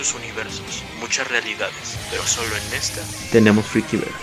muchos 0.00 0.14
universos, 0.14 0.82
muchas 0.98 1.28
realidades, 1.28 1.98
pero 2.10 2.26
solo 2.26 2.56
en 2.56 2.72
esta 2.72 3.02
tenemos 3.30 3.66
Freakyverse. 3.66 4.14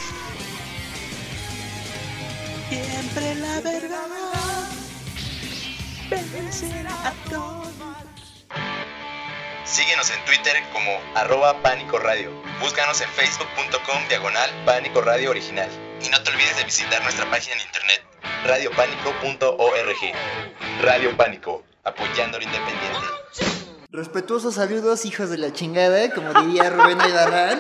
Siempre 2.67 3.35
la 3.35 3.61
verdad 3.61 4.69
vencerá 6.09 7.07
a 7.07 7.13
todos. 7.29 7.67
Síguenos 9.65 10.09
en 10.09 10.25
Twitter 10.25 10.55
como 10.73 10.99
arroba 11.13 11.61
Pánico 11.61 11.99
Radio. 11.99 12.31
Búscanos 12.59 12.99
en 13.01 13.09
facebook.com 13.09 14.07
diagonal 14.09 14.49
Pánico 14.65 15.01
Radio 15.01 15.29
Original. 15.29 15.69
Y 16.03 16.09
no 16.09 16.23
te 16.23 16.31
olvides 16.31 16.57
de 16.57 16.63
visitar 16.63 17.03
nuestra 17.03 17.29
página 17.29 17.53
en 17.53 17.61
internet 17.61 18.03
radiopánico.org. 18.45 20.13
Radio 20.81 21.15
Pánico, 21.15 21.63
apoyando 21.83 22.39
lo 22.39 22.43
independiente. 22.43 23.56
Respetuosos 23.91 24.55
saludos, 24.55 25.05
hijos 25.05 25.29
de 25.29 25.37
la 25.37 25.53
chingada, 25.53 26.09
como 26.13 26.33
diría 26.41 26.69
Rubén 26.69 26.99
Aybarrán. 26.99 27.59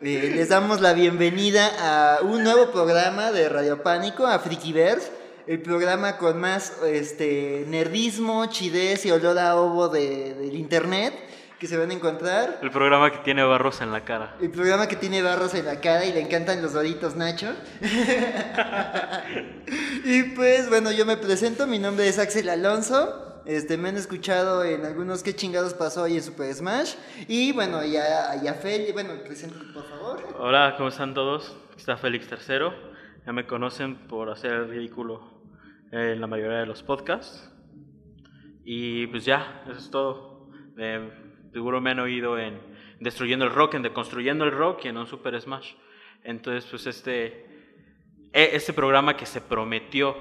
Eh, 0.00 0.32
les 0.36 0.48
damos 0.48 0.80
la 0.80 0.92
bienvenida 0.92 2.16
a 2.16 2.20
un 2.22 2.44
nuevo 2.44 2.70
programa 2.70 3.32
de 3.32 3.48
Radio 3.48 3.82
Pánico, 3.82 4.24
a 4.26 4.38
Frikiverse, 4.38 5.10
el 5.48 5.60
programa 5.60 6.16
con 6.16 6.38
más 6.40 6.72
este, 6.86 7.64
nerdismo, 7.68 8.46
chidez 8.46 9.04
y 9.04 9.10
olor 9.10 9.38
a 9.38 9.56
ovo 9.56 9.88
de- 9.88 10.34
del 10.34 10.54
internet 10.54 11.12
que 11.58 11.66
se 11.66 11.76
van 11.76 11.90
a 11.90 11.94
encontrar. 11.94 12.58
El 12.62 12.70
programa 12.70 13.10
que 13.10 13.18
tiene 13.18 13.42
barros 13.44 13.80
en 13.80 13.90
la 13.92 14.04
cara. 14.04 14.36
El 14.40 14.50
programa 14.50 14.86
que 14.86 14.96
tiene 14.96 15.22
barros 15.22 15.54
en 15.54 15.66
la 15.66 15.80
cara 15.80 16.04
y 16.04 16.12
le 16.12 16.20
encantan 16.20 16.62
los 16.62 16.72
doritos 16.72 17.16
Nacho. 17.16 17.52
y 20.04 20.22
pues 20.34 20.68
bueno, 20.68 20.92
yo 20.92 21.04
me 21.04 21.16
presento, 21.16 21.66
mi 21.66 21.80
nombre 21.80 22.06
es 22.08 22.18
Axel 22.20 22.48
Alonso. 22.48 23.28
Este, 23.44 23.76
me 23.76 23.88
han 23.88 23.96
escuchado 23.96 24.62
en 24.64 24.84
algunos 24.84 25.22
qué 25.22 25.34
chingados 25.34 25.74
pasó 25.74 26.02
hoy 26.02 26.14
en 26.14 26.22
Super 26.22 26.52
Smash. 26.54 26.94
Y 27.26 27.52
bueno, 27.52 27.84
ya, 27.84 28.40
ya 28.40 28.54
Fel, 28.54 28.92
bueno, 28.92 29.14
preséntate 29.24 29.64
por 29.72 29.84
favor. 29.84 30.22
Hola, 30.38 30.74
¿cómo 30.76 30.88
están 30.88 31.12
todos? 31.12 31.56
Está 31.76 31.96
Félix 31.96 32.28
III. 32.30 32.68
Ya 33.26 33.32
me 33.32 33.46
conocen 33.46 34.06
por 34.06 34.30
hacer 34.30 34.52
el 34.52 34.68
ridículo 34.68 35.42
en 35.90 36.20
la 36.20 36.26
mayoría 36.26 36.58
de 36.58 36.66
los 36.66 36.82
podcasts. 36.82 37.52
Y 38.64 39.08
pues 39.08 39.24
ya, 39.24 39.64
eso 39.68 39.78
es 39.78 39.90
todo. 39.90 40.48
Seguro 41.52 41.80
me 41.80 41.90
han 41.90 41.98
oído 41.98 42.38
en 42.38 42.60
Destruyendo 43.00 43.44
el 43.44 43.50
Rock, 43.50 43.74
en 43.74 43.82
Deconstruyendo 43.82 44.44
el 44.44 44.52
Rock 44.52 44.84
y 44.84 44.88
en 44.88 44.96
un 44.96 45.06
Super 45.06 45.40
Smash. 45.40 45.74
Entonces, 46.22 46.64
pues 46.70 46.86
este, 46.86 47.26
eh, 48.32 48.50
este 48.52 48.72
programa 48.72 49.16
que 49.16 49.26
se 49.26 49.40
prometió 49.40 50.16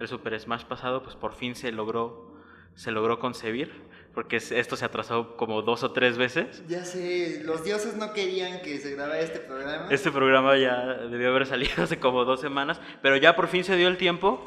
el 0.00 0.08
Super 0.08 0.38
Smash 0.40 0.64
pasado, 0.64 1.02
pues 1.02 1.14
por 1.16 1.34
fin 1.34 1.54
se 1.54 1.70
logró, 1.70 2.33
se 2.74 2.90
logró 2.90 3.18
concebir. 3.18 3.82
Porque 4.14 4.36
es- 4.36 4.52
esto 4.52 4.76
se 4.76 4.84
atrasó 4.84 5.36
como 5.36 5.62
dos 5.62 5.82
o 5.82 5.90
tres 5.92 6.16
veces. 6.16 6.62
Ya 6.68 6.84
sé, 6.84 7.42
los 7.44 7.64
dioses 7.64 7.96
no 7.96 8.12
querían 8.12 8.62
que 8.62 8.78
se 8.78 8.92
grabara 8.94 9.18
este 9.18 9.40
programa. 9.40 9.88
Este 9.90 10.12
programa 10.12 10.56
ya 10.56 10.84
debió 11.10 11.30
haber 11.30 11.46
salido 11.46 11.72
hace 11.82 11.98
como 11.98 12.24
dos 12.24 12.40
semanas, 12.40 12.80
pero 13.02 13.16
ya 13.16 13.34
por 13.34 13.48
fin 13.48 13.64
se 13.64 13.74
dio 13.76 13.88
el 13.88 13.96
tiempo 13.96 14.40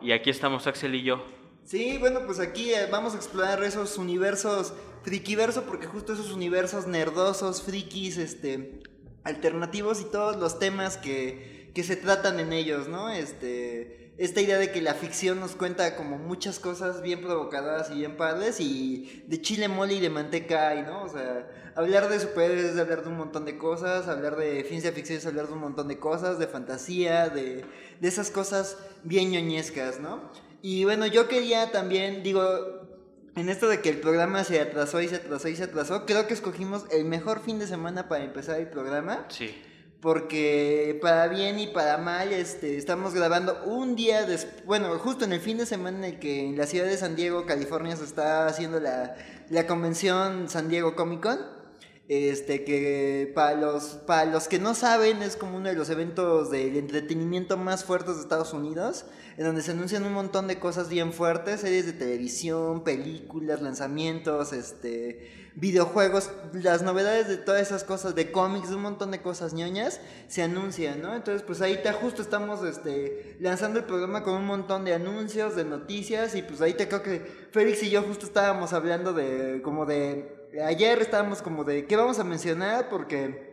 y 0.00 0.12
aquí 0.12 0.30
estamos 0.30 0.68
Axel 0.68 0.94
y 0.94 1.02
yo. 1.02 1.24
Sí, 1.64 1.96
bueno, 1.98 2.20
pues 2.24 2.38
aquí 2.38 2.72
eh, 2.72 2.86
vamos 2.88 3.14
a 3.14 3.16
explorar 3.16 3.64
esos 3.64 3.98
universos 3.98 4.74
frikiverso, 5.02 5.64
porque 5.64 5.86
justo 5.86 6.12
esos 6.12 6.30
universos 6.30 6.86
nerdosos, 6.86 7.62
frikis, 7.62 8.16
este, 8.16 8.78
alternativos 9.24 10.00
y 10.00 10.04
todos 10.04 10.36
los 10.36 10.58
temas 10.58 10.96
que, 10.98 11.70
que 11.74 11.82
se 11.82 11.96
tratan 11.96 12.38
en 12.38 12.52
ellos, 12.52 12.86
¿no? 12.88 13.10
Este, 13.10 14.03
esta 14.16 14.40
idea 14.40 14.58
de 14.58 14.70
que 14.70 14.80
la 14.80 14.94
ficción 14.94 15.40
nos 15.40 15.56
cuenta 15.56 15.96
como 15.96 16.18
muchas 16.18 16.60
cosas 16.60 17.02
bien 17.02 17.20
provocadoras 17.20 17.90
y 17.90 17.96
bien 17.96 18.16
padres 18.16 18.60
y 18.60 19.24
de 19.26 19.40
chile 19.40 19.68
mole 19.68 19.94
y 19.94 20.00
de 20.00 20.10
manteca 20.10 20.68
hay, 20.68 20.82
¿no? 20.82 21.02
O 21.02 21.08
sea, 21.08 21.48
hablar 21.74 22.08
de 22.08 22.20
superhéroes 22.20 22.64
es 22.72 22.78
hablar 22.78 23.02
de 23.02 23.08
un 23.08 23.16
montón 23.16 23.44
de 23.44 23.58
cosas, 23.58 24.06
hablar 24.06 24.36
de 24.36 24.62
ciencia 24.64 24.92
ficción 24.92 25.18
es 25.18 25.26
hablar 25.26 25.48
de 25.48 25.54
un 25.54 25.60
montón 25.60 25.88
de 25.88 25.98
cosas, 25.98 26.38
de 26.38 26.46
fantasía, 26.46 27.28
de, 27.28 27.64
de 28.00 28.08
esas 28.08 28.30
cosas 28.30 28.78
bien 29.02 29.32
ñoñescas, 29.32 29.98
¿no? 29.98 30.30
Y 30.62 30.84
bueno, 30.84 31.06
yo 31.06 31.28
quería 31.28 31.72
también, 31.72 32.22
digo, 32.22 32.42
en 33.36 33.48
esto 33.48 33.68
de 33.68 33.80
que 33.80 33.88
el 33.88 33.98
programa 33.98 34.44
se 34.44 34.60
atrasó 34.60 35.00
y 35.00 35.08
se 35.08 35.16
atrasó 35.16 35.48
y 35.48 35.56
se 35.56 35.64
atrasó, 35.64 36.06
creo 36.06 36.28
que 36.28 36.34
escogimos 36.34 36.84
el 36.92 37.04
mejor 37.04 37.40
fin 37.40 37.58
de 37.58 37.66
semana 37.66 38.08
para 38.08 38.24
empezar 38.24 38.60
el 38.60 38.68
programa, 38.68 39.26
Sí. 39.28 39.54
Porque 40.04 40.98
para 41.00 41.28
bien 41.28 41.58
y 41.58 41.66
para 41.66 41.96
mal, 41.96 42.30
este, 42.30 42.76
estamos 42.76 43.14
grabando 43.14 43.62
un 43.64 43.96
día 43.96 44.26
después, 44.26 44.62
bueno, 44.66 44.98
justo 44.98 45.24
en 45.24 45.32
el 45.32 45.40
fin 45.40 45.56
de 45.56 45.64
semana 45.64 45.96
en 45.96 46.04
el 46.04 46.18
que 46.20 46.46
en 46.46 46.58
la 46.58 46.66
ciudad 46.66 46.84
de 46.84 46.98
San 46.98 47.16
Diego, 47.16 47.46
California, 47.46 47.96
se 47.96 48.04
está 48.04 48.46
haciendo 48.46 48.80
la, 48.80 49.16
la 49.48 49.66
convención 49.66 50.50
San 50.50 50.68
Diego 50.68 50.94
Comic 50.94 51.22
Con. 51.22 51.53
Este, 52.06 52.64
que 52.64 53.32
para 53.34 53.56
los, 53.56 53.84
para 54.06 54.30
los 54.30 54.46
que 54.46 54.58
no 54.58 54.74
saben, 54.74 55.22
es 55.22 55.36
como 55.36 55.56
uno 55.56 55.70
de 55.70 55.74
los 55.74 55.88
eventos 55.88 56.50
del 56.50 56.76
entretenimiento 56.76 57.56
más 57.56 57.84
fuertes 57.84 58.16
de 58.16 58.20
Estados 58.20 58.52
Unidos, 58.52 59.06
en 59.38 59.44
donde 59.46 59.62
se 59.62 59.70
anuncian 59.70 60.04
un 60.04 60.12
montón 60.12 60.46
de 60.46 60.58
cosas 60.58 60.90
bien 60.90 61.14
fuertes, 61.14 61.62
series 61.62 61.86
de 61.86 61.94
televisión, 61.94 62.84
películas, 62.84 63.62
lanzamientos, 63.62 64.52
este, 64.52 65.50
videojuegos, 65.54 66.30
las 66.52 66.82
novedades 66.82 67.26
de 67.26 67.38
todas 67.38 67.62
esas 67.62 67.84
cosas, 67.84 68.14
de 68.14 68.30
cómics, 68.30 68.68
un 68.68 68.82
montón 68.82 69.10
de 69.10 69.22
cosas 69.22 69.54
ñoñas, 69.54 69.98
se 70.28 70.42
anuncian, 70.42 71.00
¿no? 71.00 71.14
Entonces, 71.14 71.42
pues 71.42 71.62
ahí 71.62 71.72
está, 71.72 71.94
justo 71.94 72.20
estamos 72.20 72.62
este, 72.64 73.38
lanzando 73.40 73.78
el 73.78 73.86
programa 73.86 74.22
con 74.22 74.34
un 74.34 74.44
montón 74.44 74.84
de 74.84 74.92
anuncios, 74.92 75.56
de 75.56 75.64
noticias, 75.64 76.34
y 76.34 76.42
pues 76.42 76.60
ahí 76.60 76.74
te 76.74 76.86
creo 76.86 77.02
que 77.02 77.48
Félix 77.50 77.82
y 77.82 77.88
yo 77.88 78.02
justo 78.02 78.26
estábamos 78.26 78.74
hablando 78.74 79.14
de, 79.14 79.62
como 79.62 79.86
de, 79.86 80.43
ayer 80.60 81.00
estábamos 81.00 81.42
como 81.42 81.64
de, 81.64 81.86
¿qué 81.86 81.96
vamos 81.96 82.18
a 82.18 82.24
mencionar? 82.24 82.88
Porque... 82.88 83.52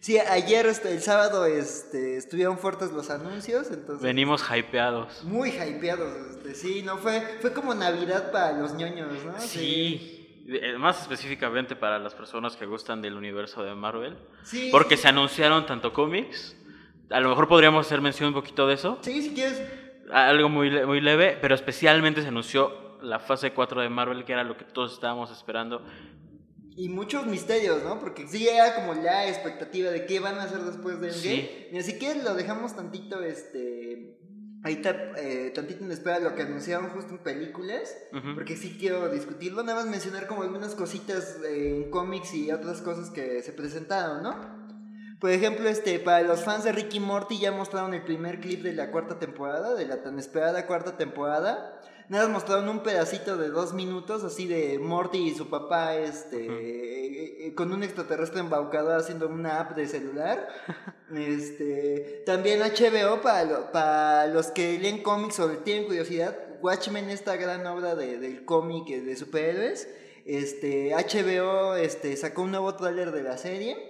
Sí, 0.00 0.18
ayer 0.18 0.64
este, 0.64 0.92
el 0.92 1.02
sábado 1.02 1.44
este, 1.44 2.16
estuvieron 2.16 2.56
fuertes 2.56 2.90
los 2.90 3.10
anuncios, 3.10 3.70
entonces 3.70 4.00
Venimos 4.02 4.42
hypeados. 4.50 5.22
muy 5.24 5.50
hypeados, 5.50 6.16
este, 6.30 6.54
sí, 6.54 6.80
no 6.82 6.96
fue 6.96 7.20
fue 7.42 7.52
como 7.52 7.74
Navidad 7.74 8.32
para 8.32 8.52
los 8.52 8.72
ñoños, 8.72 9.12
¿no? 9.26 9.38
Sí. 9.38 10.42
Eh, 10.48 10.78
Más 10.78 11.02
específicamente 11.02 11.76
para 11.76 11.98
las 11.98 12.14
personas 12.14 12.56
que 12.56 12.64
gustan 12.64 13.02
del 13.02 13.14
universo 13.14 13.62
de 13.62 13.74
Marvel. 13.74 14.16
Sí. 14.42 14.70
Porque 14.72 14.96
se 14.96 15.06
anunciaron 15.08 15.66
tanto 15.66 15.92
cómics. 15.92 16.56
A 17.10 17.20
lo 17.20 17.28
mejor 17.28 17.46
podríamos 17.46 17.84
hacer 17.86 18.00
mención 18.00 18.28
un 18.28 18.34
poquito 18.34 18.66
de 18.66 18.74
eso. 18.74 18.98
Sí, 19.02 19.20
si 19.20 19.34
quieres. 19.34 19.60
Algo 20.10 20.48
muy, 20.48 20.70
muy 20.86 21.02
leve, 21.02 21.36
pero 21.42 21.54
especialmente 21.54 22.22
se 22.22 22.28
anunció 22.28 22.89
la 23.02 23.18
fase 23.18 23.52
4 23.52 23.82
de 23.82 23.88
Marvel, 23.88 24.24
que 24.24 24.32
era 24.32 24.44
lo 24.44 24.56
que 24.56 24.64
todos 24.64 24.92
estábamos 24.92 25.30
esperando. 25.30 25.84
Y 26.76 26.88
muchos 26.88 27.26
misterios, 27.26 27.82
¿no? 27.82 27.98
Porque 27.98 28.26
sí 28.26 28.48
era 28.48 28.74
como 28.74 28.94
la 28.94 29.28
expectativa 29.28 29.90
de 29.90 30.06
qué 30.06 30.20
van 30.20 30.38
a 30.38 30.44
hacer 30.44 30.60
después 30.60 31.00
de 31.00 31.08
Endgame. 31.08 31.36
Sí. 31.36 31.68
Ni 31.72 31.78
así 31.78 31.98
que 31.98 32.14
lo 32.14 32.34
dejamos 32.34 32.74
tantito, 32.74 33.22
este. 33.22 34.16
Ahí 34.62 34.74
está, 34.74 34.90
eh, 35.16 35.52
tantito 35.54 35.84
en 35.84 35.90
espera 35.90 36.18
lo 36.18 36.34
que 36.34 36.42
anunciaron 36.42 36.90
justo 36.90 37.12
en 37.12 37.18
películas. 37.18 37.96
Porque 38.34 38.56
sí 38.56 38.76
quiero 38.78 39.08
discutirlo. 39.08 39.62
Nada 39.62 39.80
más 39.80 39.90
mencionar 39.90 40.26
como 40.26 40.42
algunas 40.42 40.74
cositas 40.74 41.38
eh, 41.44 41.82
en 41.84 41.90
cómics 41.90 42.34
y 42.34 42.52
otras 42.52 42.82
cosas 42.82 43.10
que 43.10 43.42
se 43.42 43.52
presentaron, 43.52 44.22
¿no? 44.22 44.60
Por 45.20 45.30
ejemplo, 45.30 45.68
este, 45.68 45.98
para 45.98 46.22
los 46.22 46.44
fans 46.44 46.64
de 46.64 46.72
Ricky 46.72 46.98
Morty 46.98 47.38
ya 47.38 47.52
mostraron 47.52 47.92
el 47.92 48.02
primer 48.02 48.40
clip 48.40 48.62
de 48.62 48.72
la 48.72 48.90
cuarta 48.90 49.18
temporada, 49.18 49.74
de 49.74 49.86
la 49.86 50.02
tan 50.02 50.18
esperada 50.18 50.66
cuarta 50.66 50.96
temporada. 50.96 51.78
Nada 52.10 52.24
más 52.24 52.32
mostraron 52.32 52.68
un 52.68 52.82
pedacito 52.82 53.36
de 53.36 53.50
dos 53.50 53.72
minutos, 53.72 54.24
así 54.24 54.48
de 54.48 54.80
Morty 54.80 55.28
y 55.28 55.34
su 55.34 55.48
papá, 55.48 55.94
este, 55.96 56.44
eh, 56.44 57.46
eh, 57.46 57.54
con 57.54 57.72
un 57.72 57.84
extraterrestre 57.84 58.40
embaucador 58.40 58.98
haciendo 58.98 59.28
una 59.28 59.60
app 59.60 59.76
de 59.76 59.86
celular. 59.88 60.48
Este, 61.12 62.22
también 62.24 62.60
HBO 62.62 63.20
para, 63.20 63.42
lo- 63.44 63.72
para 63.72 64.28
los 64.28 64.46
que 64.52 64.78
leen 64.78 65.02
cómics 65.02 65.40
o 65.40 65.48
tienen 65.58 65.86
curiosidad, 65.86 66.36
Watchmen, 66.62 67.10
esta 67.10 67.34
gran 67.36 67.66
obra 67.66 67.96
de, 67.96 68.18
del 68.18 68.44
cómic 68.44 68.88
eh, 68.90 69.00
de 69.00 69.16
superhéroes. 69.16 69.88
Este, 70.24 70.92
HBO 70.94 71.74
este, 71.74 72.16
sacó 72.16 72.42
un 72.42 72.52
nuevo 72.52 72.74
tráiler 72.76 73.10
de 73.10 73.22
la 73.24 73.38
serie. 73.38 73.89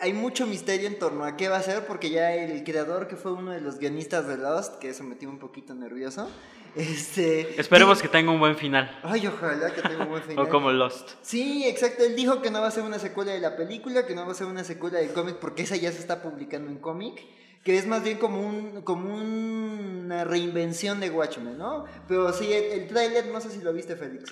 Hay 0.00 0.12
mucho 0.12 0.46
misterio 0.46 0.88
en 0.88 0.98
torno 0.98 1.24
a 1.24 1.36
qué 1.36 1.48
va 1.48 1.58
a 1.58 1.62
ser 1.62 1.86
porque 1.86 2.10
ya 2.10 2.34
el 2.34 2.64
creador 2.64 3.06
que 3.06 3.16
fue 3.16 3.32
uno 3.32 3.50
de 3.52 3.60
los 3.60 3.78
guionistas 3.78 4.26
de 4.26 4.38
Lost, 4.38 4.78
que 4.78 4.88
eso 4.88 5.04
me 5.04 5.14
tiene 5.14 5.34
un 5.34 5.38
poquito 5.38 5.74
nervioso, 5.74 6.30
este... 6.76 7.60
Esperemos 7.60 8.00
que 8.00 8.08
tenga 8.08 8.32
un 8.32 8.40
buen 8.40 8.56
final. 8.56 8.98
Ay, 9.02 9.26
ojalá 9.26 9.72
que 9.74 9.82
tenga 9.82 10.04
un 10.04 10.10
buen 10.10 10.22
final. 10.26 10.44
O 10.44 10.48
como 10.48 10.72
Lost. 10.72 11.10
Sí, 11.22 11.64
exacto. 11.66 12.04
Él 12.04 12.16
dijo 12.16 12.40
que 12.40 12.50
no 12.50 12.60
va 12.60 12.68
a 12.68 12.70
ser 12.70 12.82
una 12.82 12.98
secuela 12.98 13.32
de 13.32 13.40
la 13.40 13.56
película, 13.56 14.06
que 14.06 14.14
no 14.14 14.24
va 14.24 14.32
a 14.32 14.34
ser 14.34 14.46
una 14.46 14.64
secuela 14.64 14.98
del 14.98 15.12
cómic, 15.12 15.36
porque 15.36 15.62
esa 15.62 15.76
ya 15.76 15.92
se 15.92 15.98
está 15.98 16.22
publicando 16.22 16.70
en 16.70 16.78
cómic. 16.78 17.22
Que 17.62 17.78
es 17.78 17.86
más 17.86 18.04
bien 18.04 18.18
como, 18.18 18.46
un, 18.46 18.82
como 18.82 19.16
una 19.16 20.24
reinvención 20.24 21.00
de 21.00 21.08
Watchmen, 21.08 21.56
¿no? 21.56 21.86
Pero 22.06 22.30
sí, 22.32 22.52
el, 22.52 22.80
el 22.80 22.88
tráiler, 22.88 23.26
no 23.28 23.40
sé 23.40 23.50
si 23.50 23.62
lo 23.62 23.72
viste, 23.72 23.96
Félix. 23.96 24.30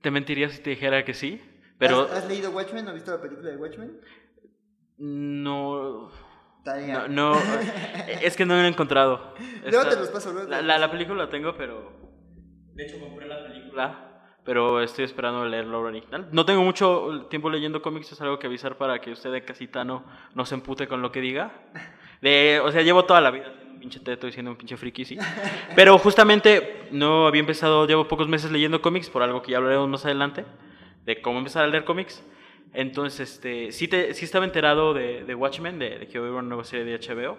Te 0.00 0.10
mentiría 0.12 0.48
si 0.48 0.60
te 0.60 0.70
dijera 0.70 1.04
que 1.04 1.14
sí, 1.14 1.40
pero 1.78 2.02
¿Has, 2.02 2.24
has 2.24 2.28
leído 2.28 2.50
Watchmen? 2.50 2.84
¿No 2.84 2.90
has 2.90 2.96
visto 2.96 3.10
la 3.10 3.20
película 3.20 3.50
de 3.50 3.56
Watchmen? 3.56 4.00
No, 4.98 6.10
no, 6.64 7.08
no, 7.08 7.32
es 8.22 8.36
que 8.36 8.44
no 8.44 8.54
lo 8.54 8.62
he 8.62 8.68
encontrado. 8.68 9.34
Esta- 9.64 9.88
te 9.88 9.96
los 9.96 10.08
paso, 10.08 10.34
te 10.34 10.48
La, 10.48 10.78
la, 10.78 10.90
película 10.90 11.24
la 11.24 11.30
tengo, 11.30 11.54
pero 11.56 11.92
de 12.74 12.84
hecho 12.84 12.98
compré 13.00 13.26
la 13.26 13.42
película, 13.44 14.22
pero 14.44 14.82
estoy 14.82 15.04
esperando 15.04 15.44
leer 15.44 15.66
la 15.66 15.78
obra 15.78 15.90
original. 15.90 16.28
No 16.32 16.44
tengo 16.44 16.62
mucho 16.62 17.26
tiempo 17.30 17.48
leyendo 17.50 17.80
cómics, 17.80 18.12
es 18.12 18.20
algo 18.20 18.38
que 18.38 18.46
avisar 18.48 18.76
para 18.76 19.00
que 19.00 19.12
usted 19.12 19.32
de 19.32 19.44
casita 19.44 19.84
no, 19.84 20.04
no 20.34 20.44
se 20.46 20.54
empute 20.54 20.88
con 20.88 21.00
lo 21.00 21.12
que 21.12 21.20
diga. 21.20 21.52
De, 22.20 22.60
o 22.64 22.70
sea, 22.72 22.82
llevo 22.82 23.04
toda 23.04 23.20
la 23.20 23.30
vida 23.30 23.44
siendo 23.54 23.74
un 23.74 23.78
pinche 23.80 24.00
teto 24.00 24.26
y 24.26 24.32
siendo 24.32 24.50
un 24.50 24.56
pinche 24.56 24.76
friki, 24.76 25.04
sí. 25.04 25.16
Pero 25.76 25.96
justamente 25.98 26.88
no 26.90 27.26
había 27.28 27.40
empezado, 27.40 27.86
llevo 27.86 28.08
pocos 28.08 28.28
meses 28.28 28.50
leyendo 28.50 28.82
cómics, 28.82 29.08
por 29.08 29.22
algo 29.22 29.42
que 29.42 29.52
ya 29.52 29.58
hablaremos 29.58 29.88
más 29.88 30.04
adelante, 30.04 30.44
de 31.04 31.22
cómo 31.22 31.38
empezar 31.38 31.64
a 31.64 31.68
leer 31.68 31.84
cómics. 31.84 32.24
Entonces, 32.74 33.30
este, 33.32 33.72
sí, 33.72 33.88
te, 33.88 34.12
sí 34.14 34.24
estaba 34.24 34.44
enterado 34.44 34.92
de, 34.94 35.24
de 35.24 35.34
Watchmen, 35.34 35.78
de, 35.78 35.98
de 36.00 36.08
que 36.08 36.20
hubo 36.20 36.30
una 36.38 36.42
nueva 36.48 36.64
serie 36.64 36.84
de 36.84 36.98
HBO. 36.98 37.36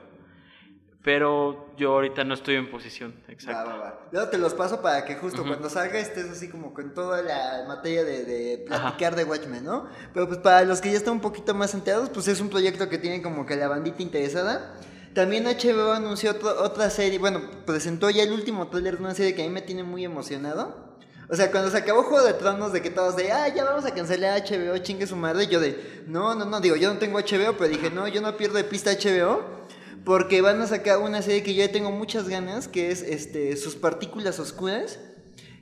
Pero 1.01 1.73
yo 1.77 1.93
ahorita 1.93 2.25
no 2.25 2.33
estoy 2.33 2.55
en 2.55 2.69
posición, 2.69 3.15
exacto. 3.29 3.69
va, 3.69 3.77
va. 3.77 4.07
Luego 4.11 4.29
te 4.29 4.37
los 4.37 4.53
paso 4.53 4.81
para 4.81 5.05
que 5.05 5.15
justo 5.15 5.45
cuando 5.45 5.69
salga 5.69 5.97
estés 5.97 6.29
así 6.29 6.49
como 6.49 6.73
con 6.73 6.93
toda 6.93 7.21
la 7.21 7.63
materia 7.69 8.03
de, 8.03 8.25
de 8.25 8.57
platicar 8.67 9.15
de 9.15 9.23
Watchmen, 9.23 9.63
¿no? 9.63 9.87
Pero 10.13 10.27
pues 10.27 10.39
para 10.39 10.63
los 10.65 10.81
que 10.81 10.91
ya 10.91 10.97
están 10.97 11.13
un 11.13 11.21
poquito 11.21 11.55
más 11.55 11.73
enterados, 11.73 12.09
pues 12.09 12.27
es 12.27 12.41
un 12.41 12.49
proyecto 12.49 12.89
que 12.89 12.97
tiene 12.97 13.21
como 13.21 13.45
que 13.45 13.55
la 13.55 13.69
bandita 13.69 14.01
interesada. 14.03 14.75
También 15.13 15.45
HBO 15.45 15.93
anunció 15.93 16.31
otro- 16.31 16.61
otra 16.61 16.89
serie, 16.89 17.17
bueno, 17.17 17.41
presentó 17.65 18.09
ya 18.09 18.23
el 18.23 18.33
último 18.33 18.67
tráiler 18.67 18.97
de 18.97 19.03
una 19.03 19.15
serie 19.15 19.33
que 19.33 19.41
a 19.41 19.45
mí 19.47 19.51
me 19.51 19.61
tiene 19.61 19.83
muy 19.83 20.03
emocionado. 20.03 20.88
O 21.31 21.35
sea, 21.35 21.51
cuando 21.51 21.69
se 21.69 21.77
acabó 21.77 22.03
Juego 22.03 22.25
de 22.25 22.33
Tronos, 22.33 22.73
de 22.73 22.81
que 22.81 22.89
todos 22.89 23.15
de, 23.15 23.31
ah, 23.31 23.47
ya 23.47 23.63
vamos 23.63 23.85
a 23.85 23.93
cancelar 23.93 24.41
HBO, 24.41 24.75
chingue 24.79 25.05
su 25.05 25.15
madre, 25.15 25.45
yo 25.45 25.59
de, 25.59 26.03
no, 26.07 26.33
no, 26.33 26.45
no, 26.45 26.59
digo, 26.59 26.75
yo 26.75 26.91
no 26.91 26.99
tengo 26.99 27.19
HBO, 27.19 27.55
pero 27.55 27.67
dije, 27.67 27.91
no, 27.91 28.07
yo 28.07 28.19
no 28.19 28.35
pierdo 28.35 28.57
de 28.57 28.63
pista 28.63 28.91
HBO. 28.91 29.59
Porque 30.05 30.41
van 30.41 30.59
a 30.61 30.65
sacar 30.65 30.97
una 30.97 31.21
serie 31.21 31.43
que 31.43 31.53
yo 31.53 31.63
ya 31.65 31.71
tengo 31.71 31.91
muchas 31.91 32.29
ganas, 32.29 32.67
que 32.67 32.89
es 32.89 33.03
este, 33.03 33.55
Sus 33.57 33.75
Partículas 33.75 34.39
Oscuras, 34.39 34.97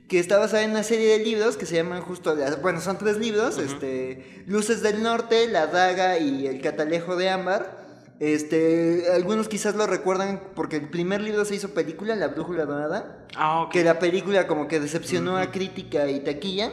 que 0.08 0.18
está 0.18 0.38
basada 0.38 0.62
en 0.62 0.70
una 0.70 0.84
serie 0.84 1.18
de 1.18 1.24
libros 1.24 1.58
que 1.58 1.66
se 1.66 1.74
llaman 1.74 2.00
justo, 2.00 2.34
bueno, 2.62 2.80
son 2.80 2.96
tres 2.96 3.18
libros, 3.18 3.58
este, 3.58 4.44
Luces 4.46 4.80
del 4.80 5.02
Norte, 5.02 5.48
La 5.48 5.66
Daga 5.66 6.18
y 6.18 6.46
El 6.46 6.62
Catalejo 6.62 7.16
de 7.16 7.28
Ámbar. 7.28 7.77
Este, 8.20 9.04
algunos 9.14 9.48
quizás 9.48 9.76
lo 9.76 9.86
recuerdan 9.86 10.42
porque 10.56 10.76
el 10.76 10.88
primer 10.90 11.20
libro 11.20 11.44
se 11.44 11.54
hizo 11.54 11.68
película, 11.72 12.16
La 12.16 12.28
Brújula 12.28 12.64
Dorada, 12.64 13.26
Ah, 13.36 13.62
ok. 13.62 13.70
que 13.72 13.84
la 13.84 13.98
película 14.00 14.46
como 14.48 14.66
que 14.66 14.80
decepcionó 14.80 15.36
a 15.36 15.52
crítica 15.52 16.08
y 16.10 16.20
taquilla. 16.20 16.72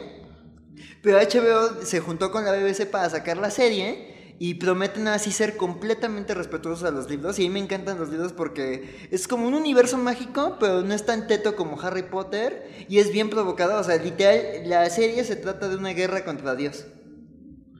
Pero 1.02 1.18
HBO 1.18 1.82
se 1.84 2.00
juntó 2.00 2.32
con 2.32 2.44
la 2.44 2.52
BBC 2.52 2.86
para 2.86 3.08
sacar 3.08 3.36
la 3.36 3.50
serie 3.50 4.34
y 4.38 4.54
prometen 4.54 5.06
así 5.08 5.30
ser 5.30 5.56
completamente 5.56 6.34
respetuosos 6.34 6.84
a 6.86 6.90
los 6.90 7.08
libros. 7.08 7.38
Y 7.38 7.44
a 7.44 7.48
mí 7.48 7.54
me 7.54 7.60
encantan 7.60 7.98
los 7.98 8.10
libros 8.10 8.32
porque 8.32 9.08
es 9.12 9.28
como 9.28 9.46
un 9.46 9.54
universo 9.54 9.98
mágico, 9.98 10.56
pero 10.58 10.82
no 10.82 10.92
es 10.94 11.06
tan 11.06 11.28
teto 11.28 11.54
como 11.54 11.80
Harry 11.80 12.02
Potter 12.02 12.68
y 12.88 12.98
es 12.98 13.12
bien 13.12 13.30
provocado. 13.30 13.80
O 13.80 13.84
sea, 13.84 13.96
literal, 13.96 14.68
la 14.68 14.90
serie 14.90 15.22
se 15.24 15.36
trata 15.36 15.68
de 15.68 15.76
una 15.76 15.90
guerra 15.90 16.24
contra 16.24 16.56
Dios. 16.56 16.86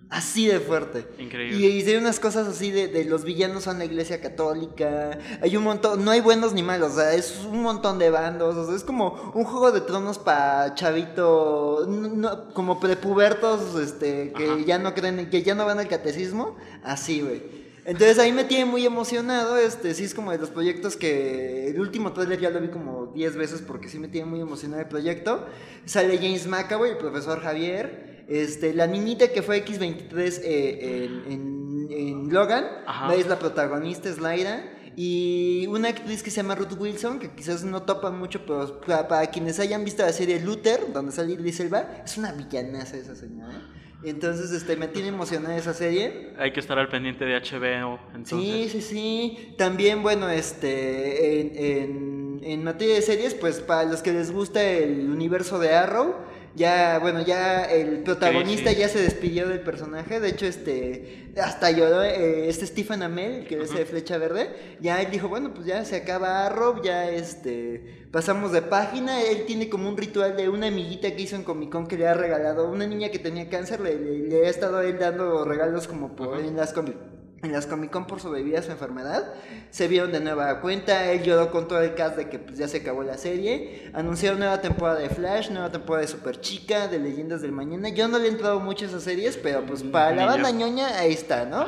Así 0.09 0.47
de 0.47 0.61
fuerte. 0.61 1.05
Increíble. 1.19 1.57
Y, 1.59 1.67
y 1.67 1.83
de 1.83 1.99
unas 1.99 2.21
cosas 2.21 2.47
así 2.47 2.71
de, 2.71 2.87
de 2.87 3.05
los 3.05 3.25
villanos 3.25 3.65
son 3.65 3.79
la 3.79 3.85
iglesia 3.85 4.21
católica. 4.21 5.19
Hay 5.43 5.57
un 5.57 5.65
montón, 5.65 6.05
no 6.05 6.13
hay 6.13 6.21
buenos 6.21 6.53
ni 6.53 6.63
malos, 6.63 6.93
o 6.93 6.95
sea, 6.97 7.13
es 7.15 7.41
un 7.51 7.61
montón 7.63 7.99
de 7.99 8.11
bandos. 8.11 8.55
O 8.57 8.67
sea, 8.67 8.77
es 8.77 8.85
como 8.85 9.33
un 9.35 9.45
juego 9.45 9.73
de 9.73 9.81
tronos 9.81 10.19
para 10.19 10.75
chavito, 10.75 11.87
no- 11.89 12.09
no- 12.09 12.55
como 12.55 12.79
prepubertos, 12.79 13.75
este, 13.81 14.33
que 14.33 14.45
Ajá. 14.45 14.59
ya 14.65 14.79
no 14.79 14.95
creen, 14.95 15.29
que 15.29 15.43
ya 15.43 15.55
no 15.55 15.67
van 15.67 15.79
al 15.81 15.89
catecismo. 15.89 16.57
Así, 16.85 17.21
güey. 17.23 17.67
Entonces 17.85 18.19
ahí 18.19 18.33
me 18.33 18.43
tiene 18.45 18.65
muy 18.65 18.85
emocionado, 18.85 19.57
este, 19.59 19.95
sí 19.95 20.05
es 20.05 20.13
como 20.15 20.33
de 20.33 20.39
los 20.39 20.51
proyectos 20.51 20.97
que 20.97 21.69
el 21.69 21.79
último 21.81 22.13
trailer 22.13 22.41
ya 22.41 22.51
lo 22.51 22.61
vi 22.61 22.69
como 22.69 23.07
10 23.15 23.37
veces 23.37 23.63
porque 23.63 23.89
sí 23.89 24.01
me 24.01 24.09
tiene 24.09 24.29
muy 24.29 24.41
emocionado 24.41 24.83
el 24.83 24.89
proyecto. 24.89 25.47
Sale 25.85 26.17
James 26.19 26.49
McAvoy, 26.49 26.91
el 26.91 26.97
profesor 26.99 27.41
Javier, 27.41 28.16
este, 28.29 28.75
la 28.75 28.87
niñita 28.87 29.29
que 29.29 29.43
fue 29.43 29.65
X23 29.65 30.41
eh, 30.45 31.05
en, 31.27 31.33
en- 31.33 31.67
en 31.91 32.33
Logan, 32.33 32.65
Ajá. 32.87 33.15
es 33.15 33.27
la 33.29 33.39
protagonista, 33.39 34.09
es 34.09 34.19
Laira. 34.19 34.73
Y 34.99 35.67
una 35.69 35.89
actriz 35.91 36.23
que 36.23 36.31
se 36.31 36.39
llama 36.39 36.55
Ruth 36.55 36.73
Wilson, 36.79 37.19
que 37.19 37.31
quizás 37.31 37.63
no 37.65 37.83
topan 37.83 38.19
mucho, 38.19 38.47
pero 38.47 38.81
para, 38.81 39.07
para 39.07 39.27
quienes 39.27 39.61
hayan 39.61 39.85
visto 39.85 40.03
la 40.03 40.13
serie 40.13 40.41
Luther, 40.41 40.91
donde 40.93 41.13
sale 41.13 41.35
Idris 41.35 41.61
Elba, 41.61 41.87
es 42.05 42.17
una 42.17 42.33
villanaza 42.33 42.97
esa 42.97 43.15
señora. 43.15 43.63
Entonces, 44.03 44.51
este, 44.53 44.75
me 44.77 44.89
tiene 44.89 45.09
emocionada 45.09 45.57
esa 45.57 45.75
serie. 45.75 46.33
Hay 46.39 46.53
que 46.53 46.61
estar 46.61 46.79
al 46.79 46.89
pendiente 46.89 47.25
de 47.27 47.35
HBO, 47.39 47.99
entonces. 48.15 48.39
Sí, 48.39 48.69
sí, 48.71 48.81
sí. 48.81 49.55
También, 49.59 50.03
bueno, 50.03 50.29
este, 50.31 51.41
en, 51.41 51.57
en, 51.57 52.41
en 52.43 52.65
materia 52.65 52.95
de 52.95 53.03
series, 53.03 53.35
pues 53.35 53.61
para 53.61 53.85
los 53.85 54.03
que 54.03 54.13
les 54.13 54.31
gusta 54.33 54.63
el 54.63 55.11
universo 55.11 55.59
de 55.59 55.75
Arrow, 55.75 56.15
ya, 56.57 56.99
bueno, 57.01 57.21
ya 57.23 57.65
el 57.65 58.03
protagonista 58.03 58.73
ya 58.73 58.89
se 58.89 59.01
despidió 59.01 59.47
del 59.47 59.61
personaje. 59.61 60.19
De 60.21 60.29
hecho, 60.31 60.47
este, 60.47 61.29
hasta 61.41 61.71
lloró, 61.71 62.03
eh, 62.03 62.49
este 62.49 62.67
Stephen 62.67 63.03
Amell, 63.03 63.47
que 63.47 63.61
es 63.63 63.75
de 63.75 63.85
Flecha 63.85 64.19
Verde, 64.19 64.49
ya 64.81 65.01
él 65.03 65.11
dijo, 65.11 65.29
bueno, 65.29 65.53
pues 65.55 65.67
ya 65.67 65.85
se 65.85 65.97
acaba 65.97 66.47
Arrow, 66.47 66.83
ya, 66.83 67.11
este, 67.11 68.09
pasamos 68.11 68.53
de 68.53 68.63
página. 68.63 69.23
Él 69.23 69.45
tiene 69.47 69.69
como 69.69 69.89
un 69.89 69.97
ritual 69.97 70.37
de 70.37 70.49
una 70.49 70.69
amiguita 70.69 71.15
que 71.15 71.23
hizo 71.23 71.37
en 71.37 71.43
Comic 71.45 71.71
Con 71.71 71.87
que 71.87 71.99
le 71.99 72.09
ha 72.09 72.15
regalado, 72.15 72.69
una 72.71 72.87
niña 72.87 73.11
que 73.11 73.19
tenía 73.19 73.49
cáncer, 73.51 73.81
le, 73.81 73.95
le- 73.99 74.29
le 74.29 74.47
ha 74.47 74.51
estado 74.51 74.81
él 74.81 74.99
dando 74.99 75.45
regalos 75.45 75.87
como 75.87 76.17
por, 76.17 76.41
en 76.41 76.57
las 76.57 76.73
Comic 76.73 76.97
en 77.43 77.53
las 77.53 77.67
Comic 77.67 77.91
Con 77.91 78.07
por 78.07 78.21
sobrevivir 78.21 78.57
a 78.57 78.63
su 78.63 78.71
enfermedad. 78.71 79.35
Se 79.71 79.89
vieron 79.89 80.13
de 80.13 80.21
nueva 80.21 80.61
cuenta. 80.61 81.11
Él 81.13 81.23
lloró 81.23 81.51
con 81.51 81.69
todo 81.69 81.81
el 81.81 81.95
cast 81.95 82.17
de 82.17 82.29
que 82.29 82.39
pues, 82.39 82.59
ya 82.59 82.69
se 82.69 82.79
acabó 82.79 83.03
la 83.03 83.19
serie. 83.19 83.91
Anunciaron 83.93 84.39
nueva 84.39 84.61
temporada 84.61 85.01
de 85.01 85.09
Flash, 85.11 85.51
nueva 85.51 85.71
temporada 85.71 86.03
de 86.03 86.09
Super 86.09 86.41
Chica, 86.41 86.89
de 86.89 86.99
Leyendas 86.99 87.43
del 87.43 87.53
Mañana. 87.53 87.89
Yo 87.91 88.09
no 88.09 88.19
le 88.19 88.27
he 88.27 88.31
entrado 88.31 88.61
mucho 88.61 88.85
a 88.85 88.89
esas 88.89 89.03
series, 89.03 89.37
pero 89.37 89.65
pues 89.65 89.83
para 89.83 90.15
la 90.15 90.27
banda 90.27 90.51
ñoña, 90.51 90.99
ahí 90.99 91.13
está, 91.13 91.45
¿no? 91.45 91.67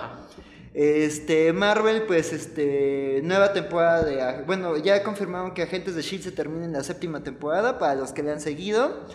Este, 0.75 1.53
Marvel, 1.53 2.03
pues, 2.03 2.33
este, 2.33 3.21
nueva 3.25 3.53
temporada 3.53 4.05
de, 4.05 4.45
bueno, 4.45 4.77
ya 4.77 5.03
confirmaron 5.03 5.53
que 5.53 5.63
Agentes 5.63 5.95
de 5.95 6.03
S.H.I.E.L.D. 6.03 6.31
se 6.31 6.37
termina 6.37 6.67
en 6.67 6.73
la 6.73 6.85
séptima 6.85 7.25
temporada, 7.25 7.79
para 7.79 7.95
los 7.95 8.13
que 8.13 8.23
le 8.23 8.31
han 8.31 8.41
seguido. 8.41 9.07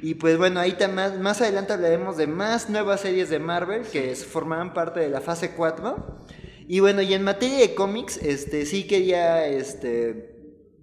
Y 0.00 0.14
pues 0.14 0.38
bueno, 0.38 0.60
ahí 0.60 0.76
más, 0.92 1.18
más 1.18 1.40
adelante 1.40 1.72
hablaremos 1.72 2.16
de 2.16 2.26
más 2.26 2.70
nuevas 2.70 3.00
series 3.00 3.30
de 3.30 3.38
Marvel 3.38 3.82
que 3.82 4.14
formarán 4.14 4.72
parte 4.74 5.00
de 5.00 5.08
la 5.08 5.20
fase 5.20 5.52
4. 5.52 6.18
Y 6.68 6.80
bueno, 6.80 7.02
y 7.02 7.14
en 7.14 7.24
materia 7.24 7.58
de 7.58 7.74
cómics, 7.74 8.18
este, 8.18 8.66
sí 8.66 8.86
quería, 8.86 9.46
este, 9.48 10.36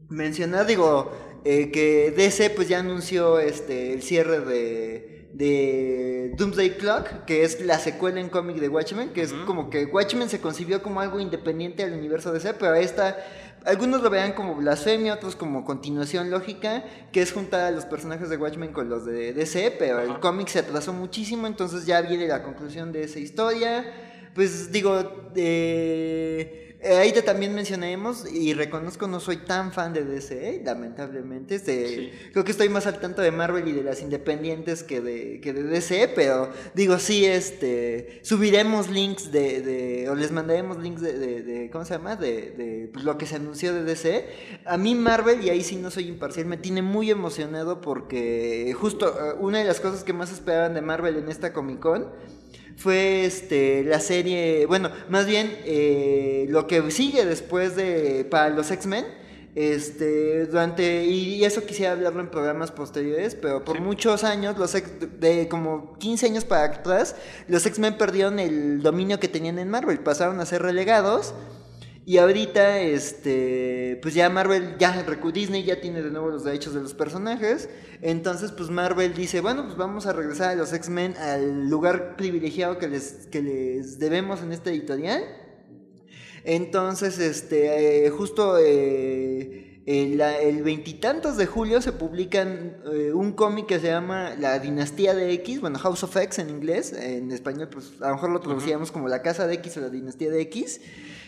mencionar, 0.10 0.66
digo, 0.66 1.12
eh, 1.46 1.72
que 1.72 2.12
DC 2.12 2.50
pues 2.50 2.68
ya 2.68 2.80
anunció 2.80 3.40
este, 3.40 3.94
el 3.94 4.02
cierre 4.02 4.40
de, 4.40 5.30
de 5.34 6.34
Doomsday 6.38 6.78
Clock, 6.78 7.26
que 7.26 7.44
es 7.44 7.62
la 7.62 7.78
secuela 7.78 8.20
en 8.20 8.30
cómic 8.30 8.58
de 8.58 8.70
Watchmen, 8.70 9.10
que 9.10 9.22
es 9.22 9.34
como 9.34 9.70
que 9.70 9.86
Watchmen 9.86 10.30
se 10.30 10.42
concibió 10.42 10.82
como 10.82 11.02
algo 11.02 11.20
independiente 11.20 11.84
al 11.84 11.94
universo 11.94 12.32
DC, 12.32 12.56
pero 12.56 12.74
esta, 12.74 13.18
algunos 13.66 14.02
lo 14.02 14.10
vean 14.10 14.34
como 14.34 14.56
blasfemia, 14.56 15.14
otros 15.14 15.36
como 15.36 15.66
continuación 15.66 16.30
lógica, 16.30 16.84
que 17.12 17.22
es 17.22 17.32
juntar 17.32 17.62
a 17.62 17.72
los 17.72 17.86
personajes 17.86 18.30
de 18.30 18.38
Watchmen 18.38 18.72
con 18.72 18.90
los 18.90 19.06
de 19.06 19.34
DC, 19.34 19.76
pero 19.78 20.00
el 20.00 20.20
cómic 20.20 20.48
se 20.48 20.60
atrasó 20.60 20.94
muchísimo, 20.94 21.48
entonces 21.48 21.86
ya 21.86 22.02
viene 22.02 22.28
la 22.28 22.44
conclusión 22.44 22.92
de 22.92 23.04
esa 23.04 23.20
historia. 23.20 23.86
Pues 24.34 24.72
digo, 24.72 25.32
eh, 25.36 26.65
ahí 26.94 27.12
te 27.12 27.22
también 27.22 27.54
mencionaremos 27.56 28.32
y 28.32 28.54
reconozco 28.54 29.08
no 29.08 29.20
soy 29.20 29.38
tan 29.38 29.72
fan 29.72 29.94
de 29.94 30.04
DC, 30.06 30.62
lamentablemente. 30.66 31.56
Este, 31.56 31.88
Sí. 31.88 32.12
Creo 32.32 32.44
que 32.44 32.52
estoy 32.52 32.70
más 32.70 32.86
al 32.88 33.00
tanto 33.00 33.22
de 33.22 33.32
Marvel 33.32 33.68
y 33.68 33.72
de 33.72 33.84
las 33.84 34.02
independientes 34.02 34.84
que 34.84 35.02
de, 35.02 35.40
que 35.42 35.54
de 35.54 35.64
DC, 35.64 36.10
pero 36.16 36.50
digo, 36.74 37.00
sí, 37.00 37.26
este, 37.26 38.20
subiremos 38.24 38.90
links 38.90 39.32
de, 39.32 39.62
de- 39.62 40.10
o 40.10 40.16
les 40.16 40.32
mandaremos 40.32 40.78
links 40.78 41.02
de, 41.02 41.18
de- 41.18 41.44
de- 41.44 41.70
¿cómo 41.72 41.86
se 41.86 41.94
llama? 41.96 42.16
De, 42.16 42.52
de 42.52 42.90
pues, 42.94 43.04
lo 43.06 43.18
que 43.18 43.26
se 43.26 43.36
anunció 43.38 43.74
de 43.74 43.84
DC. 43.84 44.28
A 44.66 44.78
mí 44.78 44.96
Marvel, 44.96 45.44
y 45.44 45.50
ahí 45.50 45.64
sí 45.64 45.76
no 45.78 45.92
soy 45.92 46.08
imparcial, 46.08 46.46
me 46.46 46.58
tiene 46.58 46.82
muy 46.82 47.10
emocionado 47.12 47.82
porque 47.82 48.76
justo 48.80 49.08
eh, 49.10 49.36
una 49.40 49.60
de 49.60 49.66
las 49.66 49.80
cosas 49.80 50.04
que 50.04 50.14
más 50.14 50.32
esperaban 50.32 50.74
de 50.74 50.82
Marvel 50.82 51.18
en 51.18 51.30
esta 51.30 51.54
Comic 51.54 51.80
Con 51.80 52.08
fue 52.78 53.26
este 53.26 53.84
la 53.84 54.00
serie, 54.00 54.66
bueno, 54.66 54.90
más 55.10 55.26
bien 55.26 55.56
eh, 55.66 56.46
lo 56.50 56.68
que 56.68 56.92
sigue 56.92 57.26
después 57.26 57.76
de 57.76 58.26
para 58.30 58.50
los 58.50 58.70
X-Men. 58.72 59.06
Este, 59.56 60.48
durante, 60.48 61.06
y, 61.06 61.46
eso 61.46 61.66
quisiera 61.66 61.94
hablarlo 61.94 62.20
en 62.20 62.30
programas 62.30 62.72
posteriores, 62.72 63.36
pero 63.36 63.64
por 63.64 63.78
Sí. 63.78 63.82
muchos 63.82 64.26
años, 64.26 64.58
los 64.58 64.76
X- 64.76 64.92
de 65.20 65.48
como 65.48 65.94
15 65.98 66.26
años 66.26 66.44
para 66.44 66.66
atrás, 66.66 67.16
los 67.48 67.66
X-Men 67.66 67.98
perdieron 67.98 68.38
el 68.40 68.82
dominio 68.82 69.18
que 69.18 69.30
tenían 69.30 69.58
en 69.58 69.70
Marvel, 69.70 70.00
pasaron 70.00 70.42
a 70.42 70.46
ser 70.46 70.62
relegados. 70.62 71.34
Y 72.08 72.20
ahorita, 72.20 72.82
este, 72.82 73.98
pues 74.00 74.14
ya 74.14 74.30
Marvel, 74.30 74.76
ya 74.78 75.04
Disney 75.34 75.64
ya 75.64 75.82
tiene 75.82 76.04
de 76.04 76.12
nuevo 76.12 76.30
los 76.30 76.44
derechos 76.44 76.76
de 76.76 76.82
los 76.82 76.94
personajes. 76.94 77.68
Entonces, 78.02 78.52
pues 78.52 78.70
Marvel 78.70 79.16
dice, 79.16 79.42
bueno, 79.42 79.64
pues 79.66 79.76
vamos 79.76 80.06
a 80.06 80.14
regresar 80.14 80.52
a 80.52 80.56
los 80.56 80.72
X-Men 80.72 81.18
al 81.18 81.68
lugar 81.68 82.16
privilegiado 82.16 82.78
que 82.78 82.88
les, 82.88 83.28
que 83.32 83.42
les 83.42 83.98
debemos 83.98 84.44
en 84.44 84.52
esta 84.52 84.70
editorial. 84.70 85.24
Entonces, 86.44 87.18
este, 87.18 88.06
eh, 88.06 88.10
justo 88.12 88.60
eh, 88.60 89.82
el 89.88 90.62
veintitantos 90.62 91.38
de 91.38 91.48
julio 91.48 91.82
se 91.82 91.92
publican 91.92 92.78
eh, 92.94 93.14
un 93.14 93.34
cómic 93.34 93.66
que 93.66 93.80
se 93.80 93.88
llama 93.88 94.36
La 94.40 94.60
Dinastía 94.60 95.16
de 95.16 95.32
X, 95.34 95.60
bueno, 95.60 95.80
House 95.80 96.04
of 96.04 96.16
X 96.16 96.38
en 96.38 96.52
inglés, 96.52 96.94
en 96.94 97.32
español 97.32 97.70
pues 97.70 97.94
a 98.00 98.10
lo 98.10 98.16
mejor 98.16 98.30
lo 98.30 98.42
traducíamos 98.42 98.92
como 98.92 99.08
La 99.08 99.24
Casa 99.24 99.48
de 99.48 99.56
X 99.56 99.78
o 99.78 99.82
La 99.82 99.90
Dinastía 99.90 100.30
de 100.30 100.42
X, 100.42 100.82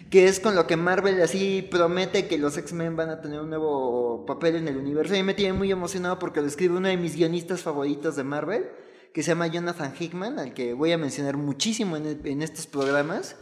que 0.10 0.28
es 0.28 0.40
con 0.40 0.56
lo 0.56 0.68
que 0.68 0.78
Marvel 0.78 1.22
así 1.22 1.68
promete 1.70 2.28
que 2.28 2.38
los 2.38 2.58
X-Men 2.58 2.96
van 2.96 3.10
a 3.10 3.22
tener 3.22 3.42
un 3.42 3.50
nuevo 3.50 4.26
papel 4.26 4.56
en 4.56 4.68
el 4.68 4.78
universo. 4.78 5.16
Y 5.16 5.24
me 5.24 5.34
tiene 5.34 5.54
muy 5.54 5.72
emocionado 5.72 6.18
porque 6.20 6.42
lo 6.42 6.48
escribe 6.48 6.78
uno 6.78 6.88
de 6.88 6.98
mis 6.98 7.16
guionistas 7.16 7.62
favoritos 7.62 8.16
de 8.16 8.24
Marvel, 8.24 8.70
que 9.14 9.24
se 9.24 9.32
llama 9.32 9.48
Jonathan 9.48 9.94
Hickman, 10.00 10.40
al 10.40 10.54
que 10.54 10.74
voy 10.74 10.92
a 10.92 10.98
mencionar 10.98 11.38
muchísimo 11.38 11.98
en, 11.98 12.22
en 12.24 12.42
estos 12.42 12.68
programas. 12.68 13.36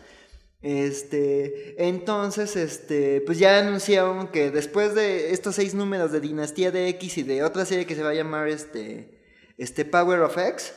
Este, 0.61 1.75
entonces, 1.87 2.55
este, 2.55 3.21
pues 3.21 3.37
ya 3.37 3.59
anunciaron 3.59 4.29
que 4.29 4.49
después 4.49 4.95
de 4.95 5.31
estos 5.31 5.53
seis 5.55 5.75
números 5.75 6.11
de 6.11 6.21
Dinastía 6.21 6.71
de 6.71 6.87
X 6.89 7.19
y 7.19 7.23
de 7.23 7.43
otra 7.43 7.65
serie 7.65 7.85
que 7.85 7.93
se 7.93 8.01
va 8.01 8.09
a 8.09 8.15
llamar 8.15 8.47
este, 8.47 9.21
este 9.59 9.85
Power 9.85 10.21
of 10.21 10.35
X, 10.35 10.73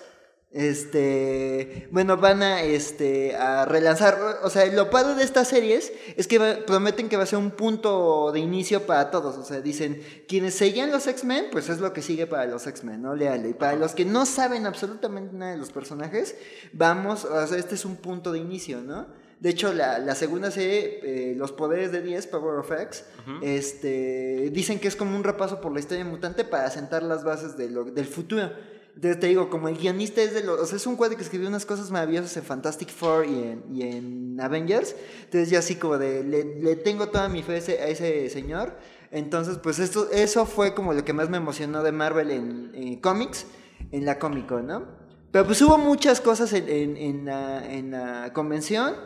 este, 0.50 1.88
bueno, 1.90 2.16
van 2.16 2.42
a, 2.42 2.62
este, 2.62 3.36
a 3.36 3.64
relanzar, 3.64 4.18
o 4.42 4.50
sea, 4.50 4.66
lo 4.66 4.90
padre 4.90 5.14
de 5.14 5.22
estas 5.24 5.48
series 5.48 5.92
es 6.16 6.26
que 6.26 6.38
va- 6.38 6.58
prometen 6.66 7.08
que 7.08 7.16
va 7.16 7.24
a 7.24 7.26
ser 7.26 7.38
un 7.38 7.50
punto 7.50 8.32
de 8.32 8.40
inicio 8.40 8.86
para 8.86 9.10
todos, 9.10 9.36
o 9.36 9.44
sea, 9.44 9.60
dicen, 9.60 10.02
quienes 10.26 10.54
seguían 10.54 10.90
los 10.90 11.06
X-Men, 11.06 11.46
pues 11.52 11.68
es 11.68 11.78
lo 11.80 11.92
que 11.92 12.02
sigue 12.02 12.26
para 12.26 12.46
los 12.46 12.66
X-Men, 12.66 13.02
¿no? 13.02 13.14
Léale, 13.14 13.50
y 13.50 13.54
para 13.54 13.76
los 13.76 13.92
que 13.94 14.04
no 14.04 14.24
saben 14.26 14.66
absolutamente 14.66 15.34
nada 15.36 15.52
de 15.52 15.58
los 15.58 15.70
personajes, 15.70 16.36
vamos, 16.72 17.24
o 17.24 17.46
sea, 17.46 17.58
este 17.58 17.74
es 17.74 17.84
un 17.84 17.96
punto 17.96 18.32
de 18.32 18.38
inicio, 18.38 18.80
¿no? 18.80 19.06
De 19.40 19.50
hecho, 19.50 19.72
la, 19.72 20.00
la 20.00 20.16
segunda 20.16 20.50
serie, 20.50 20.98
eh, 21.04 21.34
Los 21.36 21.52
Poderes 21.52 21.92
de 21.92 22.02
10, 22.02 22.26
Power 22.26 22.58
of 22.58 22.72
X, 22.72 23.04
este, 23.42 24.50
dicen 24.52 24.80
que 24.80 24.88
es 24.88 24.96
como 24.96 25.16
un 25.16 25.22
repaso 25.22 25.60
por 25.60 25.72
la 25.72 25.78
historia 25.78 26.04
mutante 26.04 26.44
para 26.44 26.68
sentar 26.70 27.04
las 27.04 27.22
bases 27.22 27.56
de 27.56 27.70
lo- 27.70 27.84
del 27.84 28.06
futuro. 28.06 28.50
Entonces 28.98 29.20
te 29.20 29.28
digo, 29.28 29.48
como 29.48 29.68
el 29.68 29.76
guionista 29.76 30.20
es 30.20 30.34
de 30.34 30.42
los... 30.42 30.58
O 30.58 30.66
sea, 30.66 30.74
es 30.74 30.84
un 30.84 30.96
cuadro 30.96 31.16
que 31.16 31.22
escribió 31.22 31.46
unas 31.46 31.64
cosas 31.64 31.92
maravillosas 31.92 32.36
en 32.36 32.42
Fantastic 32.42 32.90
Four 32.90 33.26
y 33.26 33.44
en, 33.44 33.64
y 33.72 33.82
en 33.82 34.40
Avengers. 34.40 34.96
Entonces 35.22 35.50
yo 35.50 35.60
así 35.60 35.76
como 35.76 35.98
de... 35.98 36.24
Le, 36.24 36.74
tengo 36.74 37.06
toda 37.06 37.28
mi 37.28 37.44
fe 37.44 37.52
a 37.80 37.86
ese, 37.86 38.28
señor. 38.28 38.76
Entonces, 39.12 39.58
pues 39.58 39.78
esto, 39.78 40.10
eso 40.10 40.46
fue 40.46 40.74
como 40.74 40.94
lo 40.94 41.04
que 41.04 41.12
más 41.12 41.30
me 41.30 41.36
emocionó 41.36 41.84
de 41.84 41.92
Marvel 41.92 42.32
en, 42.32 42.72
en 42.74 43.00
cómics, 43.00 43.46
en 43.92 44.04
la 44.04 44.18
Comic 44.18 44.50
¿no? 44.50 44.82
Pero 45.30 45.46
pues 45.46 45.62
hubo 45.62 45.78
muchas 45.78 46.20
cosas 46.20 46.52
en, 46.52 46.96
en, 46.96 47.28
en 47.28 47.90
la 47.92 48.32
convención. 48.32 48.96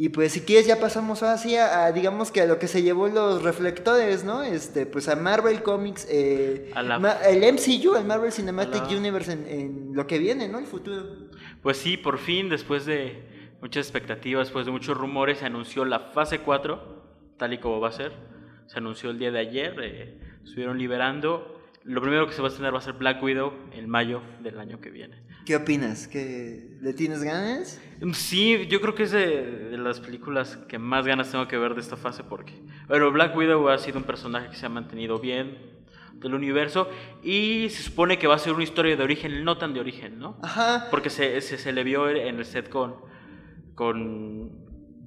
Y 0.00 0.10
pues 0.10 0.30
si 0.32 0.42
quieres 0.42 0.64
ya 0.66 0.78
pasamos 0.78 1.24
así 1.24 1.56
a, 1.56 1.86
a, 1.86 1.92
digamos 1.92 2.30
que 2.30 2.40
a 2.42 2.46
lo 2.46 2.60
que 2.60 2.68
se 2.68 2.82
llevó 2.82 3.08
los 3.08 3.42
reflectores, 3.42 4.22
¿no? 4.24 4.44
Este, 4.44 4.86
pues 4.86 5.08
a 5.08 5.16
Marvel 5.16 5.62
Comics, 5.64 6.06
eh, 6.08 6.70
A 6.74 6.82
la- 6.84 6.98
Ma- 7.00 7.18
el 7.28 7.42
MCU, 7.42 7.96
el 7.96 8.04
Marvel 8.04 8.30
Cinematic 8.30 8.88
la- 8.90 8.96
Universe 8.96 9.32
en, 9.32 9.46
en 9.48 9.88
lo 9.94 10.06
que 10.06 10.18
viene, 10.20 10.48
¿no? 10.48 10.60
El 10.60 10.66
futuro. 10.66 11.04
Pues 11.62 11.78
sí, 11.78 11.96
por 11.96 12.18
fin, 12.18 12.48
después 12.48 12.86
de 12.86 13.56
muchas 13.60 13.86
expectativas, 13.86 14.46
después 14.46 14.66
de 14.66 14.72
muchos 14.72 14.96
rumores, 14.96 15.38
se 15.38 15.46
anunció 15.46 15.84
la 15.84 15.98
fase 15.98 16.38
4, 16.42 17.34
tal 17.36 17.52
y 17.54 17.58
como 17.58 17.80
va 17.80 17.88
a 17.88 17.92
ser. 17.92 18.12
Se 18.68 18.78
anunció 18.78 19.10
el 19.10 19.18
día 19.18 19.32
de 19.32 19.40
ayer, 19.40 19.74
eh, 19.82 20.20
estuvieron 20.44 20.78
liberando. 20.78 21.60
Lo 21.82 22.00
primero 22.02 22.26
que 22.28 22.34
se 22.34 22.40
va 22.40 22.46
a 22.46 22.50
estrenar 22.50 22.72
va 22.72 22.78
a 22.78 22.82
ser 22.82 22.92
Black 22.92 23.20
Widow 23.20 23.52
en 23.72 23.88
mayo 23.88 24.22
del 24.42 24.60
año 24.60 24.80
que 24.80 24.90
viene. 24.90 25.22
¿Qué 25.48 25.56
opinas? 25.56 26.06
¿Que 26.06 26.76
¿Le 26.82 26.92
tienes 26.92 27.22
ganas? 27.22 27.80
Sí, 28.12 28.66
yo 28.66 28.82
creo 28.82 28.94
que 28.94 29.04
es 29.04 29.12
de, 29.12 29.70
de 29.70 29.78
las 29.78 29.98
películas 29.98 30.58
que 30.68 30.78
más 30.78 31.06
ganas 31.06 31.30
tengo 31.30 31.48
que 31.48 31.56
ver 31.56 31.74
de 31.74 31.80
esta 31.80 31.96
fase 31.96 32.22
porque, 32.22 32.52
bueno, 32.86 33.10
Black 33.10 33.34
Widow 33.34 33.66
ha 33.70 33.78
sido 33.78 33.96
un 33.96 34.04
personaje 34.04 34.50
que 34.50 34.56
se 34.56 34.66
ha 34.66 34.68
mantenido 34.68 35.18
bien 35.20 35.56
del 36.16 36.34
universo 36.34 36.90
y 37.22 37.68
se 37.70 37.82
supone 37.82 38.18
que 38.18 38.26
va 38.26 38.34
a 38.34 38.38
ser 38.38 38.52
una 38.52 38.62
historia 38.62 38.94
de 38.94 39.02
origen, 39.02 39.42
no 39.42 39.56
tan 39.56 39.72
de 39.72 39.80
origen, 39.80 40.18
¿no? 40.18 40.38
Ajá. 40.42 40.88
Porque 40.90 41.08
se, 41.08 41.40
se, 41.40 41.56
se 41.56 41.72
le 41.72 41.82
vio 41.82 42.10
en 42.10 42.36
el 42.36 42.44
set 42.44 42.68
con, 42.68 42.96
con 43.74 44.50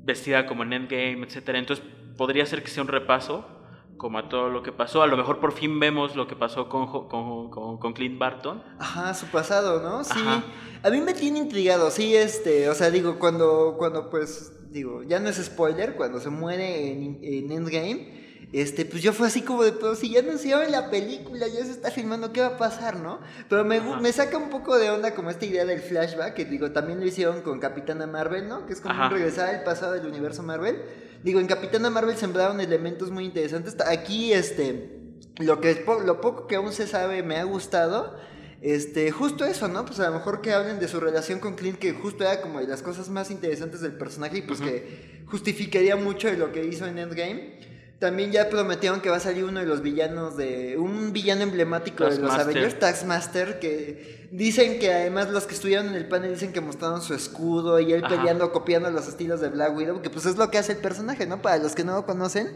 vestida 0.04 0.48
como 0.48 0.64
en 0.64 0.74
Endgame, 0.74 1.24
etcétera. 1.24 1.60
Entonces 1.60 1.86
podría 2.18 2.48
ser 2.48 2.64
que 2.64 2.72
sea 2.72 2.82
un 2.82 2.90
repaso 2.90 3.61
como 4.02 4.18
a 4.18 4.28
todo 4.30 4.50
lo 4.50 4.64
que 4.64 4.72
pasó. 4.72 5.04
A 5.04 5.08
lo 5.08 5.16
mejor 5.16 5.40
por 5.40 5.52
fin 5.52 5.80
vemos 5.80 6.16
lo 6.16 6.26
que 6.26 6.36
pasó 6.36 6.68
con, 6.68 6.88
con, 7.08 7.52
con, 7.52 7.78
con 7.78 7.94
Clint 7.94 8.18
Barton. 8.18 8.64
Ajá, 8.80 9.14
su 9.14 9.28
pasado, 9.28 9.80
¿no? 9.80 10.04
Sí. 10.04 10.14
Ajá. 10.16 10.44
A 10.82 10.90
mí 10.90 11.02
me 11.02 11.14
tiene 11.14 11.38
intrigado, 11.38 11.92
sí, 11.92 12.16
este, 12.16 12.68
o 12.68 12.74
sea, 12.74 12.90
digo, 12.90 13.20
cuando, 13.20 13.76
cuando 13.78 14.10
pues, 14.10 14.54
digo, 14.72 15.04
ya 15.04 15.20
no 15.20 15.30
es 15.30 15.36
spoiler, 15.36 15.94
cuando 15.94 16.20
se 16.20 16.32
muere 16.32 16.92
en, 16.92 17.20
en 17.22 17.52
Endgame, 17.52 18.48
este, 18.54 18.86
pues 18.86 19.04
yo 19.04 19.14
fue 19.14 19.28
así 19.28 19.44
como 19.44 19.62
de, 19.62 19.72
pero 19.72 19.94
si 19.94 20.10
ya 20.10 20.22
anunciaron 20.22 20.72
la 20.72 20.90
película, 20.90 21.48
ya 21.48 21.64
se 21.64 21.70
está 21.70 21.92
filmando, 21.92 22.34
¿qué 22.34 22.42
va 22.42 22.48
a 22.48 22.58
pasar, 22.58 22.96
no? 22.96 23.20
Pero 23.50 23.64
me, 23.64 23.80
me 23.80 24.12
saca 24.12 24.36
un 24.40 24.50
poco 24.50 24.80
de 24.80 24.90
onda 24.90 25.14
como 25.14 25.30
esta 25.30 25.46
idea 25.46 25.64
del 25.64 25.80
flashback, 25.80 26.34
que 26.34 26.46
digo, 26.46 26.72
también 26.72 27.00
lo 27.00 27.06
hicieron 27.06 27.44
con 27.44 27.60
Capitana 27.60 28.08
Marvel, 28.08 28.50
¿no? 28.50 28.66
Que 28.66 28.74
es 28.74 28.82
como 28.82 29.00
un 29.00 29.12
regresar 29.12 29.54
al 29.54 29.64
pasado 29.64 29.94
del 29.94 30.08
universo 30.08 30.42
Marvel. 30.42 30.82
Digo, 31.24 31.40
en 31.40 31.48
Capitana 31.48 31.90
Marvel 31.90 32.18
sembraron 32.18 32.60
elementos 32.62 33.12
muy 33.12 33.26
interesantes. 33.26 33.76
Aquí, 33.86 34.34
este, 34.34 35.00
lo, 35.40 35.62
que, 35.62 35.86
lo 36.06 36.22
poco 36.22 36.48
que 36.48 36.56
aún 36.56 36.72
se 36.72 36.88
sabe 36.88 37.24
me 37.24 37.38
ha 37.38 37.44
gustado. 37.44 38.16
Este, 38.62 39.10
justo 39.12 39.44
eso, 39.46 39.68
¿no? 39.68 39.86
Pues 39.86 40.00
a 40.00 40.10
lo 40.10 40.18
mejor 40.18 40.42
que 40.42 40.54
hablen 40.54 40.80
de 40.80 40.88
su 40.88 41.00
relación 41.00 41.40
con 41.40 41.56
Clint, 41.56 41.80
que 41.80 41.94
justo 41.94 42.24
era 42.24 42.42
como 42.42 42.60
de 42.60 42.68
las 42.68 42.84
cosas 42.84 43.10
más 43.10 43.32
interesantes 43.32 43.82
del 43.82 43.94
personaje 43.94 44.38
y 44.38 44.42
pues 44.44 44.62
que 44.62 45.24
justificaría 45.26 45.96
mucho 45.96 46.28
de 46.28 46.38
lo 46.38 46.52
que 46.52 46.64
hizo 46.66 46.86
en 46.86 47.00
Endgame. 47.00 47.60
También 47.98 48.32
ya 48.32 48.50
prometieron 48.50 49.02
que 49.02 49.10
va 49.10 49.18
a 49.18 49.20
salir 49.20 49.46
uno 49.46 49.60
de 49.60 49.66
los 49.66 49.82
villanos 49.82 50.38
de. 50.38 50.76
Un 50.78 51.14
villano 51.14 51.44
emblemático 51.44 52.04
de 52.08 52.18
los. 52.18 52.32
Avengers, 52.34 52.80
Taskmaster, 52.80 53.60
que 53.60 54.21
dicen 54.32 54.80
que 54.80 54.92
además 54.92 55.30
los 55.30 55.46
que 55.46 55.54
estuvieron 55.54 55.88
en 55.90 55.96
el 55.96 56.08
panel 56.08 56.34
dicen 56.34 56.54
que 56.54 56.62
mostraron 56.62 57.02
su 57.02 57.14
escudo 57.14 57.80
y 57.80 57.94
él 57.94 58.04
Ajá. 58.04 58.16
peleando, 58.16 58.52
copiando 58.52 58.90
los 58.90 59.08
estilos 59.08 59.42
de 59.42 59.50
Black 59.50 59.76
Widow, 59.76 60.02
que 60.02 60.10
pues 60.10 60.26
es 60.26 60.38
lo 60.38 60.50
que 60.50 60.58
hace 60.58 60.72
el 60.72 60.78
personaje, 60.80 61.26
¿no? 61.26 61.42
Para 61.42 61.58
los 61.58 61.76
que 61.76 61.84
no 61.84 61.94
lo 61.94 62.06
conocen, 62.06 62.50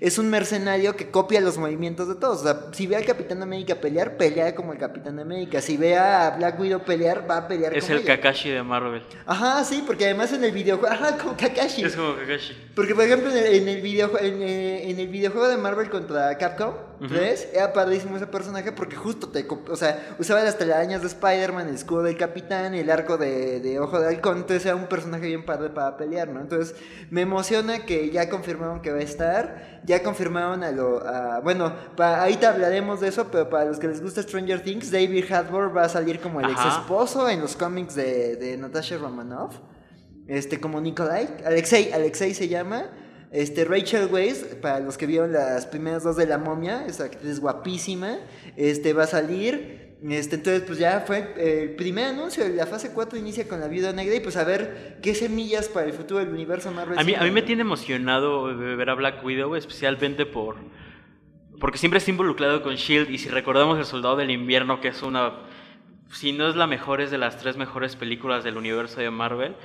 es 0.00 0.18
un 0.18 0.28
mercenario 0.28 0.96
que 0.96 1.10
copia 1.10 1.40
los 1.40 1.56
movimientos 1.56 2.08
de 2.08 2.16
todos. 2.16 2.40
O 2.40 2.42
sea, 2.42 2.60
si 2.72 2.88
ve 2.88 2.96
al 2.96 3.04
Capitán 3.04 3.42
América 3.42 3.76
pelear, 3.76 4.16
pelea 4.16 4.54
como 4.54 4.72
el 4.72 4.78
Capitán 4.78 5.20
América. 5.20 5.60
Si 5.60 5.76
ve 5.76 5.96
a 5.96 6.30
Black 6.36 6.58
Widow 6.58 6.80
pelear, 6.84 7.30
va 7.30 7.38
a 7.38 7.48
pelear 7.48 7.76
Es 7.76 7.84
como 7.84 7.98
el 7.98 8.02
ella. 8.02 8.16
Kakashi 8.16 8.50
de 8.50 8.62
Marvel. 8.64 9.02
Ajá, 9.24 9.62
sí, 9.64 9.84
porque 9.86 10.06
además 10.06 10.32
en 10.32 10.42
el 10.42 10.50
videojuego, 10.50 10.92
ajá, 10.94 11.16
como 11.16 11.36
Kakashi. 11.36 11.84
Es 11.84 11.94
como 11.94 12.16
Kakashi. 12.16 12.70
Porque, 12.74 12.94
por 12.94 13.04
ejemplo, 13.04 13.30
en 13.30 13.36
el, 13.38 13.54
en 13.54 13.68
el 13.68 13.80
videojuego, 13.80 14.26
en, 14.26 14.42
eh, 14.42 14.90
en 14.90 14.98
el 14.98 15.08
videojuego 15.08 15.46
de 15.48 15.56
Marvel 15.58 15.88
contra 15.88 16.36
Capcom 16.38 16.74
Ujú. 17.00 17.08
3, 17.08 17.48
era 17.54 17.72
padrísimo 17.72 18.16
ese 18.16 18.26
personaje 18.26 18.72
porque 18.72 18.96
justo 18.96 19.28
te... 19.28 19.46
O 19.70 19.76
sea, 19.76 20.14
usaba 20.18 20.42
las 20.42 20.56
telarañas 20.58 21.00
de 21.02 21.08
Spider-Man, 21.08 21.68
el 21.68 21.74
escudo 21.74 22.02
del 22.04 22.16
Capitán, 22.16 22.74
el 22.74 22.90
arco 22.90 23.16
de, 23.18 23.60
de 23.60 23.80
Ojo 23.80 24.00
de 24.00 24.08
Halcón. 24.08 24.38
Entonces 24.38 24.64
era 24.66 24.76
un 24.76 24.86
personaje 24.86 25.26
bien 25.26 25.44
padre 25.44 25.70
para 25.70 25.96
pelear, 25.96 26.28
¿no? 26.28 26.40
Entonces 26.40 26.76
me 27.10 27.22
emociona 27.22 27.84
que 27.84 28.10
ya 28.10 28.28
confirmaron 28.30 28.80
que 28.82 28.92
va 28.92 28.98
a 28.98 29.02
estar. 29.02 29.80
Ya 29.84 30.02
confirmaron 30.02 30.62
a 30.62 30.70
lo... 30.70 31.06
a- 31.06 31.40
bueno, 31.40 31.72
pa- 31.96 32.22
ahorita 32.22 32.50
hablaremos 32.50 33.00
de 33.00 33.08
eso, 33.08 33.28
pero 33.30 33.50
para 33.50 33.64
los 33.66 33.78
que 33.78 33.88
les 33.88 34.00
gusta 34.02 34.22
Stranger 34.22 34.62
Things, 34.62 34.90
David 34.90 35.30
Hadbor 35.30 35.76
va 35.76 35.84
a 35.84 35.88
salir 35.88 36.20
como 36.20 36.40
el 36.40 36.46
Ajá. 36.46 36.68
ex 36.68 36.76
esposo 36.78 37.28
en 37.28 37.40
los 37.40 37.56
cómics 37.56 37.94
de, 37.94 38.36
de 38.36 38.56
Natasha 38.56 38.96
Romanoff. 38.98 39.56
Este, 40.26 40.58
como 40.58 40.80
Nikolai. 40.80 41.28
Alexei, 41.44 41.92
Alexei 41.92 42.32
se 42.34 42.48
llama. 42.48 42.86
Este, 43.34 43.64
Rachel 43.64 44.06
Weisz, 44.12 44.44
para 44.62 44.78
los 44.78 44.96
que 44.96 45.06
vieron 45.06 45.32
las 45.32 45.66
primeras 45.66 46.04
dos 46.04 46.14
de 46.14 46.24
La 46.24 46.38
Momia, 46.38 46.86
esa 46.86 47.06
actriz 47.06 47.40
guapísima, 47.40 48.18
este, 48.54 48.92
va 48.92 49.02
a 49.02 49.06
salir. 49.08 49.96
Este, 50.08 50.36
entonces, 50.36 50.62
pues 50.62 50.78
ya 50.78 51.02
fue 51.04 51.34
el 51.36 51.74
primer 51.74 52.04
anuncio. 52.06 52.48
La 52.48 52.64
fase 52.64 52.92
4 52.94 53.18
inicia 53.18 53.48
con 53.48 53.58
la 53.58 53.66
viuda 53.66 53.92
negra 53.92 54.14
y 54.14 54.20
pues 54.20 54.36
a 54.36 54.44
ver 54.44 54.98
qué 55.02 55.16
semillas 55.16 55.68
para 55.68 55.86
el 55.86 55.94
futuro 55.94 56.20
del 56.20 56.28
universo 56.28 56.70
Marvel. 56.70 56.96
A 56.96 57.02
mí, 57.02 57.14
a 57.16 57.24
mí 57.24 57.32
me 57.32 57.42
tiene 57.42 57.62
emocionado 57.62 58.52
eh, 58.52 58.76
ver 58.76 58.88
a 58.88 58.94
Black 58.94 59.24
Widow, 59.24 59.56
especialmente 59.56 60.26
por. 60.26 60.54
Porque 61.58 61.78
siempre 61.78 61.98
está 61.98 62.12
involucrado 62.12 62.62
con 62.62 62.76
Shield. 62.76 63.10
Y 63.10 63.18
si 63.18 63.30
recordamos 63.30 63.80
El 63.80 63.84
Soldado 63.84 64.14
del 64.14 64.30
Invierno, 64.30 64.80
que 64.80 64.88
es 64.88 65.02
una. 65.02 65.40
Si 66.12 66.32
no 66.32 66.48
es 66.48 66.54
la 66.54 66.68
mejor, 66.68 67.00
es 67.00 67.10
de 67.10 67.18
las 67.18 67.36
tres 67.38 67.56
mejores 67.56 67.96
películas 67.96 68.44
del 68.44 68.56
universo 68.58 69.00
de 69.00 69.10
Marvel. 69.10 69.56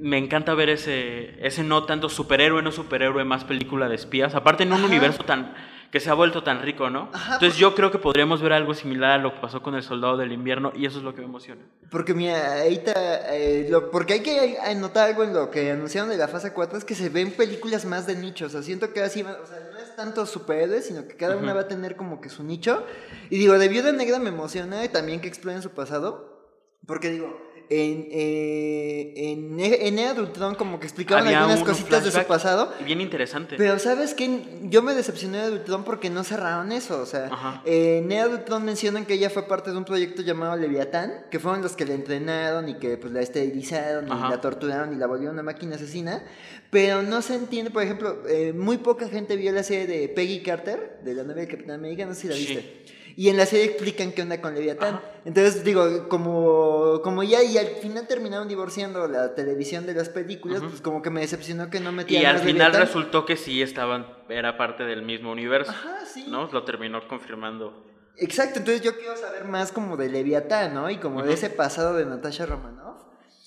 Me 0.00 0.18
encanta 0.18 0.54
ver 0.54 0.68
ese, 0.70 1.34
ese 1.46 1.62
no 1.64 1.84
tanto 1.84 2.08
superhéroe, 2.08 2.62
no 2.62 2.72
superhéroe, 2.72 3.24
más 3.24 3.44
película 3.44 3.88
de 3.88 3.94
espías. 3.96 4.34
Aparte, 4.34 4.62
en 4.62 4.72
un 4.72 4.78
Ajá. 4.78 4.86
universo 4.86 5.24
tan 5.24 5.54
que 5.90 6.00
se 6.00 6.10
ha 6.10 6.14
vuelto 6.14 6.42
tan 6.42 6.60
rico, 6.60 6.90
¿no? 6.90 7.08
Ajá, 7.14 7.34
Entonces 7.36 7.54
por- 7.54 7.60
yo 7.70 7.74
creo 7.74 7.90
que 7.90 7.98
podríamos 7.98 8.42
ver 8.42 8.52
algo 8.52 8.74
similar 8.74 9.12
a 9.12 9.18
lo 9.22 9.32
que 9.32 9.40
pasó 9.40 9.62
con 9.62 9.74
El 9.74 9.82
Soldado 9.82 10.18
del 10.18 10.32
Invierno 10.32 10.70
y 10.76 10.84
eso 10.84 10.98
es 10.98 11.04
lo 11.04 11.14
que 11.14 11.22
me 11.22 11.26
emociona. 11.28 11.62
Porque 11.90 12.12
mira, 12.12 12.60
ahorita, 12.60 12.92
eh, 13.34 13.66
lo- 13.70 13.90
porque 13.90 14.12
hay 14.12 14.20
que 14.20 14.58
anotar 14.58 15.08
algo 15.08 15.24
en 15.24 15.32
lo 15.32 15.50
que 15.50 15.70
anunciaron 15.70 16.10
de 16.10 16.18
la 16.18 16.28
fase 16.28 16.52
4, 16.52 16.76
es 16.76 16.84
que 16.84 16.94
se 16.94 17.08
ven 17.08 17.32
películas 17.32 17.86
más 17.86 18.06
de 18.06 18.16
nicho, 18.16 18.44
o 18.44 18.48
sea, 18.50 18.62
siento 18.62 18.92
que 18.92 19.00
así, 19.00 19.22
o 19.22 19.46
sea, 19.46 19.70
no 19.72 19.78
es 19.78 19.96
tanto 19.96 20.26
superhéroes, 20.26 20.84
sino 20.84 21.08
que 21.08 21.16
cada 21.16 21.36
una 21.36 21.46
Ujú. 21.52 21.54
va 21.56 21.60
a 21.62 21.68
tener 21.68 21.96
como 21.96 22.20
que 22.20 22.28
su 22.28 22.44
nicho. 22.44 22.84
Y 23.30 23.38
digo, 23.38 23.58
de 23.58 23.68
Viuda 23.68 23.90
Negra 23.92 24.18
me 24.18 24.28
emociona 24.28 24.84
y 24.84 24.90
también 24.90 25.22
que 25.22 25.28
exploren 25.28 25.62
su 25.62 25.70
pasado, 25.70 26.52
porque 26.86 27.08
digo, 27.10 27.40
en, 27.70 28.08
eh, 28.10 29.12
en, 29.16 29.60
en 29.60 29.98
Era 29.98 30.14
de 30.14 30.22
Ultron 30.22 30.54
como 30.54 30.80
que 30.80 30.86
explicaban 30.86 31.24
Había 31.26 31.38
algunas 31.40 31.60
un 31.60 31.66
cositas 31.66 32.04
de 32.04 32.10
su 32.10 32.22
pasado. 32.26 32.72
Bien 32.84 33.00
interesante. 33.00 33.56
Pero 33.58 33.78
¿sabes 33.78 34.14
qué? 34.14 34.42
Yo 34.64 34.82
me 34.82 34.94
decepcioné 34.94 35.38
de 35.46 35.52
Ultron 35.52 35.84
porque 35.84 36.08
no 36.10 36.24
cerraron 36.24 36.72
eso. 36.72 37.00
O 37.00 37.06
sea, 37.06 37.60
eh, 37.64 37.98
en 38.02 38.10
Era 38.10 38.28
de 38.28 38.34
Ultron 38.36 38.64
mencionan 38.64 39.04
que 39.04 39.14
ella 39.14 39.30
fue 39.30 39.46
parte 39.46 39.70
de 39.70 39.76
un 39.76 39.84
proyecto 39.84 40.22
llamado 40.22 40.56
Leviatán, 40.56 41.26
que 41.30 41.38
fueron 41.38 41.62
los 41.62 41.76
que 41.76 41.84
la 41.84 41.94
entrenaron 41.94 42.68
y 42.68 42.78
que 42.78 42.96
pues 42.96 43.12
la 43.12 43.20
esterilizaron 43.20 44.10
Ajá. 44.10 44.28
y 44.28 44.30
la 44.30 44.40
torturaron 44.40 44.92
y 44.92 44.96
la 44.96 45.06
volvieron 45.06 45.34
una 45.34 45.42
máquina 45.42 45.76
asesina. 45.76 46.24
Pero 46.70 47.02
no 47.02 47.22
se 47.22 47.34
entiende, 47.34 47.70
por 47.70 47.82
ejemplo, 47.82 48.22
eh, 48.28 48.52
muy 48.52 48.78
poca 48.78 49.08
gente 49.08 49.36
vio 49.36 49.52
la 49.52 49.62
serie 49.62 49.86
de 49.86 50.08
Peggy 50.08 50.42
Carter, 50.42 50.98
de 51.02 51.14
la 51.14 51.22
novia 51.22 51.42
de 51.42 51.48
Capitán 51.48 51.76
América, 51.76 52.04
no 52.04 52.14
sé 52.14 52.22
si 52.22 52.28
la 52.28 52.34
Sí. 52.34 52.40
viste. 52.46 52.97
Y 53.18 53.30
en 53.30 53.36
la 53.36 53.46
serie 53.46 53.64
explican 53.64 54.12
qué 54.12 54.22
onda 54.22 54.40
con 54.40 54.54
Leviatán. 54.54 54.94
Ajá. 54.94 55.02
Entonces, 55.24 55.64
digo, 55.64 56.08
como, 56.08 57.00
como 57.02 57.24
ya 57.24 57.42
y 57.42 57.58
al 57.58 57.66
final 57.66 58.06
terminaron 58.06 58.46
divorciando 58.46 59.08
la 59.08 59.34
televisión 59.34 59.86
de 59.86 59.94
las 59.94 60.08
películas, 60.08 60.62
pues 60.62 60.80
como 60.80 61.02
que 61.02 61.10
me 61.10 61.22
decepcionó 61.22 61.68
que 61.68 61.80
no 61.80 61.90
y 61.90 61.94
metían 61.94 62.26
al 62.26 62.34
más 62.34 62.42
final 62.42 62.70
Leviatán. 62.70 62.80
resultó 62.80 63.26
que 63.26 63.36
sí 63.36 63.60
estaban, 63.60 64.06
era 64.28 64.56
parte 64.56 64.84
del 64.84 65.02
mismo 65.02 65.32
universo. 65.32 65.72
Ajá, 65.72 66.06
sí. 66.06 66.26
¿No? 66.28 66.48
Lo 66.52 66.62
terminó 66.62 67.08
confirmando. 67.08 67.84
Exacto, 68.18 68.60
entonces 68.60 68.82
yo 68.82 68.96
quiero 68.96 69.16
saber 69.16 69.46
más 69.46 69.72
como 69.72 69.96
de 69.96 70.10
Leviatán, 70.10 70.74
¿no? 70.74 70.88
Y 70.88 70.98
como 70.98 71.24
de 71.24 71.32
ese 71.32 71.50
pasado 71.50 71.96
de 71.96 72.06
Natasha 72.06 72.46
Romanoff. 72.46 73.02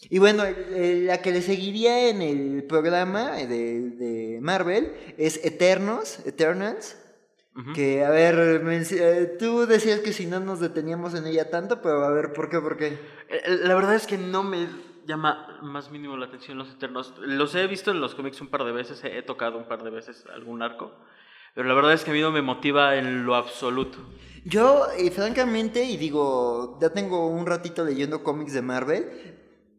Y 0.10 0.20
bueno, 0.20 0.44
la 0.44 1.22
que 1.22 1.32
le 1.32 1.42
seguiría 1.42 2.10
en 2.10 2.22
el 2.22 2.66
programa 2.66 3.38
de, 3.38 3.92
de 3.92 4.40
Marvel 4.42 4.92
es 5.18 5.46
Eternos, 5.46 6.20
Eternals. 6.26 6.98
Que, 7.76 8.06
a 8.06 8.10
ver, 8.10 8.64
menci- 8.64 8.98
eh, 9.00 9.36
tú 9.38 9.66
decías 9.66 10.00
que 10.00 10.14
si 10.14 10.26
no 10.26 10.40
nos 10.40 10.60
deteníamos 10.62 11.14
en 11.16 11.28
ella 11.28 11.50
tanto, 11.50 11.82
pero 11.82 12.06
a 12.06 12.10
ver, 12.10 12.32
¿por 12.32 12.50
qué? 12.50 12.60
¿Por 12.62 12.78
qué? 12.78 12.98
Eh, 13.30 13.60
La 13.64 13.76
verdad 13.76 13.94
es 13.96 14.08
que 14.08 14.18
no 14.18 14.42
me 14.44 14.68
llama 15.06 15.60
más 15.62 15.92
mínimo 15.92 16.16
la 16.16 16.28
atención 16.28 16.58
los 16.58 16.70
Eternos. 16.72 17.14
Los 17.20 17.54
he 17.56 17.68
visto 17.68 17.92
en 17.92 18.00
los 18.00 18.16
cómics 18.16 18.40
un 18.40 18.48
par 18.48 18.64
de 18.64 18.72
veces, 18.72 19.04
he 19.04 19.22
tocado 19.22 19.58
un 19.58 19.68
par 19.68 19.84
de 19.84 19.90
veces 19.90 20.24
algún 20.34 20.62
arco. 20.62 20.94
Pero 21.54 21.68
la 21.68 21.74
verdad 21.74 21.92
es 21.94 22.04
que 22.06 22.12
a 22.12 22.14
mí 22.14 22.22
no 22.22 22.32
me 22.32 22.42
motiva 22.42 22.96
en 22.96 23.26
lo 23.26 23.36
absoluto. 23.36 23.98
Yo, 24.46 24.88
eh, 24.98 25.12
francamente, 25.12 25.84
y 25.84 25.98
digo, 25.98 26.80
ya 26.82 26.92
tengo 26.92 27.28
un 27.28 27.46
ratito 27.46 27.84
leyendo 27.84 28.24
cómics 28.24 28.54
de 28.54 28.62
Marvel, 28.62 29.38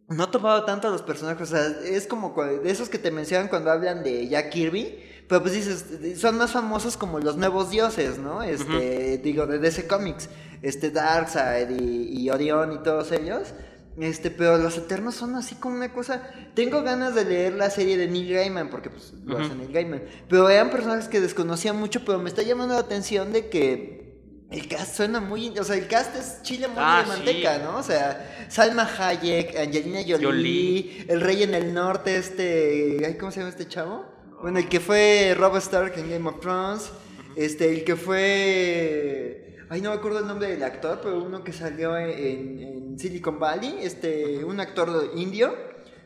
no 0.08 0.24
he 0.24 0.26
topado 0.26 0.64
tanto 0.64 0.88
a 0.88 0.90
los 0.90 1.00
personajes, 1.02 1.50
o 1.50 1.56
sea, 1.56 1.66
es 1.84 2.06
como 2.06 2.34
de 2.44 2.70
esos 2.70 2.90
que 2.90 2.98
te 2.98 3.10
mencionan 3.10 3.48
cuando 3.48 3.70
hablan 3.70 4.02
de 4.04 4.28
Jack 4.28 4.50
Kirby, 4.50 5.02
pero 5.32 5.44
pues 5.44 5.54
dices, 5.54 6.20
son 6.20 6.36
más 6.36 6.50
famosos 6.50 6.98
como 6.98 7.18
los 7.18 7.38
nuevos 7.38 7.70
dioses, 7.70 8.18
¿no? 8.18 8.42
Este, 8.42 9.16
digo, 9.16 9.46
de 9.46 9.58
DC 9.58 9.86
Comics, 9.86 10.28
este 10.60 10.90
Darkseid 10.90 11.70
y, 11.70 12.20
y 12.20 12.28
Orión 12.28 12.74
y 12.74 12.82
todos 12.82 13.12
ellos. 13.12 13.54
Este, 13.98 14.30
pero 14.30 14.58
los 14.58 14.76
Eternos 14.76 15.14
son 15.14 15.34
así 15.36 15.54
como 15.54 15.76
una 15.76 15.90
cosa. 15.90 16.22
Tengo 16.52 16.82
ganas 16.82 17.14
de 17.14 17.24
leer 17.24 17.54
la 17.54 17.70
serie 17.70 17.96
de 17.96 18.08
Neil 18.08 18.30
Gaiman, 18.30 18.68
porque 18.68 18.90
pues 18.90 19.14
lo 19.24 19.38
hace 19.38 19.54
Neil 19.54 19.72
Gaiman. 19.72 20.02
Pero 20.28 20.50
eran 20.50 20.68
personajes 20.68 21.08
que 21.08 21.22
desconocía 21.22 21.72
mucho, 21.72 22.04
pero 22.04 22.18
me 22.18 22.28
está 22.28 22.42
llamando 22.42 22.74
la 22.74 22.80
atención 22.80 23.32
de 23.32 23.48
que 23.48 24.02
el 24.50 24.68
cast 24.68 24.96
suena 24.96 25.18
muy. 25.18 25.58
O 25.58 25.64
sea, 25.64 25.76
el 25.76 25.88
cast 25.88 26.14
es 26.14 26.42
chile 26.42 26.68
muy 26.68 26.76
Ah, 26.78 27.04
de 27.04 27.08
manteca, 27.08 27.56
sí. 27.56 27.62
¿no? 27.64 27.78
O 27.78 27.82
sea, 27.82 28.46
Salma 28.50 28.86
Hayek, 28.98 29.56
Angelina 29.58 30.00
Jolie, 30.02 30.26
Jolie. 30.26 31.06
el 31.08 31.22
Rey 31.22 31.42
en 31.42 31.54
el 31.54 31.72
Norte, 31.72 32.16
este. 32.18 33.16
¿Cómo 33.18 33.32
se 33.32 33.38
llama 33.40 33.48
este 33.48 33.66
chavo? 33.66 34.11
Bueno, 34.42 34.58
el 34.58 34.68
que 34.68 34.80
fue 34.80 35.36
Rob 35.38 35.56
Stark 35.58 35.94
en 35.96 36.10
Game 36.10 36.28
of 36.28 36.40
Thrones. 36.40 36.90
Este, 37.36 37.72
el 37.72 37.84
que 37.84 37.94
fue. 37.94 39.56
Ay, 39.70 39.80
no 39.80 39.90
me 39.90 39.96
acuerdo 39.96 40.18
el 40.18 40.26
nombre 40.26 40.48
del 40.48 40.64
actor, 40.64 40.98
pero 41.00 41.22
uno 41.22 41.44
que 41.44 41.52
salió 41.52 41.96
en, 41.96 42.58
en 42.58 42.98
Silicon 42.98 43.38
Valley, 43.38 43.76
este, 43.80 44.44
un 44.44 44.58
actor 44.60 45.12
indio, 45.14 45.54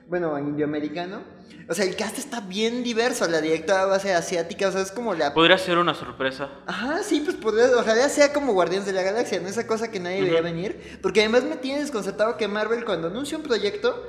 bueno, 0.06 0.38
indioamericano. 0.38 1.22
O 1.68 1.74
sea, 1.74 1.84
el 1.84 1.96
cast 1.96 2.18
está 2.18 2.40
bien 2.40 2.84
diverso, 2.84 3.26
la 3.26 3.40
directora 3.40 3.86
va 3.86 3.96
a 3.96 3.98
ser 3.98 4.14
asiática, 4.14 4.68
o 4.68 4.70
sea, 4.72 4.82
es 4.82 4.92
como 4.92 5.14
la 5.14 5.34
Podría 5.34 5.58
ser 5.58 5.78
una 5.78 5.94
sorpresa. 5.94 6.48
Ajá, 6.66 7.02
sí, 7.02 7.22
pues 7.24 7.34
podría, 7.36 7.76
ojalá 7.76 8.08
sea 8.08 8.32
como 8.32 8.52
Guardianes 8.52 8.86
de 8.86 8.92
la 8.92 9.02
Galaxia, 9.02 9.40
no 9.40 9.48
esa 9.48 9.66
cosa 9.66 9.90
que 9.90 9.98
nadie 9.98 10.20
veía 10.20 10.34
Ujú. 10.34 10.44
venir. 10.44 11.00
Porque 11.02 11.20
además 11.20 11.42
me 11.42 11.56
tiene 11.56 11.80
desconcertado 11.80 12.36
que 12.36 12.46
Marvel 12.46 12.84
cuando 12.84 13.08
anuncia 13.08 13.36
un 13.36 13.42
proyecto, 13.42 14.00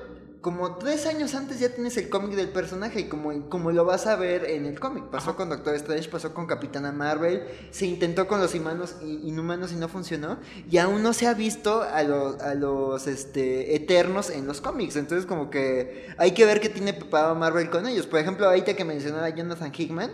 como 0.48 0.78
tres 0.78 1.06
años 1.08 1.36
antes 1.36 1.60
ya 1.60 1.68
tienes 1.68 1.98
el 1.98 2.08
cómic 2.08 2.32
del 2.38 2.48
personaje 2.48 3.02
y 3.02 3.04
como, 3.10 3.50
como 3.50 3.70
lo 3.74 3.84
vas 3.84 4.08
a 4.08 4.16
ver 4.16 4.46
en 4.46 4.66
el 4.66 4.80
cómic. 4.80 5.04
Pasó 5.12 5.36
con 5.36 5.50
Doctor 5.50 5.76
Strange, 5.76 6.08
pasó 6.08 6.34
con 6.34 6.48
Capitana 6.48 6.94
Marvel, 6.94 7.44
se 7.70 7.86
intentó 7.86 8.30
con 8.30 8.40
los 8.40 8.56
inhumanos 8.56 9.74
y 9.74 9.76
no 9.76 9.90
funcionó. 9.90 10.38
Y 10.72 10.78
aún 10.78 11.04
no 11.04 11.12
se 11.12 11.28
ha 11.28 11.34
visto 11.34 11.82
a 11.82 12.02
los, 12.04 12.40
a 12.40 12.56
los 12.56 13.08
este, 13.08 13.76
eternos 13.76 14.30
en 14.30 14.48
los 14.48 14.62
cómics. 14.62 14.96
Entonces 14.96 15.26
como 15.26 15.50
que 15.50 16.08
hay 16.18 16.32
que 16.32 16.46
ver 16.46 16.62
qué 16.62 16.70
tiene 16.70 16.94
preparado 16.94 17.36
Marvel 17.36 17.70
con 17.70 17.86
ellos. 17.86 18.08
Por 18.08 18.22
ejemplo, 18.22 18.48
ahorita 18.48 18.74
que 18.74 18.86
mencionaba 18.86 19.28
Jonathan 19.28 19.74
Hickman. 19.78 20.12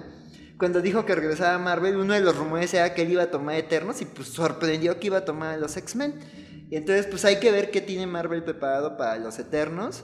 Cuando 0.58 0.82
dijo 0.82 1.06
que 1.06 1.14
regresaba 1.14 1.54
a 1.54 1.60
Marvel, 1.60 1.96
uno 1.98 2.16
de 2.16 2.22
los 2.22 2.36
rumores 2.36 2.74
era 2.74 2.96
que 2.96 3.04
él 3.04 3.12
iba 3.12 3.22
a 3.22 3.30
tomar 3.30 3.54
Eternos 3.54 4.02
y 4.02 4.06
pues 4.06 4.30
sorprendió 4.30 5.00
que 5.00 5.06
iba 5.08 5.20
a 5.20 5.26
tomar 5.26 5.54
a 5.54 5.58
los 5.58 5.78
X-Men. 5.78 6.16
Y 6.72 6.76
entonces 6.76 7.06
pues 7.06 7.24
hay 7.24 7.40
que 7.40 7.52
ver 7.52 7.70
qué 7.70 7.82
tiene 7.82 8.08
Marvel 8.08 8.44
preparado 8.44 8.98
para 8.98 9.18
los 9.18 9.38
Eternos. 9.38 10.04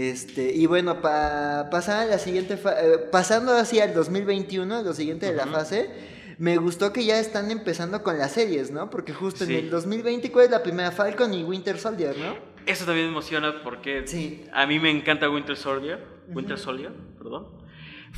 Este, 0.00 0.52
y 0.52 0.66
bueno, 0.66 1.00
para 1.00 1.70
pasar 1.70 2.00
a 2.00 2.04
la 2.04 2.18
siguiente 2.18 2.58
fa- 2.58 2.78
eh, 2.84 2.98
pasando 3.10 3.52
así 3.52 3.80
al 3.80 3.94
2021, 3.94 4.82
lo 4.82 4.92
siguiente 4.92 5.24
de 5.24 5.32
la 5.32 5.46
fase, 5.46 5.88
me 6.36 6.58
gustó 6.58 6.92
que 6.92 7.02
ya 7.06 7.18
están 7.18 7.50
empezando 7.50 8.02
con 8.02 8.18
las 8.18 8.32
series, 8.32 8.70
¿no? 8.70 8.90
Porque 8.90 9.14
justo 9.14 9.46
Sí. 9.46 9.54
en 9.56 9.64
el 9.64 9.70
2020, 9.70 10.30
¿cuál 10.30 10.44
es 10.44 10.50
la 10.50 10.62
primera? 10.62 10.90
Falcon 10.90 11.32
y 11.32 11.44
Winter 11.44 11.78
Soldier, 11.78 12.14
¿no? 12.18 12.36
Eso 12.66 12.84
también 12.84 13.06
me 13.06 13.12
emociona 13.12 13.62
porque 13.64 14.06
Sí. 14.06 14.44
a 14.52 14.66
mí 14.66 14.78
me 14.78 14.90
encanta 14.90 15.30
Winter 15.30 15.56
Soldier. 15.56 15.98
Winter 16.28 16.58
Soldier, 16.58 16.92
perdón. 17.16 17.46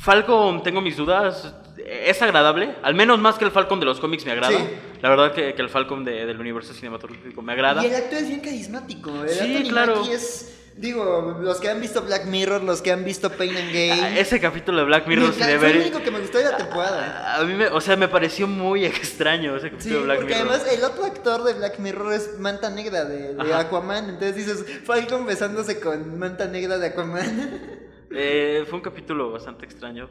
Falcon, 0.01 0.63
tengo 0.63 0.81
mis 0.81 0.97
dudas. 0.97 1.53
Es 1.85 2.21
agradable, 2.21 2.75
al 2.83 2.93
menos 2.93 3.19
más 3.19 3.37
que 3.37 3.45
el 3.45 3.51
Falcon 3.51 3.79
de 3.79 3.85
los 3.85 3.99
cómics 3.99 4.25
me 4.25 4.31
agrada. 4.33 4.57
Sí. 4.57 4.63
La 5.01 5.09
verdad 5.09 5.33
que, 5.33 5.53
que 5.55 5.61
el 5.61 5.69
Falcon 5.69 6.03
de- 6.05 6.25
del 6.25 6.39
universo 6.39 6.73
cinematográfico 6.73 7.41
me 7.41 7.53
agrada. 7.53 7.81
Y 7.83 7.87
el 7.87 7.95
actor 7.95 8.19
es 8.19 8.27
bien 8.27 8.41
carismático. 8.41 9.23
El 9.23 9.29
Sí, 9.29 9.39
Anthony 9.57 9.69
claro. 9.69 10.03
Es, 10.11 10.55
digo, 10.75 11.39
los 11.41 11.59
que 11.59 11.69
han 11.69 11.79
visto 11.81 12.01
Black 12.03 12.25
Mirror, 12.25 12.63
los 12.63 12.81
que 12.81 12.91
han 12.91 13.03
visto 13.05 13.31
Pain 13.31 13.55
and 13.57 13.71
Gain. 13.73 14.03
Ah, 14.03 14.19
Ese 14.19 14.39
capítulo 14.39 14.77
de 14.79 14.83
Black 14.83 15.07
Mirror 15.07 15.33
sí 15.33 15.39
Fue 15.41 15.51
el 15.53 15.59
debería- 15.59 15.81
único 15.83 16.03
que 16.03 16.11
me 16.11 16.19
gustó 16.19 16.37
de 16.37 16.43
la 16.45 16.57
temporada. 16.57 17.35
A 17.37 17.43
mí 17.43 17.53
me, 17.53 17.67
o 17.67 17.81
sea, 17.81 17.95
me 17.95 18.07
pareció 18.09 18.45
muy 18.45 18.85
extraño 18.85 19.55
ese 19.55 19.71
capítulo 19.71 19.93
Sí, 19.95 19.99
de 19.99 20.03
Black 20.05 20.17
porque 20.19 20.35
Mirror. 20.35 20.49
además 20.51 20.73
el 20.73 20.83
otro 20.83 21.05
actor 21.05 21.43
de 21.43 21.53
Black 21.53 21.79
Mirror 21.79 22.13
es 22.13 22.37
Manta 22.39 22.69
Negra 22.69 23.05
de. 23.05 23.35
Aquaman. 23.55 24.09
Entonces 24.09 24.35
dices, 24.35 24.65
Falcon 24.85 25.25
besándose 25.25 25.79
con 25.79 26.19
Manta 26.19 26.45
Negra 26.45 26.77
de 26.77 26.87
Aquaman. 26.87 27.78
Eh, 28.11 28.65
fue 28.67 28.77
un 28.77 28.81
capítulo 28.81 29.31
bastante 29.31 29.65
extraño. 29.65 30.09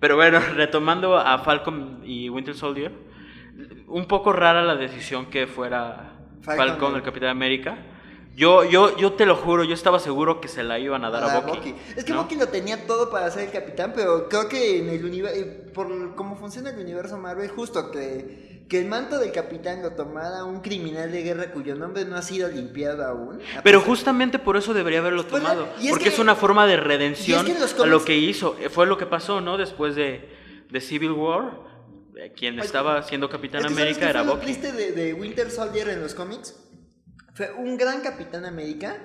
Pero 0.00 0.16
bueno, 0.16 0.40
retomando 0.54 1.16
a 1.16 1.38
Falcon 1.38 2.02
y 2.04 2.28
Winter 2.28 2.54
Soldier, 2.54 2.92
un 3.86 4.06
poco 4.06 4.32
rara 4.32 4.62
la 4.62 4.76
decisión 4.76 5.26
que 5.26 5.46
fuera 5.46 6.12
Falcon, 6.42 6.68
Falcon, 6.68 6.94
eh. 6.94 6.96
el 6.98 7.02
Capitán 7.02 7.30
América. 7.30 7.78
Yo, 8.36 8.64
yo, 8.64 8.94
yo 8.98 9.14
te 9.14 9.24
lo 9.24 9.34
juro, 9.34 9.64
yo 9.64 9.72
estaba 9.72 9.98
seguro 9.98 10.42
que 10.42 10.48
se 10.48 10.62
la 10.62 10.78
iban 10.78 11.06
a 11.06 11.10
dar 11.10 11.24
a, 11.24 11.36
A 11.38 11.40
Bucky. 11.40 11.74
Es 11.96 12.04
que 12.04 12.12
¿no? 12.12 12.22
Bucky 12.22 12.36
lo 12.36 12.48
tenía 12.48 12.86
todo 12.86 13.10
para 13.10 13.30
ser 13.30 13.44
el 13.44 13.50
capitán, 13.50 13.94
pero 13.96 14.28
creo 14.28 14.46
que 14.46 14.78
en 14.78 14.90
el 14.90 15.02
universo, 15.06 15.40
por 15.72 16.14
cómo 16.14 16.36
funciona 16.36 16.68
el 16.68 16.78
universo 16.78 17.16
Marvel, 17.16 17.48
justo 17.48 17.90
que, 17.90 18.55
que 18.68 18.80
el 18.80 18.86
manto 18.86 19.18
del 19.18 19.30
capitán 19.32 19.80
lo 19.82 19.92
tomara 19.92 20.44
un 20.44 20.60
criminal 20.60 21.12
de 21.12 21.22
guerra 21.22 21.52
cuyo 21.52 21.74
nombre 21.76 22.04
no 22.04 22.16
ha 22.16 22.22
sido 22.22 22.48
limpiado 22.48 23.04
aún. 23.06 23.38
Pero 23.62 23.80
justamente 23.80 24.38
por 24.40 24.56
eso 24.56 24.74
debería 24.74 24.98
haberlo 24.98 25.26
Pues, 25.26 25.40
tomado. 25.42 25.68
porque 25.88 26.04
que- 26.04 26.10
es 26.10 26.18
una 26.18 26.34
forma 26.34 26.66
de 26.66 26.76
redención 26.76 27.46
es 27.46 27.74
que 27.74 27.82
a 27.82 27.86
lo 27.86 28.04
que 28.04 28.16
hizo. 28.16 28.56
Eh, 28.60 28.68
Fue 28.68 28.86
lo 28.86 28.98
que 28.98 29.06
pasó, 29.06 29.40
¿no? 29.40 29.56
Después 29.56 29.94
de, 29.94 30.28
de 30.68 30.80
Civil 30.80 31.12
War, 31.12 31.60
eh, 32.16 32.32
quien 32.36 32.58
Ay, 32.58 32.66
estaba 32.66 33.02
siendo 33.04 33.28
Capitán 33.28 33.60
Es 33.60 33.66
que 33.68 33.74
¿sabes 33.74 33.82
América 33.84 34.10
era 34.10 34.20
fue 34.20 34.26
lo 34.26 34.34
Bucky. 34.34 34.44
triste 34.46 34.72
de, 34.72 34.92
de 34.92 35.14
Winter 35.14 35.50
Soldier 35.50 35.88
en 35.90 36.00
los 36.00 36.14
cómics? 36.14 36.56
Fue 37.34 37.52
un 37.52 37.76
gran 37.76 38.00
Capitán 38.00 38.46
América. 38.46 38.96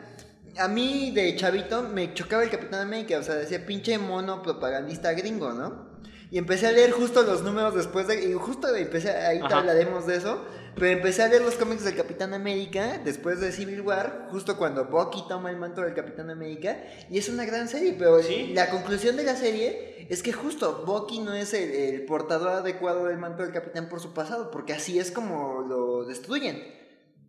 A 0.57 0.67
mí, 0.67 1.11
de 1.13 1.35
chavito, 1.35 1.83
me 1.83 2.13
chocaba 2.13 2.43
el 2.43 2.49
Capitán 2.49 2.81
América. 2.81 3.19
O 3.19 3.23
sea, 3.23 3.35
decía 3.35 3.63
pinche 3.65 3.97
mono 3.99 4.41
propagandista 4.41 5.11
gringo, 5.13 5.53
¿no? 5.53 5.90
Y 6.31 6.37
empecé 6.37 6.67
a 6.67 6.71
leer 6.71 6.91
justo 6.91 7.21
los 7.23 7.43
números 7.43 7.75
después 7.75 8.07
de... 8.07 8.23
Y 8.23 8.33
justo 8.33 8.73
empecé, 8.73 9.11
ahí 9.11 9.39
hablaremos 9.43 10.07
de 10.07 10.15
eso. 10.15 10.43
Pero 10.75 10.87
empecé 10.87 11.23
a 11.23 11.27
leer 11.27 11.41
los 11.41 11.55
cómics 11.55 11.83
del 11.83 11.97
Capitán 11.97 12.33
América 12.33 13.01
después 13.03 13.41
de 13.41 13.51
Civil 13.51 13.81
War, 13.81 14.27
justo 14.31 14.55
cuando 14.55 14.85
Bucky 14.85 15.25
toma 15.27 15.49
el 15.49 15.57
manto 15.57 15.81
del 15.81 15.93
Capitán 15.93 16.29
América. 16.29 16.77
Y 17.09 17.17
es 17.17 17.27
una 17.27 17.43
gran 17.43 17.67
serie, 17.67 17.93
pero 17.99 18.23
Sí. 18.23 18.53
la 18.55 18.69
conclusión 18.69 19.17
de 19.17 19.25
la 19.25 19.35
serie 19.35 20.07
es 20.09 20.23
que 20.23 20.31
justo 20.31 20.83
Bucky 20.85 21.19
no 21.19 21.33
es 21.33 21.53
el, 21.53 21.69
el 21.69 22.05
portador 22.05 22.47
adecuado 22.49 23.07
del 23.07 23.17
manto 23.17 23.43
del 23.43 23.51
Capitán 23.51 23.89
por 23.89 23.99
su 23.99 24.13
pasado, 24.13 24.49
porque 24.51 24.71
así 24.71 24.97
es 24.97 25.11
como 25.11 25.65
lo 25.67 26.05
destruyen. 26.05 26.63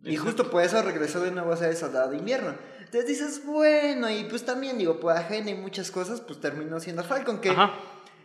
Y 0.05 0.15
justo 0.15 0.49
por 0.49 0.63
eso 0.63 0.81
regresó 0.81 1.19
de 1.19 1.31
nuevo 1.31 1.51
a 1.51 1.57
ser 1.57 1.69
el 1.71 1.77
soldado 1.77 2.11
de 2.11 2.17
invierno. 2.17 2.55
Entonces 2.79 3.05
dices, 3.07 3.45
bueno, 3.45 4.09
y 4.09 4.23
pues 4.25 4.45
también 4.45 4.77
digo, 4.77 4.99
por 5.01 5.11
ajena 5.17 5.49
y 5.49 5.55
muchas 5.55 5.91
cosas, 5.91 6.21
pues 6.21 6.39
terminó 6.39 6.79
siendo 6.79 7.03
Falcon, 7.03 7.41
que 7.41 7.49
Ajá. 7.49 7.73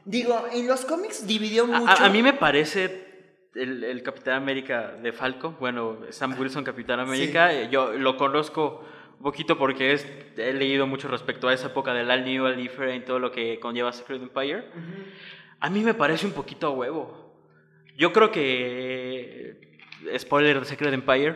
Digo, 0.08 0.46
en 0.52 0.66
los 0.66 0.84
cómics 0.84 1.26
dividió 1.26 1.66
mucho. 1.66 1.88
A, 1.88 2.06
a 2.06 2.08
mí 2.08 2.22
me 2.22 2.32
parece 2.32 3.06
el, 3.54 3.84
el 3.84 4.02
Capitán 4.02 4.34
América 4.34 4.92
de 5.02 5.12
Falcon, 5.12 5.56
bueno, 5.60 6.00
Sam 6.10 6.38
Wilson 6.38 6.64
Capitán 6.64 7.00
América, 7.00 7.52
eh, 7.52 7.68
yo 7.70 7.92
lo 7.92 8.16
conozco 8.16 8.84
un 9.18 9.22
poquito 9.22 9.58
porque 9.58 9.92
es, 9.92 10.06
he 10.36 10.52
leído 10.52 10.86
mucho 10.86 11.08
respecto 11.08 11.48
a 11.48 11.52
esa 11.54 11.68
época 11.68 11.92
del 11.92 12.10
All 12.10 12.24
New, 12.24 12.44
All 12.46 12.56
Different, 12.56 13.04
todo 13.04 13.18
lo 13.18 13.32
que 13.32 13.58
conlleva 13.58 13.92
Secret 13.92 14.22
Empire. 14.22 14.64
A 15.60 15.70
mí 15.70 15.80
me 15.82 15.94
parece 15.94 16.24
un 16.26 16.32
poquito 16.32 16.68
a 16.68 16.70
huevo. 16.70 17.34
Yo 17.96 18.12
creo 18.12 18.30
que. 18.30 19.80
Spoiler 20.16 20.60
de 20.60 20.66
Secret 20.66 20.94
Empire. 20.94 21.34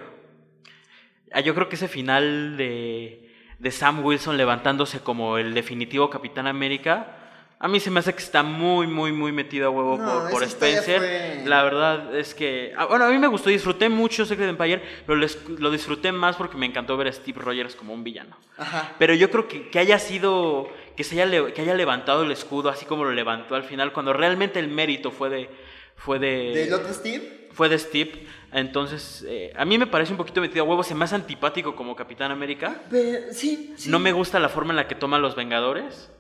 ah, 1.33 1.41
Yo 1.41 1.57
creo 1.57 1.69
que 1.69 1.75
ese 1.75 1.89
final 1.89 2.57
de, 2.57 3.35
de 3.59 3.71
Sam 3.73 4.05
Wilson 4.05 4.37
levantándose 4.37 5.01
como 5.01 5.39
el 5.39 5.55
definitivo 5.55 6.09
Capitán 6.09 6.47
América. 6.47 7.22
A 7.65 7.69
mí 7.69 7.79
se 7.79 7.91
me 7.93 8.01
hace 8.01 8.13
que 8.13 8.23
está 8.23 8.43
muy, 8.43 8.89
muy, 8.89 9.13
muy 9.13 9.31
metido 9.31 9.69
a 9.69 9.71
huevo 9.71 9.97
No, 9.97 10.23
por, 10.23 10.31
por 10.33 10.43
Spencer. 10.43 10.99
fue- 10.99 11.43
La 11.47 11.63
verdad 11.63 12.15
es 12.17 12.35
que. 12.35 12.73
ah, 12.77 12.87
Bueno, 12.87 13.05
a 13.05 13.11
mí 13.11 13.19
me 13.19 13.29
gustó, 13.29 13.51
disfruté 13.51 13.89
mucho 13.89 14.27
Secret 14.27 14.49
Empire, 14.49 14.83
pero 15.07 15.17
les- 15.17 15.39
lo 15.49 15.71
disfruté 15.71 16.11
más 16.11 16.35
porque 16.37 16.57
me 16.57 16.67
encantó 16.67 16.97
ver 16.97 17.07
a 17.07 17.13
Steve 17.13 17.41
Rogers 17.41 17.77
como 17.77 17.95
un 17.95 18.03
villano. 18.03 18.37
Ajá. 18.59 18.93
Pero 18.99 19.15
yo 19.15 19.31
creo 19.31 19.47
que, 19.47 19.69
que 19.71 19.79
haya 19.79 19.99
sido, 20.01 20.69
que, 20.97 21.05
se 21.05 21.23
haya, 21.23 21.53
que 21.55 21.63
haya 21.63 21.75
levantado 21.75 22.25
el 22.25 22.33
escudo 22.33 22.69
así 22.69 22.85
como 22.85 23.05
lo 23.05 23.13
levantó 23.13 23.55
al 23.55 23.63
final, 23.63 23.93
cuando 23.93 24.13
realmente 24.13 24.59
el 24.59 24.67
mérito 24.69 25.13
fue 25.13 25.31
de, 25.31 25.49
fue 25.97 26.19
de, 26.19 26.53
¿Del 26.55 26.75
otro 26.75 26.93
Steve? 26.93 27.49
fue 27.53 27.69
de 27.69 27.79
Steve. 27.79 28.27
Entonces, 28.53 29.25
eh, 29.29 29.53
a 29.57 29.65
mí 29.65 29.79
me 29.79 29.87
parece 29.87 30.11
un 30.13 30.19
poquito 30.19 30.41
metido 30.41 30.65
a 30.65 30.69
huevo, 30.69 30.83
se 30.83 30.95
me 30.95 31.05
hace 31.05 31.15
antipático 31.15 31.75
como 31.77 31.95
Capitán 31.97 32.33
América. 32.33 32.83
Pero, 32.91 33.33
sí, 33.33 33.73
sí. 33.77 33.89
No 33.89 33.99
me 33.99 34.11
gusta 34.13 34.39
la 34.41 34.49
forma 34.49 34.73
en 34.73 34.77
la 34.77 34.89
que 34.89 34.95
toman 34.95 35.23
los 35.23 35.37
Vengadores, 35.37 36.11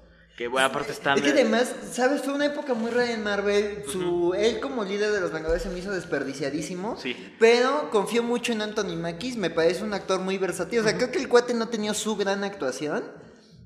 que 0.42 0.48
bueno, 0.48 0.66
aparte 0.66 0.92
están... 0.92 1.16
Es 1.18 1.24
que 1.24 1.30
además, 1.30 1.74
¿sabes? 1.92 2.22
Fue 2.22 2.32
una 2.34 2.46
época 2.46 2.74
muy 2.74 2.90
rara 2.90 3.12
en 3.12 3.22
Marvel. 3.22 3.84
Su, 3.86 4.34
Él 4.36 4.60
como 4.60 4.84
líder 4.84 5.12
de 5.12 5.20
los 5.20 5.32
Vengadores 5.32 5.62
se 5.62 5.68
me 5.70 5.78
hizo 5.78 5.92
desperdiciadísimo. 5.92 6.96
Sí. 6.96 7.34
Pero 7.38 7.90
confío 7.90 8.22
mucho 8.22 8.52
en 8.52 8.62
Anthony 8.62 8.96
Mackie. 8.96 9.36
Me 9.36 9.50
parece 9.50 9.84
un 9.84 9.94
actor 9.94 10.20
muy 10.20 10.38
versátil. 10.38 10.80
O 10.80 10.82
sea, 10.82 10.96
creo 10.96 11.10
que 11.10 11.18
el 11.18 11.28
cuate 11.28 11.54
no 11.54 11.68
tenía 11.68 11.94
su 11.94 12.16
gran 12.16 12.44
actuación. 12.44 13.04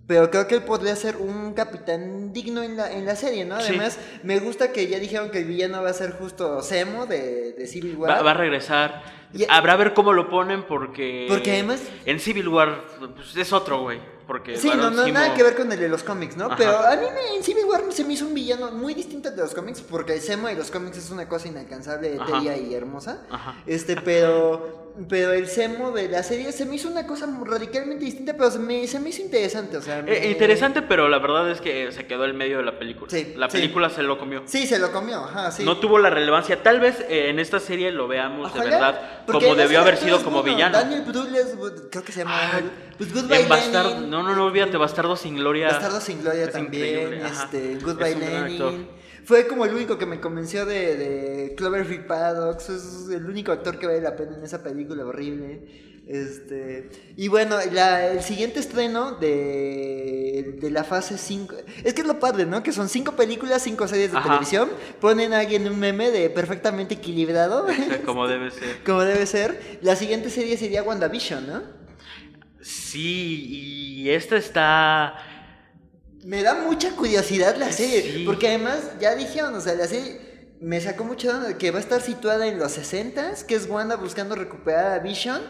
Pero 0.07 0.31
creo 0.31 0.47
que 0.47 0.55
él 0.55 0.63
podría 0.63 0.95
ser 0.95 1.17
un 1.17 1.53
capitán 1.55 2.33
digno 2.33 2.63
en 2.63 2.77
la, 2.77 2.93
en 2.93 3.05
la 3.07 3.17
serie, 3.17 3.45
¿no? 3.45 3.59
Sí. 3.61 3.69
Además, 3.71 3.99
me 4.23 4.39
gusta 4.39 4.71
que 4.71 4.87
ya 4.87 5.01
dijeron 5.01 5.31
que 5.31 5.39
el 5.39 5.47
villano 5.47 5.83
va 5.83 5.91
a 5.91 5.95
ser 5.95 6.13
justo 6.13 6.63
Semo 6.63 7.07
de, 7.07 7.55
de 7.55 7.67
Civil 7.67 7.97
War. 7.97 8.11
Va, 8.13 8.23
va 8.23 8.31
a 8.31 8.35
regresar. 8.35 9.03
Y- 9.33 9.45
Habrá 9.49 9.73
a 9.73 9.77
ver 9.77 9.95
cómo 9.95 10.13
lo 10.13 10.31
ponen 10.31 10.65
porque... 10.69 11.27
Porque 11.29 11.51
además- 11.51 11.81
En 12.05 12.21
Civil 12.21 12.47
War 12.47 12.85
pues, 13.17 13.35
es 13.37 13.53
otro, 13.53 13.83
güey. 13.83 13.99
Porque 14.27 14.57
Sí, 14.57 14.69
no, 14.69 14.91
no, 14.91 15.05
Simo- 15.05 15.15
nada 15.15 15.35
que 15.35 15.43
ver 15.43 15.55
con 15.57 15.71
el 15.71 15.79
de 15.79 15.89
los 15.89 16.03
cómics, 16.03 16.37
¿no? 16.37 16.47
Ajá. 16.47 16.57
Pero 16.57 16.79
a 16.79 16.97
mí 16.97 17.07
me, 17.15 17.37
en 17.37 17.45
Civil 17.45 17.65
War 17.67 17.85
se 17.91 18.05
me 18.05 18.15
hizo 18.15 18.27
un 18.27 18.35
villano 18.35 18.73
muy 18.73 18.93
distinto 18.95 19.31
de 19.31 19.37
los 19.37 19.55
cómics, 19.55 19.81
porque 19.83 20.15
el 20.15 20.21
Semo 20.21 20.49
de 20.49 20.55
los 20.57 20.71
cómics 20.71 20.97
es 20.99 21.11
una 21.11 21.29
cosa 21.29 21.49
inalcanzable, 21.49 22.17
etérea 22.17 22.57
y 22.57 22.75
hermosa. 22.75 23.23
Ajá. 23.31 23.55
Este, 23.67 23.97
pero, 24.01 24.86
pero 25.09 25.33
el 25.33 25.47
Semo 25.47 25.91
de 25.93 26.09
la 26.09 26.23
serie 26.23 26.53
se 26.53 26.65
me 26.65 26.77
hizo 26.77 26.89
una 26.89 27.07
cosa 27.07 27.27
radicalmente 27.45 28.05
distinta, 28.05 28.33
pero 28.33 28.51
se 28.51 28.59
me, 28.59 28.87
se 28.87 28.99
me 28.99 29.11
hizo 29.11 29.23
interesante, 29.23 29.77
o 29.77 29.83
sea. 29.83 30.01
Eh, 30.07 30.31
interesante, 30.31 30.83
pero 30.83 31.09
la 31.09 31.19
verdad 31.19 31.51
es 31.51 31.61
que 31.61 31.93
se 31.93 32.07
quedó 32.07 32.25
en 32.25 32.37
medio 32.37 32.59
de 32.59 32.65
la 32.65 32.79
película. 32.79 33.11
Sí, 33.11 33.35
la 33.37 33.51
sí. 33.51 33.59
película 33.59 33.91
se 33.91 34.03
lo 34.03 34.19
comió. 34.19 34.43
Sí, 34.47 34.67
se 34.67 34.79
lo 34.79 34.93
comió, 34.93 35.25
ajá, 35.25 35.51
sí. 35.51 35.65
No 35.65 35.79
tuvo 35.79 35.99
la 35.99 36.09
relevancia. 36.09 36.63
Tal 36.63 36.81
vez 36.81 37.01
eh, 37.09 37.29
en 37.29 37.39
esta 37.39 37.61
serie 37.61 37.93
lo 37.93 38.09
veamos 38.09 38.53
de 38.55 38.61
verdad 38.61 39.25
como 39.27 39.55
debió 39.55 39.81
haber 39.81 39.97
sido 39.99 40.23
como 40.23 40.41
bueno, 40.41 40.57
villano. 40.57 40.79
Daniel 40.79 41.03
Brühl 41.03 41.35
es, 41.37 41.55
creo 41.91 42.05
que 42.05 42.13
se 42.13 42.21
llama. 42.21 42.53
Ay, 42.55 42.71
pues 42.97 43.13
Goodbye 43.13 43.41
En 43.41 43.49
Bastardo, 43.49 43.91
Lenin. 43.91 44.11
no, 44.11 44.23
no, 44.23 44.35
no 44.35 44.45
olvídate, 44.47 44.77
Bastardo 44.77 45.17
sin 45.17 45.37
Gloria. 45.37 45.69
Bastardo 45.69 46.01
sin 46.01 46.23
Gloria 46.23 46.51
también, 46.51 47.03
increíble, 47.13 47.27
este, 47.27 47.79
Goodbye 47.85 48.13
Es. 48.13 48.19
Lenin. 48.19 48.89
Fue 49.27 49.47
como 49.49 49.65
el 49.65 49.75
único 49.75 49.99
que 49.99 50.07
me 50.07 50.21
convenció 50.21 50.65
de, 50.65 50.97
de 50.97 51.55
Cloverfield 51.57 52.07
Paradox. 52.07 52.69
Es 52.71 53.09
el 53.13 53.27
único 53.27 53.51
actor 53.53 53.79
que 53.79 53.87
vale 53.87 54.01
la 54.01 54.15
pena 54.15 54.37
en 54.39 54.45
esa 54.45 54.63
película 54.63 55.05
horrible. 55.05 55.85
Este, 56.07 56.89
y 57.17 57.27
bueno, 57.27 57.57
la- 57.73 58.07
el 58.13 58.23
siguiente 58.23 58.61
estreno 58.61 59.17
de, 59.17 60.57
de 60.61 60.71
la 60.71 60.85
fase 60.85 61.19
5. 61.19 61.57
Es 61.83 61.93
que 61.95 62.03
es 62.03 62.07
lo 62.07 62.21
padre, 62.21 62.47
¿no? 62.47 62.63
Que 62.63 62.71
son 62.71 62.89
cinco 62.89 63.17
películas, 63.17 63.63
cinco 63.63 63.89
series 63.89 64.13
de 64.13 64.19
Ajá. 64.19 64.29
televisión. 64.29 64.71
Ponen 65.01 65.33
a 65.33 65.41
alguien 65.41 65.67
un 65.67 65.81
meme 65.81 66.13
de 66.13 66.31
perfectamente 66.31 66.95
equilibrado. 66.95 67.67
Sea, 67.67 68.03
como 68.07 68.29
debe 68.29 68.53
ser. 68.53 68.79
como 68.87 69.01
debe 69.01 69.27
ser. 69.27 69.79
La 69.83 69.97
siguiente 69.97 70.31
serie 70.31 70.57
sería 70.57 70.85
WandaVision, 70.85 71.47
¿no? 71.49 71.63
Sí, 72.61 73.47
y 74.05 74.11
esta 74.11 74.37
está. 74.37 75.15
Me 76.27 76.43
da 76.43 76.55
mucha 76.55 76.91
curiosidad 76.97 77.57
la 77.57 77.71
serie, 77.73 78.03
Sí. 78.03 78.23
porque 78.27 78.49
además 78.49 78.79
ya 79.01 79.15
dijeron, 79.15 79.55
o 79.55 79.61
sea, 79.61 79.75
la 79.75 79.87
serie 79.87 80.21
me 80.61 80.81
sacó 80.81 81.05
mucho 81.05 81.31
que 81.59 81.71
va 81.71 81.79
a 81.79 81.81
estar 81.81 82.01
situada 82.03 82.47
en 82.49 82.59
los 82.59 82.77
60s, 82.77 83.45
que 83.45 83.55
es 83.55 83.69
Wanda 83.69 83.97
buscando 83.97 84.35
recuperar 84.35 84.93
a 84.93 84.99
Vision, 84.99 85.41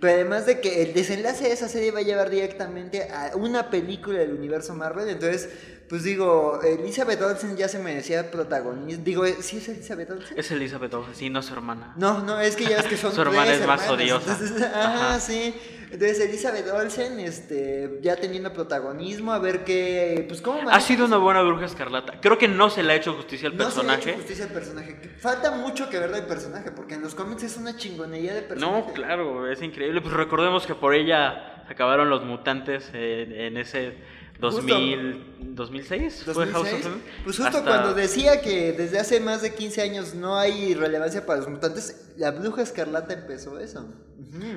pero 0.00 0.12
además 0.14 0.44
de 0.44 0.60
que 0.60 0.82
el 0.82 0.92
desenlace 0.92 1.44
de 1.44 1.52
esa 1.52 1.68
serie 1.68 1.90
va 1.90 2.00
a 2.00 2.02
llevar 2.02 2.28
directamente 2.28 3.08
a 3.10 3.32
una 3.36 3.70
película 3.70 4.18
del 4.18 4.32
universo 4.34 4.74
Marvel, 4.74 5.08
entonces, 5.08 5.48
pues 5.88 6.02
digo, 6.02 6.60
Elizabeth 6.62 7.22
Olsen 7.22 7.56
ya 7.56 7.68
se 7.68 7.78
merecía 7.78 8.30
protagonismo, 8.30 9.02
digo, 9.04 9.24
¿sí 9.40 9.56
es 9.58 9.68
Elizabeth 9.70 10.10
Olsen? 10.10 10.38
Es 10.38 10.50
Elizabeth 10.50 10.92
Olsen, 10.92 11.14
sí, 11.14 11.30
no 11.30 11.40
su 11.42 11.54
hermana. 11.54 11.94
No, 11.96 12.22
no, 12.22 12.38
es 12.40 12.56
que 12.56 12.64
ya 12.66 12.76
ves 12.76 12.86
que 12.86 12.96
son 12.98 13.12
Su 13.14 13.22
hermana 13.22 13.44
tres 13.46 13.60
es 13.62 13.66
más 13.66 13.80
hermanas, 13.84 14.02
odiosa. 14.02 14.32
entonces, 14.32 14.62
ajá, 14.62 15.08
Ajá. 15.14 15.20
sí. 15.20 15.54
Entonces 15.96 16.20
Elizabeth 16.20 16.68
Olsen, 16.70 17.18
este, 17.20 18.00
ya 18.02 18.16
teniendo 18.16 18.52
protagonismo, 18.52 19.32
a 19.32 19.38
ver 19.38 19.64
qué, 19.64 20.26
pues 20.28 20.42
cómo 20.42 20.58
Ha 20.60 20.64
maneja 20.64 20.80
sido 20.82 21.06
una 21.06 21.16
buena 21.16 21.40
bruja 21.40 21.64
escarlata. 21.64 22.20
Creo 22.20 22.36
que 22.36 22.48
no 22.48 22.68
se 22.68 22.82
le 22.82 22.92
ha 22.92 22.96
hecho 22.96 23.14
justicia 23.14 23.48
al 23.48 23.56
No 23.56 23.70
se 23.70 23.82
le 23.82 23.92
ha 23.92 23.94
personaje. 23.96 24.10
hecho 24.10 24.18
justicia 24.18 24.44
al 24.44 24.50
personaje. 24.52 25.00
Falta 25.18 25.52
mucho 25.52 25.88
que 25.88 25.98
ver 25.98 26.10
del 26.12 26.24
personaje, 26.26 26.70
porque 26.70 26.94
en 26.96 27.00
los 27.00 27.14
cómics 27.14 27.44
es 27.44 27.56
una 27.56 27.78
chingonería 27.78 28.34
de 28.34 28.42
personaje. 28.42 28.88
No, 28.88 28.92
claro, 28.92 29.50
es 29.50 29.62
increíble. 29.62 30.02
Pues 30.02 30.12
recordemos 30.12 30.66
que 30.66 30.74
por 30.74 30.94
ella 30.94 31.64
acabaron 31.66 32.10
los 32.10 32.22
mutantes 32.24 32.90
en, 32.92 33.32
en 33.32 33.56
ese 33.56 33.94
2000, 34.38 35.54
2006. 35.54 36.24
¿Fue 36.30 36.46
House 36.48 36.68
of 36.68 36.72
2006. 36.72 36.86
M? 36.86 36.94
Pues 37.24 37.36
justo 37.38 37.56
Hasta- 37.58 37.64
cuando 37.70 37.94
decía 37.94 38.42
que 38.42 38.72
desde 38.74 38.98
hace 38.98 39.18
más 39.20 39.40
de 39.40 39.54
15 39.54 39.80
años 39.80 40.14
no 40.14 40.36
hay 40.36 40.74
relevancia 40.74 41.24
para 41.24 41.38
los 41.40 41.48
mutantes, 41.48 42.12
la 42.18 42.32
bruja 42.32 42.60
escarlata 42.60 43.14
empezó 43.14 43.58
eso. 43.58 43.88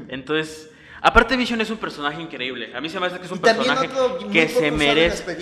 Entonces, 0.09 0.69
aparte 1.01 1.35
Vision 1.37 1.61
es 1.61 1.69
un 1.69 1.77
personaje 1.77 2.21
increíble. 2.21 2.75
A 2.75 2.81
mí 2.81 2.89
se 2.89 2.99
me 2.99 3.07
hace 3.07 3.19
que 3.19 3.25
es 3.25 3.31
un 3.31 3.37
Y 3.37 3.41
personaje 3.41 3.87
otro 3.87 4.29
que 4.31 4.47
se 4.47 4.71
merece 4.71 5.37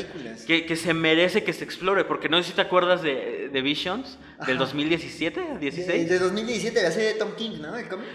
que, 0.46 0.66
que 0.66 0.76
se 0.76 0.94
merece 0.94 1.44
que 1.44 1.54
se 1.54 1.64
explore, 1.64 2.04
porque 2.06 2.30
no 2.30 2.38
sé 2.38 2.50
si 2.50 2.54
te 2.56 2.62
acuerdas 2.62 3.02
de, 3.02 3.50
de 3.52 3.62
Visions 3.62 4.18
del 4.46 4.56
Ajá. 4.58 4.66
2017, 4.66 5.40
De, 5.40 5.58
16. 5.60 6.10
de 6.10 6.20
2017, 6.20 6.84
la 6.84 6.92
serie 6.92 7.10
de 7.10 7.14
Tom 7.16 7.32
King, 7.36 7.60
¿no? 7.62 7.76
El 7.76 7.88
cómic. 7.88 8.06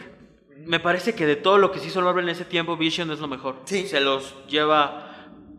Me 0.65 0.79
parece 0.79 1.15
que 1.15 1.27
de 1.27 1.37
todo 1.37 1.59
lo 1.59 1.73
que 1.73 1.81
se 1.81 1.89
hizo 1.89 2.01
Marvel 2.01 2.25
en 2.25 2.31
ese 2.31 2.45
tiempo, 2.45 2.77
Vision 2.77 3.11
es 3.11 3.19
lo 3.19 3.27
mejor. 3.29 3.63
Sí. 3.65 3.87
Se 3.89 4.01
los 4.01 4.35
lleva 4.47 5.12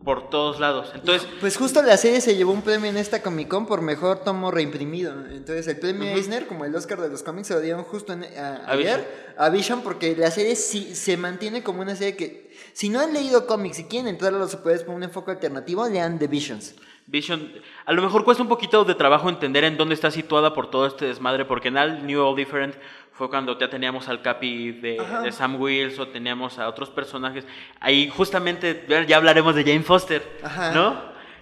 por 0.04 0.28
todos 0.28 0.60
lados. 0.60 0.92
Entonces, 0.94 1.26
Pues 1.40 1.56
justo 1.56 1.80
la 1.82 1.96
serie 1.96 2.20
se 2.20 2.36
llevó 2.36 2.52
un 2.52 2.62
premio 2.62 2.90
en 2.90 2.96
esta 2.98 3.22
Comic 3.22 3.48
Con 3.48 3.66
por 3.66 3.80
mejor 3.80 4.22
tomo 4.22 4.50
reimprimido. 4.50 5.12
Entonces 5.30 5.66
el 5.66 5.78
premio. 5.78 6.08
Eisner, 6.10 6.46
como 6.46 6.64
el 6.66 6.74
Oscar 6.76 7.00
de 7.00 7.08
los 7.08 7.22
cómics, 7.22 7.48
se 7.48 7.54
lo 7.54 7.60
dieron 7.60 7.84
justo 7.84 8.12
en- 8.12 8.24
a- 8.24 8.70
ayer 8.70 8.98
Vision. 8.98 9.04
a 9.38 9.48
Vision 9.48 9.80
porque 9.82 10.14
la 10.16 10.30
serie 10.30 10.56
sí 10.56 10.94
se 10.94 11.16
mantiene 11.16 11.62
como 11.62 11.80
una 11.80 11.96
serie 11.96 12.16
que, 12.16 12.52
si 12.74 12.88
no 12.90 13.00
han 13.00 13.12
leído 13.14 13.46
cómics 13.46 13.78
y 13.78 13.84
quieren 13.84 14.08
entrar 14.08 14.34
a 14.34 14.38
los 14.38 14.50
superhéroes 14.50 14.84
por 14.84 14.94
un 14.94 15.02
enfoque 15.04 15.30
alternativo, 15.30 15.88
lean 15.88 16.18
The 16.18 16.26
Visions. 16.28 16.74
Vision, 17.06 17.52
a 17.84 17.92
lo 17.92 18.00
mejor 18.00 18.24
cuesta 18.24 18.42
un 18.42 18.48
poquito 18.48 18.84
de 18.84 18.94
trabajo 18.94 19.28
entender 19.28 19.64
en 19.64 19.76
dónde 19.76 19.94
está 19.94 20.10
situada 20.10 20.54
por 20.54 20.70
todo 20.70 20.86
este 20.86 21.04
desmadre, 21.04 21.44
porque 21.44 21.68
en 21.68 21.76
All 21.76 22.06
New 22.06 22.22
All 22.22 22.34
Different 22.34 22.74
fue 23.16 23.30
cuando 23.30 23.56
ya 23.58 23.70
teníamos 23.70 24.08
al 24.08 24.22
Capi 24.22 24.72
de, 24.72 25.00
de 25.22 25.32
Sam 25.32 25.60
Wilson, 25.60 26.12
teníamos 26.12 26.58
a 26.58 26.68
otros 26.68 26.90
personajes. 26.90 27.46
Ahí 27.80 28.08
justamente 28.08 28.84
ya 29.06 29.16
hablaremos 29.16 29.54
de 29.54 29.62
Jane 29.62 29.82
Foster, 29.82 30.22
Ajá. 30.42 30.72
¿no? 30.72 31.00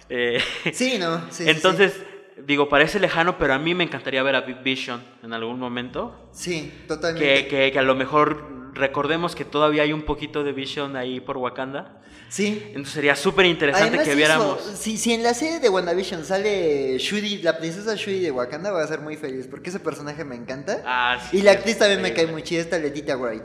Eh, 0.09 0.39
Sí, 0.71 0.97
¿no? 0.99 1.19
Sí, 1.31 1.43
sí, 1.45 1.49
entonces, 1.49 2.03
digo, 2.45 2.69
parece 2.69 2.99
lejano, 2.99 3.37
pero 3.37 3.53
a 3.53 3.59
mí 3.59 3.73
me 3.73 3.83
encantaría 3.83 4.23
ver 4.23 4.35
a 4.35 4.41
Vision 4.41 5.03
en 5.23 5.33
algún 5.33 5.59
momento. 5.59 6.29
Sí, 6.31 6.71
totalmente. 6.87 7.45
Que, 7.45 7.47
que, 7.47 7.71
que 7.71 7.79
a 7.79 7.83
lo 7.83 7.95
mejor 7.95 8.71
recordemos 8.73 9.35
que 9.35 9.45
todavía 9.45 9.83
hay 9.83 9.93
un 9.93 10.03
poquito 10.03 10.43
de 10.43 10.51
Vision 10.51 10.95
ahí 10.95 11.19
por 11.19 11.37
Wakanda. 11.37 12.01
Sí. 12.29 12.63
Entonces 12.67 12.93
sería 12.93 13.15
súper 13.15 13.45
interesante 13.45 13.99
que 13.99 14.15
viéramos. 14.15 14.59
si, 14.75 14.97
si 14.97 15.13
en 15.13 15.21
la 15.21 15.35
serie 15.35 15.59
de 15.59 15.69
WandaVision 15.69 16.25
sale 16.25 16.97
Shuri, 16.97 17.43
la 17.43 17.59
princesa 17.59 17.95
Shuri 17.95 18.21
de 18.21 18.31
Wakanda, 18.31 18.71
voy 18.71 18.81
a 18.81 18.87
ser 18.87 19.01
muy 19.01 19.17
feliz 19.17 19.47
porque 19.47 19.69
ese 19.69 19.79
personaje 19.79 20.25
me 20.25 20.35
encanta. 20.35 20.81
Ah, 20.85 21.19
sí, 21.29 21.37
y 21.37 21.41
la 21.43 21.51
actriz 21.51 21.77
también 21.77 22.01
me 22.01 22.13
cae 22.13 22.25
muy 22.25 22.41
chida, 22.41 22.61
esta 22.61 22.79
Letita 22.79 23.17
Wright. 23.17 23.43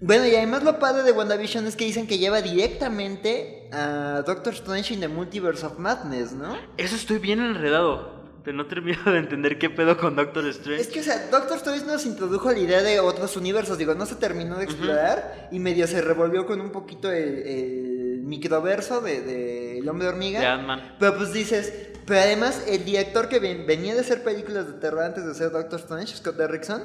Bueno, 0.00 0.26
y 0.26 0.36
además 0.36 0.62
lo 0.62 0.78
padre 0.78 1.02
de 1.02 1.12
WandaVision 1.12 1.66
es 1.66 1.74
que 1.74 1.84
dicen 1.84 2.06
que 2.06 2.18
lleva 2.18 2.40
directamente 2.40 3.68
a 3.72 4.22
Doctor 4.26 4.52
Strange 4.52 4.94
in 4.94 5.00
the 5.00 5.08
Multiverse 5.08 5.64
of 5.66 5.78
Madness, 5.78 6.32
¿no? 6.32 6.56
Eso 6.76 6.96
estoy 6.96 7.18
bien 7.18 7.40
enredado. 7.40 8.17
De 8.48 8.54
no 8.54 8.66
termino 8.66 8.98
de 9.04 9.18
entender 9.18 9.58
qué 9.58 9.68
pedo 9.68 9.98
con 9.98 10.16
Doctor 10.16 10.46
Strange. 10.46 10.80
Es 10.80 10.88
que, 10.88 11.00
o 11.00 11.02
sea, 11.02 11.28
Doctor 11.30 11.58
Strange 11.58 11.84
nos 11.84 12.06
introdujo 12.06 12.50
la 12.50 12.58
idea 12.58 12.82
de 12.82 12.98
otros 12.98 13.36
universos, 13.36 13.76
digo, 13.76 13.94
no 13.94 14.06
se 14.06 14.14
terminó 14.14 14.56
de 14.56 14.64
explorar 14.64 15.48
y 15.52 15.58
medio 15.58 15.86
se 15.86 16.00
revolvió 16.00 16.46
con 16.46 16.58
un 16.62 16.70
poquito 16.72 17.12
el, 17.12 17.42
el 17.46 18.20
microverso 18.22 19.02
de, 19.02 19.20
de 19.20 19.78
El 19.80 19.88
Hombre 19.90 20.08
Hormiga. 20.08 20.40
De 20.40 20.46
Ant-Man. 20.46 20.96
Pero 20.98 21.18
pues 21.18 21.34
dices, 21.34 21.70
pero 22.06 22.20
además 22.20 22.64
el 22.66 22.86
director 22.86 23.28
que 23.28 23.38
ven- 23.38 23.66
venía 23.66 23.92
de 23.94 24.00
hacer 24.00 24.22
películas 24.22 24.66
de 24.66 24.72
terror 24.80 25.02
antes 25.02 25.26
de 25.26 25.34
ser 25.34 25.50
Doctor 25.50 25.78
Strange, 25.80 26.16
Scott 26.16 26.36
Derrickson, 26.36 26.84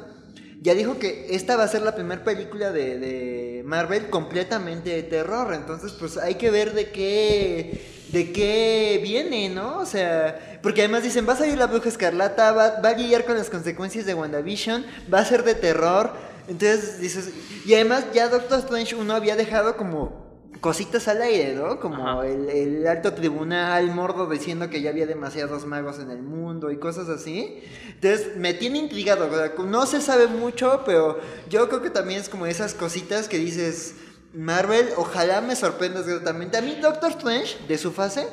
ya 0.63 0.73
dijo 0.73 0.97
que 0.97 1.27
esta 1.31 1.57
va 1.57 1.65
a 1.65 1.67
ser 1.67 1.81
la 1.81 1.93
primera 1.93 2.23
película 2.23 2.71
de, 2.71 2.97
de 2.97 3.63
Marvel 3.65 4.09
completamente 4.09 4.91
de 4.91 5.03
terror. 5.03 5.53
Entonces, 5.53 5.91
pues 5.91 6.15
hay 6.17 6.35
que 6.35 6.51
ver 6.51 6.73
de 6.73 6.89
qué, 6.89 8.05
de 8.13 8.31
qué 8.31 9.01
viene, 9.03 9.49
¿no? 9.49 9.79
O 9.79 9.85
sea, 9.85 10.59
porque 10.63 10.81
además 10.81 11.03
dicen, 11.03 11.27
va 11.27 11.33
a 11.33 11.37
salir 11.37 11.57
la 11.57 11.67
bruja 11.67 11.89
escarlata, 11.89 12.53
va, 12.53 12.79
va 12.79 12.89
a 12.89 12.97
lidiar 12.97 13.25
con 13.25 13.37
las 13.37 13.49
consecuencias 13.49 14.05
de 14.05 14.13
WandaVision, 14.13 14.85
va 15.13 15.19
a 15.19 15.25
ser 15.25 15.43
de 15.43 15.55
terror. 15.55 16.13
Entonces 16.47 17.01
dices, 17.01 17.31
y 17.65 17.73
además 17.73 18.05
ya 18.13 18.29
Doctor 18.29 18.59
Strange 18.59 18.95
uno 18.95 19.15
había 19.15 19.35
dejado 19.35 19.75
como 19.75 20.22
cositas 20.63 21.09
al 21.09 21.21
aire, 21.21 21.55
¿no? 21.55 21.77
Como 21.77 22.23
el, 22.23 22.49
el 22.49 22.87
alto 22.87 23.13
tribunal, 23.13 23.91
Mordo 23.91 24.29
diciendo 24.29 24.69
que 24.69 24.81
ya 24.81 24.91
había 24.91 25.05
demasiados 25.05 25.65
magos 25.65 25.99
en 25.99 26.09
el 26.09 26.23
mundo 26.23 26.71
y 26.71 26.77
cosas 26.77 27.09
así. 27.09 27.59
Entonces 27.89 28.37
me 28.37 28.53
tiene 28.53 28.79
intrigado, 28.79 29.29
no 29.65 29.85
se 29.85 29.99
sabe 29.99 30.27
mucho, 30.27 30.83
pero 30.85 31.19
yo 31.49 31.67
creo 31.67 31.81
que 31.81 31.89
también 31.89 32.21
es 32.21 32.29
como 32.29 32.45
esas 32.45 32.73
cositas 32.73 33.27
que 33.27 33.39
dices, 33.39 33.95
Marvel, 34.33 34.87
ojalá 34.95 35.41
me 35.41 35.57
sorprendas 35.57 36.07
gratamente. 36.07 36.57
A 36.57 36.61
mí 36.61 36.77
Doctor 36.81 37.11
Strange, 37.11 37.57
de 37.67 37.77
su 37.77 37.91
fase, 37.91 38.25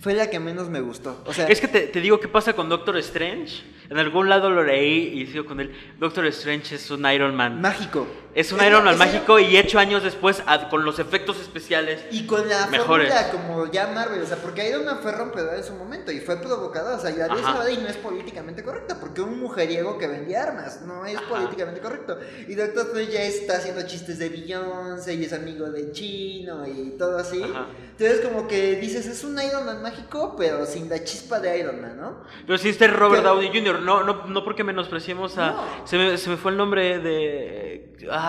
fue 0.00 0.14
la 0.14 0.28
que 0.28 0.40
menos 0.40 0.68
me 0.70 0.80
gustó. 0.80 1.22
O 1.24 1.32
sea, 1.32 1.46
Es 1.46 1.60
que 1.60 1.68
te, 1.68 1.82
te 1.82 2.00
digo 2.00 2.18
qué 2.18 2.26
pasa 2.26 2.52
con 2.54 2.68
Doctor 2.68 2.96
Strange. 2.98 3.62
En 3.90 3.98
algún 3.98 4.28
lado 4.28 4.50
lo 4.50 4.64
leí 4.64 5.20
y 5.20 5.26
sigo 5.26 5.44
con 5.44 5.60
él. 5.60 5.72
Doctor 5.98 6.24
Strange 6.26 6.74
es 6.76 6.90
un 6.90 7.04
Iron 7.10 7.36
Man. 7.36 7.60
mágico. 7.60 8.06
Es 8.34 8.52
un 8.52 8.60
Es- 8.60 8.66
Iron 8.68 8.84
Man 8.84 8.96
mágico 8.96 9.38
y 9.38 9.56
hecho 9.56 9.78
años 9.78 10.02
después 10.04 10.42
ad- 10.46 10.68
con 10.70 10.84
los 10.84 10.98
efectos 10.98 11.40
especiales. 11.40 12.00
Y 12.10 12.26
con 12.26 12.48
la 12.48 12.66
Mejores. 12.68 13.12
fórmula 13.12 13.30
como 13.32 13.70
ya 13.72 13.88
Marvel, 13.88 14.22
o 14.22 14.26
sea, 14.26 14.36
porque 14.36 14.68
Iron 14.68 14.84
Man 14.84 14.98
fue 15.02 15.12
rompedora 15.12 15.56
en 15.56 15.64
su 15.64 15.72
momento 15.74 16.12
y 16.12 16.20
fue 16.20 16.36
provocadora, 16.36 16.96
o 16.96 17.00
sea, 17.00 17.10
ya 17.10 17.26
sabe 17.42 17.72
y 17.72 17.78
no 17.78 17.88
es 17.88 17.96
políticamente 17.96 18.62
correcta, 18.62 18.98
porque 19.00 19.20
un 19.20 19.40
mujeriego 19.40 19.98
que 19.98 20.06
vendía 20.06 20.44
armas 20.44 20.82
no 20.82 21.04
es 21.06 21.16
Ajá. 21.16 21.28
políticamente 21.28 21.80
correcto. 21.80 22.18
Y 22.46 22.54
Doctor 22.54 22.86
Strange 22.86 23.12
ya 23.12 23.22
está 23.22 23.56
haciendo 23.56 23.82
chistes 23.82 24.18
de 24.18 24.28
Beyoncé 24.28 25.14
y 25.14 25.24
es 25.24 25.32
amigo 25.32 25.68
de 25.70 25.90
Chino 25.92 26.66
y 26.66 26.90
todo 26.98 27.18
así. 27.18 27.42
Ajá. 27.42 27.66
Entonces 27.98 28.20
como 28.26 28.46
que 28.48 28.76
dices, 28.76 29.06
es 29.06 29.24
un 29.24 29.38
Iron 29.42 29.66
Man 29.66 29.82
mágico, 29.82 30.34
pero 30.38 30.64
sin 30.66 30.88
la 30.88 31.02
chispa 31.04 31.40
de 31.40 31.58
Iron 31.58 31.80
Man, 31.82 31.98
¿no? 32.00 32.22
Pero 32.46 32.58
sí, 32.58 32.68
este 32.70 32.84
es 32.86 32.92
Robert 32.92 33.22
Pero- 33.22 33.34
Downey 33.34 33.48
Jr. 33.52 33.80
No, 33.82 34.04
no, 34.04 34.26
no 34.26 34.44
porque 34.44 34.64
menospreciemos 34.64 35.36
a. 35.36 35.50
No. 35.52 35.86
Se, 35.86 35.98
me, 35.98 36.16
se 36.16 36.30
me 36.30 36.36
fue 36.36 36.52
el 36.52 36.56
nombre 36.56 36.98
de. 37.00 37.96
Ah. 38.10 38.19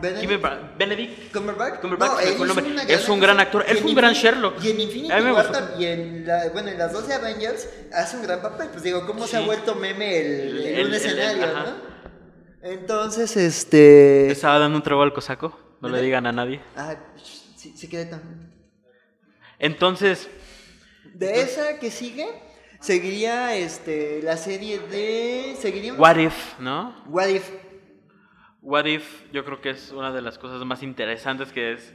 Benedict. 0.00 0.28
¿quién 0.28 0.40
me- 0.42 0.76
Benedict. 0.78 1.32
Cumberbatch, 1.32 1.80
Cumberbatch, 1.80 2.18
se 2.22 2.28
él 2.30 2.34
fue 2.36 2.46
nombre. 2.46 2.94
Es 2.94 3.08
un 3.08 3.20
gran 3.20 3.40
actor, 3.40 3.64
es 3.68 3.78
en 3.78 3.86
un 3.86 3.94
gran 3.94 4.12
Sherlock. 4.14 4.62
Y 4.62 4.70
en 4.70 4.80
Infinity 4.80 5.12
War 5.12 5.74
y 5.78 5.84
en 5.86 6.26
la, 6.26 6.48
bueno, 6.52 6.68
en 6.70 6.78
las 6.78 6.92
12 6.92 7.12
Avengers 7.14 7.68
hace 7.92 8.16
un 8.16 8.22
gran 8.22 8.40
papel, 8.42 8.68
pues 8.70 8.82
digo, 8.82 9.06
cómo 9.06 9.26
se 9.26 9.36
ha 9.36 9.40
vuelto 9.40 9.74
meme 9.74 10.18
el, 10.20 10.58
el, 10.58 10.66
El- 10.78 10.86
un 10.86 10.94
escenario. 10.94 11.46
¿no? 11.46 11.88
Entonces, 12.62 13.36
este... 13.36 14.30
Estaba 14.30 14.58
dando 14.58 14.76
un 14.78 14.82
trago 14.82 15.02
al 15.02 15.12
cosaco. 15.12 15.58
No 15.80 15.88
le 15.88 16.02
digan 16.02 16.26
a 16.26 16.32
nadie. 16.32 16.60
Ah, 16.76 16.96
sí, 17.56 17.72
sí 17.76 17.88
quedé 17.88 18.06
tan... 18.06 18.52
Entonces, 19.60 20.28
De 21.14 21.40
esa 21.40 21.78
que 21.78 21.90
sigue, 21.90 22.26
seguiría 22.80 23.54
este, 23.56 24.20
la 24.22 24.36
serie 24.36 24.78
de... 24.80 25.56
Seguiría... 25.60 25.94
What 25.94 26.16
If, 26.16 26.58
¿no? 26.58 26.94
What 27.06 27.28
If. 27.28 27.48
What 28.68 28.84
If, 28.84 29.30
yo 29.32 29.46
creo 29.46 29.62
que 29.62 29.70
es 29.70 29.92
una 29.92 30.12
de 30.12 30.20
las 30.20 30.36
cosas 30.38 30.62
más 30.66 30.82
interesantes 30.82 31.52
que 31.52 31.72
es. 31.72 31.94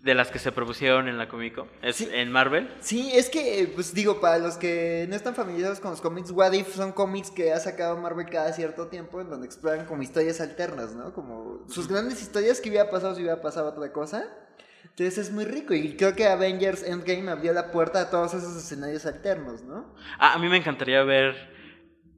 De 0.00 0.14
las 0.14 0.30
que 0.30 0.38
se 0.38 0.52
propusieron 0.52 1.08
en 1.08 1.18
la 1.18 1.26
Comic 1.28 1.56
Con. 1.56 1.68
Es 1.82 1.96
Sí. 1.96 2.08
en 2.12 2.30
Marvel. 2.30 2.72
Sí, 2.80 3.10
es 3.12 3.28
que, 3.28 3.60
eh, 3.62 3.66
pues 3.74 3.92
digo, 3.92 4.20
para 4.20 4.38
los 4.38 4.56
que 4.56 5.06
no 5.08 5.16
están 5.16 5.34
familiarizados 5.34 5.80
con 5.80 5.90
los 5.90 6.00
cómics, 6.00 6.30
What 6.30 6.52
If 6.52 6.72
son 6.76 6.92
cómics 6.92 7.32
que 7.32 7.52
ha 7.52 7.58
sacado 7.58 7.96
Marvel 7.98 8.26
cada 8.30 8.52
cierto 8.52 8.86
tiempo 8.86 9.20
en 9.20 9.28
donde 9.28 9.46
exploran 9.46 9.86
como 9.86 10.04
historias 10.04 10.40
alternas, 10.40 10.94
¿no? 10.94 11.12
Como 11.12 11.64
sus 11.68 11.88
grandes 11.88 12.22
historias 12.22 12.60
que 12.60 12.68
hubiera 12.70 12.88
pasado 12.88 13.16
si 13.16 13.22
hubiera 13.22 13.42
pasado 13.42 13.70
otra 13.70 13.92
cosa. 13.92 14.24
Entonces 14.84 15.18
es 15.18 15.32
muy 15.32 15.44
rico 15.44 15.74
y 15.74 15.96
creo 15.96 16.14
que 16.14 16.26
Avengers 16.28 16.84
Endgame 16.84 17.28
abrió 17.32 17.52
la 17.52 17.72
puerta 17.72 18.00
a 18.02 18.08
todos 18.08 18.34
esos 18.34 18.56
escenarios 18.56 19.04
alternos, 19.04 19.62
¿no? 19.64 19.96
Ah, 20.20 20.34
a 20.34 20.38
mí 20.38 20.48
me 20.48 20.58
encantaría 20.58 21.02
ver 21.02 21.34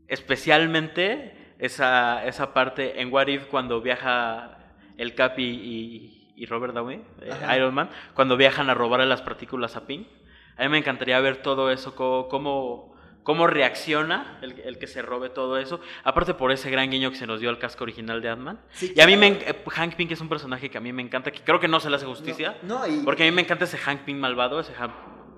especialmente 0.07 1.40
esa, 1.61 2.25
esa 2.27 2.53
parte 2.53 3.01
en 3.01 3.13
What 3.13 3.29
If 3.29 3.47
cuando 3.47 3.81
viaja 3.81 4.59
el 4.97 5.15
Capi 5.15 5.45
y, 5.45 6.33
y 6.37 6.47
Robert 6.47 6.75
Downey, 6.75 7.03
eh, 7.23 7.31
Ajá. 7.31 7.57
Iron 7.57 7.75
Man, 7.75 7.91
cuando 8.15 8.37
viajan 8.37 8.69
a 8.71 8.75
robar 8.75 9.01
las 9.07 9.23
partículas 9.23 9.77
a 9.77 9.87
Pink. 9.87 10.09
A 10.57 10.63
mí 10.65 10.69
me 10.69 10.79
encantaría 10.79 11.19
ver 11.21 11.39
todo 11.39 11.71
eso, 11.71 11.95
cómo, 11.95 12.95
cómo 13.23 13.47
reacciona 13.47 14.39
el, 14.43 14.61
el 14.61 14.79
que 14.79 14.87
se 14.87 15.01
robe 15.01 15.31
todo 15.31 15.57
eso. 15.57 15.81
Aparte 16.05 16.35
por 16.35 16.53
ese 16.53 16.71
gran 16.71 16.91
guiño 16.91 17.11
que 17.11 17.17
se 17.17 17.27
nos 17.27 17.41
dio 17.41 17.49
al 17.49 17.59
casco 17.59 17.85
original 17.85 18.21
de 18.21 18.29
Ant-Man. 18.29 18.61
Sí, 18.73 18.93
y 18.95 19.01
a 19.01 19.07
mí 19.07 19.17
me, 19.17 19.39
claro. 19.39 19.59
eh, 19.59 19.71
Hank 19.71 19.95
Pink 19.95 20.11
es 20.11 20.21
un 20.21 20.29
personaje 20.29 20.69
que 20.71 20.77
a 20.77 20.81
mí 20.83 20.93
me 20.93 21.01
encanta, 21.01 21.31
que 21.31 21.41
creo 21.41 21.61
que 21.61 21.69
no 21.69 21.81
se 21.81 21.89
le 21.89 21.97
hace 21.97 22.05
justicia. 22.05 22.59
No, 22.63 22.81
no, 22.81 22.87
y... 22.87 23.01
Porque 23.05 23.23
a 23.23 23.27
mí 23.27 23.33
me 23.33 23.41
encanta 23.43 23.65
ese 23.65 23.79
Hank 23.79 24.01
Pink 24.03 24.19
malvado, 24.19 24.61
ese 24.61 24.75
Hank... 24.75 24.93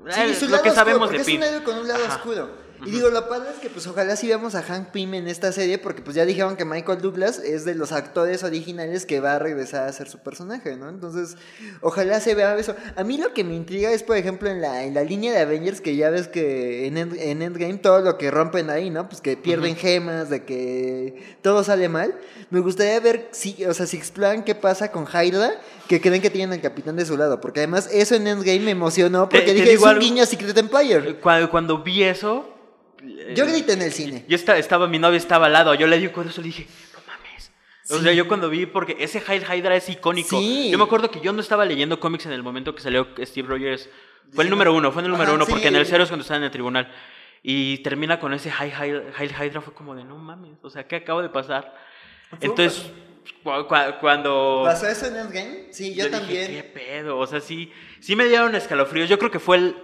Sí, 0.09 0.21
eh, 0.21 0.49
lo 0.49 0.61
que 0.61 0.71
sabemos 0.71 1.11
de 1.11 1.19
es 1.19 1.27
Pink. 1.27 1.39
un 1.39 1.45
héroe 1.45 1.63
con 1.63 1.79
un 1.79 1.87
lado 1.87 2.05
Ajá. 2.05 2.17
oscuro. 2.17 2.51
Y 2.85 2.91
digo, 2.91 3.11
lo 3.11 3.29
padre 3.29 3.51
es 3.55 3.61
que 3.61 3.71
pues 3.71 3.87
ojalá 3.87 4.17
sí 4.17 4.27
veamos 4.27 4.55
a 4.55 4.63
Hank 4.63 4.89
Pym 4.91 5.15
en 5.15 5.29
esta 5.29 5.53
serie, 5.53 5.79
porque 5.79 6.03
pues 6.03 6.17
ya 6.17 6.25
dijeron 6.25 6.57
que 6.57 6.65
Michael 6.65 7.01
Douglas 7.01 7.39
es 7.39 7.65
de 7.65 7.75
los 7.75 7.93
actores 7.93 8.43
originales 8.43 9.07
que 9.07 9.21
va 9.21 9.35
a 9.35 9.39
regresar 9.39 9.87
a 9.89 9.93
ser 9.93 10.09
su 10.09 10.19
personaje, 10.19 10.77
¿no? 10.77 10.89
Entonces, 10.89 11.37
ojalá 11.81 12.21
se 12.21 12.35
vea 12.35 12.57
eso. 12.59 12.75
A 12.97 13.05
mí 13.05 13.19
lo 13.19 13.33
que 13.35 13.45
me 13.45 13.55
intriga 13.55 13.91
es, 13.93 14.03
por 14.03 14.17
ejemplo, 14.17 14.49
en 14.51 14.61
la, 14.61 14.85
en 14.85 14.95
la 14.95 15.03
línea 15.05 15.33
de 15.33 15.39
Avengers, 15.41 15.81
que 15.81 15.95
ya 15.97 16.11
ves 16.11 16.27
que 16.29 16.87
en, 16.87 16.97
End- 16.97 17.17
en 17.21 17.43
Endgame 17.43 17.75
todo 17.79 18.01
lo 18.01 18.19
que 18.19 18.31
rompen 18.31 18.69
ahí, 18.71 18.91
¿no? 18.91 19.09
Pues 19.09 19.21
que 19.21 19.37
pierden 19.37 19.77
gemas, 19.77 20.29
de 20.29 20.45
que 20.45 21.37
todo 21.43 21.63
sale 21.65 21.89
mal. 21.89 22.15
Me 22.51 22.61
gustaría 22.61 22.99
ver 23.01 23.29
si, 23.33 23.65
o 23.65 23.75
sea, 23.75 23.87
si 23.87 23.97
exploran 23.97 24.43
qué 24.45 24.55
pasa 24.55 24.91
con 24.91 25.07
Hydra, 25.07 25.53
que 25.89 26.01
creen 26.01 26.21
que 26.21 26.31
tienen 26.31 26.53
al 26.53 26.61
capitán 26.61 26.97
de 26.97 27.07
su 27.07 27.17
lado, 27.17 27.41
porque 27.41 27.61
además 27.61 27.89
eso 27.93 28.15
en 28.17 28.27
Endgame 28.27 28.61
me 28.61 28.71
emocionó, 28.73 29.29
Te- 29.29 29.37
porque 29.39 29.53
te 29.53 29.55
dije, 29.55 29.65
es 29.67 29.71
digo 29.73 29.85
un 29.85 29.89
algo. 29.91 30.01
guiño 30.01 30.23
a 30.23 30.27
Secret 30.27 30.57
Empire. 30.59 31.17
Cuando, 31.21 31.51
cuando 31.51 31.83
vi 31.83 32.03
eso. 32.03 32.49
Eh, 33.03 33.35
Yo 33.37 33.47
grité 33.47 33.73
en 33.75 33.83
el 33.83 33.93
cine. 33.93 34.25
Yo 34.29 34.37
esta- 34.37 34.57
estaba, 34.59 34.87
mi 34.89 34.99
novia 34.99 35.17
estaba 35.17 35.47
al 35.47 35.53
lado. 35.53 35.75
Yo 35.75 35.87
le 35.87 35.99
di 35.99 36.07
un 36.07 36.13
codazo 36.13 36.41
y 36.41 36.45
le 36.45 36.49
dije, 36.49 36.67
no 36.95 37.01
mames. 37.07 37.53
O 37.91 37.97
Sí. 37.99 38.03
sea, 38.05 38.13
yo 38.13 38.29
cuando 38.29 38.49
vi, 38.49 38.67
porque 38.67 38.97
ese 39.01 39.23
Hail 39.27 39.43
Hydra 39.45 39.77
es 39.77 39.89
icónico. 39.89 40.39
Sí. 40.39 40.71
Yo 40.71 40.79
me 40.79 40.85
acuerdo 40.85 41.11
que 41.11 41.21
yo 41.21 41.33
no 41.33 41.41
estaba 41.41 41.65
leyendo 41.65 41.99
cómics 42.01 42.27
en 42.27 42.33
el 42.33 42.43
momento 42.43 42.75
que 42.75 42.81
salió 42.83 43.09
Steve 43.23 43.49
Rogers. 43.49 43.89
Fue 44.33 44.45
el 44.45 44.51
número 44.51 44.73
uno, 44.73 44.93
fue 44.93 45.01
en 45.03 45.07
el 45.07 45.13
número 45.13 45.31
Ajá, 45.31 45.37
uno, 45.37 45.45
sí. 45.47 45.51
porque 45.53 45.69
en 45.69 45.77
el 45.77 45.85
cero 45.85 46.05
es 46.05 46.09
cuando 46.09 46.23
estaba 46.23 46.39
en 46.39 46.45
el 46.45 46.51
tribunal. 46.51 46.91
Y 47.43 47.79
termina 47.79 48.21
con 48.21 48.33
ese 48.35 48.51
Hail, 48.57 48.73
Hail, 48.73 49.03
Hail 49.17 49.31
Hydra, 49.33 49.61
fue 49.61 49.75
como 49.75 49.95
de, 49.97 50.05
no 50.05 50.17
mames, 50.17 50.59
o 50.63 50.71
sea, 50.71 50.87
¿qué 50.87 50.97
acaba 50.97 51.21
de 51.23 51.29
pasar? 51.29 51.75
Entonces, 52.41 52.91
cu- 53.43 53.67
cu- 53.67 53.99
cuando... 54.01 54.63
¿Pasó 54.65 54.87
eso 54.87 55.07
en 55.07 55.17
Endgame? 55.17 55.67
Sí, 55.73 55.93
yo, 55.95 56.05
Yo 56.05 56.11
también. 56.13 56.49
Dije, 56.49 56.63
¿Qué 56.63 56.69
pedo? 56.69 57.19
O 57.19 57.27
sea, 57.27 57.41
sí, 57.41 57.71
sí 58.01 58.15
me 58.17 58.25
dieron 58.27 58.55
escalofríos. 58.55 59.09
Yo 59.09 59.19
creo 59.19 59.31
que 59.31 59.41
fue 59.41 59.57
el- 59.59 59.77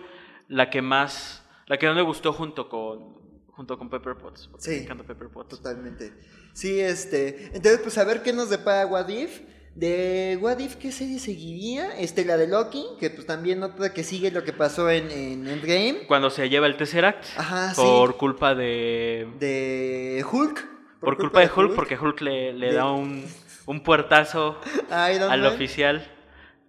la 0.48 0.70
que 0.70 0.80
más, 0.80 1.44
la 1.68 1.78
que 1.78 1.86
más 1.86 1.94
me 1.94 2.02
gustó 2.02 2.32
junto 2.32 2.68
con, 2.68 3.16
junto 3.52 3.78
con 3.78 3.88
Pepper 3.88 4.16
Potts. 4.16 4.50
Sí. 4.58 4.70
Me 4.70 4.76
encanta 4.78 5.04
Pepper 5.04 5.28
Potts. 5.28 5.50
Totalmente. 5.56 6.12
Sí, 6.52 6.80
este. 6.80 7.46
Entonces, 7.54 7.78
pues 7.82 7.96
a 7.98 8.04
ver 8.04 8.22
qué 8.22 8.32
nos 8.32 8.50
depara 8.50 8.86
What 8.86 9.08
If. 9.08 9.40
De 9.74 10.36
What 10.40 10.58
If, 10.58 10.74
¿qué 10.76 10.90
serie 10.90 11.20
seguiría? 11.20 11.96
Este, 12.00 12.24
la 12.24 12.36
de 12.36 12.48
Loki, 12.48 12.84
que 12.98 13.10
pues 13.10 13.26
también 13.26 13.62
otra 13.62 13.92
que 13.94 14.02
sigue 14.02 14.32
lo 14.32 14.42
que 14.42 14.52
pasó 14.52 14.90
en, 14.90 15.08
en 15.12 15.46
Endgame. 15.46 16.06
Cuando 16.08 16.30
se 16.30 16.48
lleva 16.48 16.66
el 16.66 16.76
Tesseract 16.76 17.24
Ajá, 17.36 17.74
sí. 17.74 17.80
por 17.80 18.16
culpa 18.16 18.56
de, 18.56 19.28
De 19.38 20.24
Hulk. 20.28 20.66
por, 21.00 21.16
culpa 21.16 21.40
de 21.42 21.50
Hulk, 21.54 21.76
porque 21.76 21.96
Hulk 21.96 22.20
le, 22.22 22.52
le 22.54 22.68
De- 22.68 22.72
da 22.74 22.90
un, 22.90 23.24
un 23.66 23.80
puertazo 23.84 24.58
al 24.90 25.46
oficial 25.46 26.04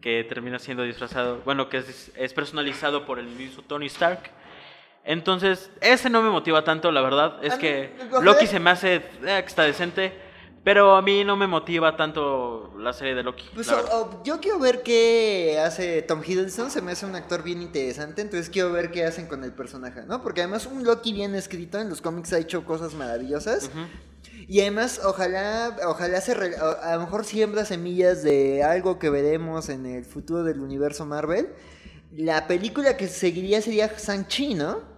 que 0.02 0.24
termina 0.26 0.60
siendo 0.60 0.84
disfrazado, 0.84 1.42
bueno, 1.46 1.68
que 1.68 1.78
es, 1.78 2.12
es 2.16 2.34
personalizado 2.34 3.08
por 3.08 3.18
el 3.18 3.26
mismo 3.28 3.64
Tony 3.64 3.88
Stark. 3.88 4.30
Entonces, 5.14 5.72
ese 5.82 6.08
no 6.08 6.22
me 6.22 6.30
motiva 6.30 6.64
tanto, 6.64 6.92
la 6.92 7.02
verdad. 7.02 7.44
Es 7.44 7.54
mí, 7.54 7.60
que 7.62 7.94
Loki 8.22 8.46
se 8.46 8.60
me 8.60 8.70
hace 8.70 8.98
eh, 8.98 9.02
que 9.42 9.46
está 9.48 9.64
decente, 9.64 10.14
pero 10.64 10.96
a 10.96 11.02
mí 11.02 11.24
no 11.24 11.36
me 11.36 11.48
motiva 11.48 11.98
tanto 11.98 12.76
la 12.78 12.94
serie 12.94 13.16
de 13.16 13.24
Loki. 13.24 13.44
Pues 13.56 13.72
o- 13.72 13.80
o- 13.92 14.24
yo 14.24 14.40
quiero 14.40 14.60
ver 14.60 14.84
qué 14.84 15.60
hace 15.66 16.04
Tom 16.04 16.22
Hiddleston, 16.24 16.70
se 16.70 16.84
me 16.84 16.92
hace 16.92 17.08
un 17.08 17.16
actor 17.16 17.42
bien 17.42 17.64
interesante, 17.64 18.22
entonces 18.22 18.52
quiero 18.52 18.72
ver 18.72 18.92
qué 18.92 19.04
hacen 19.04 19.26
con 19.26 19.44
el 19.44 19.52
personaje, 19.52 20.04
¿no? 20.06 20.22
Porque 20.22 20.42
además 20.42 20.68
un 20.68 20.84
Loki 20.84 21.12
bien 21.12 21.34
escrito 21.34 21.80
en 21.80 21.90
los 21.90 22.02
cómics 22.02 22.32
ha 22.34 22.38
hecho 22.38 22.64
cosas 22.64 22.94
maravillosas. 22.94 23.72
Y 24.48 24.62
además, 24.62 25.02
ojalá, 25.04 25.76
ojalá 25.88 26.22
se 26.22 26.36
re- 26.36 26.56
a 26.56 26.92
a 26.92 26.96
lo 26.98 27.02
mejor 27.02 27.26
siembra 27.26 27.66
semillas 27.66 28.22
de 28.22 28.62
algo 28.64 29.00
que 29.00 29.10
veremos 29.10 29.70
en 29.70 29.88
el 29.88 30.06
futuro 30.06 30.44
del 30.44 30.60
universo 30.60 31.08
Marvel. 31.08 31.50
La 32.12 32.46
película 32.48 32.96
que 32.98 33.08
seguiría 33.08 33.60
sería 33.62 33.88
Shang-Chi, 33.98 34.54
¿no? 34.54 34.89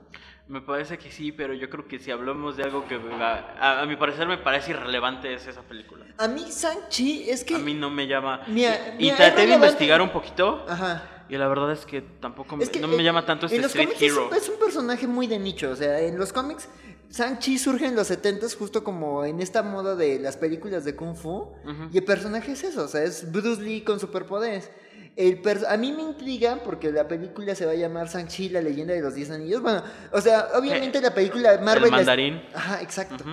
Me 0.52 0.60
parece 0.62 0.98
que 0.98 1.10
sí, 1.10 1.32
pero 1.32 1.54
yo 1.54 1.70
creo 1.70 1.88
que 1.88 1.98
si 1.98 2.12
hablamos 2.12 2.58
de 2.58 2.64
algo 2.64 2.86
que 2.86 2.96
a, 2.96 3.56
a- 3.58 3.82
a 3.82 3.86
mi 3.86 3.96
parecer 3.96 4.28
me 4.28 4.38
parece 4.38 4.72
irrelevante 4.72 5.34
es 5.34 5.48
esa 5.48 5.62
película. 5.62 6.06
A 6.18 6.28
mí 6.28 6.44
Shang-Chi 6.50 7.30
es 7.30 7.46
que... 7.46 7.56
A 7.56 7.60
mí 7.60 7.74
no 7.74 7.90
me 7.90 8.06
llama. 8.06 8.42
Y 8.48 8.52
mira, 8.52 8.78
y 9.00 9.12
traté 9.12 9.48
de 9.48 9.54
investigar 9.54 10.02
un 10.02 10.10
poquito. 10.10 10.66
Ajá. 10.68 11.24
Y 11.30 11.38
la 11.38 11.48
verdad 11.48 11.72
es 11.72 11.86
que 11.86 12.02
tampoco 12.02 12.58
me, 12.58 12.66
Es 12.66 12.70
que 12.70 12.82
no 12.82 12.90
me 12.90 12.96
en- 12.98 13.04
llama 13.06 13.26
tanto 13.26 13.46
este 13.46 13.56
en 13.56 13.62
los 13.62 13.72
Street 13.72 13.88
cómics 13.88 14.02
Hero. 14.04 14.30
Es, 14.36 14.50
un 14.50 14.60
personaje 14.60 15.08
muy 15.08 15.26
de 15.28 15.40
nicho, 15.40 15.70
o 15.72 15.76
sea, 15.78 16.02
en 16.02 16.18
los 16.20 16.34
cómics 16.34 16.68
Shang-Chi 17.10 17.58
surge 17.58 17.86
en 17.86 17.96
los 17.96 18.08
70 18.08 18.48
justo 18.60 18.84
como 18.84 19.24
en 19.24 19.40
esta 19.40 19.64
moda 19.64 19.96
de 19.96 20.20
las 20.20 20.36
películas 20.36 20.84
de 20.84 20.96
Kung 20.98 21.16
Fu. 21.16 21.48
Y 21.94 21.98
el 22.00 22.04
personaje 22.04 22.52
es 22.52 22.64
eso, 22.66 22.84
o 22.84 22.88
sea, 22.90 23.04
es 23.04 23.32
Bruce 23.32 23.62
Lee 23.62 23.82
con 23.82 24.02
superpoderes. 24.02 24.70
El 25.15 25.41
a 25.67 25.78
mí 25.78 25.91
me 25.91 26.04
intriga 26.04 26.60
porque 26.63 26.91
la 26.91 27.08
película 27.08 27.54
se 27.54 27.65
va 27.65 27.74
a 27.74 27.76
llamar 27.76 28.08
Shang-Chi, 28.08 28.50
la 28.50 28.62
leyenda 28.62 28.93
de 28.93 29.02
los 29.02 29.13
10 29.13 29.32
anillos. 29.32 29.62
Bueno, 29.62 29.84
o 30.12 30.21
sea, 30.21 30.47
obviamente 30.56 31.02
la 31.02 31.13
película 31.13 31.60
Marvel... 31.62 31.86
El 31.86 31.91
mandarín. 31.91 32.41
Ajá, 32.54 32.82
exacto. 32.82 33.24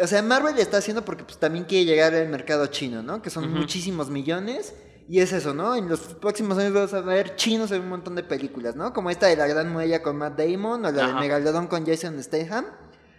O 0.00 0.06
sea, 0.06 0.22
Marvel 0.22 0.58
está 0.58 0.78
haciendo 0.78 1.04
porque 1.04 1.24
pues, 1.24 1.38
también 1.38 1.64
quiere 1.64 1.84
llegar 1.84 2.14
al 2.14 2.28
mercado 2.28 2.66
chino, 2.66 3.02
¿no? 3.02 3.22
Que 3.22 3.30
son 3.30 3.50
muchísimos 3.52 4.10
millones. 4.10 4.74
Y 5.08 5.20
es 5.20 5.32
eso, 5.32 5.54
¿no? 5.54 5.76
En 5.76 5.88
los 5.88 6.00
próximos 6.00 6.58
años 6.58 6.72
vamos 6.72 6.92
a 6.92 7.00
ver 7.00 7.36
chinos 7.36 7.70
en 7.70 7.82
un 7.82 7.90
montón 7.90 8.16
de 8.16 8.24
películas, 8.24 8.74
¿no? 8.74 8.92
Como 8.92 9.08
esta 9.10 9.26
de 9.28 9.36
La 9.36 9.46
Gran 9.46 9.72
Muella 9.72 10.02
con 10.02 10.16
Matt 10.16 10.36
Damon 10.36 10.84
o 10.84 10.90
la 10.90 10.92
de 10.92 11.02
Ajá. 11.02 11.20
Megalodon 11.20 11.68
con 11.68 11.86
Jason 11.86 12.20
Statham. 12.20 12.66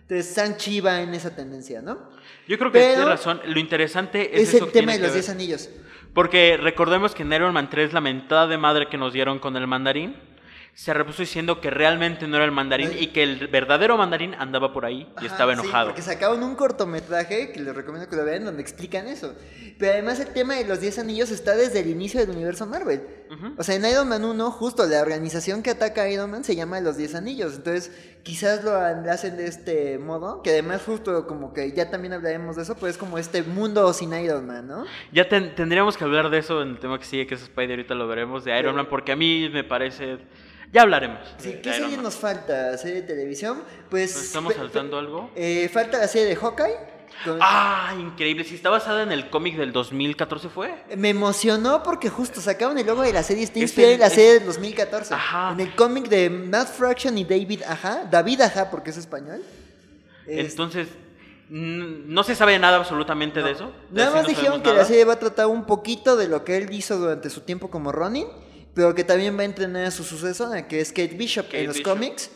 Entonces, 0.01 0.35
Shang-Chi 0.35 0.81
va 0.81 1.01
en 1.01 1.13
esa 1.13 1.35
tendencia, 1.35 1.81
¿no? 1.81 2.09
Yo 2.47 2.57
creo 2.57 2.71
que 2.71 2.79
tienes 2.79 3.05
razón. 3.05 3.41
Lo 3.45 3.59
interesante 3.59 4.35
es, 4.35 4.49
Es, 4.49 4.55
eso 4.55 4.65
el 4.65 4.71
tema 4.71 4.93
de 4.93 4.99
los 4.99 5.09
que 5.09 5.13
10 5.15 5.27
ver. 5.27 5.35
anillos. 5.35 5.69
Porque 6.13 6.57
recordemos 6.57 7.13
que 7.13 7.23
en 7.23 7.33
Iron 7.33 7.53
Man 7.53 7.69
3 7.69 7.93
la 7.93 8.01
mentada 8.01 8.47
de 8.47 8.57
madre 8.57 8.87
que 8.87 8.97
nos 8.97 9.13
dieron 9.13 9.39
con 9.39 9.55
el 9.55 9.67
mandarín 9.67 10.15
se 10.77 10.93
repuso 10.93 11.23
diciendo 11.23 11.59
que 11.59 11.71
realmente 11.71 12.27
no 12.27 12.35
era 12.35 12.45
el 12.45 12.51
mandarín 12.51 12.89
Ay. 12.93 13.05
y 13.05 13.07
que 13.07 13.23
el 13.23 13.47
verdadero 13.47 13.97
mandarín 13.97 14.35
andaba 14.35 14.73
por 14.73 14.85
ahí 14.85 15.11
y 15.15 15.25
Ajá, 15.25 15.25
estaba 15.25 15.55
sí, 15.55 15.59
enojado. 15.59 15.87
porque 15.87 16.03
sacaron 16.03 16.43
un 16.43 16.53
cortometraje 16.55 17.51
que 17.51 17.59
les 17.61 17.75
recomiendo 17.75 18.07
que 18.07 18.15
lo 18.15 18.23
vean 18.23 18.45
donde 18.45 18.61
explican 18.61 19.07
eso. 19.07 19.33
Pero 19.79 19.93
además 19.93 20.19
el 20.19 20.27
tema 20.33 20.53
de 20.53 20.65
los 20.65 20.79
10 20.79 20.99
anillos 20.99 21.31
está 21.31 21.55
desde 21.55 21.79
el 21.79 21.89
inicio 21.89 22.19
del 22.19 22.29
universo 22.29 22.67
Marvel. 22.67 23.01
O 23.57 23.63
sea, 23.63 23.73
en 23.73 23.85
Iron 23.85 24.07
Man 24.07 24.23
1, 24.23 24.51
justo 24.51 24.85
la 24.85 25.01
organización 25.01 25.63
que 25.63 25.71
ataca 25.71 26.03
a 26.03 26.09
Iron 26.09 26.29
Man 26.29 26.43
se 26.43 26.55
llama 26.55 26.79
los 26.79 26.95
10 26.95 27.15
anillos. 27.15 27.55
Entonces, 27.55 27.91
quizás 28.21 28.63
lo 28.63 28.75
hacen 28.75 29.35
de 29.35 29.47
este 29.47 29.97
modo, 29.97 30.43
que 30.43 30.51
además 30.51 30.83
justo 30.85 31.25
como 31.25 31.53
que 31.53 31.71
ya 31.71 31.89
también 31.89 32.13
hablaremos 32.13 32.55
de 32.55 32.61
eso, 32.61 32.75
pues 32.75 32.91
es 32.93 32.97
como 32.99 33.17
este 33.17 33.41
mundo 33.41 33.91
sin 33.93 34.13
Iron 34.13 34.45
Man, 34.45 34.67
¿no? 34.67 34.85
Ya 35.11 35.27
ten- 35.27 35.55
tendríamos 35.55 35.97
que 35.97 36.03
hablar 36.03 36.29
de 36.29 36.37
eso 36.37 36.61
en 36.61 36.69
el 36.69 36.79
tema 36.79 36.99
que 36.99 37.05
sigue, 37.05 37.25
que 37.25 37.33
es 37.33 37.41
Spider, 37.41 37.71
ahorita 37.71 37.95
lo 37.95 38.07
veremos, 38.07 38.45
de 38.45 38.57
Iron 38.59 38.73
Sí. 38.73 38.75
Man, 38.77 38.87
porque 38.91 39.11
a 39.11 39.15
mí 39.15 39.49
me 39.51 39.63
parece... 39.63 40.19
Ya 40.71 40.81
hablaremos. 40.81 41.19
Sí, 41.37 41.59
¿Qué 41.63 41.69
Iron 41.69 41.73
serie 41.81 41.95
Man. 41.95 42.03
nos 42.03 42.15
falta? 42.15 42.77
¿Serie 42.77 43.01
de 43.01 43.07
televisión? 43.07 43.63
Pues... 43.89 44.13
¿Nos 44.15 44.25
estamos 44.25 44.53
fe- 44.53 44.59
saltando 44.59 44.97
algo? 44.97 45.31
eh, 45.35 45.69
falta 45.71 45.97
la 45.97 46.07
serie 46.07 46.27
de 46.27 46.35
Hawkeye. 46.35 46.75
con- 47.23 47.39
Ah, 47.41 47.95
increíble. 47.97 48.43
Si 48.43 48.55
está 48.55 48.69
basada 48.69 49.01
en 49.03 49.11
el 49.11 49.29
cómic 49.29 49.55
del 49.57 49.71
2014 49.71 50.49
fue. 50.49 50.75
Me 50.97 51.09
emocionó 51.09 51.81
porque 51.83 52.09
justo 52.09 52.41
sacaron 52.41 52.77
el 52.77 52.85
logo 52.85 53.01
de 53.01 53.13
la 53.13 53.23
serie, 53.23 53.43
está 53.43 53.59
Es 53.59 53.63
inspirada 53.63 53.93
en 53.93 53.99
la 54.01 54.07
es- 54.07 54.13
serie 54.13 54.33
del 54.35 54.45
2014. 54.45 55.13
Ajá. 55.13 55.51
En 55.53 55.59
el 55.61 55.73
cómic 55.75 56.09
de 56.09 56.29
Matt 56.29 56.67
Fraction 56.67 57.17
y 57.17 57.23
David 57.23 57.63
Aja, 57.67 58.03
David 58.11 58.41
Aja 58.41 58.69
porque 58.69 58.89
es 58.91 58.97
español. 58.97 59.41
Es- 60.27 60.51
Entonces, 60.51 60.89
no 61.49 62.23
se 62.23 62.35
sabe 62.35 62.59
nada 62.59 62.75
absolutamente 62.77 63.41
de 63.41 63.51
eso. 63.51 63.71
De 63.89 64.01
Nada 64.01 64.11
más 64.15 64.23
no 64.23 64.29
dijeron 64.29 64.61
que 64.61 64.67
nada. 64.69 64.81
la 64.81 64.85
serie 64.85 65.05
va 65.05 65.13
a 65.13 65.19
tratar 65.19 65.47
un 65.47 65.65
poquito 65.65 66.17
de 66.17 66.27
lo 66.27 66.43
que 66.43 66.57
él 66.57 66.71
hizo 66.73 66.97
durante 66.97 67.29
su 67.29 67.41
tiempo 67.41 67.69
como 67.69 67.91
Ronin, 67.93 68.27
pero 68.77 68.93
que 68.93 69.03
también 69.03 69.35
va 69.35 69.41
a 69.41 69.45
entrenar 69.45 69.85
a 69.85 69.91
su 69.91 70.03
sucesora, 70.03 70.67
que 70.67 70.79
es 70.79 70.89
Kate 70.89 71.15
Bishop 71.15 71.47
Kate 71.47 71.61
en 71.61 71.67
los 71.67 71.77
Bishop. 71.77 71.93
cómics. 71.93 72.29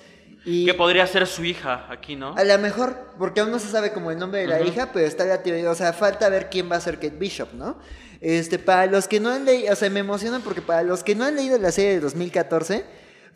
Y 0.44 0.66
Que 0.66 0.74
podría 0.74 1.06
ser 1.06 1.28
su 1.28 1.46
hija 1.46 1.86
aquí, 1.88 2.16
¿no? 2.16 2.34
a 2.36 2.44
lo 2.44 2.58
mejor, 2.58 2.98
porque 3.20 3.42
aún 3.42 3.52
no 3.52 3.60
se 3.60 3.68
sabe 3.68 3.94
como 3.94 4.10
el 4.10 4.18
nombre 4.18 4.42
de 4.42 4.48
la 4.48 4.60
hija, 4.62 4.90
pero 4.92 5.06
está 5.06 5.24
la 5.24 5.44
teoría, 5.44 5.70
o 5.70 5.76
sea, 5.76 5.94
falta 5.94 6.28
ver 6.30 6.50
quién 6.50 6.70
va 6.70 6.78
a 6.78 6.82
ser 6.82 6.96
Kate 6.96 7.16
Bishop, 7.16 7.54
¿no? 7.54 7.78
Este, 8.22 8.58
para 8.58 8.88
los 8.88 9.08
que 9.08 9.20
no 9.20 9.30
han 9.30 9.46
leído, 9.46 9.72
o 9.72 9.76
sea, 9.76 9.88
me 9.92 10.00
emocionan 10.00 10.42
porque 10.42 10.64
para 10.64 10.82
los 10.82 11.04
que 11.04 11.14
no 11.14 11.26
han 11.26 11.36
leído 11.36 11.60
la 11.60 11.72
serie 11.72 11.92
de 11.92 12.00
2014, 12.00 12.86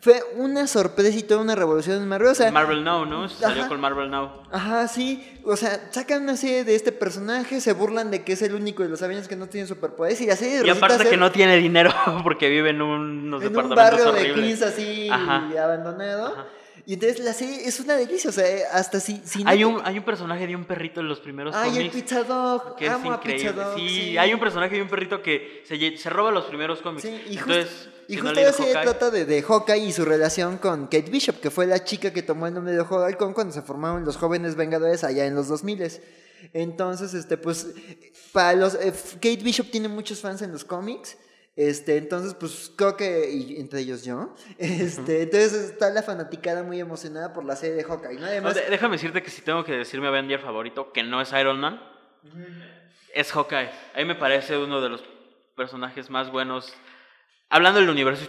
fue 0.00 0.22
una 0.36 0.66
sorpresa 0.66 1.16
y 1.18 1.22
toda 1.22 1.40
una 1.40 1.54
revolución 1.54 2.02
en 2.02 2.08
Marvel, 2.08 2.28
o 2.30 2.34
sea, 2.34 2.50
Marvel 2.52 2.84
Now, 2.84 3.06
¿no? 3.06 3.28
Salió 3.28 3.62
Ajá. 3.62 3.68
con 3.68 3.80
Marvel 3.80 4.10
Now. 4.10 4.30
Ajá, 4.52 4.88
sí. 4.88 5.26
O 5.44 5.56
sea, 5.56 5.88
sacan 5.90 6.22
una 6.22 6.36
serie 6.36 6.64
de 6.64 6.74
este 6.74 6.92
personaje, 6.92 7.60
se 7.60 7.72
burlan 7.72 8.10
de 8.10 8.22
que 8.22 8.34
es 8.34 8.42
el 8.42 8.54
único 8.54 8.82
de 8.82 8.88
los 8.88 9.02
Avengers 9.02 9.28
que 9.28 9.36
no 9.36 9.48
tiene 9.48 9.66
superpoderes 9.66 10.20
y 10.20 10.26
la 10.26 10.36
serie 10.36 10.64
Y 10.64 10.70
aparte 10.70 10.98
ser 10.98 11.10
que 11.10 11.16
no 11.16 11.32
tiene 11.32 11.56
dinero 11.56 11.92
porque 12.22 12.48
vive 12.48 12.70
en 12.70 12.82
unos 12.82 13.42
en 13.42 13.48
un 13.48 13.52
departamentos 13.52 14.04
barrio 14.04 14.12
de. 14.12 14.34
Queens 14.34 14.62
así 14.62 15.08
Ajá. 15.10 15.48
abandonado. 15.62 16.26
Ajá. 16.26 16.46
Y 16.88 16.94
entonces 16.94 17.18
la 17.18 17.32
serie 17.32 17.66
es 17.66 17.80
una 17.80 17.96
delicia, 17.96 18.30
o 18.30 18.32
sea, 18.32 18.46
hasta 18.72 19.00
si... 19.00 19.20
si 19.24 19.42
no 19.42 19.50
Hay 19.50 19.64
un, 19.64 19.80
hay 19.84 19.98
un 19.98 20.04
personaje 20.04 20.46
de 20.46 20.54
un 20.54 20.64
perrito 20.64 21.00
en 21.00 21.08
los 21.08 21.18
primeros 21.18 21.52
Ay, 21.54 21.70
el 21.70 21.76
cómics. 21.90 21.94
Pizza 21.96 22.22
Dog. 22.22 22.76
que 22.76 22.86
es 22.86 22.92
Amo 22.92 23.10
a 23.10 23.16
increíble. 23.16 23.42
Pizza 23.50 23.52
Dog. 23.64 23.76
sí, 23.76 23.88
sí, 23.88 24.18
hay 24.18 24.32
un 24.32 24.38
personaje 24.38 24.76
de 24.76 24.82
un 24.82 24.88
perrito 24.88 25.20
que 25.20 25.64
se, 25.66 25.96
se 25.98 26.10
roba 26.10 26.30
los 26.30 26.44
primeros 26.44 26.80
cómics. 26.82 27.02
Sí, 27.02 27.08
y 27.28 27.36
justo, 27.38 27.52
Entonces, 27.54 27.88
y 28.06 28.14
si 28.14 28.20
justo 28.20 28.34
leído 28.34 28.52
serie 28.52 28.72
Hawkeye, 28.74 28.84
trata 28.92 29.10
de, 29.10 29.24
de 29.24 29.42
Hawkeye 29.42 29.84
y 29.84 29.92
su 29.92 30.04
relación 30.04 30.58
con 30.58 30.84
Kate 30.84 31.10
Bishop, 31.10 31.40
que 31.40 31.50
fue 31.50 31.66
la 31.66 31.82
chica 31.82 32.12
que 32.12 32.22
tomó 32.22 32.46
el 32.46 32.54
nombre 32.54 32.72
de 32.72 32.78
Ojo 32.80 33.00
de 33.00 33.06
Halcón 33.06 33.34
cuando 33.34 33.52
se 33.52 33.62
formaron 33.62 34.04
los 34.04 34.16
jóvenes 34.16 34.54
Vengadores 34.54 35.02
allá 35.02 35.26
en 35.26 35.34
los 35.34 35.48
2000 35.48 35.90
Entonces, 36.52 37.14
este, 37.14 37.36
pues, 37.36 37.66
para 38.32 38.52
los. 38.52 38.74
eh, 38.76 38.92
Kate 39.14 39.42
Bishop 39.42 39.70
tiene 39.72 39.88
muchos 39.88 40.20
fans 40.20 40.40
en 40.42 40.52
los 40.52 40.64
cómics. 40.64 41.16
Este, 41.56 41.96
entonces, 41.96 42.34
pues 42.34 42.70
creo 42.76 42.96
que, 42.98 43.30
y 43.30 43.58
entre 43.58 43.80
ellos 43.80 44.04
yo, 44.04 44.34
este, 44.58 45.22
entonces 45.22 45.54
está 45.54 45.88
la 45.90 46.02
fanaticada 46.02 46.62
muy 46.62 46.78
emocionada 46.80 47.32
por 47.32 47.44
la 47.46 47.56
serie 47.56 47.76
de 47.76 47.84
Hawkeye, 47.84 48.20
¿no? 48.20 48.26
Además, 48.26 48.54
de- 48.54 48.68
déjame 48.68 48.96
decirte 48.96 49.22
que 49.22 49.30
si 49.30 49.40
tengo 49.40 49.64
que 49.64 49.72
decir 49.72 49.98
mi 50.00 50.06
Avenger 50.06 50.40
favorito, 50.40 50.92
que 50.92 51.02
no 51.02 51.20
es 51.20 51.32
Iron 51.32 51.58
Man, 51.58 51.80
es 53.14 53.32
Hawkeye. 53.32 53.70
A 53.94 53.98
mí 53.98 54.04
me 54.04 54.14
parece 54.16 54.58
uno 54.58 54.80
de 54.82 54.90
los 54.90 55.02
personajes 55.56 56.10
más 56.10 56.30
buenos. 56.30 56.74
Hablando 57.48 57.80
del 57.80 57.88
universo 57.88 58.26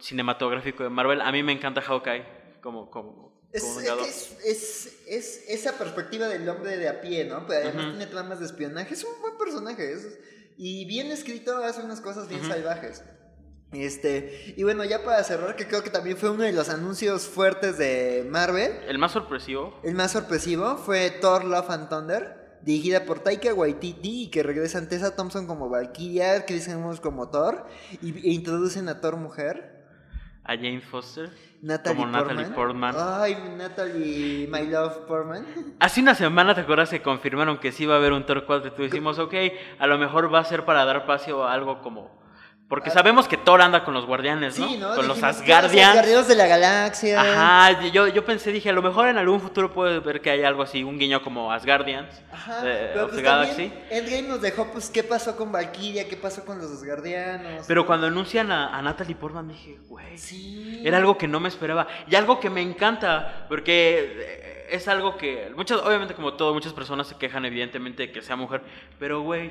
cinematográfico 0.00 0.82
de 0.84 0.90
Marvel, 0.90 1.20
a 1.22 1.32
mí 1.32 1.42
me 1.42 1.52
encanta 1.52 1.80
Hawkeye 1.80 2.24
como, 2.62 2.90
como, 2.90 3.40
Es, 3.52 3.64
es, 4.06 4.36
es, 4.44 4.44
es- 4.44 5.04
es 5.08 5.44
esa 5.48 5.76
perspectiva 5.76 6.28
del 6.28 6.48
hombre 6.48 6.76
de 6.76 6.88
a 6.88 7.00
pie, 7.00 7.24
¿no? 7.24 7.46
Pero 7.48 7.68
además 7.68 7.86
tiene 7.96 8.06
tramas 8.06 8.38
de 8.38 8.46
espionaje. 8.46 8.94
Es 8.94 9.02
un 9.02 9.20
buen 9.20 9.36
personaje. 9.38 9.92
es- 9.92 10.18
y 10.62 10.84
bien 10.84 11.10
escrito, 11.10 11.56
hace 11.64 11.80
unas 11.80 12.02
cosas 12.02 12.28
bien 12.28 12.44
salvajes. 12.46 13.02
Este, 13.72 14.52
y 14.58 14.62
bueno, 14.62 14.84
ya 14.84 15.02
para 15.02 15.24
cerrar, 15.24 15.56
que 15.56 15.66
creo 15.66 15.82
que 15.82 15.88
también 15.88 16.18
fue 16.18 16.28
uno 16.28 16.42
de 16.42 16.52
los 16.52 16.68
anuncios 16.68 17.22
fuertes 17.22 17.78
de 17.78 18.26
Marvel. 18.28 18.72
El 18.86 18.98
más 18.98 19.12
sorpresivo, 19.12 19.80
El 19.82 19.94
más 19.94 20.12
sorpresivo 20.12 20.76
fue 20.76 21.12
Thor 21.12 21.46
Love 21.46 21.70
and 21.70 21.88
Thunder, 21.88 22.58
dirigida 22.60 23.06
por 23.06 23.20
Taika 23.20 23.54
Waititi 23.54 24.24
y 24.24 24.30
que 24.30 24.42
regresan 24.42 24.86
Tessa 24.86 25.16
Thompson 25.16 25.46
como 25.46 25.70
Valkyria, 25.70 26.44
Chris 26.44 26.68
Hemsworth 26.68 27.00
como 27.00 27.30
Thor 27.30 27.64
y, 28.02 28.10
e 28.28 28.32
introducen 28.34 28.90
a 28.90 29.00
Thor 29.00 29.16
mujer. 29.16 29.79
A 30.44 30.56
Jane 30.56 30.80
Foster, 30.80 31.30
Natalie 31.62 31.96
como 31.96 32.10
Natalie 32.10 32.46
Portman. 32.46 32.94
Ay, 32.96 33.36
Natalie, 33.56 34.46
my 34.50 34.66
love 34.66 35.06
Portman. 35.06 35.46
Hace 35.78 36.00
una 36.00 36.14
semana, 36.14 36.54
¿te 36.54 36.62
acuerdas 36.62 36.90
que 36.90 37.02
confirmaron 37.02 37.58
que 37.58 37.72
sí 37.72 37.84
iba 37.84 37.94
a 37.94 37.98
haber 37.98 38.12
un 38.12 38.24
Thor 38.26 38.44
4? 38.46 38.68
Y 38.68 38.74
tú 38.74 38.82
dijimos, 38.82 39.18
ok, 39.18 39.34
a 39.78 39.86
lo 39.86 39.98
mejor 39.98 40.32
va 40.32 40.40
a 40.40 40.44
ser 40.44 40.64
para 40.64 40.84
dar 40.84 41.06
paso 41.06 41.44
a 41.44 41.52
algo 41.52 41.80
como... 41.82 42.19
Porque 42.70 42.88
sabemos 42.88 43.26
que 43.26 43.36
Thor 43.36 43.60
anda 43.60 43.82
con 43.84 43.94
los 43.94 44.06
guardianes, 44.06 44.56
¿no? 44.56 44.66
Ah. 44.66 44.68
Sí, 44.68 44.76
¿no? 44.78 44.94
Con 44.94 45.08
los 45.08 45.16
Dijimos 45.16 45.36
Asgardians. 45.40 45.74
Los 45.74 45.88
Asgardianos 45.88 46.28
de 46.28 46.34
la 46.36 46.46
galaxia. 46.46 47.20
Ajá, 47.20 47.80
yo, 47.90 48.06
yo 48.06 48.24
pensé, 48.24 48.52
dije, 48.52 48.70
a 48.70 48.72
lo 48.72 48.80
mejor 48.80 49.08
en 49.08 49.18
algún 49.18 49.40
futuro 49.40 49.72
puede 49.72 49.98
ver 49.98 50.20
que 50.20 50.30
hay 50.30 50.44
algo 50.44 50.62
así, 50.62 50.84
un 50.84 50.96
guiño 50.96 51.20
como 51.20 51.50
Asgardians 51.50 52.22
Ajá, 52.32 52.60
eh, 52.64 52.90
pero 52.92 53.06
of 53.06 53.10
pues 53.10 53.22
the 53.22 53.28
Galaxy. 53.28 53.72
Endgame 53.90 54.22
nos 54.28 54.40
dejó, 54.40 54.68
pues, 54.70 54.88
qué 54.88 55.02
pasó 55.02 55.36
con 55.36 55.50
Valkyria, 55.50 56.08
qué 56.08 56.16
pasó 56.16 56.44
con 56.44 56.58
los 56.58 56.70
Asgardianos. 56.70 57.66
Pero 57.66 57.84
cuando 57.84 58.06
anuncian 58.06 58.52
a, 58.52 58.78
a 58.78 58.80
Natalie 58.80 59.16
Portman 59.16 59.48
dije, 59.48 59.76
güey, 59.88 60.16
Sí. 60.16 60.80
era 60.84 60.98
algo 60.98 61.18
que 61.18 61.26
no 61.26 61.40
me 61.40 61.48
esperaba. 61.48 61.88
Y 62.08 62.14
algo 62.14 62.38
que 62.38 62.50
me 62.50 62.62
encanta, 62.62 63.46
porque 63.48 64.14
eh, 64.16 64.66
es 64.70 64.86
algo 64.86 65.16
que, 65.16 65.50
muchas, 65.56 65.80
obviamente 65.80 66.14
como 66.14 66.34
todo, 66.34 66.54
muchas 66.54 66.72
personas 66.72 67.08
se 67.08 67.16
quejan 67.16 67.44
evidentemente 67.44 68.04
de 68.04 68.12
que 68.12 68.22
sea 68.22 68.36
mujer, 68.36 68.62
pero 69.00 69.22
güey, 69.22 69.50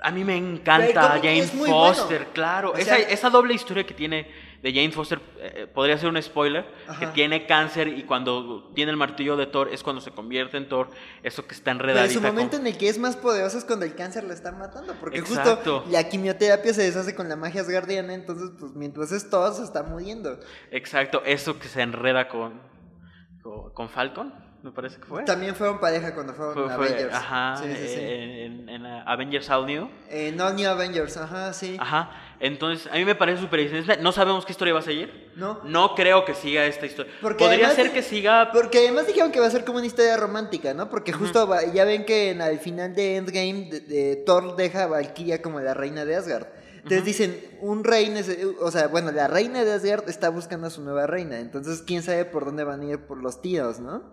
a 0.00 0.10
mí 0.10 0.24
me 0.24 0.36
encanta 0.36 0.86
Pero 0.88 1.00
el 1.00 1.08
cómic 1.08 1.22
Jane 1.24 1.38
es 1.38 1.54
muy 1.54 1.70
Foster, 1.70 2.18
bueno. 2.18 2.32
claro. 2.34 2.70
O 2.72 2.76
esa, 2.76 2.96
sea- 2.96 3.08
esa 3.08 3.30
doble 3.30 3.54
historia 3.54 3.84
que 3.84 3.94
tiene 3.94 4.30
de 4.62 4.72
Jane 4.72 4.90
Foster, 4.90 5.20
eh, 5.38 5.66
podría 5.72 5.96
ser 5.96 6.08
un 6.08 6.20
spoiler, 6.20 6.66
que 6.98 7.06
tiene 7.08 7.46
cáncer 7.46 7.86
y 7.88 8.02
cuando 8.02 8.70
tiene 8.74 8.90
el 8.90 8.96
martillo 8.96 9.36
de 9.36 9.46
Thor 9.46 9.68
es 9.72 9.82
cuando 9.82 10.00
se 10.00 10.10
convierte 10.10 10.56
en 10.56 10.68
Thor, 10.68 10.88
eso 11.22 11.46
que 11.46 11.54
está 11.54 11.70
Pero 11.72 11.80
enredadita. 11.90 12.14
en 12.14 12.18
su 12.20 12.26
momento 12.26 12.56
con- 12.56 12.66
en 12.66 12.72
el 12.72 12.78
que 12.78 12.88
es 12.88 12.98
más 12.98 13.16
poderoso 13.16 13.58
es 13.58 13.64
cuando 13.64 13.84
el 13.84 13.94
cáncer 13.94 14.24
la 14.24 14.34
está 14.34 14.50
matando. 14.52 14.94
Porque 14.98 15.18
Exacto. 15.18 15.54
justo 15.56 15.84
la 15.90 16.08
quimioterapia 16.08 16.74
se 16.74 16.82
deshace 16.82 17.14
con 17.14 17.28
la 17.28 17.36
magia 17.36 17.60
asgardiana. 17.60 18.14
Entonces, 18.14 18.50
pues 18.58 18.72
mientras 18.74 19.12
es 19.12 19.30
todo, 19.30 19.52
se 19.54 19.62
está 19.62 19.82
muriendo. 19.84 20.40
Exacto, 20.72 21.22
eso 21.24 21.58
que 21.60 21.68
se 21.68 21.82
enreda 21.82 22.28
con, 22.28 22.60
con, 23.42 23.72
con 23.72 23.88
Falcon, 23.88 24.34
me 24.62 24.72
parece 24.72 24.98
que 24.98 25.04
fue. 25.04 25.22
También 25.24 25.54
fueron 25.54 25.78
pareja 25.78 26.12
cuando 26.14 26.34
fueron 26.34 26.54
Fue- 26.54 26.64
fue- 26.64 26.86
Avengers. 26.88 27.14
Ajá, 27.14 27.56
Sí, 27.62 27.68
sí, 27.76 27.88
sí. 27.88 28.00
En, 28.00 28.68
en, 28.68 28.86
Avengers 28.86 29.48
All 29.50 29.66
New. 29.66 29.88
Eh, 30.08 30.32
no 30.36 30.52
New 30.52 30.68
Avengers, 30.68 31.16
ajá, 31.16 31.52
sí. 31.52 31.76
Ajá, 31.78 32.10
entonces 32.40 32.90
a 32.90 32.96
mí 32.96 33.04
me 33.04 33.14
parece 33.14 33.40
súper 33.42 33.60
interesante. 33.60 34.02
No 34.02 34.10
sabemos 34.12 34.44
qué 34.44 34.52
historia 34.52 34.74
va 34.74 34.80
a 34.80 34.82
seguir. 34.82 35.30
¿No? 35.36 35.60
No 35.64 35.94
creo 35.94 36.24
que 36.24 36.34
siga 36.34 36.64
esta 36.66 36.86
historia. 36.86 37.12
Porque 37.20 37.44
Podría 37.44 37.66
además 37.68 37.76
ser 37.76 37.92
que 37.92 38.02
siga. 38.02 38.50
Porque 38.52 38.78
además 38.78 39.06
dijeron 39.06 39.30
que 39.30 39.38
va 39.40 39.46
a 39.46 39.50
ser 39.50 39.64
como 39.64 39.78
una 39.78 39.86
historia 39.86 40.16
romántica, 40.16 40.74
¿no? 40.74 40.88
Porque 40.90 41.12
justo 41.12 41.46
va- 41.46 41.64
ya 41.66 41.84
ven 41.84 42.04
que 42.04 42.30
en, 42.30 42.40
al 42.42 42.58
final 42.58 42.94
de 42.94 43.16
Endgame 43.16 43.68
de- 43.70 43.80
de 43.80 44.16
Thor 44.26 44.56
deja 44.56 44.84
a 44.84 44.86
Valkyria 44.88 45.42
como 45.42 45.60
la 45.60 45.74
reina 45.74 46.04
de 46.04 46.16
Asgard. 46.16 46.46
Entonces 46.76 47.04
dicen, 47.04 47.40
un 47.60 47.82
rey, 47.82 48.14
o 48.60 48.70
sea, 48.70 48.86
bueno, 48.86 49.10
la 49.10 49.26
reina 49.26 49.64
de 49.64 49.72
Asgard 49.72 50.08
está 50.08 50.28
buscando 50.28 50.68
a 50.68 50.70
su 50.70 50.82
nueva 50.82 51.06
reina. 51.08 51.40
Entonces, 51.40 51.82
quién 51.82 52.00
sabe 52.02 52.24
por 52.24 52.44
dónde 52.44 52.62
van 52.62 52.80
a 52.80 52.84
ir 52.84 52.98
por 53.00 53.18
los 53.20 53.42
tíos, 53.42 53.80
¿no? 53.80 54.04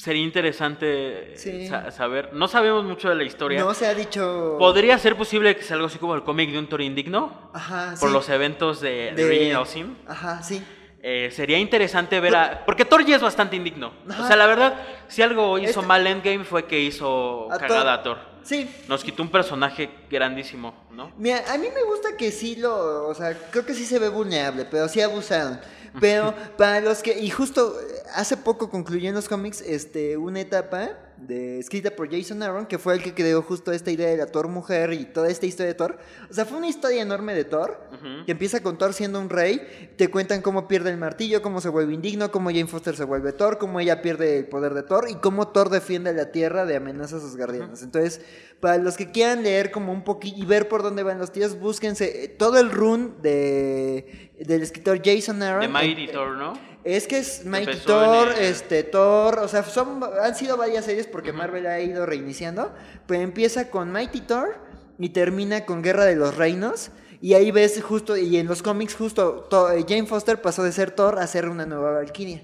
Sería 0.00 0.22
interesante 0.22 1.34
Sí. 1.36 1.66
sa- 1.68 1.90
saber. 1.90 2.30
No 2.32 2.48
sabemos 2.48 2.84
mucho 2.84 3.08
de 3.10 3.14
la 3.14 3.24
historia. 3.24 3.60
No 3.60 3.74
se 3.74 3.86
ha 3.86 3.94
dicho. 3.94 4.56
Podría 4.58 4.98
ser 4.98 5.14
posible 5.16 5.54
que 5.56 5.62
sea 5.62 5.74
algo 5.76 5.88
así 5.88 5.98
como 5.98 6.14
el 6.14 6.22
cómic 6.22 6.50
de 6.50 6.58
un 6.58 6.68
Thor 6.68 6.80
indigno 6.80 7.50
Ajá, 7.52 7.94
por 8.00 8.10
los 8.10 8.28
eventos 8.30 8.80
de, 8.80 9.12
De- 9.14 9.24
Original. 9.24 9.96
Ajá, 10.06 10.42
sí. 10.42 10.62
Eh, 11.02 11.30
sería 11.32 11.58
interesante 11.58 12.20
ver 12.20 12.36
a... 12.36 12.62
Porque 12.66 12.84
Thor 12.84 13.04
ya 13.06 13.16
es 13.16 13.22
bastante 13.22 13.56
indigno. 13.56 13.92
Ajá. 14.08 14.22
O 14.22 14.26
sea, 14.26 14.36
la 14.36 14.46
verdad, 14.46 14.74
si 15.08 15.22
algo 15.22 15.58
hizo 15.58 15.70
Este- 15.80 15.86
mal 15.86 16.06
Endgame 16.06 16.44
fue 16.44 16.66
que 16.66 16.78
hizo 16.80 17.50
A 17.50 17.58
cagada 17.58 17.94
a 17.94 18.02
Thor. 18.02 18.16
Thor. 18.18 18.30
Sí. 18.42 18.70
Nos 18.88 19.04
quitó 19.04 19.22
un 19.22 19.30
personaje 19.30 19.90
grandísimo, 20.10 20.74
¿no? 20.92 21.12
Mira, 21.18 21.42
a 21.52 21.58
mí 21.58 21.68
me 21.74 21.82
gusta 21.84 22.16
que 22.16 22.30
sí 22.32 22.56
lo, 22.56 23.06
o 23.06 23.14
sea, 23.14 23.34
creo 23.50 23.64
que 23.66 23.74
sí 23.74 23.84
se 23.84 23.98
ve 23.98 24.08
vulnerable, 24.08 24.64
pero 24.70 24.88
sí 24.88 25.00
abusaron. 25.02 25.60
Pero 25.98 26.34
para 26.56 26.80
los 26.80 27.02
que, 27.02 27.18
y 27.18 27.30
justo 27.30 27.80
eh, 27.80 28.02
hace 28.14 28.36
poco 28.36 28.70
concluyó 28.70 29.08
en 29.08 29.14
los 29.14 29.28
cómics 29.28 29.60
este, 29.60 30.16
una 30.16 30.40
etapa 30.40 30.90
de, 31.20 31.58
escrita 31.58 31.90
por 31.90 32.10
Jason 32.10 32.42
Aaron, 32.42 32.66
que 32.66 32.78
fue 32.78 32.94
el 32.94 33.02
que 33.02 33.14
creó 33.14 33.42
justo 33.42 33.72
esta 33.72 33.90
idea 33.90 34.08
de 34.08 34.16
la 34.16 34.26
Thor 34.26 34.48
mujer 34.48 34.92
y 34.92 35.04
toda 35.04 35.28
esta 35.28 35.46
historia 35.46 35.68
de 35.68 35.74
Thor. 35.74 35.98
O 36.30 36.34
sea, 36.34 36.44
fue 36.44 36.58
una 36.58 36.68
historia 36.68 37.02
enorme 37.02 37.34
de 37.34 37.44
Thor, 37.44 37.80
que 38.26 38.32
empieza 38.32 38.62
con 38.62 38.78
Thor 38.78 38.92
siendo 38.92 39.20
un 39.20 39.28
rey, 39.28 39.92
te 39.96 40.08
cuentan 40.08 40.42
cómo 40.42 40.68
pierde 40.68 40.90
el 40.90 40.96
martillo, 40.96 41.42
cómo 41.42 41.60
se 41.60 41.68
vuelve 41.68 41.94
indigno, 41.94 42.30
cómo 42.30 42.50
Jane 42.50 42.66
Foster 42.66 42.96
se 42.96 43.04
vuelve 43.04 43.32
Thor, 43.32 43.58
cómo 43.58 43.80
ella 43.80 44.02
pierde 44.02 44.38
el 44.38 44.46
poder 44.46 44.74
de 44.74 44.82
Thor 44.82 45.06
y 45.10 45.14
cómo 45.16 45.48
Thor 45.48 45.70
defiende 45.70 46.12
la 46.12 46.32
tierra 46.32 46.64
de 46.66 46.76
amenazas 46.76 47.22
asgardianas. 47.22 47.82
Entonces, 47.82 48.20
para 48.60 48.78
los 48.78 48.96
que 48.96 49.10
quieran 49.10 49.42
leer 49.42 49.70
como 49.70 49.92
un 49.92 50.04
poquito 50.04 50.38
y 50.38 50.44
ver 50.44 50.68
por 50.68 50.82
dónde 50.82 51.02
van 51.02 51.18
los 51.18 51.32
tiros, 51.32 51.58
búsquense 51.58 52.24
eh, 52.24 52.28
todo 52.28 52.58
el 52.58 52.70
run 52.70 53.16
de 53.22 54.30
del 54.40 54.62
escritor 54.62 55.00
Jason 55.04 55.42
Aaron. 55.42 55.60
De 55.60 55.68
Mighty 55.68 56.08
Thor, 56.08 56.36
¿no? 56.36 56.69
Es 56.84 57.06
que 57.06 57.18
es 57.18 57.44
Mighty 57.44 57.78
Thor, 57.84 58.28
en 58.36 58.44
este, 58.44 58.82
Thor, 58.84 59.38
o 59.40 59.48
sea, 59.48 59.62
son, 59.64 60.00
han 60.22 60.34
sido 60.34 60.56
varias 60.56 60.86
series 60.86 61.06
porque 61.06 61.32
Marvel 61.32 61.66
ha 61.66 61.80
ido 61.80 62.06
reiniciando, 62.06 62.72
pero 63.06 63.20
empieza 63.20 63.70
con 63.70 63.92
Mighty 63.92 64.22
Thor 64.22 64.56
y 64.98 65.10
termina 65.10 65.66
con 65.66 65.82
Guerra 65.82 66.04
de 66.04 66.16
los 66.16 66.36
Reinos. 66.36 66.90
Y 67.22 67.34
ahí 67.34 67.50
ves 67.50 67.82
justo, 67.82 68.16
y 68.16 68.38
en 68.38 68.46
los 68.46 68.62
cómics 68.62 68.94
justo, 68.94 69.46
eh, 69.72 69.84
Jane 69.86 70.06
Foster 70.06 70.40
pasó 70.40 70.62
de 70.62 70.72
ser 70.72 70.90
Thor 70.90 71.18
a 71.18 71.26
ser 71.26 71.48
una 71.50 71.66
nueva 71.66 71.92
Valkyria. 71.92 72.40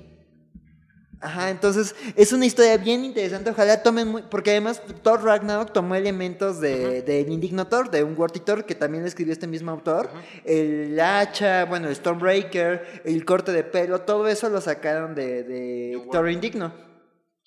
Ajá, 1.20 1.50
entonces 1.50 1.94
es 2.14 2.32
una 2.32 2.44
historia 2.44 2.76
bien 2.76 3.04
interesante. 3.04 3.50
Ojalá 3.50 3.82
tomen 3.82 4.08
muy. 4.08 4.22
Porque 4.22 4.50
además 4.50 4.82
Thor 5.02 5.24
Ragnarok 5.24 5.72
tomó 5.72 5.94
elementos 5.94 6.60
de, 6.60 7.02
del 7.02 7.30
Indigno 7.30 7.66
Thor, 7.66 7.90
de 7.90 8.04
un 8.04 8.16
Worthy 8.16 8.40
Thor, 8.40 8.66
que 8.66 8.74
también 8.74 9.02
lo 9.02 9.08
escribió 9.08 9.32
este 9.32 9.46
mismo 9.46 9.70
autor. 9.70 10.10
El 10.44 10.98
hacha, 11.00 11.64
bueno, 11.64 11.88
el 11.88 11.96
Stormbreaker, 11.96 13.02
el 13.04 13.24
corte 13.24 13.52
de 13.52 13.64
pelo, 13.64 14.02
todo 14.02 14.28
eso 14.28 14.50
lo 14.50 14.60
sacaron 14.60 15.14
de, 15.14 15.42
de 15.42 16.02
Thor 16.12 16.30
Indigno. 16.30 16.72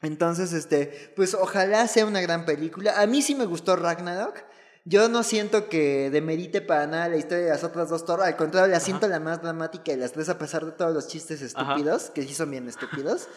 Entonces, 0.02 0.54
este, 0.54 1.12
pues 1.16 1.34
ojalá 1.34 1.88
sea 1.88 2.06
una 2.06 2.22
gran 2.22 2.46
película. 2.46 3.00
A 3.00 3.06
mí 3.06 3.22
sí 3.22 3.36
me 3.36 3.46
gustó 3.46 3.76
Ragnarok. 3.76 4.49
Yo 4.90 5.08
no 5.08 5.22
siento 5.22 5.70
que 5.70 6.10
demerite 6.10 6.62
para 6.62 6.88
nada 6.88 7.10
la 7.10 7.18
historia 7.18 7.46
de 7.46 7.52
las 7.52 7.64
otras 7.64 7.90
dos 7.90 8.06
Thor. 8.06 8.24
Al 8.24 8.36
contrario, 8.36 8.72
la 8.72 8.80
siento 8.80 9.08
la 9.08 9.20
más 9.20 9.40
dramática 9.40 9.92
de 9.92 10.00
las 10.00 10.14
tres, 10.14 10.30
a 10.30 10.40
pesar 10.40 10.66
de 10.66 10.72
todos 10.72 10.92
los 10.92 11.08
chistes 11.08 11.44
Ajá. 11.54 11.74
estúpidos, 11.74 12.10
que 12.10 12.24
sí 12.24 12.34
son 12.34 12.50
bien 12.50 12.68
estúpidos. 12.68 13.28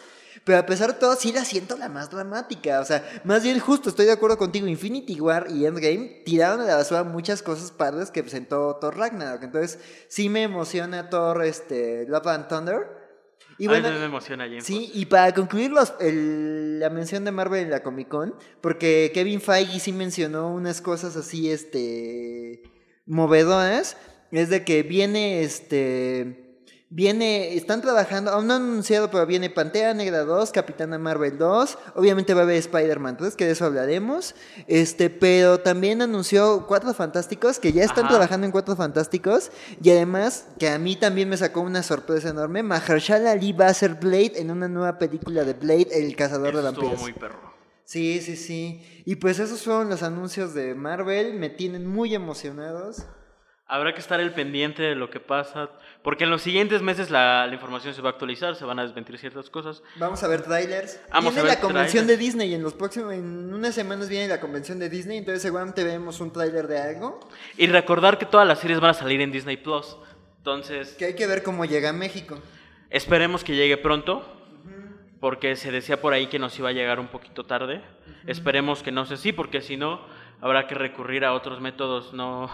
Pero 0.45 0.57
a 0.57 0.65
pesar 0.65 0.93
de 0.93 0.99
todo, 0.99 1.15
sí 1.15 1.31
la 1.31 1.45
siento 1.45 1.77
la 1.77 1.89
más 1.89 2.09
dramática. 2.09 2.79
O 2.79 2.85
sea, 2.85 3.07
más 3.23 3.43
bien 3.43 3.59
justo, 3.59 3.89
estoy 3.89 4.07
de 4.07 4.13
acuerdo 4.13 4.39
contigo. 4.39 4.65
Infinity 4.65 5.21
War 5.21 5.45
y 5.47 5.67
Endgame 5.67 6.23
tiraron 6.25 6.61
a 6.61 6.65
la 6.65 6.75
basura 6.77 7.03
muchas 7.03 7.43
cosas 7.43 7.69
padres 7.69 8.09
que 8.09 8.23
presentó 8.23 8.77
Thor 8.77 8.97
Ragnarok. 8.97 9.43
Entonces, 9.43 9.77
sí 10.07 10.29
me 10.29 10.41
emociona 10.41 11.11
Thor 11.11 11.43
este, 11.43 12.07
Love 12.07 12.27
and 12.29 12.47
Thunder. 12.47 13.02
Y 13.57 13.67
bueno, 13.67 13.89
me 13.89 14.05
emociona 14.05 14.45
Jane 14.45 14.61
Sí, 14.61 14.91
y 14.93 15.05
para 15.05 15.33
concluir 15.33 15.71
los- 15.71 15.93
el- 15.99 16.79
la 16.79 16.89
mención 16.89 17.23
de 17.25 17.31
Marvel 17.31 17.63
en 17.63 17.69
la 17.71 17.83
Comic 17.83 18.07
Con, 18.07 18.35
porque 18.61 19.11
Kevin 19.13 19.41
Feige 19.41 19.79
sí 19.79 19.91
mencionó 19.93 20.53
unas 20.53 20.81
cosas 20.81 21.15
así, 21.15 21.49
este, 21.51 22.63
movedoras, 23.05 23.97
es 24.31 24.49
de 24.49 24.63
que 24.63 24.83
viene, 24.83 25.43
este, 25.43 26.42
viene, 26.95 27.55
están 27.55 27.81
trabajando, 27.81 28.29
aún 28.29 28.45
no 28.45 28.53
han 28.53 28.61
anunciado, 28.61 29.09
pero 29.09 29.25
viene 29.25 29.49
Pantera 29.49 29.95
Negra 29.95 30.19
2, 30.25 30.51
Capitana 30.51 30.99
Marvel 30.99 31.39
2, 31.39 31.77
obviamente 31.95 32.35
va 32.35 32.41
a 32.41 32.43
haber 32.43 32.57
Spider-Man 32.57 33.17
3, 33.17 33.35
que 33.35 33.45
de 33.47 33.51
eso 33.53 33.65
hablaremos, 33.65 34.35
este, 34.67 35.09
pero 35.09 35.59
también 35.59 36.03
anunció 36.03 36.67
Cuatro 36.67 36.93
Fantásticos, 36.93 37.57
que 37.57 37.73
ya 37.73 37.83
están 37.83 38.05
Ajá. 38.05 38.09
trabajando 38.09 38.45
en 38.45 38.51
Cuatro 38.51 38.75
Fantásticos, 38.75 39.49
y 39.81 39.89
además, 39.89 40.45
que 40.59 40.69
a 40.69 40.77
mí 40.77 40.95
también 40.95 41.29
me 41.29 41.37
sacó 41.37 41.61
una 41.61 41.81
sorpresa 41.81 42.29
enorme, 42.29 42.61
Mahershala 42.61 43.31
Ali 43.31 43.53
va 43.53 43.67
a 43.67 43.73
ser 43.73 43.95
Blade 43.95 44.33
en 44.35 44.51
una 44.51 44.67
nueva 44.67 44.99
película 44.99 45.43
de 45.43 45.53
Blade, 45.53 45.87
el 45.93 46.15
cazador 46.15 46.49
Eso 46.49 46.57
de 46.57 46.63
vampiros. 46.63 47.01
muy 47.01 47.13
perro. 47.13 47.53
Sí, 47.85 48.21
sí, 48.21 48.37
sí. 48.37 49.03
Y 49.05 49.15
pues 49.15 49.39
esos 49.39 49.63
fueron 49.63 49.89
los 49.89 50.03
anuncios 50.03 50.53
de 50.53 50.75
Marvel, 50.75 51.33
me 51.33 51.49
tienen 51.49 51.87
muy 51.87 52.13
emocionados. 52.13 53.03
Habrá 53.73 53.91
que 53.91 54.01
estar 54.01 54.19
el 54.19 54.31
pendiente 54.31 54.83
de 54.83 54.93
lo 54.93 55.09
que 55.09 55.19
pasa, 55.19 55.71
porque 56.03 56.25
en 56.25 56.29
los 56.29 56.43
siguientes 56.43 56.83
meses 56.83 57.09
la, 57.09 57.47
la 57.47 57.53
información 57.55 57.95
se 57.95 58.03
va 58.03 58.09
a 58.09 58.11
actualizar, 58.11 58.55
se 58.55 58.65
van 58.65 58.77
a 58.77 58.83
desmentir 58.83 59.17
ciertas 59.17 59.49
cosas. 59.49 59.81
Vamos 59.95 60.21
a 60.21 60.27
ver 60.27 60.43
trailers. 60.43 61.01
Vamos 61.11 61.33
viene 61.33 61.39
a 61.39 61.43
ver 61.43 61.55
la 61.55 61.59
convención 61.59 62.05
trailers. 62.05 62.19
de 62.19 62.23
Disney 62.23 62.53
en 62.53 62.61
los 62.61 62.75
próximos, 62.75 63.13
en 63.13 63.51
unas 63.51 63.73
semanas 63.73 64.09
viene 64.09 64.27
la 64.27 64.39
convención 64.39 64.77
de 64.77 64.89
Disney, 64.89 65.17
entonces 65.17 65.41
seguramente 65.41 65.83
vemos 65.83 66.19
un 66.19 66.31
trailer 66.31 66.67
de 66.67 66.77
algo 66.77 67.19
Y 67.57 67.65
recordar 67.65 68.19
que 68.19 68.27
todas 68.27 68.47
las 68.47 68.59
series 68.59 68.79
van 68.79 68.91
a 68.91 68.93
salir 68.93 69.19
en 69.21 69.31
Disney 69.31 69.57
Plus. 69.57 69.97
Entonces, 70.37 70.93
que 70.93 71.05
hay 71.05 71.15
que 71.15 71.25
ver 71.25 71.41
cómo 71.41 71.65
llega 71.65 71.89
a 71.89 71.93
México. 71.93 72.37
esperemos 72.91 73.43
que 73.43 73.55
llegue 73.55 73.77
pronto, 73.77 74.23
porque 75.19 75.55
se 75.55 75.71
decía 75.71 75.99
por 75.99 76.13
ahí 76.13 76.27
que 76.27 76.37
nos 76.37 76.59
iba 76.59 76.69
a 76.69 76.73
llegar 76.73 76.99
un 76.99 77.07
poquito 77.07 77.43
tarde. 77.43 77.81
Esperemos 78.27 78.83
que 78.83 78.91
no 78.91 79.07
sea 79.07 79.15
así, 79.15 79.31
porque 79.31 79.61
si 79.61 79.77
no, 79.77 79.99
habrá 80.41 80.67
que 80.67 80.75
recurrir 80.75 81.25
a 81.25 81.33
otros 81.33 81.59
métodos 81.59 82.13
no, 82.13 82.51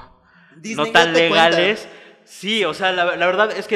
Disney, 0.55 0.87
no 0.87 0.91
tan 0.91 1.11
cuenta. 1.13 1.19
legales. 1.49 1.87
Sí, 2.23 2.63
o 2.65 2.73
sea, 2.73 2.91
la, 2.91 3.15
la 3.15 3.25
verdad 3.25 3.51
es 3.57 3.67
que 3.67 3.75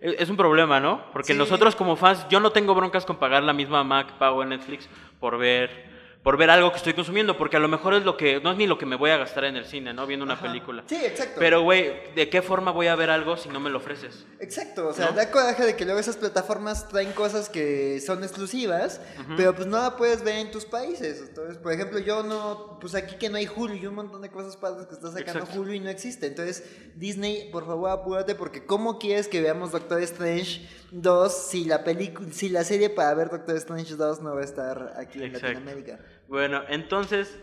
e- 0.00 0.16
es 0.18 0.28
un 0.28 0.36
problema, 0.36 0.80
¿no? 0.80 1.04
Porque 1.12 1.32
Sí. 1.32 1.38
nosotros 1.38 1.76
como 1.76 1.96
fans, 1.96 2.26
yo 2.28 2.40
no 2.40 2.50
tengo 2.50 2.74
broncas 2.74 3.04
con 3.06 3.16
pagar 3.16 3.42
la 3.42 3.52
misma 3.52 3.84
Mac 3.84 4.12
pago 4.18 4.42
en 4.42 4.48
Netflix 4.50 4.88
por 5.20 5.38
ver 5.38 5.91
por 6.22 6.36
ver 6.36 6.50
algo 6.50 6.70
que 6.70 6.76
estoy 6.76 6.94
consumiendo, 6.94 7.36
porque 7.36 7.56
a 7.56 7.60
lo 7.60 7.66
mejor 7.66 7.94
es 7.94 8.04
lo 8.04 8.16
que 8.16 8.40
no 8.40 8.52
es 8.52 8.56
ni 8.56 8.68
lo 8.68 8.78
que 8.78 8.86
me 8.86 8.94
voy 8.94 9.10
a 9.10 9.16
gastar 9.16 9.44
en 9.44 9.56
el 9.56 9.64
cine, 9.64 9.92
¿no? 9.92 10.06
Viendo 10.06 10.24
una 10.24 10.34
Ajá. 10.34 10.46
película. 10.46 10.84
Sí, 10.86 10.94
exacto. 11.04 11.34
Pero 11.40 11.62
güey, 11.62 12.14
¿de 12.14 12.28
qué 12.30 12.42
forma 12.42 12.70
voy 12.70 12.86
a 12.86 12.94
ver 12.94 13.10
algo 13.10 13.36
si 13.36 13.48
no 13.48 13.58
me 13.58 13.70
lo 13.70 13.78
ofreces? 13.78 14.24
Exacto, 14.38 14.86
o 14.86 14.92
sea, 14.92 15.06
¿No? 15.06 15.12
da 15.14 15.32
coraje 15.32 15.64
de 15.64 15.74
que 15.74 15.84
luego 15.84 15.98
esas 15.98 16.16
plataformas 16.16 16.88
traen 16.88 17.10
cosas 17.12 17.48
que 17.48 18.00
son 18.00 18.22
exclusivas, 18.22 19.00
pero 19.36 19.52
pues 19.54 19.66
no 19.66 19.82
la 19.82 19.96
puedes 19.96 20.22
ver 20.22 20.36
en 20.36 20.52
tus 20.52 20.64
países. 20.64 21.20
Entonces, 21.26 21.58
por 21.58 21.72
ejemplo, 21.72 21.98
yo 21.98 22.22
no, 22.22 22.78
pues 22.80 22.94
aquí 22.94 23.16
que 23.16 23.28
no 23.28 23.36
hay 23.38 23.48
Hulu 23.48 23.74
y 23.74 23.86
un 23.86 23.96
montón 23.96 24.22
de 24.22 24.30
cosas 24.30 24.56
padres 24.56 24.86
que 24.86 24.94
está 24.94 25.08
sacando 25.10 25.40
Exacto. 25.40 25.60
Hulu 25.60 25.72
y 25.72 25.80
no 25.80 25.90
existe. 25.90 26.28
Entonces, 26.28 26.62
Disney, 26.94 27.50
por 27.50 27.66
favor, 27.66 27.90
apúrate 27.90 28.36
porque 28.36 28.64
¿cómo 28.64 29.00
quieres 29.00 29.26
que 29.26 29.40
veamos 29.42 29.72
Doctor 29.72 30.00
Strange 30.02 30.68
2 30.92 31.32
si 31.48 31.64
la 31.64 31.82
película, 31.82 32.28
si 32.32 32.48
la 32.48 32.62
serie 32.62 32.90
para 32.90 33.12
ver 33.14 33.28
Doctor 33.28 33.56
Strange 33.56 33.96
2 33.96 34.20
no 34.20 34.34
va 34.36 34.40
a 34.42 34.44
estar 34.44 34.94
aquí 34.96 35.18
en 35.18 35.24
Exacto. 35.24 35.48
Latinoamérica? 35.48 35.98
Bueno, 36.32 36.62
entonces 36.70 37.38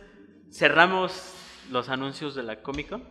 cerramos 0.50 1.14
los 1.70 1.90
anuncios 1.90 2.34
de 2.34 2.42
la 2.42 2.64
Comic 2.64 2.90
Con. 2.90 3.08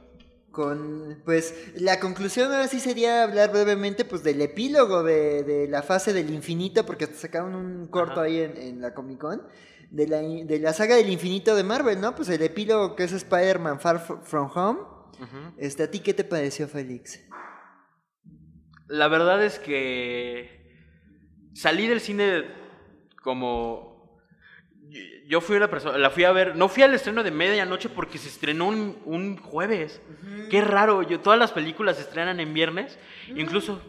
Con, 0.50 1.22
pues, 1.24 1.72
la 1.76 2.00
conclusión 2.00 2.50
ahora 2.50 2.66
sí 2.66 2.80
sería 2.80 3.22
hablar 3.22 3.52
brevemente, 3.52 4.04
pues, 4.04 4.24
del 4.24 4.40
epílogo 4.40 5.04
de, 5.04 5.44
de 5.44 5.68
la 5.68 5.84
fase 5.84 6.12
del 6.12 6.34
infinito, 6.34 6.84
porque 6.84 7.04
hasta 7.04 7.16
sacaron 7.16 7.54
un 7.54 7.86
corto 7.86 8.14
Ajá. 8.14 8.22
ahí 8.22 8.40
en, 8.40 8.56
en 8.56 8.80
la 8.80 8.92
Comic 8.92 9.20
Con, 9.20 9.46
de 9.92 10.08
la, 10.08 10.18
de 10.20 10.58
la 10.58 10.72
saga 10.72 10.96
del 10.96 11.10
infinito 11.10 11.54
de 11.54 11.62
Marvel, 11.62 12.00
¿no? 12.00 12.12
Pues 12.16 12.28
el 12.28 12.42
epílogo 12.42 12.96
que 12.96 13.04
es 13.04 13.12
Spider-Man 13.12 13.78
Far 13.78 14.00
From 14.00 14.50
Home. 14.52 14.80
Este, 15.58 15.84
¿a 15.84 15.90
ti 15.92 16.00
qué 16.00 16.12
te 16.12 16.24
pareció, 16.24 16.66
Félix? 16.66 17.20
La 18.88 19.06
verdad 19.06 19.44
es 19.44 19.60
que 19.60 20.74
salí 21.54 21.86
del 21.86 22.00
cine 22.00 22.46
como 23.22 23.87
yo 25.26 25.40
fui 25.40 25.56
una 25.56 25.68
persona, 25.68 25.98
la 25.98 26.10
fui 26.10 26.24
a 26.24 26.32
ver, 26.32 26.56
no 26.56 26.68
fui 26.68 26.82
al 26.82 26.94
estreno 26.94 27.22
de 27.22 27.30
medianoche 27.30 27.88
porque 27.88 28.18
se 28.18 28.28
estrenó 28.28 28.66
un, 28.68 28.98
un 29.04 29.36
jueves. 29.36 30.00
Qué 30.50 30.60
raro, 30.62 31.02
yo 31.02 31.20
todas 31.20 31.38
las 31.38 31.52
películas 31.52 31.96
se 31.96 32.02
estrenan 32.02 32.40
en 32.40 32.54
viernes, 32.54 32.98
incluso 33.34 33.80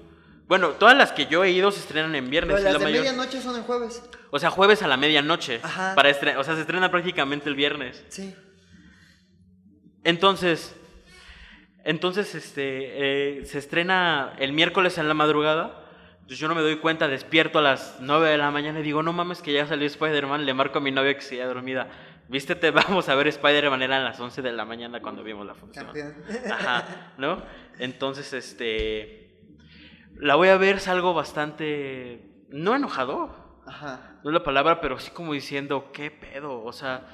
bueno, 0.48 0.70
todas 0.70 0.98
las 0.98 1.12
que 1.12 1.28
yo 1.28 1.44
he 1.44 1.52
ido 1.52 1.72
se 1.72 1.80
estrenan 1.80 2.16
en 2.16 2.30
viernes. 2.30 2.56
Pero 2.56 2.64
las 2.64 2.74
la 2.74 2.80
de 2.80 2.86
mayor- 2.86 3.04
medianoche 3.04 3.40
son 3.42 3.56
en 3.56 3.64
jueves. 3.64 4.04
O 4.32 4.40
sea, 4.40 4.50
jueves 4.50 4.82
a 4.82 4.88
la 4.88 4.98
medianoche. 4.98 5.60
Ajá. 5.62 5.94
Para 5.96 6.10
estre- 6.10 6.36
o 6.38 6.44
sea, 6.44 6.56
se 6.56 6.62
estrena 6.62 6.90
prácticamente 6.92 7.48
el 7.50 7.56
viernes. 7.56 8.04
Sí. 8.10 8.34
Entonces, 10.04 10.76
entonces 11.84 12.36
este, 12.36 13.40
eh, 13.42 13.46
se 13.46 13.58
estrena 13.60 14.34
el 14.40 14.54
miércoles 14.54 14.98
en 14.98 15.08
la 15.08 15.14
madrugada. 15.14 15.86
Entonces 16.30 16.42
yo 16.42 16.48
no 16.48 16.54
me 16.54 16.62
doy 16.62 16.76
cuenta, 16.76 17.08
despierto 17.08 17.58
a 17.58 17.64
las 17.64 17.98
9 18.02 18.30
de 18.30 18.38
la 18.38 18.52
mañana 18.52 18.82
y 18.82 18.84
digo, 18.84 19.02
no 19.02 19.12
mames 19.14 19.42
que 19.42 19.52
ya 19.52 19.66
salió 19.66 19.88
Spider-Man. 19.88 20.46
Le 20.46 20.54
marco 20.54 20.78
a 20.78 20.82
mi 20.82 20.92
novia 20.92 21.16
que 21.16 21.22
se 21.22 21.44
dormida. 21.44 21.88
Vístete, 22.28 22.70
vamos 22.86 23.10
a 23.10 23.16
ver 23.16 23.30
Spider-Man. 23.30 23.82
Eran 23.82 24.04
las 24.04 24.20
11 24.20 24.44
de 24.44 24.52
la 24.52 24.64
mañana 24.64 25.02
cuando 25.02 25.24
vimos 25.24 25.48
la 25.48 25.56
función. 25.56 25.88
Campeón. 25.88 26.14
Ajá, 26.52 27.14
¿no? 27.18 27.42
Entonces, 27.80 28.32
este, 28.34 29.40
la 30.18 30.36
voy 30.36 30.50
a 30.50 30.58
ver, 30.58 30.80
salgo 30.80 31.16
bastante, 31.16 32.46
no 32.50 32.76
enojado, 32.76 33.64
Ajá. 33.66 34.20
No 34.24 34.30
es 34.30 34.34
la 34.36 34.44
palabra, 34.44 34.82
pero 34.82 35.00
sí 35.00 35.10
como 35.10 35.34
diciendo, 35.34 35.90
¿qué 35.92 36.12
pedo? 36.12 36.64
O 36.64 36.74
sea, 36.74 37.08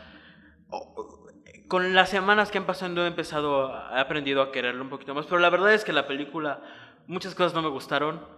con 1.70 1.94
las 1.94 2.10
semanas 2.10 2.52
que 2.52 2.58
han 2.58 2.66
pasado 2.66 3.06
he 3.06 3.08
empezado, 3.08 3.72
he 3.96 3.98
aprendido 3.98 4.42
a 4.42 4.52
quererlo 4.52 4.84
un 4.84 4.90
poquito 4.90 5.16
más, 5.16 5.26
pero 5.26 5.40
la 5.40 5.50
verdad 5.50 5.74
es 5.74 5.86
que 5.86 5.94
la 5.94 6.06
película, 6.06 6.62
muchas 7.08 7.34
cosas 7.34 7.54
no 7.54 7.62
me 7.62 7.70
gustaron. 7.70 8.36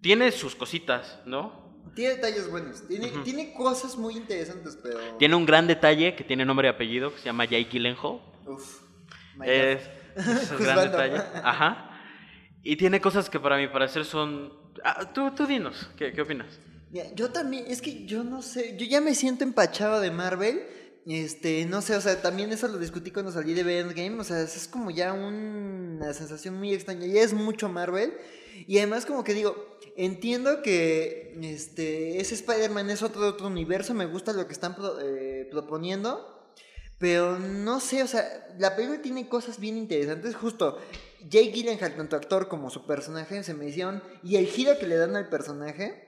Tiene 0.00 0.32
sus 0.32 0.54
cositas, 0.54 1.18
¿no? 1.26 1.70
Tiene 1.94 2.14
detalles 2.14 2.50
buenos. 2.50 2.86
Tiene, 2.86 3.52
cosas 3.52 3.96
muy 3.96 4.16
interesantes, 4.16 4.78
pero. 4.82 4.98
Tiene 5.18 5.34
un 5.34 5.44
gran 5.44 5.66
detalle 5.66 6.14
que 6.14 6.24
tiene 6.24 6.44
nombre 6.44 6.68
y 6.68 6.70
apellido, 6.70 7.12
que 7.12 7.18
se 7.18 7.24
llama 7.26 7.44
Jake 7.44 7.68
Gyllenhaal. 7.70 8.20
Uf. 8.46 8.80
Es, 9.44 9.80
un 10.50 10.64
gran 10.64 10.90
detalle. 10.90 11.16
Ajá. 11.42 12.00
Y 12.62 12.76
tiene 12.76 13.00
cosas 13.00 13.30
que 13.30 13.40
para 13.40 13.56
mi 13.56 13.68
parecer 13.68 14.04
son... 14.04 14.52
Ah, 14.84 15.12
tú, 15.12 15.30
tú 15.34 15.46
dinos, 15.46 15.90
¿qué, 15.96 16.12
qué 16.12 16.22
opinas? 16.22 16.58
Mira, 16.90 17.06
yo 17.14 17.30
también, 17.30 17.64
es 17.68 17.80
que 17.80 18.04
yo 18.04 18.24
no 18.24 18.42
sé, 18.42 18.76
yo 18.76 18.84
ya 18.86 19.00
me 19.00 19.14
siento 19.14 19.44
empachado 19.44 20.00
de 20.00 20.10
Marvel. 20.10 20.62
Este, 21.06 21.64
no 21.64 21.80
sé, 21.80 21.96
o 21.96 22.00
sea, 22.00 22.20
también 22.20 22.52
eso 22.52 22.68
lo 22.68 22.78
discutí 22.78 23.10
cuando 23.10 23.32
salí 23.32 23.54
de 23.54 23.78
Endgame, 23.80 24.20
o 24.20 24.24
sea, 24.24 24.42
es 24.42 24.68
como 24.68 24.90
ya 24.90 25.12
un- 25.12 25.96
una 26.00 26.12
sensación 26.12 26.58
muy 26.58 26.74
extraña, 26.74 27.06
ya 27.06 27.22
es 27.22 27.32
mucho 27.32 27.68
Marvel. 27.68 28.12
Y 28.66 28.78
además 28.78 29.06
como 29.06 29.24
que 29.24 29.34
digo, 29.34 29.78
entiendo 29.96 30.62
que 30.62 31.36
este, 31.42 32.20
ese 32.20 32.34
Spider-Man 32.34 32.90
es 32.90 33.02
otro, 33.02 33.26
otro 33.26 33.46
universo, 33.46 33.94
me 33.94 34.06
gusta 34.06 34.32
lo 34.32 34.46
que 34.46 34.52
están 34.52 34.74
pro- 34.76 34.98
eh, 35.00 35.48
proponiendo, 35.50 36.52
pero 36.98 37.38
no 37.38 37.80
sé, 37.80 38.02
o 38.02 38.06
sea, 38.06 38.48
la 38.58 38.76
película 38.76 39.00
tiene 39.02 39.28
cosas 39.28 39.58
bien 39.58 39.76
interesantes, 39.78 40.36
justo 40.36 40.78
Jake 41.28 41.50
Gyllenhaal, 41.52 41.96
tanto 41.96 42.16
actor 42.16 42.48
como 42.48 42.70
su 42.70 42.86
personaje, 42.86 43.42
se 43.42 43.54
me 43.54 43.66
hicieron, 43.66 44.02
y 44.22 44.36
el 44.36 44.46
giro 44.46 44.78
que 44.78 44.86
le 44.86 44.96
dan 44.96 45.16
al 45.16 45.28
personaje, 45.28 46.06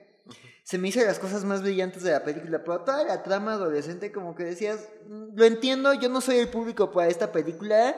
se 0.63 0.77
me 0.77 0.87
hizo 0.87 0.99
de 1.01 1.05
las 1.07 1.19
cosas 1.19 1.43
más 1.43 1.61
brillantes 1.61 2.03
de 2.03 2.11
la 2.11 2.23
película, 2.23 2.63
pero 2.63 2.81
toda 2.81 3.03
la 3.03 3.21
trama 3.23 3.53
adolescente 3.53 4.11
como 4.11 4.33
que 4.35 4.43
decías, 4.45 4.87
"Mm, 5.09 5.35
lo 5.35 5.45
entiendo, 5.45 5.93
yo 5.93 6.07
no 6.09 6.21
soy 6.21 6.37
el 6.37 6.47
público 6.47 6.91
para 6.91 7.09
esta 7.09 7.31
película, 7.31 7.97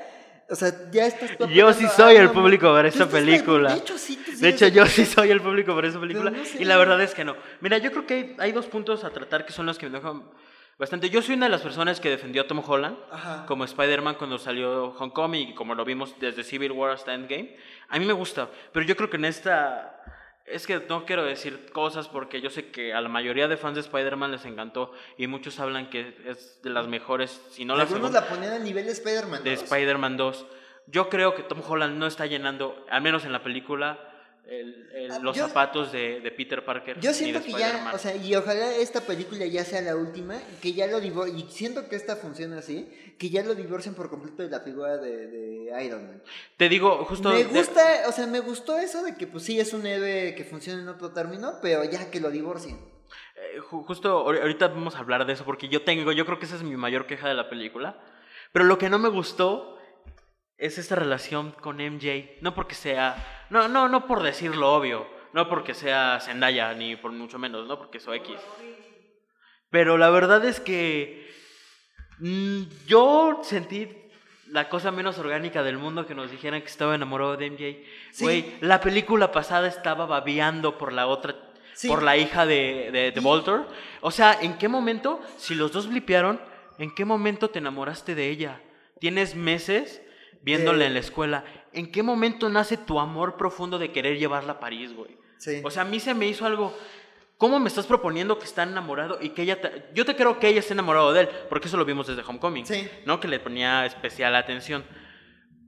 o 0.49 0.55
sea, 0.55 0.71
ya 0.91 1.05
estás... 1.07 1.31
Yo 1.31 1.37
proponiendo 1.37 1.73
sí 1.73 1.87
soy 1.95 2.15
el 2.17 2.29
público 2.31 2.71
para 2.73 2.89
Tú 2.91 2.97
para 2.99 3.19
el- 3.19 3.25
película. 3.25 3.71
De 3.73 3.77
hecho, 3.79 3.97
sí, 3.97 4.17
tú 4.25 4.31
De 4.37 4.49
hecho, 4.49 4.67
yo 4.67 4.85
sí 4.85 5.05
soy 5.05 5.31
el 5.31 5.41
público 5.41 5.73
por 5.73 5.85
esa 5.85 5.99
película. 5.99 6.29
no 6.31 6.45
sé. 6.45 6.61
Y 6.61 6.65
la 6.65 6.77
verdad 6.77 7.01
es 7.01 7.13
que 7.13 7.23
no. 7.25 7.35
Mira, 7.61 7.77
yo 7.79 7.91
creo 7.91 8.05
que 8.05 8.13
hay, 8.13 8.35
hay 8.39 8.51
dos 8.51 8.65
puntos 8.67 9.03
a 9.03 9.09
tratar 9.11 9.45
que 9.45 9.53
son 9.53 9.65
los 9.65 9.77
que 9.77 9.89
me 9.89 9.97
dejan 9.97 10.23
bastante. 10.77 11.09
Yo 11.09 11.21
soy 11.21 11.35
una 11.35 11.45
de 11.47 11.51
las 11.51 11.61
personas 11.61 11.99
que 11.99 12.09
defendió 12.09 12.41
a 12.43 12.47
Tom 12.47 12.61
Holland 12.65 12.97
Ajá. 13.11 13.45
como 13.47 13.63
Spider-Man 13.65 14.15
cuando 14.15 14.37
salió 14.37 14.89
Homecoming 14.99 15.49
y 15.49 15.55
como 15.55 15.73
lo 15.73 15.85
vimos 15.85 16.15
desde 16.19 16.43
Civil 16.43 16.71
War 16.73 16.91
hasta 16.91 17.13
Endgame. 17.13 17.55
A 17.89 17.97
mí 17.97 18.05
me 18.05 18.13
gusta, 18.13 18.49
pero 18.73 18.85
yo 18.85 18.95
creo 18.95 19.09
que 19.09 19.17
en 19.17 19.25
esta... 19.25 19.91
Es 20.45 20.67
que 20.67 20.79
no 20.87 21.05
quiero 21.05 21.23
decir 21.23 21.71
cosas 21.71 22.07
porque 22.07 22.39
yo 22.39 22.51
sé 22.51 22.69
que 22.69 22.93
a 22.93 23.01
la 23.01 23.09
mayoría 23.09 23.47
de 23.47 23.57
fans 23.57 23.75
de 23.75 23.81
Spider-Man 23.81 24.31
les 24.31 24.45
encantó 24.45 24.91
y 25.17 25.25
muchos 25.25 25.59
hablan 25.59 25.89
que 25.89 26.15
es 26.25 26.61
de 26.61 26.69
las 26.69 26.87
mejores, 26.87 27.41
si 27.49 27.65
no 27.65 27.75
la 27.75 27.83
Algunos 27.83 28.11
la 28.11 28.27
ponían 28.27 28.53
al 28.53 28.63
nivel 28.63 28.85
de 28.85 28.91
Spider-Man. 28.91 29.43
de 29.43 29.55
2. 29.55 29.63
Spider-Man 29.63 30.17
2. 30.17 30.45
Yo 30.87 31.09
creo 31.09 31.33
que 31.33 31.41
Tom 31.41 31.61
Holland 31.67 31.97
no 31.97 32.05
está 32.05 32.27
llenando, 32.27 32.85
al 32.91 33.01
menos 33.01 33.25
en 33.25 33.31
la 33.31 33.41
película, 33.41 33.97
el- 34.47 34.89
el- 34.93 35.11
Ah, 35.11 35.19
los 35.19 35.35
yo- 35.35 35.47
zapatos 35.47 35.91
de, 35.91 36.19
de 36.21 36.31
Peter 36.31 36.63
Parker. 36.63 36.99
Yo 36.99 37.13
siento 37.13 37.39
de 37.39 37.45
que 37.45 37.51
ya, 37.53 37.91
o 37.93 37.97
sea, 37.97 38.15
y 38.15 38.35
ojalá 38.35 38.75
esta 38.75 39.01
película 39.01 39.45
ya 39.45 39.63
sea 39.65 39.81
la 39.81 39.95
última, 39.95 40.39
que 40.61 40.73
ya 40.73 40.87
lo 40.87 40.99
divor 40.99 41.29
y 41.29 41.43
siento 41.49 41.87
que 41.89 41.95
esta 41.95 42.15
funciona 42.15 42.59
así, 42.59 42.87
que 43.17 43.29
ya 43.29 43.43
lo 43.43 43.55
divorcien 43.55 43.95
por 43.95 44.09
completo 44.09 44.43
de 44.43 44.49
la 44.49 44.59
figura 44.61 44.97
de, 44.97 45.27
de 45.27 45.83
Iron 45.85 46.07
Man. 46.07 46.23
Te 46.57 46.69
digo, 46.69 47.03
justo. 47.05 47.29
Me 47.29 47.43
de- 47.43 47.45
gusta, 47.45 47.81
o 48.07 48.11
sea, 48.11 48.27
me 48.27 48.39
gustó 48.39 48.77
eso 48.77 49.03
de 49.03 49.15
que 49.15 49.27
pues 49.27 49.43
sí 49.43 49.59
es 49.59 49.73
un 49.73 49.85
héroe 49.85 50.35
que 50.35 50.43
funciona 50.43 50.81
en 50.81 50.87
otro 50.89 51.11
término, 51.11 51.53
pero 51.61 51.83
ya 51.83 52.09
que 52.11 52.19
lo 52.19 52.29
divorcien. 52.31 52.77
eh, 53.37 53.59
ju- 53.59 53.85
justo 53.85 54.25
ahor- 54.25 54.39
ahorita 54.41 54.67
vamos 54.69 54.95
a 54.95 54.99
hablar 54.99 55.25
de 55.25 55.33
eso 55.33 55.43
porque 55.45 55.67
yo 55.67 55.81
tengo, 55.83 56.11
yo 56.13 56.25
creo 56.25 56.39
que 56.39 56.45
esa 56.45 56.55
es 56.55 56.63
mi 56.63 56.75
mayor 56.77 57.05
queja 57.05 57.27
de 57.27 57.33
la 57.33 57.49
película. 57.49 57.97
Pero 58.53 58.63
lo 58.65 58.77
que 58.77 58.89
no 58.89 58.97
me 58.99 59.09
gustó 59.09 59.74
es 60.58 60.78
esta 60.78 60.95
relación 60.95 61.51
con 61.51 61.78
MJ. 61.78 62.38
No 62.41 62.53
porque 62.56 62.76
sea. 62.76 63.45
No, 63.49 63.68
no, 63.68 63.89
no 63.89 64.08
por 64.08 64.24
decirlo 64.24 64.74
obvio. 64.74 65.08
No 65.34 65.49
porque 65.49 65.74
sea 65.74 66.20
Zendaya, 66.22 66.74
ni 66.74 66.95
por 66.95 67.12
mucho 67.12 67.38
menos, 67.38 67.68
no 67.68 67.78
porque 67.78 67.99
soy 67.99 68.20
X. 68.20 68.36
Pero 69.70 69.97
la 69.97 70.10
verdad 70.10 70.45
es 70.45 70.62
que 70.62 71.30
mm, 72.20 72.62
yo 72.88 73.41
sentí 73.43 73.89
la 74.47 74.70
cosa 74.70 74.91
menos 74.91 75.18
orgánica 75.18 75.64
del 75.64 75.78
mundo 75.78 76.06
que 76.06 76.16
nos 76.16 76.32
dijeran 76.32 76.62
que 76.62 76.68
estaba 76.68 76.95
enamorado 76.95 77.36
de 77.36 77.49
MJ. 77.49 77.84
Sí. 78.12 78.56
La 78.62 78.80
película 78.80 79.32
pasada 79.34 79.68
estaba 79.68 80.06
babeando 80.06 80.78
por 80.78 80.93
la 80.93 81.08
otra, 81.08 81.36
Sí. 81.74 81.89
por 81.89 82.03
la 82.03 82.16
hija 82.16 82.45
de, 82.45 82.89
de, 82.93 83.12
de 83.12 83.20
Voltor. 83.20 83.68
O 83.99 84.12
sea, 84.12 84.38
¿en 84.41 84.58
qué 84.58 84.70
momento, 84.70 85.20
si 85.38 85.56
los 85.56 85.74
dos 85.74 85.89
blipearon, 85.89 86.39
en 86.78 86.95
qué 86.95 87.03
momento 87.03 87.49
te 87.49 87.60
enamoraste 87.60 88.16
de 88.16 88.30
ella? 88.30 88.62
Tienes 89.01 89.36
meses 89.36 90.01
viéndola 90.45 90.79
De- 90.79 90.85
en 90.85 90.93
la 90.93 90.99
escuela. 90.99 91.43
¿En 91.73 91.91
qué 91.91 92.03
momento 92.03 92.47
nace 92.49 92.77
tu 92.77 92.99
amor 92.99 93.35
profundo 93.35 93.77
de 93.79 93.91
querer 93.91 94.17
llevarla 94.17 94.53
a 94.53 94.59
París, 94.59 94.93
güey? 94.95 95.17
Sí. 95.37 95.59
O 95.63 95.69
sea, 95.71 95.81
a 95.81 95.85
mí 95.85 95.99
se 95.99 96.13
me 96.13 96.27
hizo 96.27 96.45
algo. 96.45 96.73
¿Cómo 97.37 97.59
me 97.59 97.67
estás 97.67 97.85
proponiendo 97.85 98.39
que 98.39 98.45
está 98.45 98.63
enamorado 98.63 99.17
y 99.21 99.31
que 99.31 99.41
ella... 99.41 99.59
te- 99.59 99.89
Yo 99.93 100.05
te 100.05 100.15
creo 100.15 100.39
que 100.39 100.47
ella 100.47 100.59
está 100.61 100.73
enamorado 100.73 101.11
de 101.11 101.21
él, 101.21 101.29
porque 101.49 101.67
eso 101.67 101.75
lo 101.75 101.83
vimos 101.83 102.07
desde 102.07 102.21
Homecoming. 102.21 102.65
Sí. 102.65 102.87
¿No? 103.05 103.19
Que 103.19 103.27
le 103.27 103.39
ponía 103.41 103.85
especial 103.85 104.33
atención. 104.35 104.85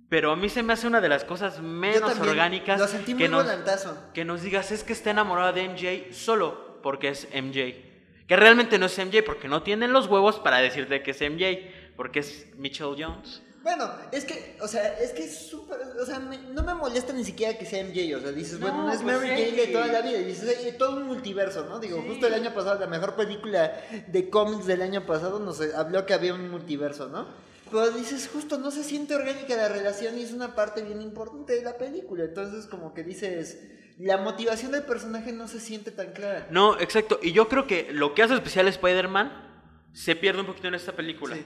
Pero 0.10 0.32
a 0.32 0.38
mí 0.38 0.48
se 0.48 0.64
me 0.64 0.72
hace 0.72 0.88
una 0.88 1.02
de 1.02 1.10
las 1.10 1.26
cosas 1.26 1.60
menos 1.60 2.10
también 2.10 2.30
orgánicas 2.30 2.80
Lo 2.80 2.88
sentí 2.88 3.14
muy 3.14 3.24
que, 3.24 3.30
nos, 3.30 3.44
volantazo. 3.44 3.98
que 4.14 4.24
nos 4.24 4.42
digas 4.42 4.72
es 4.72 4.86
que 4.86 4.94
está 4.94 5.10
enamorado 5.12 5.52
de 5.52 5.68
MJ 5.68 6.14
solo 6.14 6.80
porque 6.82 7.10
es 7.10 7.28
MJ. 7.34 7.84
Que 8.26 8.36
realmente 8.38 8.80
no 8.80 8.86
es 8.86 8.98
MJ 8.98 9.24
porque 9.26 9.50
no 9.50 9.64
tienen 9.64 9.92
los 9.92 10.08
huevos 10.08 10.40
para 10.40 10.60
decirte 10.60 11.04
que 11.04 11.12
es 11.12 11.20
MJ, 11.22 11.70
porque 11.98 12.20
es 12.20 12.48
Mitchell 12.56 12.96
Jones. 12.98 13.44
Bueno, 13.68 13.92
es 14.14 14.24
que, 14.24 14.56
o 14.62 14.68
sea, 14.70 14.98
es 14.98 15.12
que 15.12 15.26
es 15.26 15.38
súper, 15.50 15.78
o 16.02 16.06
sea, 16.06 16.20
me- 16.20 16.38
no 16.38 16.64
me 16.64 16.74
molesta 16.74 17.12
ni 17.12 17.26
siquiera 17.26 17.58
que 17.58 17.66
sea 17.66 17.82
MJ, 17.84 18.16
o 18.16 18.22
sea, 18.22 18.32
dices, 18.32 18.54
No, 18.60 18.68
bueno, 18.68 18.84
no 18.84 18.94
es 18.94 19.02
pues 19.02 19.18
Mary. 19.18 19.28
Jane 19.28 19.52
de 19.52 19.68
toda 19.68 19.88
la 19.88 20.00
vida, 20.02 20.20
y 20.20 20.24
dices, 20.24 20.58
"Oye, 20.58 20.72
todo 20.72 20.96
un 20.96 21.04
multiverso, 21.04 21.66
¿no? 21.66 21.78
Digo, 21.78 22.02
Sí. 22.02 22.08
justo 22.08 22.28
el 22.28 22.34
año 22.36 22.54
pasado, 22.54 22.80
la 22.80 22.88
mejor 22.88 23.18
película 23.18 23.74
de 24.08 24.30
cómics 24.30 24.68
del 24.68 24.82
año 24.84 25.06
pasado 25.06 25.40
nos 25.40 25.60
habló 25.76 26.06
que 26.06 26.14
había 26.14 26.34
un 26.34 26.50
multiverso, 26.50 27.10
¿no? 27.10 27.28
Pero 27.70 27.92
dices, 27.92 28.30
justo 28.32 28.58
no 28.58 28.72
se 28.72 28.86
siente 28.86 29.14
orgánica 29.16 29.54
la 29.58 29.68
relación 29.68 30.18
y 30.18 30.22
es 30.24 30.32
una 30.32 30.56
parte 30.56 30.82
bien 30.84 31.02
importante 31.02 31.54
de 31.54 31.64
la 31.64 31.78
película, 31.78 32.24
entonces 32.24 32.68
como 32.68 32.94
que 32.94 33.04
dices, 33.04 33.60
la 34.00 34.16
motivación 34.16 34.72
del 34.72 34.84
personaje 34.84 35.34
no 35.34 35.50
se 35.50 35.60
siente 35.60 35.92
tan 35.92 36.14
clara. 36.14 36.48
No, 36.52 36.80
exacto. 36.80 37.20
Y 37.22 37.34
yo 37.34 37.50
creo 37.50 37.68
que 37.68 37.90
lo 37.92 38.14
que 38.14 38.24
hace 38.24 38.34
especial 38.36 38.70
Spider-Man 38.70 39.90
se 39.92 40.16
pierde 40.16 40.40
un 40.40 40.46
poquito 40.48 40.70
en 40.70 40.76
esta 40.76 40.94
película. 40.94 41.36
Sí. 41.36 41.44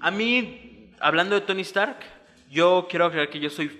A 0.00 0.10
mí, 0.12 0.73
hablando 1.00 1.34
de 1.34 1.42
Tony 1.42 1.62
Stark, 1.62 1.96
yo 2.50 2.86
quiero 2.88 3.06
aclarar 3.06 3.30
que 3.30 3.40
yo 3.40 3.50
soy. 3.50 3.78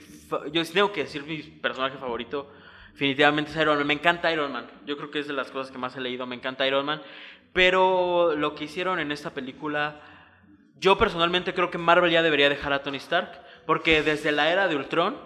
Yo 0.53 0.65
tengo 0.65 0.93
que 0.93 1.05
decir 1.05 1.23
mi 1.23 1.39
personaje 1.43 1.97
favorito. 1.99 2.51
Definitivamente 2.93 3.51
es 3.51 3.57
Iron 3.57 3.77
Man. 3.79 3.87
Me 3.87 3.95
encanta 3.95 4.33
Iron 4.33 4.53
Man. 4.53 4.67
Yo 4.87 4.97
creo 4.97 5.11
que 5.11 5.21
es 5.21 5.27
de 5.27 5.33
las 5.33 5.51
cosas 5.51 5.71
que 5.71 5.79
más 5.79 5.97
he 5.97 6.01
leído. 6.01 6.27
Me 6.27 6.35
encanta 6.35 6.67
Iron 6.67 6.87
Man. 6.87 7.03
Pero 7.53 8.35
lo 8.37 8.55
que 8.55 8.65
hicieron 8.65 8.99
en 8.99 9.13
esta 9.13 9.31
película. 9.31 10.01
Yo 10.81 10.99
personalmente 10.99 11.55
creo 11.55 11.71
que 11.71 11.79
Marvel 11.79 12.11
ya 12.11 12.23
debería 12.23 12.49
dejar 12.49 12.73
a 12.73 12.83
Tony 12.83 12.97
Stark. 12.97 13.31
Porque 13.67 14.03
desde 14.03 14.33
la 14.33 14.51
era 14.51 14.69
de 14.69 14.77
Ultron. 14.77 15.17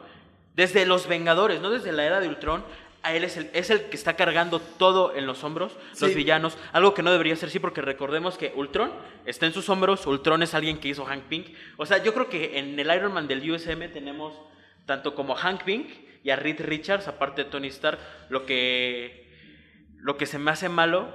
Desde 0.55 0.87
los 0.87 1.07
Vengadores, 1.07 1.61
no 1.61 1.71
desde 1.71 1.93
la 1.93 2.05
era 2.05 2.21
de 2.21 2.29
Ultron. 2.29 2.65
A 3.03 3.15
él 3.15 3.23
es 3.25 3.37
el, 3.37 3.49
es 3.53 3.71
el 3.71 3.83
que 3.85 3.97
está 3.97 4.17
cargando 4.17 4.59
todo 4.61 5.15
en 5.15 5.25
los 5.27 5.45
hombros, 5.45 5.77
los 6.07 6.15
villanos, 6.17 6.59
algo 6.73 6.95
que 6.95 7.03
no 7.03 7.13
debería 7.13 7.37
ser 7.37 7.49
así 7.49 7.59
porque 7.61 7.81
recordemos 7.81 8.37
que 8.37 8.53
Ultron 8.57 8.91
está 9.25 9.47
en 9.47 9.53
sus 9.53 9.69
hombros, 9.69 10.05
Ultron 10.07 10.43
es 10.43 10.53
alguien 10.55 10.79
que 10.79 10.89
hizo 10.89 11.05
Hank 11.05 11.23
Pink. 11.25 11.47
O 11.77 11.87
sea, 11.87 11.99
yo 12.03 12.13
creo 12.13 12.29
que 12.29 12.59
en 12.59 12.79
el 12.79 12.93
Iron 12.95 13.13
Man 13.13 13.29
del 13.29 13.49
USM 13.49 13.93
tenemos 13.93 14.35
tanto 14.85 15.15
como 15.15 15.35
a 15.35 15.37
Hank 15.39 15.63
Pink 15.63 15.91
y 16.25 16.31
a 16.31 16.37
Reed 16.37 16.61
Richards, 16.61 17.07
aparte 17.07 17.45
de 17.45 17.51
Tony 17.51 17.69
Stark, 17.69 17.99
lo 18.31 18.45
que, 18.45 19.31
lo 19.99 20.17
que 20.17 20.27
se 20.27 20.39
me 20.41 20.51
hace 20.51 20.69
malo, 20.69 21.09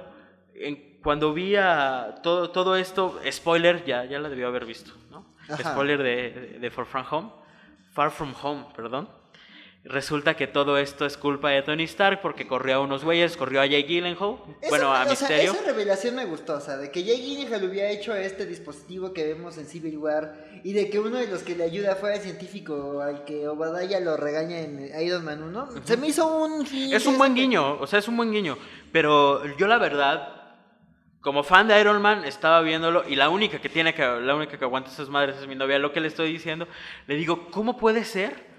en- 0.54 0.94
cuando 1.02 1.34
vi 1.34 1.54
a 1.56 2.14
todo, 2.22 2.48
todo 2.50 2.76
esto, 2.76 3.20
spoiler, 3.30 3.84
ya, 3.84 4.06
ya 4.06 4.18
la 4.18 4.30
debió 4.30 4.46
haber 4.48 4.64
visto, 4.64 4.92
¿no? 5.10 5.26
Ajá. 5.50 5.72
Spoiler 5.72 6.02
de, 6.02 6.58
de 6.58 6.70
Far 6.70 6.86
From 6.86 7.04
Home, 7.10 7.30
Far 7.92 8.10
From 8.10 8.34
Home, 8.42 8.64
perdón. 8.74 9.06
Resulta 9.86 10.34
que 10.34 10.46
todo 10.46 10.78
esto 10.78 11.04
es 11.04 11.18
culpa 11.18 11.50
de 11.50 11.60
Tony 11.60 11.82
Stark 11.82 12.22
porque 12.22 12.46
corrió 12.46 12.76
a 12.76 12.80
unos 12.80 13.04
güeyes, 13.04 13.36
corrió 13.36 13.60
a 13.60 13.66
Jay 13.66 13.82
Gyllenhaal, 13.82 14.38
bueno, 14.70 14.94
a 14.94 15.02
o 15.02 15.04
sea, 15.04 15.10
Misterio. 15.10 15.52
esa 15.52 15.62
revelación 15.66 16.14
me 16.14 16.24
gustó, 16.24 16.54
o 16.54 16.60
sea, 16.60 16.78
de 16.78 16.90
que 16.90 17.04
Jay 17.04 17.20
Gyllenhaal 17.20 17.64
hubiera 17.64 17.90
hecho 17.90 18.14
este 18.14 18.46
dispositivo 18.46 19.12
que 19.12 19.26
vemos 19.26 19.58
en 19.58 19.66
Civil 19.66 19.98
War 19.98 20.36
y 20.64 20.72
de 20.72 20.88
que 20.88 20.98
uno 20.98 21.18
de 21.18 21.26
los 21.26 21.42
que 21.42 21.54
le 21.54 21.64
ayuda 21.64 21.96
fuera 21.96 22.16
el 22.16 22.22
científico 22.22 23.02
al 23.02 23.26
que 23.26 23.46
Obadiah 23.46 24.00
lo 24.00 24.16
regaña 24.16 24.60
en 24.60 24.90
Iron 25.02 25.22
Man 25.22 25.42
1. 25.42 25.68
Se 25.84 25.98
me 25.98 26.08
hizo 26.08 26.34
un... 26.34 26.66
Es 26.66 27.04
un 27.04 27.18
buen 27.18 27.34
guiño, 27.34 27.78
o 27.78 27.86
sea, 27.86 27.98
es 27.98 28.08
un 28.08 28.16
buen 28.16 28.32
guiño. 28.32 28.56
Pero 28.90 29.44
yo 29.58 29.66
la 29.66 29.76
verdad, 29.76 30.56
como 31.20 31.42
fan 31.42 31.68
de 31.68 31.78
Iron 31.78 32.00
Man, 32.00 32.24
estaba 32.24 32.62
viéndolo 32.62 33.04
y 33.06 33.16
la 33.16 33.28
única 33.28 33.60
que 33.60 33.68
tiene 33.68 33.92
que, 33.92 34.00
la 34.02 34.34
única 34.34 34.56
que 34.56 34.64
aguanta 34.64 34.90
esas 34.90 35.10
madres 35.10 35.36
es 35.36 35.46
mi 35.46 35.56
novia. 35.56 35.78
Lo 35.78 35.92
que 35.92 36.00
le 36.00 36.08
estoy 36.08 36.32
diciendo, 36.32 36.66
le 37.06 37.16
digo, 37.16 37.50
¿cómo 37.50 37.76
puede 37.76 38.02
ser 38.04 38.53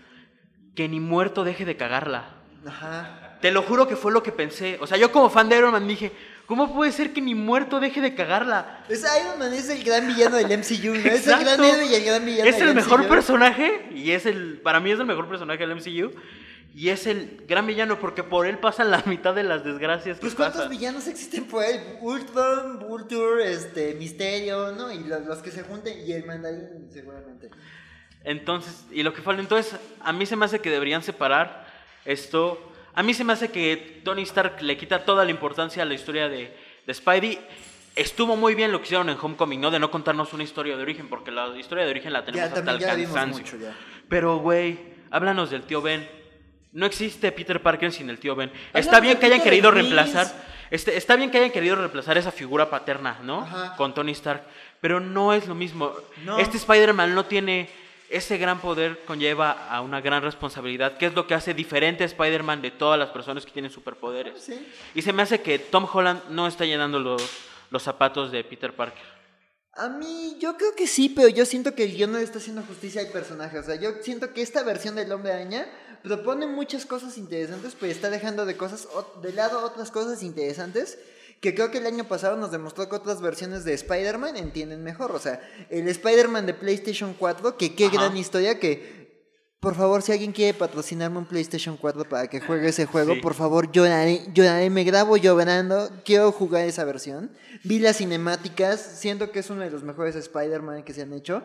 que 0.76 0.88
ni 0.88 1.00
muerto 1.00 1.44
deje 1.44 1.66
de 1.66 1.78
cagarla? 1.78 2.30
Ajá. 2.66 3.38
Te 3.42 3.52
lo 3.52 3.62
juro 3.64 3.88
que 3.88 3.96
fue 3.96 4.12
lo 4.12 4.24
que 4.24 4.32
pensé. 4.32 4.78
O 4.82 4.88
sea, 4.88 4.98
yo 4.98 5.12
como 5.12 5.30
fan 5.30 5.50
de 5.50 5.58
Iron 5.58 5.72
Man 5.72 5.88
dije, 5.88 6.12
¿Cómo 6.46 6.76
puede 6.76 6.92
ser 6.92 7.12
que 7.12 7.22
ni 7.22 7.34
muerto 7.34 7.80
deje 7.80 8.02
de 8.02 8.14
cagarla? 8.14 8.84
Es 8.88 9.02
Iron 9.02 9.40
Man 9.40 9.52
es 9.54 9.68
el 9.70 9.84
gran 9.84 10.08
villano 10.08 10.38
del 10.38 10.46
MCU, 10.60 10.94
¿no? 10.94 11.12
Es 11.12 11.26
el 11.28 11.40
gran 11.40 11.64
héroe 11.64 11.86
y 11.88 11.96
el 11.96 12.06
gran 12.06 12.24
villano 12.24 12.50
Es 12.50 12.60
del 12.60 12.70
el 12.70 12.76
mejor 12.76 13.08
personaje 13.08 13.90
y 13.96 14.12
es 14.12 14.28
el, 14.28 14.60
para 14.62 14.80
mí 14.80 14.92
es 14.92 15.00
el 15.00 15.08
mejor 15.08 15.28
personaje 15.28 15.66
del 15.66 15.76
MCU 15.76 16.12
y 16.76 16.90
es 16.90 17.08
el 17.08 17.46
gran 17.48 17.66
villano 17.66 18.00
porque 18.00 18.22
por 18.22 18.46
él 18.46 18.60
pasan 18.60 18.92
la 18.92 19.02
mitad 19.08 19.34
de 19.34 19.42
las 19.44 19.64
desgracias 19.64 20.18
que 20.18 20.22
Pues 20.22 20.36
cuántos 20.36 20.62
pasan. 20.62 20.72
villanos 20.72 21.08
existen 21.08 21.46
por 21.46 21.64
él, 21.64 21.80
Ultron, 22.02 22.78
Vulture, 22.80 23.52
este, 23.52 23.96
Misterio, 23.96 24.72
¿no? 24.74 24.92
Y 24.92 25.00
los, 25.04 25.26
los 25.26 25.40
que 25.40 25.50
se 25.50 25.64
junten 25.64 26.08
y 26.08 26.12
el 26.12 26.26
mandarín 26.28 26.90
seguramente. 26.94 27.50
Entonces, 28.26 28.86
y 28.92 29.04
lo 29.04 29.14
que 29.14 29.22
falta, 29.22 29.42
entonces, 29.42 29.80
a 30.02 30.12
mí 30.12 30.26
se 30.26 30.36
me 30.36 30.46
hace 30.46 30.60
que 30.60 30.70
deberían 30.70 31.04
separar 31.04 31.66
esto. 32.04 32.72
A 32.96 33.04
mí 33.04 33.14
se 33.14 33.24
me 33.24 33.34
hace 33.34 33.52
que 33.52 34.02
Tony 34.04 34.24
Stark 34.24 34.62
le 34.62 34.78
quita 34.78 35.06
toda 35.06 35.24
la 35.26 35.32
importancia 35.32 35.84
a 35.84 35.86
la 35.86 35.94
historia 35.94 36.28
de, 36.28 36.56
de 36.86 36.94
Spidey. 36.94 37.40
Estuvo 37.96 38.36
muy 38.36 38.56
bien 38.56 38.72
lo 38.72 38.80
que 38.80 38.86
hicieron 38.86 39.10
en 39.10 39.18
Homecoming, 39.22 39.62
¿no? 39.62 39.72
De 39.72 39.80
no 39.80 39.90
contarnos 39.92 40.34
una 40.34 40.44
historia 40.44 40.76
de 40.76 40.82
origen, 40.82 41.08
porque 41.08 41.32
la 41.32 41.48
historia 41.58 41.86
de 41.86 41.92
origen 41.92 42.12
la 42.12 42.26
tenemos 42.26 42.50
Ya, 42.50 42.58
hasta 42.58 42.72
el 42.72 42.80
cansancio. 42.82 43.44
mucho 43.44 43.58
ya. 43.58 43.74
Pero, 44.10 44.38
güey, 44.38 44.80
háblanos 45.12 45.50
del 45.52 45.64
tío 45.64 45.82
Ben. 45.82 46.08
No 46.74 46.86
existe 46.86 47.32
Peter 47.32 47.62
Parker 47.62 47.92
sin 47.94 48.10
el 48.10 48.18
tío 48.20 48.36
Ben. 48.36 48.52
Está 48.74 49.00
bien 49.00 49.18
que 49.18 49.28
hayan 49.28 49.42
querido 49.42 49.72
reemplazar. 49.72 50.28
Este, 50.72 50.98
está 50.98 51.16
bien 51.16 51.32
que 51.32 51.38
hayan 51.38 51.52
querido 51.52 51.76
reemplazar 51.76 52.18
esa 52.18 52.32
figura 52.32 52.70
paterna, 52.70 53.20
¿no? 53.24 53.42
Ajá. 53.42 53.76
Con 53.78 53.94
Tony 53.94 54.12
Stark. 54.12 54.44
Pero 54.82 55.00
no 55.00 55.32
es 55.34 55.48
lo 55.48 55.56
mismo. 55.56 55.94
No. 56.26 56.38
Este 56.40 56.58
Spider-Man 56.58 57.14
no 57.16 57.26
tiene. 57.26 57.70
Ese 58.16 58.38
gran 58.38 58.62
poder 58.62 59.04
conlleva 59.04 59.68
a 59.70 59.82
una 59.82 60.00
gran 60.00 60.24
responsabilidad, 60.24 60.98
que 60.98 61.08
es 61.08 61.14
lo 61.14 61.28
que 61.28 61.34
hace 61.34 61.54
diferente 61.54 62.04
a 62.04 62.08
Spider-Man 62.08 62.62
de 62.62 62.72
todas 62.72 62.98
las 62.98 63.10
personas 63.10 63.46
que 63.46 63.52
tienen 63.52 63.70
superpoderes. 63.70 64.42
Sí. 64.42 64.66
Y 64.94 65.02
se 65.02 65.12
me 65.12 65.22
hace 65.22 65.42
que 65.42 65.60
Tom 65.60 65.86
Holland 65.92 66.22
no 66.30 66.48
está 66.48 66.64
llenando 66.64 66.98
los, 66.98 67.22
los 67.72 67.84
zapatos 67.84 68.32
de 68.32 68.46
Peter 68.46 68.74
Parker. 68.74 69.04
A 69.74 69.90
mí, 69.90 70.38
yo 70.40 70.56
creo 70.56 70.74
que 70.78 70.88
sí, 70.88 71.10
pero 71.10 71.28
yo 71.28 71.46
siento 71.46 71.76
que 71.76 71.84
el 71.84 71.94
guion 71.94 72.14
no 72.14 72.18
le 72.18 72.24
está 72.24 72.38
haciendo 72.38 72.62
justicia 72.62 73.02
al 73.02 73.10
personaje. 73.10 73.60
O 73.60 73.64
sea, 73.64 73.76
yo 73.76 73.90
siento 74.02 74.34
que 74.34 74.42
esta 74.42 74.64
versión 74.64 74.96
del 74.96 75.12
Hombre 75.12 75.34
Araña 75.34 75.68
propone 76.02 76.48
muchas 76.48 76.86
cosas 76.86 77.18
interesantes, 77.18 77.76
pero 77.78 77.92
está 77.92 78.10
dejando 78.10 78.46
de 78.46 78.56
cosas 78.56 78.88
de 79.22 79.34
lado 79.34 79.66
otras 79.66 79.92
cosas 79.92 80.24
interesantes 80.24 80.98
que 81.46 81.54
creo 81.54 81.70
que 81.70 81.78
el 81.78 81.86
año 81.86 82.06
pasado 82.06 82.38
nos 82.38 82.50
demostró 82.50 82.90
que 82.90 82.96
otras 82.96 83.22
versiones 83.22 83.64
de 83.66 83.76
Spider-Man 83.76 84.36
entienden 84.36 84.84
mejor. 84.84 85.12
O 85.12 85.20
sea, 85.20 85.48
el 85.70 85.88
Spider-Man 85.88 86.48
de 86.48 86.56
PlayStation 86.56 87.14
4, 87.14 87.56
que 87.56 87.76
qué 87.76 87.86
Ajá. 87.86 87.98
gran 87.98 88.18
historia, 88.18 88.60
que 88.60 89.05
por 89.60 89.74
favor, 89.76 90.02
si 90.04 90.12
alguien 90.12 90.32
quiere 90.32 90.54
patrocinarme 90.54 91.18
un 91.18 91.26
PlayStation 91.26 91.76
4 91.78 92.08
para 92.08 92.28
que 92.28 92.40
juegue 92.40 92.68
ese 92.68 92.86
juego, 92.86 93.16
Sí. 93.16 93.22
por 93.22 93.34
favor, 93.34 93.72
lloraré, 93.72 94.22
lloraré, 94.34 94.70
me 94.70 94.84
grabo 94.84 95.18
llorando, 95.18 95.90
quiero 96.04 96.32
jugar 96.32 96.66
esa 96.66 96.84
versión. 96.84 97.32
Vi 97.64 97.80
las 97.80 97.98
cinemáticas, 97.98 98.80
siento 98.80 99.32
que 99.32 99.40
es 99.40 99.50
uno 99.50 99.62
de 99.62 99.72
los 99.72 99.82
mejores 99.84 100.16
Spider-Man 100.16 100.84
que 100.84 100.94
se 100.94 101.02
han 101.02 101.14
hecho. 101.14 101.42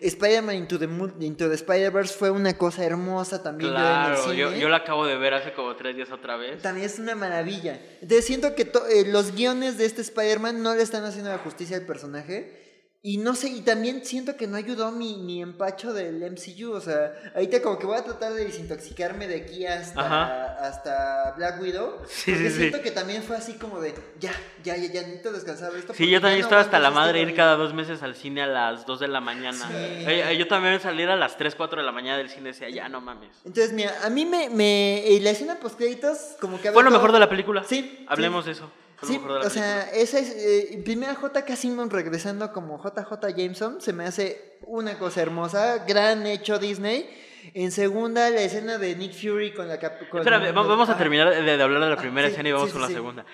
Spider-Man 0.00 0.56
Into 0.56 0.78
the, 0.78 0.84
Into 1.20 1.48
the 1.48 1.54
Spider-Verse 1.54 2.14
fue 2.14 2.30
una 2.30 2.56
cosa 2.56 2.84
hermosa 2.84 3.42
también. 3.42 3.70
yo 3.70 3.76
en 3.76 3.82
el 3.82 3.86
Claro, 3.88 4.22
cine. 4.24 4.36
yo, 4.36 4.52
yo 4.54 4.68
la 4.68 4.76
acabo 4.78 5.06
de 5.06 5.16
ver 5.16 5.34
hace 5.34 5.52
como 5.54 5.74
tres 5.76 5.96
días 5.96 6.10
otra 6.10 6.36
vez. 6.36 6.60
También 6.62 6.86
es 6.86 6.98
una 6.98 7.14
maravilla. 7.14 7.80
Entonces 8.00 8.24
siento 8.26 8.54
que 8.54 8.62
eh, 8.62 9.04
los 9.06 9.34
guiones 9.34 9.76
de 9.78 9.86
este 9.86 10.02
Spider-Man 10.02 10.62
no 10.62 10.74
le 10.74 10.82
están 10.82 11.04
haciendo 11.04 11.30
la 11.30 11.38
justicia 11.38 11.76
al 11.78 11.84
personaje. 11.86 12.69
Y 13.02 13.16
no 13.16 13.34
sé, 13.34 13.48
y 13.48 13.62
también 13.62 14.04
siento 14.04 14.36
que 14.36 14.46
no 14.46 14.58
ayudó 14.58 14.92
mi, 14.92 15.16
mi 15.16 15.40
empacho 15.40 15.94
del 15.94 16.20
MCU. 16.30 16.72
O 16.72 16.80
sea, 16.82 17.14
ahorita 17.34 17.62
como 17.62 17.78
que 17.78 17.86
voy 17.86 17.96
a 17.96 18.04
tratar 18.04 18.34
de 18.34 18.44
desintoxicarme 18.44 19.26
de 19.26 19.36
aquí 19.36 19.64
hasta, 19.64 20.00
Ajá. 20.00 20.68
hasta 20.68 21.32
Black 21.38 21.62
Widow. 21.62 21.96
Sí, 22.06 22.32
porque 22.32 22.50
sí, 22.50 22.50
sí. 22.50 22.58
siento 22.58 22.82
que 22.82 22.90
también 22.90 23.22
fue 23.22 23.36
así 23.36 23.54
como 23.54 23.80
de, 23.80 23.94
ya, 24.18 24.32
ya, 24.62 24.76
ya, 24.76 24.92
ya, 24.92 25.00
necesito 25.00 25.32
descansar 25.32 25.72
de 25.72 25.78
esto. 25.78 25.94
Sí, 25.94 26.10
yo 26.10 26.20
también 26.20 26.40
no 26.40 26.44
estaba 26.44 26.60
hasta 26.60 26.78
la 26.78 26.90
madre 26.90 27.22
ir 27.22 27.34
cada 27.34 27.56
dos 27.56 27.72
meses 27.72 28.02
al 28.02 28.14
cine 28.14 28.42
a 28.42 28.46
las 28.46 28.84
2 28.84 29.00
de 29.00 29.08
la 29.08 29.22
mañana. 29.22 29.66
Sí. 29.66 29.74
Eh, 29.74 30.32
eh, 30.32 30.36
yo 30.36 30.46
también 30.46 30.78
salir 30.78 31.08
a 31.08 31.16
las 31.16 31.38
3, 31.38 31.54
4 31.54 31.80
de 31.80 31.86
la 31.86 31.92
mañana 31.92 32.18
del 32.18 32.28
cine 32.28 32.50
decía, 32.50 32.68
ya 32.68 32.90
no 32.90 33.00
mames. 33.00 33.30
Entonces, 33.46 33.72
mira, 33.72 33.94
a 34.04 34.10
mí 34.10 34.26
me, 34.26 34.50
me 34.50 35.18
la 35.22 35.30
escena 35.30 35.58
post 35.58 35.78
créditos 35.78 36.36
como 36.38 36.60
que 36.60 36.70
Fue 36.70 36.82
lo 36.82 36.90
mejor 36.90 37.12
de 37.12 37.18
la 37.18 37.30
película. 37.30 37.64
Sí, 37.64 38.04
Hablemos 38.08 38.44
sí. 38.44 38.50
de 38.50 38.52
eso. 38.52 38.70
Lo 39.02 39.08
Sí, 39.08 39.14
mejor 39.14 39.32
de 39.32 39.38
la 39.38 39.46
o 39.46 39.48
película. 39.48 39.50
sea, 39.50 39.90
esa 39.92 40.18
es. 40.18 40.30
Eh, 40.36 40.82
primera 40.84 41.14
J.K. 41.14 41.56
Simmons 41.56 41.92
regresando 41.92 42.52
como 42.52 42.78
JJ 42.82 43.28
Jameson 43.36 43.80
se 43.80 43.92
me 43.92 44.04
hace 44.04 44.58
una 44.62 44.98
cosa 44.98 45.22
hermosa. 45.22 45.84
Gran 45.86 46.26
hecho 46.26 46.58
Disney. 46.58 47.08
En 47.54 47.72
segunda, 47.72 48.28
la 48.28 48.42
escena 48.42 48.76
de 48.76 48.94
Nick 48.96 49.14
Fury 49.14 49.52
con 49.54 49.66
la. 49.68 49.78
cap- 49.78 50.08
con- 50.10 50.20
Espérame, 50.20 50.52
vamos 50.54 50.88
a 50.88 50.92
Ah, 50.92 50.98
terminar 50.98 51.30
de, 51.30 51.42
de 51.42 51.62
hablar 51.62 51.80
de 51.82 51.88
la 51.88 51.94
Ah, 51.94 51.98
primera 51.98 52.26
sí, 52.28 52.32
escena 52.32 52.48
y 52.50 52.52
vamos 52.52 52.68
sí, 52.68 52.72
con 52.74 52.82
la 52.82 52.88
segunda. 52.88 53.24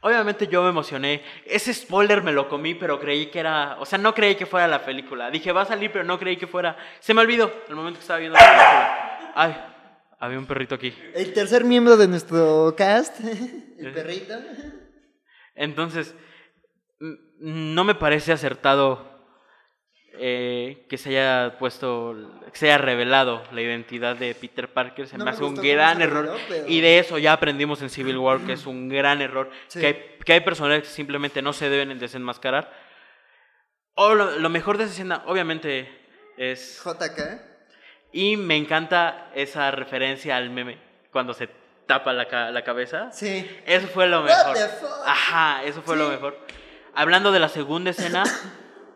Obviamente 0.00 0.46
yo 0.46 0.62
me 0.62 0.68
emocioné. 0.68 1.24
Ese 1.44 1.74
spoiler 1.74 2.22
me 2.22 2.30
lo 2.30 2.48
comí, 2.48 2.74
pero 2.76 3.00
creí 3.00 3.26
que 3.32 3.40
era... 3.40 3.76
O 3.80 3.84
sea, 3.84 3.98
no 3.98 4.14
creí 4.14 4.36
que 4.36 4.46
fuera 4.46 4.68
la 4.68 4.84
película. 4.84 5.28
Dije, 5.28 5.50
va 5.50 5.62
a 5.62 5.66
salir, 5.66 5.90
pero 5.90 6.04
no 6.04 6.20
creí 6.20 6.36
que 6.36 6.46
fuera... 6.46 6.76
Se 7.00 7.12
me 7.14 7.20
olvidó 7.22 7.50
el 7.68 7.74
momento 7.74 7.98
que 7.98 8.02
estaba 8.02 8.20
viendo 8.20 8.38
la 8.38 8.44
película. 8.44 9.32
Ay, 9.34 9.56
había 10.20 10.38
un 10.38 10.46
perrito 10.46 10.76
aquí. 10.76 10.94
El 11.14 11.32
tercer 11.32 11.64
miembro 11.64 11.96
de 11.96 12.06
nuestro 12.06 12.74
cast, 12.78 13.18
el 13.78 13.92
perrito. 13.92 14.34
Entonces, 15.58 16.14
no 17.40 17.84
me 17.84 17.94
parece 17.94 18.32
acertado 18.32 19.06
eh, 20.20 20.86
que 20.88 20.96
se 20.96 21.10
haya 21.10 21.58
puesto, 21.58 22.14
que 22.52 22.58
se 22.58 22.66
haya 22.66 22.78
revelado 22.78 23.42
la 23.52 23.60
identidad 23.60 24.16
de 24.16 24.34
Peter 24.34 24.68
Parker. 24.72 25.06
Se 25.06 25.18
No 25.18 25.24
me 25.24 25.30
hace 25.30 25.44
un 25.44 25.54
gran 25.56 26.00
error. 26.00 26.24
reveló, 26.26 26.40
pero- 26.48 26.68
Y 26.68 26.80
de 26.80 26.98
eso 26.98 27.18
ya 27.18 27.32
aprendimos 27.34 27.82
en 27.82 27.90
Civil 27.90 28.16
War, 28.18 28.40
que 28.40 28.52
es 28.54 28.66
un 28.66 28.88
gran 28.88 29.20
error. 29.20 29.50
Sí. 29.68 29.80
Que, 29.80 29.86
hay, 29.86 30.04
que 30.24 30.32
hay 30.32 30.40
personajes 30.40 30.84
que 30.84 30.88
simplemente 30.94 31.42
no 31.42 31.52
se 31.52 31.68
deben 31.68 31.96
desenmascarar. 31.98 32.72
O 33.94 34.14
lo, 34.14 34.38
lo 34.38 34.48
mejor 34.48 34.78
de 34.78 34.84
esa 34.84 34.92
escena, 34.92 35.22
obviamente, 35.26 35.88
es... 36.36 36.80
JK. 36.84 37.42
Y 38.12 38.36
me 38.36 38.56
encanta 38.56 39.30
esa 39.34 39.70
referencia 39.70 40.36
al 40.36 40.50
meme, 40.50 40.78
cuando 41.12 41.34
se 41.34 41.48
tapa 41.88 42.12
la, 42.12 42.50
la 42.52 42.62
cabeza. 42.62 43.10
Sí. 43.10 43.50
Eso 43.66 43.88
fue 43.88 44.06
lo 44.06 44.22
mejor. 44.22 44.56
Ajá, 45.04 45.64
eso 45.64 45.82
fue 45.82 45.96
lo 45.96 46.04
Sí. 46.06 46.12
mejor. 46.12 46.38
Hablando 46.94 47.32
de 47.32 47.40
la 47.40 47.48
segunda 47.48 47.90
escena, 47.90 48.22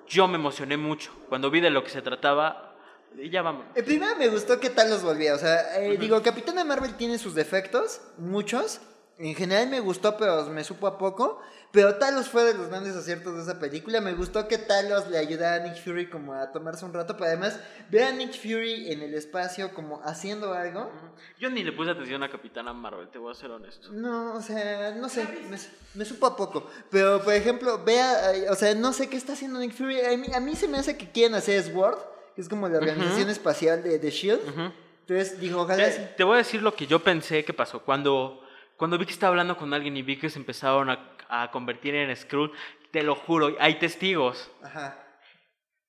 yo 0.06 0.28
me 0.28 0.36
emocioné 0.36 0.76
mucho. 0.76 1.10
Cuando 1.28 1.50
vi 1.50 1.60
de 1.60 1.70
lo 1.70 1.82
que 1.82 1.90
se 1.90 2.02
trataba, 2.02 2.74
y 3.18 3.30
ya 3.30 3.42
vamos. 3.42 3.64
El 3.74 3.84
primero 3.84 4.14
me 4.16 4.28
gustó 4.28 4.60
que 4.60 4.70
tal 4.70 4.90
los 4.90 5.02
volvía. 5.02 5.34
O 5.34 5.38
sea, 5.38 5.80
eh, 5.80 5.96
digo, 5.98 6.22
Capitana 6.22 6.64
Marvel 6.64 6.94
tiene 6.94 7.18
sus 7.18 7.34
defectos, 7.34 8.00
muchos. 8.18 8.80
En 9.18 9.34
general 9.34 9.68
me 9.68 9.80
gustó, 9.80 10.16
pero 10.16 10.44
me 10.46 10.62
supo 10.64 10.86
a 10.86 10.98
poco. 10.98 11.40
Pero 11.72 11.94
Talos 11.96 12.28
fue 12.28 12.44
de 12.44 12.52
los 12.52 12.68
grandes 12.68 12.94
aciertos 12.94 13.34
de 13.34 13.42
esa 13.42 13.58
película. 13.58 14.02
Me 14.02 14.12
gustó 14.12 14.46
que 14.46 14.58
Talos 14.58 15.08
le 15.08 15.16
ayudara 15.16 15.64
a 15.64 15.66
Nick 15.66 15.82
Fury 15.82 16.10
como 16.10 16.34
a 16.34 16.52
tomarse 16.52 16.84
un 16.84 16.92
rato. 16.92 17.16
Pero 17.16 17.28
además, 17.28 17.58
ver 17.90 18.04
a 18.04 18.12
Nick 18.12 18.34
Fury 18.34 18.92
en 18.92 19.00
el 19.00 19.14
espacio 19.14 19.72
como 19.72 20.02
haciendo 20.04 20.52
algo. 20.52 20.92
Yo 21.38 21.48
ni 21.48 21.64
le 21.64 21.72
puse 21.72 21.90
atención 21.90 22.22
a 22.22 22.28
Capitana 22.28 22.74
Marvel, 22.74 23.08
te 23.08 23.18
voy 23.18 23.32
a 23.32 23.34
ser 23.34 23.50
honesto. 23.50 23.90
No, 23.90 24.34
o 24.34 24.42
sea, 24.42 24.94
no 24.94 25.08
sé, 25.08 25.26
me, 25.50 25.56
me 25.94 26.04
supo 26.04 26.26
a 26.26 26.36
poco. 26.36 26.70
Pero, 26.90 27.22
por 27.22 27.32
ejemplo, 27.32 27.82
vea, 27.82 28.34
eh, 28.34 28.50
o 28.50 28.54
sea, 28.54 28.74
no 28.74 28.92
sé 28.92 29.08
qué 29.08 29.16
está 29.16 29.32
haciendo 29.32 29.58
Nick 29.58 29.72
Fury. 29.72 30.00
A 30.02 30.16
mí, 30.18 30.26
a 30.34 30.40
mí 30.40 30.54
se 30.54 30.68
me 30.68 30.76
hace 30.76 30.98
que 30.98 31.10
quieren 31.10 31.34
hacer 31.34 31.62
SWORD, 31.62 31.98
que 32.34 32.42
es 32.42 32.50
como 32.50 32.68
la 32.68 32.76
organización 32.76 33.30
espacial 33.30 33.82
de, 33.82 33.98
de 33.98 34.10
SHIELD. 34.10 34.48
Ujú. 34.48 34.72
Entonces, 35.00 35.40
digo, 35.40 35.62
ojalá... 35.62 35.84
Te, 35.84 35.92
sí. 35.92 36.02
te 36.18 36.24
voy 36.24 36.34
a 36.34 36.38
decir 36.38 36.60
lo 36.62 36.74
que 36.74 36.86
yo 36.86 37.02
pensé 37.02 37.44
que 37.46 37.54
pasó. 37.54 37.80
Cuando, 37.80 38.42
cuando 38.76 38.98
vi 38.98 39.06
que 39.06 39.12
estaba 39.12 39.30
hablando 39.30 39.56
con 39.56 39.72
alguien 39.72 39.96
y 39.96 40.02
vi 40.02 40.18
que 40.18 40.28
se 40.30 40.38
empezaron 40.38 40.90
a, 40.90 41.16
a 41.40 41.50
convertir 41.50 41.94
en 41.94 42.14
Skrull, 42.14 42.52
te 42.90 43.02
lo 43.02 43.14
juro, 43.14 43.56
hay 43.58 43.76
testigos. 43.76 44.50
Ajá. 44.62 44.98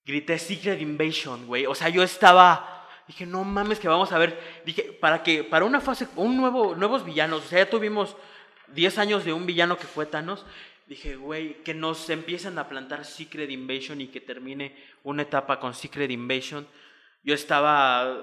Grité 0.05 0.37
Secret 0.39 0.81
Invasion, 0.81 1.45
güey. 1.47 1.65
O 1.65 1.75
sea, 1.75 1.89
yo 1.89 2.03
estaba. 2.03 2.87
Dije, 3.07 3.25
no 3.25 3.43
mames, 3.43 3.79
que 3.79 3.87
vamos 3.87 4.11
a 4.11 4.17
ver. 4.17 4.39
Dije, 4.65 4.83
para 4.99 5.23
que, 5.23 5.43
para 5.43 5.65
una 5.65 5.81
fase, 5.81 6.07
un 6.15 6.37
nuevo, 6.37 6.75
nuevos 6.75 7.03
villanos. 7.05 7.45
O 7.45 7.47
sea, 7.47 7.59
ya 7.59 7.69
tuvimos 7.69 8.15
10 8.69 8.97
años 8.97 9.25
de 9.25 9.33
un 9.33 9.45
villano 9.45 9.77
que 9.77 9.85
fue 9.87 10.05
Thanos. 10.05 10.45
Dije, 10.87 11.15
güey, 11.15 11.63
que 11.63 11.73
nos 11.73 12.09
empiecen 12.09 12.57
a 12.59 12.67
plantar 12.67 13.05
Secret 13.05 13.49
Invasion 13.49 14.01
y 14.01 14.07
que 14.07 14.19
termine 14.21 14.75
una 15.03 15.21
etapa 15.23 15.59
con 15.59 15.73
Secret 15.73 16.11
Invasion. 16.11 16.67
Yo 17.23 17.33
estaba. 17.33 18.17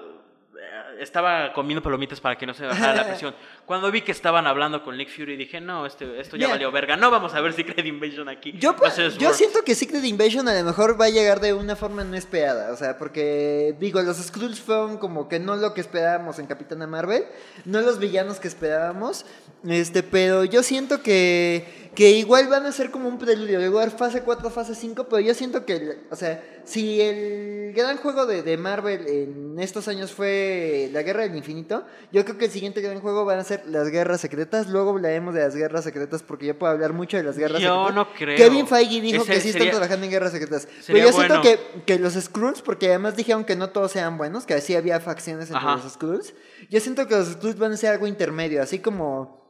eh, 0.59 0.97
Estaba 0.99 1.53
comiendo 1.53 1.81
palomitas 1.81 2.19
para 2.21 2.37
que 2.37 2.45
no 2.45 2.53
se 2.53 2.65
bajara 2.65 2.95
la 2.95 3.05
presión. 3.07 3.35
Cuando 3.65 3.91
vi 3.91 4.01
que 4.01 4.11
estaban 4.11 4.47
hablando 4.47 4.83
con 4.83 4.97
Nick 4.97 5.09
Fury, 5.13 5.35
dije, 5.35 5.59
no, 5.59 5.85
este, 5.85 6.19
esto 6.19 6.37
ya 6.37 6.47
Mira. 6.47 6.55
valió 6.55 6.71
verga. 6.71 6.95
No 6.95 7.11
vamos 7.11 7.33
a 7.33 7.41
ver 7.41 7.53
Secret 7.53 7.85
Invasion 7.85 8.29
aquí. 8.29 8.53
Yo, 8.57 8.75
a 8.83 8.89
ser 8.89 9.17
yo 9.17 9.33
siento 9.33 9.63
que 9.63 9.75
Secret 9.75 10.03
Invasion 10.05 10.47
a 10.47 10.53
lo 10.53 10.63
mejor 10.63 10.99
va 10.99 11.05
a 11.05 11.09
llegar 11.09 11.41
de 11.41 11.53
una 11.53 11.75
forma 11.75 12.03
no 12.03 12.15
esperada. 12.15 12.71
O 12.71 12.77
sea, 12.77 12.97
porque, 12.97 13.75
digo, 13.79 14.01
los 14.01 14.17
Skrulls 14.17 14.61
fueron 14.61 14.97
como 14.97 15.27
que 15.27 15.39
no 15.39 15.57
lo 15.57 15.73
que 15.73 15.81
esperábamos 15.81 16.39
en 16.39 16.47
Capitana 16.47 16.87
Marvel. 16.87 17.25
No 17.65 17.81
los 17.81 17.99
villanos 17.99 18.39
que 18.39 18.47
esperábamos. 18.47 19.25
Este, 19.67 20.01
pero 20.01 20.43
yo 20.43 20.63
siento 20.63 21.03
que, 21.03 21.91
que 21.93 22.11
igual 22.11 22.47
van 22.47 22.65
a 22.65 22.71
ser 22.71 22.89
como 22.89 23.09
un 23.09 23.19
preludio. 23.19 23.61
Igual 23.61 23.91
fase 23.91 24.21
4, 24.21 24.49
fase 24.49 24.75
5. 24.75 25.07
Pero 25.09 25.19
yo 25.19 25.33
siento 25.33 25.65
que, 25.65 25.99
o 26.09 26.15
sea, 26.15 26.43
si 26.63 27.01
el 27.01 27.73
gran 27.73 27.97
juego 27.97 28.25
de, 28.25 28.43
de 28.43 28.57
Marvel 28.57 29.07
en 29.07 29.59
estos 29.59 29.87
años 29.87 30.11
fue 30.11 30.21
fue 30.21 30.87
La 30.93 31.01
Guerra 31.01 31.23
del 31.23 31.35
Infinito. 31.35 31.83
Yo 32.11 32.23
creo 32.23 32.37
que 32.37 32.45
el 32.45 32.51
siguiente 32.51 32.79
gran 32.79 32.99
juego 32.99 33.25
van 33.25 33.39
a 33.39 33.43
ser 33.43 33.60
las 33.67 33.89
Guerras 33.89 34.21
Secretas. 34.21 34.67
Luego 34.67 34.91
hablaremos 34.91 35.33
de 35.33 35.41
las 35.41 35.55
Guerras 35.55 35.83
Secretas 35.83 36.23
porque 36.23 36.45
yo 36.47 36.57
puedo 36.57 36.71
hablar 36.73 36.93
mucho 36.93 37.17
de 37.17 37.23
las 37.23 37.37
Guerras 37.37 37.61
Yo 37.61 37.85
Secretas. 37.87 37.95
no 37.95 38.13
creo. 38.13 38.37
Kevin 38.37 38.67
Feige 38.67 39.01
dijo 39.01 39.23
Ese 39.23 39.33
que 39.33 39.39
sí 39.41 39.51
sería- 39.51 39.67
están 39.67 39.79
trabajando 39.81 40.05
en 40.05 40.11
Guerras 40.11 40.31
Secretas. 40.31 40.67
Pero 40.87 40.99
yo 40.99 41.11
siento 41.11 41.41
que, 41.41 41.59
que 41.85 41.99
los 41.99 42.13
Skrulls, 42.13 42.61
porque 42.61 42.87
además 42.89 43.15
dijeron 43.15 43.43
que 43.45 43.55
no 43.55 43.69
todos 43.69 43.91
sean 43.91 44.17
buenos, 44.17 44.45
que 44.45 44.53
así 44.53 44.75
había 44.75 44.99
facciones 44.99 45.49
entre 45.49 45.57
Ajá. 45.57 45.75
los 45.83 45.93
Skrulls. 45.93 46.33
Yo 46.69 46.79
siento 46.79 47.07
que 47.07 47.15
los 47.15 47.27
Skrulls 47.29 47.57
van 47.57 47.71
a 47.73 47.77
ser 47.77 47.91
algo 47.91 48.07
intermedio, 48.07 48.61
así 48.61 48.79
como... 48.79 49.40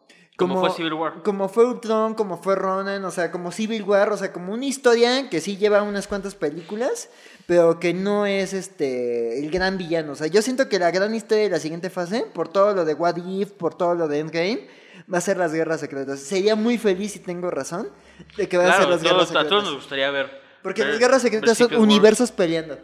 Como 0.47 0.59
fue 0.59 0.71
Civil 0.75 0.93
War. 0.93 1.23
Como 1.23 1.49
fue 1.49 1.65
Ultron, 1.65 2.13
como 2.15 2.37
fue 2.41 2.55
Ronan, 2.55 3.03
o 3.05 3.11
sea, 3.11 3.31
como 3.31 3.51
Civil 3.51 3.83
War, 3.83 4.11
o 4.11 4.17
sea, 4.17 4.31
como 4.33 4.53
una 4.53 4.65
historia 4.65 5.29
que 5.29 5.41
sí 5.41 5.57
lleva 5.57 5.81
unas 5.83 6.07
cuantas 6.07 6.35
películas, 6.35 7.09
pero 7.45 7.79
que 7.79 7.93
no 7.93 8.25
es 8.25 8.53
este 8.53 9.39
el 9.39 9.51
gran 9.51 9.77
villano. 9.77 10.13
O 10.13 10.15
sea, 10.15 10.27
yo 10.27 10.41
siento 10.41 10.69
que 10.69 10.79
la 10.79 10.91
gran 10.91 11.13
historia 11.15 11.43
de 11.45 11.49
la 11.49 11.59
siguiente 11.59 11.89
fase, 11.89 12.25
por 12.33 12.47
todo 12.47 12.73
lo 12.73 12.85
de 12.85 12.93
What 12.93 13.17
If, 13.17 13.51
por 13.51 13.75
todo 13.75 13.95
lo 13.95 14.07
de 14.07 14.19
Endgame, 14.19 14.67
va 15.11 15.17
a 15.17 15.21
ser 15.21 15.37
las 15.37 15.53
guerras 15.53 15.79
secretas. 15.79 16.19
Sería 16.19 16.55
muy 16.55 16.77
feliz 16.77 17.13
si 17.13 17.19
tengo 17.19 17.49
razón 17.49 17.89
de 18.37 18.47
que 18.47 18.57
van 18.57 18.67
a 18.67 18.77
ser 18.77 18.89
las 18.89 19.01
guerras 19.01 19.17
todos, 19.17 19.21
a 19.23 19.25
secretas. 19.27 19.49
todos 19.49 19.63
nos 19.63 19.75
gustaría 19.75 20.11
ver. 20.11 20.41
Porque 20.61 20.81
ver- 20.81 20.91
las 20.91 20.99
guerras 20.99 21.21
secretas 21.21 21.57
son 21.57 21.75
universos 21.75 22.31
peleando. 22.31 22.77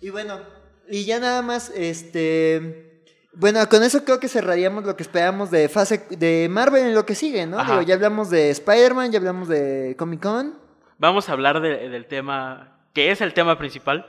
Y 0.00 0.10
bueno, 0.10 0.40
y 0.88 1.04
ya 1.04 1.20
nada 1.20 1.42
más, 1.42 1.70
este... 1.74 2.89
Bueno, 3.32 3.60
con 3.68 3.82
eso 3.84 4.04
creo 4.04 4.18
que 4.18 4.28
cerraríamos 4.28 4.84
lo 4.84 4.96
que 4.96 5.02
esperamos 5.04 5.50
de 5.50 5.68
fase 5.68 6.04
de 6.10 6.48
Marvel 6.50 6.86
en 6.86 6.94
lo 6.94 7.06
que 7.06 7.14
sigue, 7.14 7.46
¿no? 7.46 7.58
Digo, 7.64 7.82
ya 7.82 7.94
hablamos 7.94 8.28
de 8.30 8.50
Spider-Man, 8.50 9.12
ya 9.12 9.18
hablamos 9.18 9.46
de 9.48 9.94
Comic 9.98 10.20
Con. 10.22 10.58
Vamos 10.98 11.28
a 11.28 11.32
hablar 11.32 11.60
de- 11.60 11.88
del 11.88 12.06
tema, 12.06 12.78
que 12.92 13.10
es 13.12 13.20
el 13.20 13.32
tema 13.32 13.56
principal, 13.56 14.04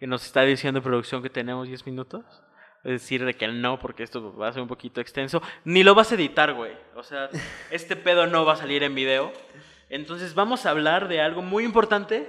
que 0.00 0.06
nos 0.08 0.26
está 0.26 0.42
diciendo 0.42 0.82
producción 0.82 1.22
que 1.22 1.30
tenemos 1.30 1.68
10 1.68 1.86
minutos. 1.86 2.24
Es 2.82 2.92
decir, 3.00 3.24
de 3.24 3.34
que 3.34 3.48
no, 3.48 3.78
porque 3.78 4.02
esto 4.02 4.36
va 4.36 4.48
a 4.48 4.52
ser 4.52 4.60
un 4.60 4.68
poquito 4.68 5.00
extenso. 5.00 5.40
Ni 5.64 5.82
lo 5.84 5.94
vas 5.94 6.10
a 6.12 6.16
editar, 6.16 6.52
güey. 6.52 6.72
O 6.96 7.02
sea, 7.02 7.30
este 7.70 7.96
pedo 7.96 8.26
no 8.26 8.44
va 8.44 8.54
a 8.54 8.56
salir 8.56 8.82
en 8.82 8.94
video. 8.94 9.32
Entonces 9.88 10.34
vamos 10.34 10.66
a 10.66 10.70
hablar 10.70 11.08
de 11.08 11.20
algo 11.22 11.40
muy 11.42 11.64
importante. 11.64 12.28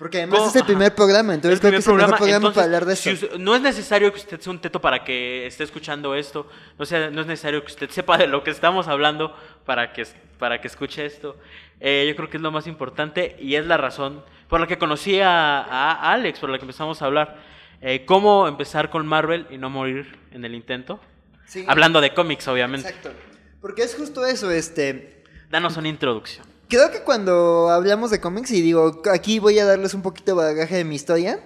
Porque 0.00 0.16
además 0.18 0.40
Co- 0.40 0.48
es 0.48 0.54
el 0.56 0.62
ajá. 0.62 0.66
primer 0.66 0.94
programa, 0.96 1.34
entonces 1.34 1.58
El 1.58 1.60
creo 1.60 1.70
que 1.72 1.76
es 1.78 1.86
el 1.86 1.94
mejor 1.94 2.16
programa 2.16 2.36
entonces, 2.36 2.54
para 2.56 2.64
hablar 2.64 2.84
de 2.86 2.96
si 2.96 3.10
esto. 3.10 3.26
usted- 3.26 3.38
no 3.38 3.54
es 3.54 3.60
necesario 3.62 4.12
que 4.12 4.18
usted 4.18 4.40
sea 4.40 4.50
un 4.52 4.58
teto 4.58 4.80
para 4.80 5.04
que 5.04 5.46
esté 5.46 5.62
escuchando 5.62 6.14
esto. 6.16 6.48
No, 6.78 6.84
sea, 6.86 7.10
no 7.10 7.20
es 7.20 7.26
necesario 7.28 7.60
que 7.62 7.70
usted 7.70 7.88
sepa 7.90 8.18
de 8.18 8.26
lo 8.26 8.42
que 8.42 8.50
estamos 8.50 8.88
hablando 8.88 9.36
para 9.64 9.92
que, 9.92 10.04
para 10.38 10.60
que 10.60 10.66
escuche 10.66 11.06
esto. 11.06 11.36
Eh, 11.80 12.06
yo 12.08 12.16
creo 12.16 12.28
que 12.28 12.38
es 12.38 12.42
lo 12.42 12.50
más 12.50 12.66
importante 12.66 13.36
y 13.38 13.54
es 13.54 13.64
la 13.66 13.76
razón 13.76 14.24
por 14.48 14.58
la 14.60 14.66
que 14.66 14.78
conocí 14.78 15.20
a, 15.20 15.60
a 15.60 16.12
Alex, 16.12 16.40
por 16.40 16.50
la 16.50 16.58
que 16.58 16.64
empezamos 16.64 17.00
a 17.02 17.04
hablar. 17.04 17.36
Eh, 17.82 18.04
cómo 18.04 18.48
empezar 18.48 18.90
con 18.90 19.06
Marvel 19.06 19.46
y 19.50 19.58
no 19.58 19.70
morir 19.70 20.18
en 20.32 20.44
el 20.44 20.54
intento. 20.54 20.98
Sí, 21.46 21.64
Hablando 21.68 22.00
de 22.00 22.12
cómics, 22.14 22.46
obviamente. 22.48 22.88
Exacto. 22.88 23.12
Porque 23.60 23.82
es 23.82 23.94
justo 23.94 24.24
eso, 24.24 24.50
este... 24.50 25.24
Danos 25.50 25.76
una 25.76 25.88
introducción. 25.88 26.46
Creo 26.70 26.92
que 26.92 27.00
cuando 27.00 27.68
hablamos 27.68 28.12
de 28.12 28.20
cómics, 28.20 28.52
y 28.52 28.62
digo, 28.62 29.02
aquí 29.12 29.40
voy 29.40 29.58
a 29.58 29.64
darles 29.64 29.92
un 29.92 30.02
poquito 30.02 30.36
de 30.36 30.44
bagaje 30.44 30.76
de 30.76 30.84
mi 30.84 30.94
historia. 30.94 31.40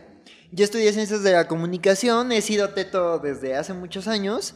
Yo 0.53 0.65
estudié 0.67 0.93
ciencias 0.93 1.23
de 1.23 1.33
la 1.33 1.49
comunicación, 1.49 2.31
he 2.31 2.43
sido 2.43 2.69
teto 2.75 3.19
desde 3.21 3.57
hace 3.57 3.73
muchos 3.73 4.07
años. 4.07 4.55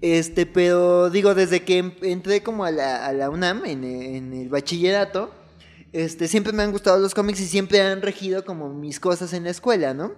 Este, 0.00 0.46
pero 0.46 1.10
digo, 1.10 1.34
desde 1.34 1.62
que 1.62 1.76
em- 1.76 1.94
entré 2.00 2.42
como 2.42 2.64
a 2.64 2.70
la, 2.70 3.04
a 3.04 3.12
la 3.12 3.28
UNAM, 3.28 3.66
en, 3.66 3.84
en 3.84 4.32
el 4.32 4.48
bachillerato, 4.48 5.30
este, 5.92 6.26
siempre 6.26 6.54
me 6.54 6.62
han 6.62 6.72
gustado 6.72 6.98
los 6.98 7.14
cómics 7.14 7.40
y 7.40 7.46
siempre 7.46 7.82
han 7.82 8.00
regido 8.00 8.46
como 8.46 8.72
mis 8.72 9.00
cosas 9.00 9.34
en 9.34 9.44
la 9.44 9.50
escuela, 9.50 9.92
¿no? 9.92 10.12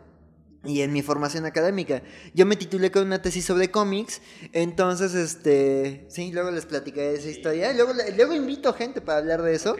Y 0.62 0.82
en 0.82 0.92
mi 0.92 1.00
formación 1.00 1.46
académica. 1.46 2.02
Yo 2.34 2.44
me 2.44 2.54
titulé 2.54 2.90
con 2.90 3.06
una 3.06 3.22
tesis 3.22 3.46
sobre 3.46 3.70
cómics, 3.70 4.20
entonces, 4.52 5.14
este, 5.14 6.04
sí, 6.08 6.32
luego 6.32 6.50
les 6.50 6.66
platicaré 6.66 7.14
esa 7.14 7.30
historia. 7.30 7.72
Luego, 7.72 7.92
luego 8.16 8.34
invito 8.34 8.72
gente 8.74 9.00
para 9.00 9.18
hablar 9.18 9.40
de 9.42 9.54
eso. 9.54 9.76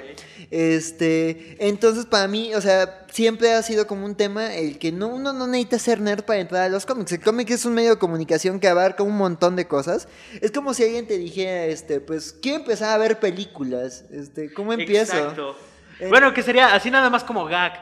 Este, 0.50 1.56
entonces 1.58 2.06
para 2.06 2.28
mí, 2.28 2.54
o 2.54 2.60
sea, 2.60 3.06
siempre 3.12 3.52
ha 3.52 3.62
sido 3.62 3.86
como 3.86 4.06
un 4.06 4.14
tema 4.14 4.54
el 4.54 4.78
que 4.78 4.90
no, 4.90 5.08
uno 5.08 5.32
no 5.32 5.46
necesita 5.46 5.78
ser 5.78 6.00
nerd 6.00 6.24
para 6.24 6.40
entrar 6.40 6.62
a 6.62 6.68
los 6.68 6.86
cómics. 6.86 7.12
El 7.12 7.20
cómic 7.20 7.50
es 7.50 7.64
un 7.64 7.74
medio 7.74 7.90
de 7.90 7.98
comunicación 7.98 8.58
que 8.58 8.68
abarca 8.68 9.02
un 9.02 9.16
montón 9.16 9.56
de 9.56 9.66
cosas. 9.68 10.08
Es 10.40 10.50
como 10.50 10.72
si 10.72 10.84
alguien 10.84 11.06
te 11.06 11.18
dijera, 11.18 11.66
este, 11.66 12.00
pues, 12.00 12.32
quiero 12.32 12.58
empezar 12.58 12.90
a 12.90 12.98
ver 12.98 13.20
películas. 13.20 14.04
Este, 14.10 14.52
¿cómo 14.52 14.72
empiezo? 14.72 15.16
Exacto. 15.16 15.56
Eh, 16.00 16.08
Bueno, 16.08 16.32
que 16.32 16.42
sería 16.42 16.74
así 16.74 16.90
nada 16.90 17.10
más 17.10 17.24
como 17.24 17.44
gag. 17.44 17.74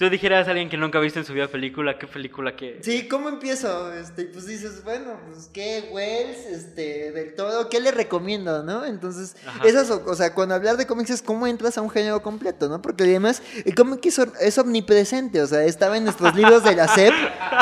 Tú 0.00 0.08
dijeras 0.08 0.46
a 0.48 0.52
alguien 0.52 0.70
que 0.70 0.78
nunca 0.78 0.98
viste 0.98 1.18
en 1.18 1.26
su 1.26 1.34
vida 1.34 1.46
película, 1.48 1.98
¿qué 1.98 2.06
película 2.06 2.56
que 2.56 2.78
Sí, 2.80 3.06
¿cómo 3.06 3.28
empiezo? 3.28 3.92
Este, 3.92 4.24
pues 4.24 4.46
dices, 4.46 4.82
bueno, 4.82 5.20
pues 5.30 5.50
qué 5.52 5.90
Wells, 5.92 6.38
este, 6.46 7.12
del 7.12 7.34
todo, 7.34 7.68
¿qué 7.68 7.80
le 7.80 7.90
recomiendo, 7.90 8.62
no? 8.62 8.86
Entonces, 8.86 9.36
Ajá. 9.46 9.62
esas, 9.68 9.90
o 9.90 10.02
o 10.06 10.14
sea, 10.14 10.32
cuando 10.32 10.54
hablar 10.54 10.78
de 10.78 10.86
cómics 10.86 11.10
es 11.10 11.20
cómo 11.20 11.46
entras 11.46 11.76
a 11.76 11.82
un 11.82 11.90
género 11.90 12.22
completo, 12.22 12.66
¿no? 12.70 12.80
Porque 12.80 13.04
además 13.04 13.42
el 13.62 13.74
cómic 13.74 14.06
es, 14.06 14.18
es 14.40 14.56
omnipresente, 14.56 15.42
o 15.42 15.46
sea, 15.46 15.64
estaba 15.64 15.98
en 15.98 16.04
nuestros 16.04 16.34
libros 16.34 16.64
de 16.64 16.74
la 16.76 16.88
SEP. 16.88 17.12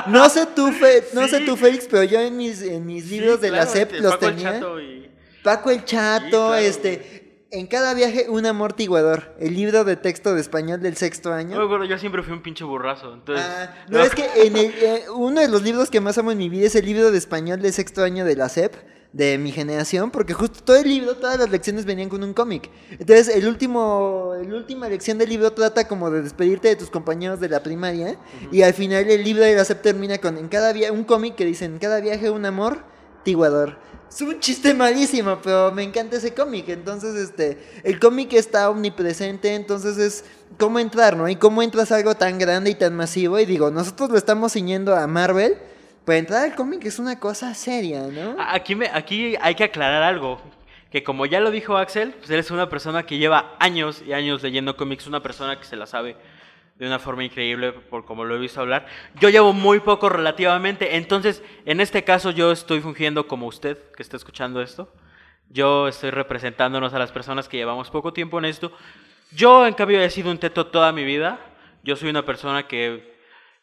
No 0.07 0.29
sé 0.31 0.47
tú, 0.55 0.71
Fe- 0.71 1.07
no 1.15 1.27
sé 1.27 1.41
tú, 1.41 1.57
Félix, 1.57 1.89
pero 1.91 2.05
yo 2.05 2.21
en 2.21 2.37
mis, 2.37 2.63
en 2.63 2.87
mis 2.87 3.03
Sí, 3.07 3.19
libros 3.19 3.41
de 3.41 3.51
la 3.51 3.67
SEP 3.67 3.91
este, 3.95 4.01
los 4.01 4.13
Paco 4.13 4.27
el 4.29 4.37
tenía. 4.37 4.53
Chato 4.53 4.81
y- 4.81 5.11
Paco 5.43 5.71
el 5.73 5.85
Chato, 5.85 6.25
Sí, 6.25 6.31
claro, 6.31 6.55
este, 6.55 7.28
en 7.51 7.67
cada 7.67 7.95
viaje 7.95 8.27
un 8.29 8.45
amortiguador, 8.47 9.35
el 9.39 9.55
libro 9.55 9.85
de 9.85 9.97
texto 9.97 10.35
de 10.35 10.41
español 10.41 10.81
del 10.81 10.97
sexto 10.97 11.33
año. 11.33 11.59
No, 11.59 11.69
bueno, 11.69 11.85
yo 11.85 11.99
siempre 11.99 12.23
fui 12.23 12.33
un 12.33 12.43
pinche 12.43 12.65
burrazo, 12.65 13.15
entonces... 13.15 13.45
Ah, 13.47 13.75
no, 13.89 14.01
es 14.01 14.15
que 14.15 14.27
en 14.45 14.57
el, 14.57 14.67
eh, 14.67 15.05
uno 15.15 15.41
de 15.41 15.49
los 15.49 15.63
libros 15.63 15.91
que 15.91 16.01
más 16.01 16.19
amo 16.19 16.31
en 16.31 16.39
mi 16.39 16.49
vida 16.49 16.67
es 16.67 16.75
el 16.75 16.85
libro 16.85 17.11
de 17.11 17.19
español 17.19 17.63
de 17.63 17.73
sexto 17.73 18.03
año 18.03 18.25
de 18.25 18.37
la 18.37 18.49
SEP, 18.49 18.75
de 19.13 19.39
mi 19.39 19.53
generación, 19.53 20.11
porque 20.11 20.35
justo 20.35 20.63
todo 20.63 20.77
el 20.77 20.87
libro, 20.87 21.17
todas 21.17 21.39
las 21.39 21.49
lecciones 21.49 21.87
venían 21.87 22.11
con 22.11 22.23
un 22.23 22.35
cómic. 22.35 22.71
Entonces, 22.91 23.35
el 23.35 23.49
último, 23.49 24.35
la 24.47 24.55
última 24.55 24.87
lección 24.87 25.17
del 25.17 25.31
libro 25.31 25.51
trata 25.53 25.89
como 25.89 26.11
de 26.11 26.21
despedirte 26.21 26.69
de 26.69 26.77
tus 26.77 26.91
compañeros 26.91 27.41
de 27.41 27.49
la 27.49 27.63
primaria, 27.63 28.19
y 28.53 28.61
al 28.61 28.75
final 28.75 29.11
el 29.11 29.25
libro 29.25 29.45
de 29.45 29.57
la 29.57 29.65
SEP 29.65 29.81
termina 29.81 30.19
con 30.19 30.37
en 30.37 30.49
cada 30.49 30.75
via 30.75 30.93
un 30.93 31.05
cómic 31.05 31.37
que 31.37 31.47
dice 31.47 31.65
en 31.65 31.79
cada 31.79 32.01
viaje 32.01 32.29
un 32.29 32.45
amor, 32.45 32.85
tiguador. 33.25 33.79
Es 34.09 34.21
un 34.23 34.41
chiste 34.41 34.73
malísimo, 34.75 35.39
pero 35.43 35.71
me 35.71 35.83
encanta 35.83 36.17
ese 36.17 36.35
cómic. 36.35 36.69
Entonces, 36.69 37.15
este, 37.15 37.59
el 37.85 38.01
cómic 38.01 38.33
está 38.33 38.71
omnipresente, 38.71 39.55
entonces 39.55 39.99
es 39.99 40.25
cómo 40.59 40.79
entrar, 40.79 41.17
¿no? 41.17 41.29
Y 41.29 41.37
cómo 41.37 41.63
entras 41.63 41.93
a 41.93 41.97
algo 41.97 42.15
tan 42.15 42.39
grande 42.39 42.71
y 42.71 42.75
tan 42.75 42.97
masivo. 42.97 43.39
Y 43.39 43.45
digo, 43.45 43.71
nosotros 43.71 44.11
lo 44.11 44.17
estamos 44.17 44.53
ciñendo 44.53 44.97
a 44.97 45.07
Marvel. 45.07 45.59
Para 46.05 46.19
entrar 46.19 46.45
al 46.45 46.55
cómic 46.55 46.87
es 46.87 46.99
una 46.99 47.21
cosa 47.21 47.53
seria, 47.55 48.07
¿no? 48.07 48.37
Aquí, 48.39 48.75
me, 48.75 48.87
aquí 48.87 49.37
hay 49.43 49.55
que 49.55 49.65
aclarar 49.65 50.03
algo. 50.03 50.41
Que 50.91 51.05
como 51.05 51.27
ya 51.27 51.39
lo 51.39 51.51
dijo 51.51 51.77
Axel, 51.77 52.15
pues 52.15 52.31
eres 52.31 52.51
una 52.51 52.71
persona 52.71 53.05
que 53.05 53.19
lleva 53.19 53.55
años 53.59 54.03
y 54.07 54.15
años 54.15 54.43
leyendo 54.43 54.75
cómics, 54.75 55.07
una 55.07 55.23
persona 55.23 55.61
que 55.61 55.67
se 55.67 55.77
la 55.77 55.85
sabe 55.85 56.17
de 56.79 56.87
una 56.87 56.99
forma 56.99 57.25
increíble, 57.25 57.73
por 57.73 58.05
como 58.05 58.25
lo 58.25 58.37
he 58.37 58.39
visto 58.39 58.61
hablar. 58.61 58.87
Yo 59.21 59.29
llevo 59.31 59.53
muy 59.53 59.81
poco 59.81 60.09
relativamente, 60.09 60.97
entonces 60.97 61.43
en 61.65 61.81
este 61.81 62.05
caso 62.05 62.31
yo 62.31 62.53
estoy 62.53 62.81
fungiendo 62.81 63.27
como 63.27 63.47
usted 63.47 63.77
que 63.97 64.03
está 64.03 64.17
escuchando 64.17 64.63
esto. 64.63 64.93
Yo 65.51 65.89
estoy 65.89 66.11
representándonos 66.11 66.95
a 66.95 66.99
las 66.99 67.11
personas 67.11 67.49
que 67.49 67.57
llevamos 67.57 67.91
poco 67.91 68.13
tiempo 68.13 68.39
en 68.39 68.45
esto. 68.45 68.71
Yo, 69.33 69.67
en 69.67 69.75
cambio, 69.75 70.01
he 70.01 70.11
sido 70.11 70.31
un 70.31 70.39
teto 70.39 70.67
toda 70.67 70.93
mi 70.93 71.05
vida. 71.05 71.39
Yo 71.83 71.97
soy 71.97 72.11
una 72.11 72.25
persona 72.25 72.67
que, 72.69 73.17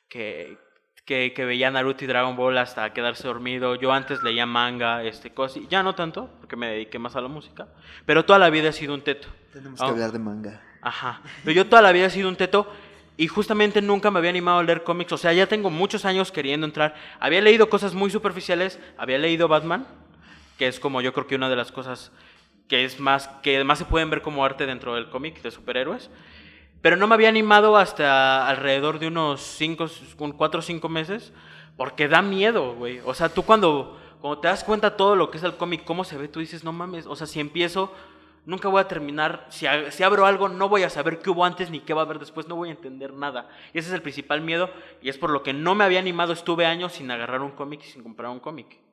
que, 0.09 0.57
que, 1.05 1.32
que 1.34 1.45
veía 1.45 1.70
Naruto 1.72 2.03
y 2.03 2.07
Dragon 2.07 2.36
Ball 2.36 2.57
hasta 2.57 2.91
quedarse 2.91 3.28
dormido. 3.28 3.76
Yo 3.76 3.91
antes 3.93 4.24
leía 4.24 4.45
manga, 4.47 5.03
este, 5.03 5.32
cosas, 5.32 5.61
ya 5.70 5.84
no 5.84 5.93
tanto, 5.95 6.30
porque 6.39 6.55
me 6.55 6.68
dediqué 6.68 6.97
más 6.99 7.16
a 7.16 7.22
la 7.22 7.28
música. 7.28 7.68
Pero 8.05 8.26
toda 8.26 8.39
la 8.39 8.49
vida 8.49 8.70
he 8.70 8.74
sido 8.74 8.93
un 8.93 9.01
teto. 9.01 9.28
Tenemos 9.53 9.80
Ah, 9.82 9.86
que 9.86 9.91
hablar 9.91 10.11
de 10.11 10.20
manga. 10.20 10.61
Ajá. 10.82 11.22
Pero 11.43 11.55
yo 11.55 11.68
toda 11.68 11.82
la 11.84 11.91
vida 11.91 12.07
he 12.07 12.09
sido 12.09 12.30
un 12.30 12.36
teto 12.36 12.72
y 13.18 13.28
justamente 13.28 13.82
nunca 13.82 14.11
me 14.11 14.20
había 14.20 14.32
animado 14.32 14.59
a 14.59 14.63
leer 14.63 14.84
cómics. 14.84 15.13
O 15.13 15.18
sea, 15.18 15.32
ya 15.34 15.47
tengo 15.47 15.70
muchos 15.70 16.05
años 16.05 16.32
queriendo 16.32 16.66
entrar. 16.66 16.95
Había 17.20 17.41
leído 17.41 17.70
cosas 17.70 17.93
muy 17.93 18.09
superficiales. 18.09 18.80
Había 18.97 19.18
leído 19.18 19.47
Batman, 19.47 19.88
que 20.57 20.68
es 20.68 20.80
como 20.80 21.01
yo 21.01 21.13
creo 21.13 21.28
que 21.28 21.36
una 21.36 21.49
de 21.49 21.55
las 21.55 21.72
cosas 21.72 22.11
que 22.68 22.84
es 22.84 22.99
más 22.99 23.28
que 23.43 23.63
más 23.63 23.78
se 23.78 23.86
pueden 23.86 24.09
ver 24.09 24.22
como 24.22 24.43
arte 24.43 24.66
dentro 24.66 24.95
del 24.95 25.09
cómic 25.09 25.41
de 25.41 25.51
superhéroes. 25.51 26.09
Pero 26.82 26.97
no 26.97 27.07
me 27.07 27.16
había 27.16 27.30
animado 27.30 27.78
hasta 27.78 28.47
alrededor 28.47 28.99
de 28.99 29.07
unos 29.07 29.41
5, 29.41 29.88
4 30.38 30.59
o 30.59 30.61
5 30.61 30.89
meses, 30.89 31.34
porque 31.78 32.07
da 32.07 32.22
miedo, 32.22 32.76
güey. 32.76 33.01
O 33.05 33.13
sea, 33.13 33.30
tú 33.30 33.43
cuando, 33.43 33.99
cuando 34.22 34.39
te 34.39 34.49
das 34.49 34.63
cuenta 34.63 34.95
todo 34.95 35.16
lo 35.16 35.32
que 35.32 35.38
es 35.38 35.43
el 35.43 35.55
cómic, 35.55 35.84
cómo 35.84 36.03
se 36.03 36.18
ve, 36.18 36.28
tú 36.28 36.41
dices, 36.41 36.63
no 36.63 36.72
mames, 36.74 37.07
o 37.07 37.16
sea, 37.16 37.26
si 37.26 37.39
empiezo, 37.39 37.91
nunca 38.46 38.70
voy 38.70 38.82
a 38.82 38.88
terminar. 38.88 39.46
Si, 39.50 39.66
si 39.89 40.04
abro 40.04 40.26
algo, 40.26 40.50
no 40.50 40.70
voy 40.70 40.84
a 40.84 40.89
saber 40.89 41.20
qué 41.20 41.30
hubo 41.30 41.46
antes 41.46 41.70
ni 41.70 41.80
qué 41.80 41.93
va 41.93 42.02
a 42.02 42.06
haber 42.06 42.20
después, 42.20 42.48
no 42.48 42.56
voy 42.56 42.70
a 42.70 42.74
entender 42.74 43.14
nada. 43.14 43.50
Y 43.74 43.80
ese 43.80 43.89
es 43.89 43.93
el 43.93 44.02
principal 44.02 44.41
miedo, 44.41 44.70
y 45.02 45.10
es 45.10 45.18
por 45.18 45.30
lo 45.30 45.43
que 45.43 45.54
no 45.54 45.76
me 45.76 45.84
había 45.84 46.00
animado, 46.00 46.34
estuve 46.34 46.66
años 46.66 46.93
sin 46.93 47.10
agarrar 47.12 47.41
un 47.41 47.52
cómic 47.52 47.82
y 47.84 47.89
sin 47.89 48.04
comprar 48.04 48.30
un 48.30 48.39
cómic. 48.39 48.85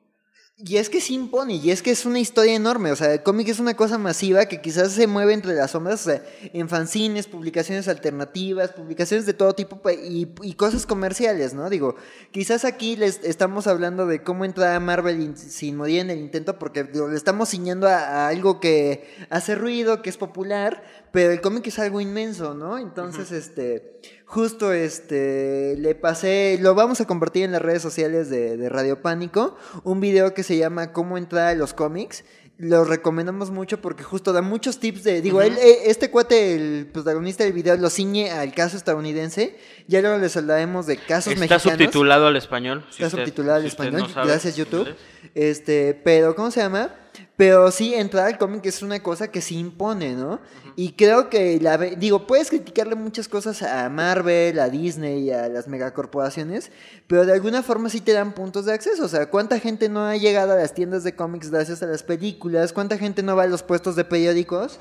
Y 0.55 0.77
es 0.77 0.87
que 0.91 1.01
se 1.01 1.13
impone, 1.13 1.55
y 1.55 1.71
es 1.71 1.81
que 1.81 1.89
es 1.89 2.05
una 2.05 2.19
historia 2.19 2.53
enorme, 2.53 2.91
o 2.91 2.95
sea, 2.95 3.11
el 3.11 3.23
cómic 3.23 3.47
es 3.49 3.59
una 3.59 3.73
cosa 3.75 3.97
masiva 3.97 4.45
que 4.45 4.61
quizás 4.61 4.91
se 4.91 5.07
mueve 5.07 5.33
entre 5.33 5.55
las 5.55 5.71
sombras, 5.71 6.01
o 6.01 6.11
sea, 6.11 6.23
en 6.53 6.69
fanzines, 6.69 7.25
publicaciones 7.25 7.87
alternativas, 7.87 8.69
publicaciones 8.71 9.25
de 9.25 9.33
todo 9.33 9.55
tipo 9.55 9.81
pa- 9.81 9.93
y, 9.93 10.27
cosas 10.55 10.85
comerciales, 10.85 11.55
¿no? 11.55 11.71
Digo, 11.71 11.95
quizás 12.31 12.65
aquí 12.65 12.95
les 12.95 13.19
estamos 13.23 13.65
hablando 13.65 14.05
de 14.05 14.21
cómo 14.21 14.45
entrar 14.45 14.75
a 14.75 14.79
Marvel 14.79 15.21
in- 15.21 15.35
sin 15.37 15.75
morir 15.75 16.01
en 16.01 16.11
el 16.11 16.19
intento, 16.19 16.59
porque 16.59 16.83
le 16.83 17.15
estamos 17.15 17.49
ciñendo 17.49 17.87
a, 17.87 17.97
a 17.97 18.27
algo 18.27 18.59
que 18.59 19.09
hace 19.31 19.55
ruido, 19.55 20.03
que 20.03 20.11
es 20.11 20.17
popular, 20.17 20.83
pero 21.13 21.31
el 21.31 21.39
cómic 21.41 21.67
es 21.67 21.77
algo 21.79 22.01
inmenso, 22.01 22.53
¿no? 22.55 22.77
Entonces, 22.79 23.31
este, 23.31 24.01
justo 24.25 24.73
este, 24.73 25.75
le 25.77 25.93
pasé, 25.95 26.57
lo 26.59 26.73
vamos 26.75 26.99
a 27.01 27.05
compartir 27.07 27.43
en 27.45 27.51
las 27.53 27.61
redes 27.61 27.81
sociales 27.83 28.29
de, 28.31 28.57
de 28.57 28.67
Radio 28.67 29.01
Pánico, 29.01 29.55
un 29.83 30.01
video 30.01 30.33
que 30.33 30.41
se 30.43 30.57
llama 30.57 30.91
Cómo 30.91 31.17
entrar 31.17 31.47
a 31.49 31.53
los 31.55 31.73
cómics. 31.73 32.25
Lo 32.57 32.83
recomendamos 32.83 33.49
mucho 33.51 33.81
porque 33.81 34.03
justo 34.03 34.31
da 34.33 34.41
muchos 34.41 34.79
tips 34.79 35.03
de, 35.03 35.21
digo, 35.21 35.41
él, 35.41 35.55
eh, 35.59 35.83
este 35.85 36.09
cuate, 36.11 36.55
el 36.55 36.87
protagonista 36.91 37.43
del 37.43 37.53
video, 37.53 37.75
lo 37.77 37.89
ciñe 37.89 38.31
al 38.31 38.53
caso 38.53 38.77
estadounidense. 38.77 39.57
Ya 39.87 40.01
luego 40.01 40.17
les 40.17 40.35
hablaremos 40.37 40.85
de 40.87 40.97
casos 40.97 41.33
Está 41.33 41.39
mexicanos. 41.41 41.63
subtitulado 41.79 42.27
al 42.27 42.35
español. 42.37 42.85
si 42.89 43.03
Está 43.03 43.07
usted- 43.07 43.19
subtitulado 43.19 43.55
al 43.57 43.61
si 43.63 43.67
español, 43.69 44.01
no 44.15 44.23
gracias 44.25 44.55
YouTube. 44.55 44.79
inglés. 44.87 44.95
Este, 45.35 45.93
pero 46.03 46.35
¿cómo 46.35 46.51
se 46.51 46.59
llama? 46.61 46.95
Pero 47.35 47.71
sí, 47.71 47.93
entrar 47.93 48.27
al 48.27 48.37
cómic 48.37 48.65
es 48.65 48.81
una 48.81 49.01
cosa 49.01 49.29
que 49.29 49.41
sí 49.41 49.57
impone, 49.57 50.13
¿no? 50.15 50.39
Y 50.75 50.93
creo 50.93 51.29
que 51.29 51.59
la 51.59 51.77
digo, 51.77 52.25
puedes 52.25 52.49
criticarle 52.49 52.95
muchas 52.95 53.27
cosas 53.27 53.61
a 53.61 53.89
Marvel, 53.89 54.59
a 54.59 54.69
Disney, 54.69 55.31
a 55.31 55.47
las 55.49 55.67
megacorporaciones, 55.67 56.71
pero 57.07 57.25
de 57.25 57.33
alguna 57.33 57.61
forma 57.61 57.89
sí 57.89 58.01
te 58.01 58.13
dan 58.13 58.33
puntos 58.33 58.65
de 58.65 58.73
acceso. 58.73 59.05
O 59.05 59.07
sea, 59.07 59.29
¿cuánta 59.29 59.59
gente 59.59 59.89
no 59.89 60.05
ha 60.05 60.17
llegado 60.17 60.53
a 60.53 60.55
las 60.55 60.73
tiendas 60.73 61.03
de 61.03 61.15
cómics 61.15 61.51
gracias 61.51 61.83
a 61.83 61.87
las 61.87 62.03
películas? 62.03 62.73
¿Cuánta 62.73 62.97
gente 62.97 63.23
no 63.23 63.35
va 63.35 63.43
a 63.43 63.47
los 63.47 63.63
puestos 63.63 63.95
de 63.95 64.05
periódicos? 64.05 64.79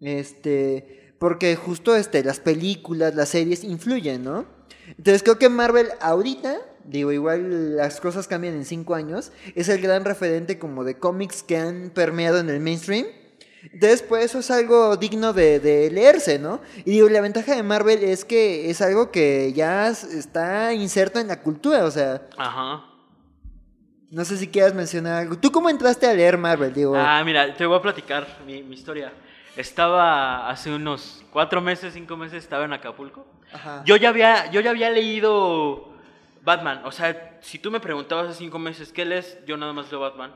Este, 0.00 1.14
porque 1.18 1.56
justo 1.56 1.96
este, 1.96 2.22
las 2.24 2.40
películas, 2.40 3.14
las 3.14 3.30
series 3.30 3.64
influyen, 3.64 4.24
¿no? 4.24 4.46
Entonces 4.88 5.22
creo 5.22 5.38
que 5.38 5.48
Marvel 5.48 5.88
ahorita, 6.00 6.56
digo, 6.88 7.12
igual 7.12 7.76
las 7.76 8.00
cosas 8.00 8.26
cambian 8.28 8.54
en 8.54 8.64
cinco 8.64 8.94
años, 8.94 9.32
es 9.54 9.68
el 9.68 9.80
gran 9.80 10.04
referente 10.04 10.58
como 10.58 10.84
de 10.84 10.98
cómics 10.98 11.42
que 11.42 11.56
han 11.58 11.90
permeado 11.94 12.38
en 12.38 12.48
el 12.50 12.60
mainstream. 12.60 13.06
Entonces, 13.72 14.02
pues 14.02 14.26
eso 14.26 14.38
es 14.38 14.50
algo 14.52 14.96
digno 14.96 15.32
de, 15.32 15.58
de 15.58 15.90
leerse, 15.90 16.38
¿no? 16.38 16.60
Y 16.84 16.92
digo, 16.92 17.08
la 17.08 17.20
ventaja 17.20 17.56
de 17.56 17.62
Marvel 17.64 18.04
es 18.04 18.24
que 18.24 18.70
es 18.70 18.80
algo 18.80 19.10
que 19.10 19.52
ya 19.54 19.88
está 19.88 20.72
inserto 20.72 21.18
en 21.18 21.26
la 21.26 21.40
cultura, 21.42 21.84
o 21.84 21.90
sea, 21.90 22.22
Ajá. 22.38 22.84
no 24.10 24.24
sé 24.24 24.36
si 24.36 24.46
quieras 24.46 24.72
mencionar 24.72 25.14
algo. 25.22 25.36
¿Tú 25.36 25.50
cómo 25.50 25.68
entraste 25.68 26.06
a 26.06 26.14
leer 26.14 26.38
Marvel? 26.38 26.72
Digo, 26.72 26.94
Ah, 26.96 27.20
mira, 27.24 27.56
te 27.56 27.66
voy 27.66 27.76
a 27.76 27.82
platicar 27.82 28.24
mi, 28.46 28.62
mi 28.62 28.76
historia. 28.76 29.12
Estaba 29.56 30.48
hace 30.48 30.72
unos 30.72 31.24
cuatro 31.32 31.60
meses, 31.60 31.92
cinco 31.94 32.16
meses, 32.16 32.44
estaba 32.44 32.66
en 32.66 32.72
Acapulco. 32.72 33.26
ajá. 33.52 33.82
Yo 33.84 33.96
ya 33.96 34.10
había, 34.10 34.48
yo 34.52 34.60
ya 34.60 34.70
había 34.70 34.90
leído 34.90 35.95
Batman. 36.46 36.80
O 36.84 36.92
sea, 36.92 37.38
si 37.42 37.58
tú 37.58 37.70
me 37.70 37.80
preguntabas 37.80 38.28
hace 38.30 38.38
cinco 38.38 38.58
meses, 38.58 38.92
¿qué 38.92 39.04
lees? 39.04 39.38
Yo 39.46 39.56
nada 39.58 39.72
más 39.74 39.90
leo 39.90 40.00
Batman. 40.00 40.32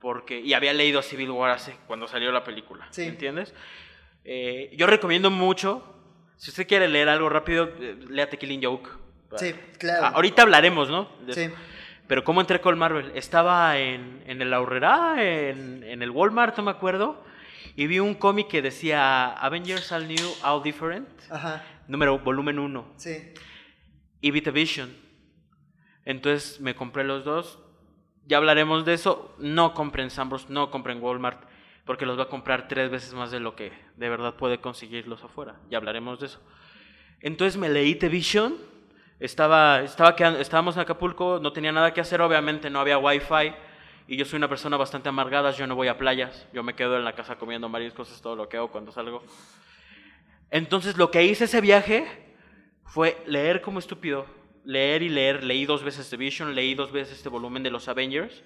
Porque, 0.00 0.40
y 0.40 0.52
había 0.52 0.72
leído 0.74 1.00
Civil 1.00 1.30
War 1.30 1.50
hace, 1.52 1.76
cuando 1.86 2.08
salió 2.08 2.32
la 2.32 2.42
película. 2.42 2.88
Sí. 2.90 3.02
¿Entiendes? 3.04 3.54
Eh, 4.24 4.74
yo 4.76 4.86
recomiendo 4.88 5.30
mucho, 5.30 5.84
si 6.36 6.50
usted 6.50 6.66
quiere 6.66 6.88
leer 6.88 7.08
algo 7.08 7.28
rápido, 7.28 7.70
eh, 7.80 7.96
léate 8.08 8.36
Killing 8.36 8.62
Joke. 8.64 8.90
Sí, 9.36 9.54
claro. 9.78 10.06
Ah, 10.06 10.12
ahorita 10.16 10.42
hablaremos, 10.42 10.90
¿no? 10.90 11.08
De 11.24 11.32
Sí. 11.32 11.40
eso. 11.42 11.54
Pero 12.08 12.24
¿cómo 12.24 12.40
entré 12.40 12.60
con 12.60 12.76
Marvel? 12.76 13.12
Estaba 13.14 13.78
en, 13.78 14.22
en 14.26 14.42
el 14.42 14.52
Aurrera, 14.52 15.14
en, 15.22 15.84
en 15.84 16.02
el 16.02 16.10
Walmart, 16.10 16.56
no 16.58 16.64
me 16.64 16.72
acuerdo, 16.72 17.24
y 17.76 17.86
vi 17.86 18.00
un 18.00 18.14
cómic 18.14 18.48
que 18.48 18.60
decía 18.60 19.28
Avengers 19.32 19.90
All 19.92 20.08
New, 20.08 20.28
All 20.42 20.62
Different, 20.64 21.08
Ajá, 21.30 21.64
número, 21.86 22.18
volumen 22.18 22.58
1, 22.58 22.92
sí. 22.96 23.32
y 24.20 24.30
vi 24.32 24.42
The 24.42 24.50
Vision. 24.50 25.01
Entonces 26.04 26.60
me 26.60 26.74
compré 26.74 27.04
los 27.04 27.24
dos, 27.24 27.58
ya 28.26 28.36
hablaremos 28.36 28.84
de 28.84 28.94
eso, 28.94 29.34
no 29.38 29.74
compren 29.74 30.10
Sambros, 30.10 30.48
no 30.50 30.70
compren 30.70 31.02
Walmart, 31.02 31.42
porque 31.84 32.06
los 32.06 32.18
va 32.18 32.24
a 32.24 32.28
comprar 32.28 32.68
tres 32.68 32.90
veces 32.90 33.14
más 33.14 33.30
de 33.30 33.40
lo 33.40 33.56
que 33.56 33.72
de 33.96 34.08
verdad 34.08 34.34
puede 34.34 34.60
conseguirlos 34.60 35.24
afuera, 35.24 35.56
ya 35.70 35.78
hablaremos 35.78 36.20
de 36.20 36.26
eso. 36.26 36.40
Entonces 37.20 37.56
me 37.56 37.68
leí 37.68 37.94
The 37.94 38.08
Vision, 38.08 38.56
estaba, 39.20 39.82
estaba 39.82 40.16
quedando- 40.16 40.40
estábamos 40.40 40.76
en 40.76 40.82
Acapulco, 40.82 41.38
no 41.40 41.52
tenía 41.52 41.72
nada 41.72 41.92
que 41.94 42.00
hacer, 42.00 42.20
obviamente 42.20 42.70
no 42.70 42.80
había 42.80 42.98
wifi, 42.98 43.54
y 44.08 44.16
yo 44.16 44.24
soy 44.24 44.38
una 44.38 44.48
persona 44.48 44.76
bastante 44.76 45.08
amargada, 45.08 45.52
yo 45.52 45.66
no 45.66 45.76
voy 45.76 45.88
a 45.88 45.96
playas, 45.96 46.48
yo 46.52 46.62
me 46.64 46.74
quedo 46.74 46.96
en 46.96 47.04
la 47.04 47.14
casa 47.14 47.36
comiendo 47.36 47.68
mariscos, 47.68 48.10
es 48.10 48.20
todo 48.20 48.34
lo 48.34 48.48
que 48.48 48.56
hago 48.56 48.70
cuando 48.72 48.90
salgo. 48.90 49.22
Entonces 50.50 50.96
lo 50.96 51.10
que 51.10 51.24
hice 51.24 51.44
ese 51.44 51.60
viaje 51.60 52.34
fue 52.84 53.22
leer 53.26 53.62
como 53.62 53.78
estúpido, 53.78 54.26
leer 54.64 55.02
y 55.02 55.08
leer, 55.08 55.44
leí 55.44 55.66
dos 55.66 55.82
veces 55.82 56.08
The 56.10 56.16
Vision, 56.16 56.54
leí 56.54 56.74
dos 56.74 56.92
veces 56.92 57.16
este 57.16 57.28
volumen 57.28 57.62
de 57.62 57.70
los 57.70 57.88
Avengers. 57.88 58.42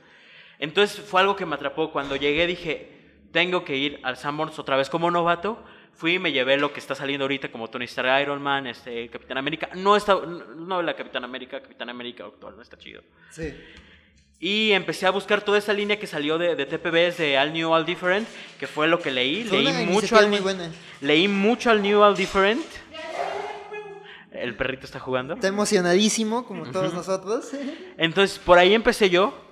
Entonces 0.58 1.00
fue 1.00 1.20
algo 1.20 1.36
que 1.36 1.46
me 1.46 1.54
atrapó. 1.54 1.92
Cuando 1.92 2.16
llegué 2.16 2.46
dije, 2.46 2.96
tengo 3.32 3.64
que 3.64 3.76
ir 3.76 4.00
al 4.02 4.16
Sanborns 4.16 4.58
otra 4.58 4.76
vez 4.76 4.88
como 4.88 5.10
novato. 5.10 5.62
Fui 5.92 6.14
y 6.14 6.18
me 6.18 6.32
llevé 6.32 6.58
lo 6.58 6.72
que 6.72 6.80
está 6.80 6.94
saliendo 6.94 7.24
ahorita 7.24 7.50
como 7.50 7.68
Tony 7.68 7.86
Stark, 7.86 8.20
Iron 8.20 8.42
Man, 8.42 8.66
este, 8.66 9.08
Capitán 9.08 9.38
América. 9.38 9.70
No 9.74 9.96
está, 9.96 10.14
no 10.14 10.82
la 10.82 10.94
Capitán 10.94 11.24
América, 11.24 11.62
Capitán 11.62 11.88
América 11.88 12.24
actual, 12.26 12.54
no 12.54 12.62
está 12.62 12.76
chido. 12.76 13.02
Sí. 13.30 13.54
Y 14.38 14.72
empecé 14.72 15.06
a 15.06 15.10
buscar 15.10 15.40
toda 15.40 15.56
esa 15.56 15.72
línea 15.72 15.98
que 15.98 16.06
salió 16.06 16.36
de, 16.36 16.54
de 16.54 16.66
TPBs 16.66 17.16
de 17.16 17.38
All 17.38 17.54
New, 17.54 17.72
All 17.72 17.86
Different, 17.86 18.28
que 18.58 18.66
fue 18.66 18.86
lo 18.88 19.00
que 19.00 19.10
leí. 19.10 19.44
Fue 19.44 19.62
leí 19.62 19.86
mucho 19.86 20.18
al 20.18 20.28
muy 20.28 20.40
buena. 20.40 20.70
Leí 21.00 21.28
mucho 21.28 21.70
al 21.70 21.80
New, 21.80 22.02
All 22.02 22.14
Different. 22.14 22.64
El 24.38 24.56
perrito 24.56 24.84
está 24.86 25.00
jugando. 25.00 25.34
Está 25.34 25.48
emocionadísimo, 25.48 26.44
como 26.46 26.66
todos 26.70 26.92
nosotros. 26.94 27.52
Entonces, 27.98 28.38
por 28.38 28.58
ahí 28.58 28.74
empecé 28.74 29.10
yo. 29.10 29.42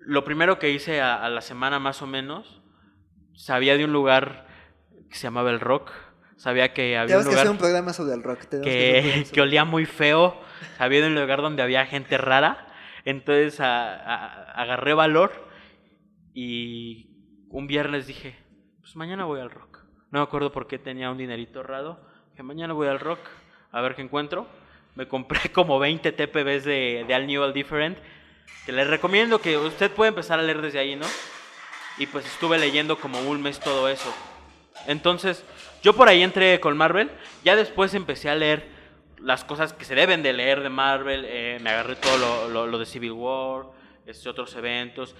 Lo 0.00 0.24
primero 0.24 0.58
que 0.58 0.70
hice 0.70 1.00
a, 1.00 1.22
a 1.24 1.28
la 1.28 1.40
semana 1.40 1.78
más 1.78 2.02
o 2.02 2.06
menos, 2.06 2.60
sabía 3.34 3.76
de 3.76 3.84
un 3.84 3.92
lugar 3.92 4.46
que 5.08 5.14
se 5.16 5.22
llamaba 5.24 5.50
El 5.50 5.60
Rock. 5.60 5.90
Sabía 6.36 6.72
que 6.72 6.96
había 6.98 7.18
un 7.18 7.22
Tenemos 7.22 7.26
que 7.26 7.34
hacer 7.34 7.46
lugar 7.46 7.52
un 7.52 7.58
programa 7.58 7.92
sobre 7.92 8.14
el 8.14 8.22
rock. 8.24 8.40
que 8.48 8.60
que, 8.62 9.26
que 9.32 9.40
olía 9.40 9.64
muy 9.64 9.86
feo. 9.86 10.40
Sabía 10.76 11.00
de 11.02 11.06
un 11.06 11.14
lugar 11.14 11.40
donde 11.40 11.62
había 11.62 11.86
gente 11.86 12.18
rara. 12.18 12.66
Entonces 13.04 13.60
a- 13.60 13.94
a- 13.94 14.42
agarré 14.60 14.92
valor 14.94 15.30
y 16.34 17.10
un 17.48 17.66
viernes 17.66 18.06
dije, 18.06 18.36
pues 18.80 18.96
mañana 18.96 19.24
voy 19.24 19.40
al 19.40 19.50
rock. 19.50 19.78
No 20.10 20.18
me 20.18 20.22
acuerdo 20.24 20.50
por 20.52 20.66
qué 20.66 20.78
tenía 20.78 21.10
un 21.10 21.18
dinerito 21.18 21.60
ahorrado. 21.60 22.04
Dije, 22.30 22.42
mañana 22.42 22.72
voy 22.72 22.88
al 22.88 22.98
rock, 23.00 23.20
a 23.72 23.80
ver 23.80 23.94
qué 23.94 24.02
encuentro. 24.02 24.46
Me 24.94 25.08
compré 25.08 25.50
como 25.52 25.78
20 25.78 26.12
TPBs 26.12 26.64
de, 26.64 27.04
de 27.06 27.14
All 27.14 27.26
New, 27.26 27.42
All 27.42 27.52
Different. 27.52 27.98
Que 28.66 28.72
les 28.72 28.86
recomiendo 28.86 29.40
que 29.40 29.56
usted 29.58 29.90
puede 29.90 30.10
empezar 30.10 30.38
a 30.38 30.42
leer 30.42 30.60
desde 30.62 30.78
ahí, 30.78 30.94
¿no? 30.94 31.06
Y 31.98 32.06
pues 32.06 32.24
estuve 32.26 32.58
leyendo 32.58 32.96
como 32.98 33.20
un 33.22 33.42
mes 33.42 33.58
todo 33.58 33.88
eso. 33.88 34.12
Entonces, 34.86 35.44
yo 35.82 35.94
por 35.94 36.08
ahí 36.08 36.22
entré 36.22 36.60
con 36.60 36.76
Marvel. 36.76 37.10
Ya 37.44 37.56
después 37.56 37.94
empecé 37.94 38.28
a 38.30 38.34
leer 38.34 38.66
las 39.18 39.44
cosas 39.44 39.72
que 39.72 39.84
se 39.84 39.94
deben 39.94 40.22
de 40.22 40.32
leer 40.32 40.62
de 40.62 40.68
Marvel. 40.68 41.24
eh, 41.28 41.58
me 41.60 41.70
agarré 41.70 41.96
todo 41.96 42.18
lo, 42.18 42.48
lo- 42.48 42.66
lo 42.66 42.78
de 42.78 42.86
Civil 42.86 43.12
War, 43.12 43.66
este, 44.06 44.28
otros 44.28 44.54
eventos. 44.56 45.14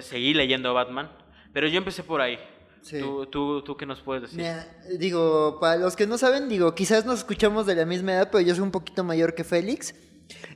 Seguí 0.00 0.32
leyendo 0.34 0.72
Batman. 0.74 1.10
Pero 1.52 1.68
yo 1.68 1.78
empecé 1.78 2.02
por 2.02 2.20
ahí. 2.20 2.38
Sí. 2.86 3.00
¿Tú, 3.00 3.26
tú, 3.26 3.62
¿Tú 3.62 3.76
qué 3.76 3.84
nos 3.84 4.00
puedes 4.00 4.30
decir? 4.30 4.46
Digo, 4.96 5.58
para 5.60 5.76
los 5.76 5.96
que 5.96 6.06
no 6.06 6.18
saben, 6.18 6.48
digo, 6.48 6.72
quizás 6.76 7.04
nos 7.04 7.18
escuchamos 7.18 7.66
de 7.66 7.74
la 7.74 7.84
misma 7.84 8.12
edad, 8.12 8.28
pero 8.30 8.42
yo 8.42 8.54
soy 8.54 8.62
un 8.62 8.70
poquito 8.70 9.02
mayor 9.02 9.34
que 9.34 9.42
Félix. 9.42 9.92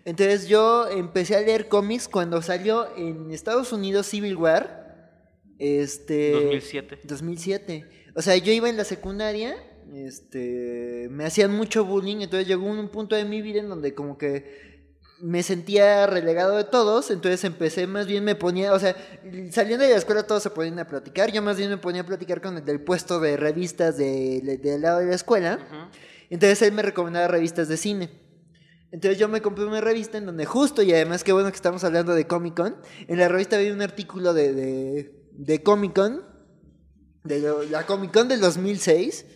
Entonces 0.05 0.47
yo 0.47 0.89
empecé 0.89 1.35
a 1.35 1.41
leer 1.41 1.67
cómics 1.67 2.07
cuando 2.07 2.41
salió 2.41 2.97
en 2.97 3.33
Estados 3.33 3.73
Unidos 3.73 4.07
Civil 4.07 4.37
War. 4.37 5.11
Este. 5.59 6.31
2007. 6.31 7.01
2007. 7.03 7.91
O 8.15 8.23
sea, 8.23 8.37
yo 8.37 8.53
iba 8.53 8.69
en 8.69 8.77
la 8.77 8.85
secundaria, 8.85 9.57
este, 9.93 11.09
me 11.11 11.25
hacían 11.25 11.53
mucho 11.57 11.85
bullying, 11.85 12.19
entonces 12.21 12.47
llegó 12.47 12.65
un 12.65 12.89
punto 12.91 13.17
de 13.17 13.25
mi 13.25 13.43
vida 13.43 13.59
en 13.59 13.69
donde 13.69 13.93
como 13.93 14.19
que 14.19 14.70
me 15.23 15.43
sentía 15.43 16.07
relegado 16.07 16.57
de 16.57 16.65
todos, 16.65 17.11
entonces 17.11 17.45
empecé 17.45 17.87
más 17.87 18.07
bien 18.07 18.25
me 18.25 18.35
ponía, 18.35 18.73
o 18.73 18.79
sea, 18.79 18.97
saliendo 19.53 19.85
de 19.85 19.91
la 19.93 19.99
escuela 19.99 20.23
todos 20.23 20.43
se 20.43 20.51
ponían 20.51 20.79
a 20.79 20.87
platicar, 20.87 21.31
yo 21.31 21.43
más 21.43 21.57
bien 21.59 21.69
me 21.71 21.77
ponía 21.77 22.03
a 22.03 22.07
platicar 22.07 22.41
con 22.41 22.57
el 22.57 22.65
del 22.65 22.81
puesto 22.81 23.21
de 23.21 23.37
revistas 23.37 23.97
de- 23.99 24.59
del 24.63 24.81
lado 24.81 25.01
de 25.01 25.07
la 25.07 25.15
escuela, 25.15 25.59
Ujú. 25.67 25.77
entonces 26.31 26.63
él 26.63 26.73
me 26.73 26.83
recomendaba 26.83 27.29
revistas 27.29 27.69
de 27.69 27.77
cine. 27.77 28.11
Entonces 28.93 29.19
yo 29.19 29.29
me 29.29 29.41
compré 29.41 29.65
una 29.67 29.81
revista 29.81 30.19
en 30.19 30.27
donde 30.27 30.47
justo, 30.47 30.83
y 30.83 30.93
además 30.93 31.23
qué 31.23 31.33
bueno 31.33 31.51
que 31.51 31.57
estamos 31.57 31.85
hablando 31.85 32.15
de 32.15 32.27
Comic 32.27 32.55
Con, 32.57 32.77
en 33.07 33.19
la 33.19 33.29
revista 33.29 33.57
había 33.57 33.73
un 33.73 33.83
artículo 33.83 34.33
de, 34.35 34.53
de, 34.53 35.15
de 35.33 35.63
Comic 35.63 35.95
Con, 35.95 36.25
de 37.25 37.39
lo- 37.41 37.63
la 37.65 37.87
Comic 37.87 38.13
Con 38.13 38.27
del 38.29 38.41
2006. 38.41 39.27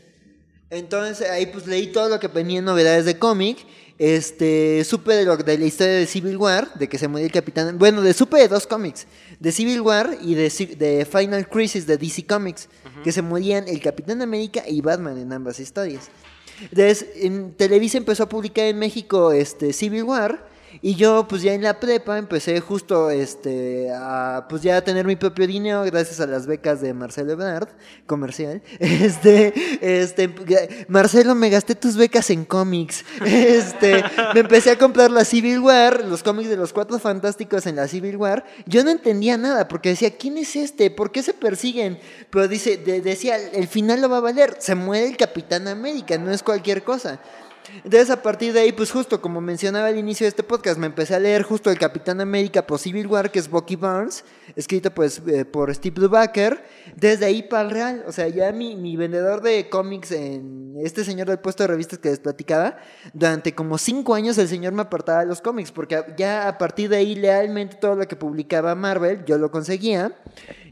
Entonces 0.71 1.29
ahí 1.31 1.47
pues 1.47 1.67
leí 1.69 1.89
todo 1.93 2.09
lo 2.09 2.19
que 2.19 2.27
venía 2.29 2.59
en 2.59 2.65
novedades 2.65 3.05
de 3.05 3.19
cómic 3.19 3.59
este, 3.99 4.85
supe 4.85 5.15
de, 5.15 5.25
lo, 5.25 5.37
de 5.37 5.59
la 5.59 5.65
historia 5.65 5.95
de 5.95 6.07
Civil 6.07 6.37
War, 6.37 6.75
de 6.75 6.89
que 6.89 6.99
se 6.99 7.09
murió 7.09 7.27
el 7.27 7.33
Capitán... 7.33 7.79
Bueno, 7.79 8.03
de 8.03 8.13
supe 8.13 8.39
de 8.39 8.49
dos 8.49 8.67
cómics, 8.67 9.07
de 9.39 9.53
Civil 9.53 9.81
War 9.81 10.19
y 10.21 10.35
de 10.35 11.07
Final 11.11 11.49
Crisis 11.49 11.87
de 11.87 11.97
DC 11.97 12.27
Comics, 12.27 12.69
que 13.03 13.13
se 13.13 13.23
morían 13.23 13.69
el 13.69 13.81
Capitán 13.81 14.23
América 14.23 14.63
y 14.67 14.81
Batman 14.81 15.19
en 15.19 15.33
ambas 15.33 15.61
historias. 15.61 16.11
Entonces, 16.61 17.07
en 17.17 17.53
Televisa 17.53 17.99
empezó 17.99 18.25
a 18.25 18.29
publicar 18.29 18.67
en 18.67 18.79
México 18.79 19.33
este, 19.33 19.73
Civil 19.73 20.05
War. 20.05 20.54
Y 20.87 20.97
yo, 20.97 21.27
pues 21.27 21.41
ya 21.41 21.55
en 21.55 21.63
la 21.63 21.81
prepa, 21.81 22.19
empecé 22.19 22.61
justo 22.61 23.09
este, 23.09 23.91
a, 23.91 24.45
pues 24.51 24.61
ya 24.61 24.77
a 24.77 24.85
tener 24.85 25.07
mi 25.07 25.17
propio 25.17 25.47
dinero 25.47 25.83
gracias 25.85 26.21
a 26.21 26.27
las 26.27 26.47
becas 26.47 26.83
de 26.83 26.93
Marcelo 26.93 27.33
Ebrard, 27.33 27.69
comercial. 28.05 28.61
Este, 28.81 29.55
este, 29.81 30.85
Marcelo, 30.89 31.35
me 31.35 31.49
gasté 31.49 31.75
tus 31.75 31.97
becas 31.97 32.29
en 32.29 32.45
cómics. 32.45 33.03
Este, 33.25 34.05
me 34.35 34.41
empecé 34.41 34.73
a 34.73 34.79
comprar 34.79 35.11
la 35.11 35.25
Civil 35.25 35.61
War, 35.61 36.05
los 36.05 36.23
cómics 36.23 36.51
de 36.51 36.59
los 36.59 36.75
Cuatro 36.75 36.99
Fantásticos 36.99 37.65
en 37.67 37.77
la 37.77 37.89
Civil 37.89 38.19
War. 38.19 38.45
Yo 38.67 38.85
no 38.85 38.91
entendía 38.91 39.39
nada 39.39 39.69
porque 39.69 39.89
decía, 39.89 40.15
¿quién 40.19 40.37
es 40.37 40.55
este? 40.55 40.91
¿Por 40.91 41.13
qué 41.13 41.23
se 41.23 41.33
persiguen? 41.33 41.99
Pero 42.29 42.47
dice, 42.47 42.77
de- 42.77 43.01
decía, 43.01 43.39
el 43.39 43.69
final 43.69 44.03
lo 44.03 44.11
va 44.11 44.19
a 44.19 44.21
valer. 44.21 44.57
Se 44.59 44.75
muere 44.75 45.07
el 45.09 45.17
Capitán 45.17 45.67
América, 45.67 46.19
no 46.19 46.31
es 46.31 46.43
cualquier 46.43 46.85
cosa. 46.85 47.21
Entonces 47.77 48.11
a 48.11 48.23
partir 48.23 48.53
de 48.53 48.61
ahí, 48.61 48.73
pues 48.73 48.91
justo 48.91 49.21
como 49.21 49.41
mencionaba 49.41 49.89
al 49.89 49.99
inicio 49.99 50.25
de 50.25 50.29
este 50.29 50.43
podcast, 50.43 50.79
me 50.79 50.87
empecé 50.87 51.15
a 51.15 51.19
leer 51.19 51.43
justo 51.43 51.71
el 51.71 51.79
Capitán 51.79 52.21
América 52.21 52.67
por 52.67 52.79
Civil 52.79 53.07
War, 53.07 53.31
que 53.31 53.39
es 53.39 53.49
Bucky 53.49 53.77
Barnes, 53.77 54.25
escrito 54.57 54.93
pues 54.93 55.21
eh, 55.27 55.45
por 55.45 55.75
Steve 55.75 56.01
Brubaker, 56.01 56.65
desde 56.97 57.27
ahí 57.27 57.43
para 57.43 57.63
el 57.65 57.71
real. 57.71 58.05
O 58.07 58.13
sea, 58.13 58.29
ya 58.29 58.53
mi, 58.53 58.77
mi 58.77 58.97
vendedor 58.97 59.43
de 59.43 59.69
cómics, 59.69 60.13
en 60.13 60.75
este 60.83 61.05
señor 61.05 61.29
del 61.29 61.39
puesto 61.39 61.63
de 61.63 61.69
revistas 61.69 61.99
que 61.99 62.11
les 62.11 62.21
platicaba, 62.21 62.77
durante 63.13 63.55
como 63.55 63.79
cinco 63.79 64.15
años 64.15 64.39
el 64.39 64.49
señor 64.49 64.73
me 64.73 64.83
apartaba 64.83 65.25
los 65.25 65.41
cómics, 65.41 65.73
porque 65.73 66.03
ya 66.17 66.49
a 66.49 66.59
partir 66.59 66.89
de 66.89 66.97
ahí 66.97 67.15
lealmente 67.15 67.77
todo 67.77 67.95
lo 67.97 68.07
que 68.09 68.17
publicaba 68.17 68.75
Marvel, 68.75 69.25
yo 69.25 69.39
lo 69.39 69.51
conseguía. 69.51 70.13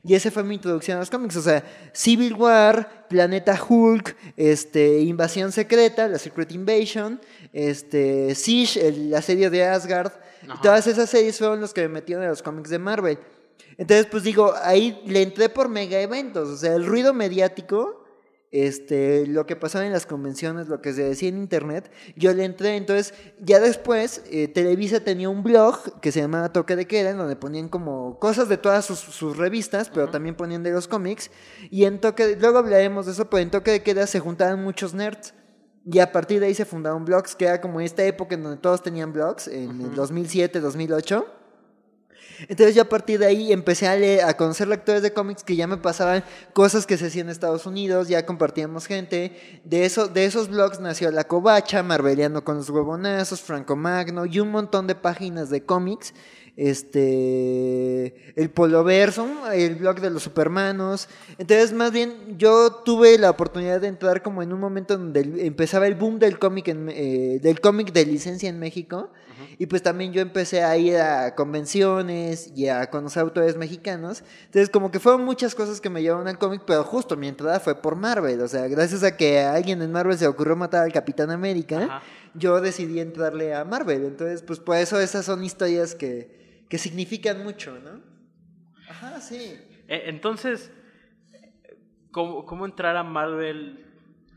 Y 0.04 0.14
esa 0.14 0.32
fue 0.32 0.42
mi 0.42 0.56
introducción 0.56 0.96
a 0.96 1.00
los 1.00 1.10
cómics. 1.10 1.36
O 1.36 1.42
sea, 1.42 1.62
Civil 1.92 2.34
War, 2.34 3.06
Planeta 3.08 3.58
Hulk, 3.68 4.16
este, 4.36 5.00
Invasión 5.00 5.52
Secreta, 5.52 6.08
la 6.08 6.18
Secret 6.18 6.50
Invasion, 6.50 7.20
este, 7.52 8.34
Siege, 8.34 8.88
el 8.88 9.14
asedio 9.14 9.50
de 9.50 9.64
Asgard. 9.64 10.12
Ajá. 10.48 10.60
todas 10.60 10.88
esas 10.88 11.08
series 11.08 11.38
fueron 11.38 11.60
los 11.60 11.72
que 11.72 11.82
me 11.82 11.88
metieron 11.88 12.24
a 12.24 12.28
los 12.28 12.42
cómics 12.42 12.68
de 12.68 12.80
Marvel. 12.80 13.16
Entonces, 13.78 14.06
pues 14.06 14.22
digo, 14.22 14.52
ahí 14.62 15.02
le 15.06 15.22
entré 15.22 15.48
por 15.48 15.68
mega 15.68 16.00
eventos. 16.00 16.48
O 16.48 16.56
sea, 16.56 16.74
el 16.74 16.86
ruido 16.86 17.12
mediático, 17.14 17.98
este, 18.50 19.26
lo 19.26 19.46
que 19.46 19.56
pasaba 19.56 19.86
en 19.86 19.92
las 19.92 20.04
convenciones, 20.04 20.68
lo 20.68 20.82
que 20.82 20.92
se 20.92 21.02
decía 21.04 21.30
en 21.30 21.38
internet, 21.38 21.90
yo 22.16 22.34
le 22.34 22.44
entré. 22.44 22.76
Entonces, 22.76 23.14
ya 23.40 23.60
después, 23.60 24.22
eh, 24.30 24.46
Televisa 24.48 25.00
tenía 25.00 25.30
un 25.30 25.42
blog 25.42 26.00
que 26.00 26.12
se 26.12 26.20
llamaba 26.20 26.52
Toque 26.52 26.76
de 26.76 26.86
Queda, 26.86 27.10
en 27.10 27.16
donde 27.16 27.34
ponían 27.36 27.68
como 27.70 28.18
cosas 28.18 28.48
de 28.50 28.58
todas 28.58 28.84
sus, 28.84 28.98
sus 28.98 29.36
revistas, 29.38 29.88
pero 29.88 30.08
también 30.10 30.34
ponían 30.36 30.62
de 30.62 30.70
los 30.70 30.86
cómics. 30.86 31.30
Y 31.70 31.84
en 31.84 31.98
Toque, 31.98 32.26
de- 32.26 32.36
luego 32.36 32.58
hablaremos 32.58 33.06
de 33.06 33.12
eso, 33.12 33.30
pero 33.30 33.42
en 33.42 33.50
Toque 33.50 33.70
de 33.70 33.82
Queda 33.82 34.06
se 34.06 34.20
juntaban 34.20 34.62
muchos 34.62 34.92
nerds. 34.92 35.32
Y 35.84 35.98
a 35.98 36.12
partir 36.12 36.38
de 36.38 36.46
ahí 36.46 36.54
se 36.54 36.64
fundaron 36.66 37.04
blogs, 37.04 37.34
que 37.34 37.46
era 37.46 37.60
como 37.60 37.80
esta 37.80 38.04
época 38.04 38.34
en 38.36 38.42
donde 38.44 38.58
todos 38.58 38.82
tenían 38.82 39.12
blogs, 39.12 39.48
en 39.48 39.80
el 39.80 39.94
2007, 39.94 40.60
2008. 40.60 41.26
Entonces 42.48 42.74
yo 42.74 42.82
a 42.82 42.88
partir 42.88 43.18
de 43.18 43.26
ahí 43.26 43.52
empecé 43.52 43.88
a, 43.88 43.96
leer, 43.96 44.24
a 44.24 44.36
conocer 44.36 44.68
lectores 44.68 45.02
de 45.02 45.12
cómics 45.12 45.42
que 45.42 45.56
ya 45.56 45.66
me 45.66 45.76
pasaban 45.76 46.24
cosas 46.52 46.86
que 46.86 46.96
se 46.96 47.06
hacían 47.06 47.26
en 47.26 47.32
Estados 47.32 47.66
Unidos, 47.66 48.08
ya 48.08 48.26
compartíamos 48.26 48.86
gente. 48.86 49.60
De, 49.64 49.84
eso, 49.84 50.08
de 50.08 50.24
esos 50.24 50.48
blogs 50.48 50.80
nació 50.80 51.10
La 51.10 51.24
Covacha, 51.24 51.82
Marbeliano 51.82 52.44
con 52.44 52.56
los 52.56 52.70
huevonazos, 52.70 53.40
Franco 53.40 53.76
Magno 53.76 54.26
y 54.26 54.40
un 54.40 54.50
montón 54.50 54.86
de 54.86 54.94
páginas 54.94 55.50
de 55.50 55.64
cómics. 55.64 56.14
Este, 56.54 58.34
el 58.36 58.50
Poloverso, 58.50 59.26
el 59.52 59.76
blog 59.76 60.00
de 60.00 60.10
los 60.10 60.22
Supermanos. 60.22 61.08
Entonces, 61.38 61.72
más 61.72 61.92
bien, 61.92 62.36
yo 62.36 62.82
tuve 62.84 63.16
la 63.16 63.30
oportunidad 63.30 63.80
de 63.80 63.88
entrar 63.88 64.22
como 64.22 64.42
en 64.42 64.52
un 64.52 64.60
momento 64.60 64.98
donde 64.98 65.46
empezaba 65.46 65.86
el 65.86 65.94
boom 65.94 66.18
del 66.18 66.38
cómic 66.38 66.68
en, 66.68 66.90
eh, 66.90 67.38
del 67.40 67.60
cómic 67.60 67.92
de 67.92 68.04
licencia 68.04 68.50
en 68.50 68.58
México. 68.58 69.10
Y 69.58 69.66
pues 69.66 69.82
también 69.82 70.12
yo 70.12 70.20
empecé 70.20 70.62
a 70.62 70.76
ir 70.76 70.96
a 70.96 71.34
convenciones 71.34 72.52
y 72.54 72.68
a 72.68 72.90
conocer 72.90 73.22
autores 73.22 73.56
mexicanos. 73.56 74.22
Entonces, 74.46 74.68
como 74.70 74.90
que 74.90 75.00
fueron 75.00 75.24
muchas 75.24 75.54
cosas 75.54 75.80
que 75.80 75.90
me 75.90 76.02
llevaron 76.02 76.28
al 76.28 76.38
cómic, 76.38 76.62
pero 76.66 76.84
justo 76.84 77.16
mi 77.16 77.28
entrada 77.28 77.60
fue 77.60 77.74
por 77.80 77.96
Marvel. 77.96 78.40
O 78.40 78.48
sea, 78.48 78.68
gracias 78.68 79.02
a 79.02 79.16
que 79.16 79.40
a 79.40 79.54
alguien 79.54 79.80
en 79.82 79.90
Marvel 79.90 80.18
se 80.18 80.26
ocurrió 80.26 80.56
matar 80.56 80.84
al 80.84 80.92
Capitán 80.92 81.30
América, 81.30 82.02
yo 82.34 82.60
decidí 82.60 83.00
entrarle 83.00 83.54
a 83.54 83.64
Marvel. 83.64 84.04
Entonces, 84.04 84.42
pues 84.42 84.58
por 84.58 84.76
eso 84.76 85.00
esas 85.00 85.24
son 85.24 85.44
historias 85.44 85.94
que, 85.94 86.41
que 86.72 86.78
significan 86.78 87.44
mucho, 87.44 87.78
¿no? 87.84 88.00
Ajá, 88.88 89.20
sí. 89.20 89.58
Eh, 89.88 90.04
Entonces, 90.06 90.72
¿cómo, 92.10 92.46
cómo 92.46 92.64
entrar 92.64 92.96
a 92.96 93.02
Marvel? 93.02 93.84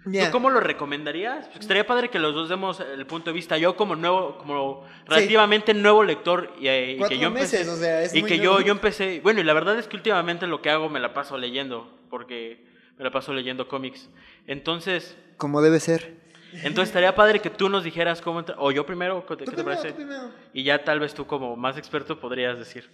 ¿Tú 0.03 0.11
cómo 0.33 0.49
lo 0.49 0.59
recomendarías? 0.59 1.47
Pues 1.47 1.61
estaría 1.61 1.87
padre 1.87 2.09
que 2.09 2.19
los 2.19 2.35
dos 2.35 2.49
demos 2.49 2.81
el 2.81 3.07
punto 3.07 3.29
de 3.29 3.35
vista. 3.35 3.57
Yo 3.57 3.77
como 3.77 3.95
nuevo, 3.95 4.37
como 4.37 4.85
relativamente 5.05 5.73
nuevo 5.73 6.03
lector 6.03 6.53
y, 6.59 6.67
eh, 6.67 6.97
y 6.99 7.03
que 7.07 7.17
yo 7.17 7.29
empecé, 7.29 7.59
meses, 7.59 7.73
o 7.73 7.77
sea, 7.77 8.01
es 8.01 8.13
y 8.13 8.19
muy 8.19 8.29
que 8.29 8.37
nuevo. 8.37 8.59
yo 8.59 8.65
yo 8.65 8.71
empecé, 8.73 9.21
bueno, 9.21 9.39
y 9.39 9.45
la 9.45 9.53
verdad 9.53 9.79
es 9.79 9.87
que 9.87 9.95
últimamente 9.95 10.45
lo 10.45 10.61
que 10.61 10.69
hago 10.69 10.89
me 10.89 10.99
la 10.99 11.13
paso 11.13 11.37
leyendo, 11.37 11.89
porque 12.09 12.65
me 12.97 13.05
la 13.05 13.11
paso 13.11 13.33
leyendo 13.33 13.69
cómics. 13.69 14.09
Entonces, 14.45 15.17
Como 15.37 15.61
debe 15.61 15.79
ser. 15.79 16.17
Entonces 16.63 16.89
estaría 16.89 17.15
padre 17.15 17.39
que 17.39 17.49
tú 17.49 17.69
nos 17.69 17.83
dijeras 17.83 18.21
cómo 18.21 18.39
entrar, 18.39 18.57
o 18.59 18.71
yo 18.71 18.85
primero, 18.85 19.25
¿qué 19.25 19.35
te, 19.35 19.45
primero, 19.45 19.65
parece? 19.65 19.93
primero. 19.93 20.31
Y 20.53 20.63
ya 20.63 20.83
tal 20.83 20.99
vez 20.99 21.13
tú 21.13 21.25
como 21.25 21.55
más 21.55 21.77
experto 21.77 22.19
podrías 22.19 22.57
decir. 22.57 22.89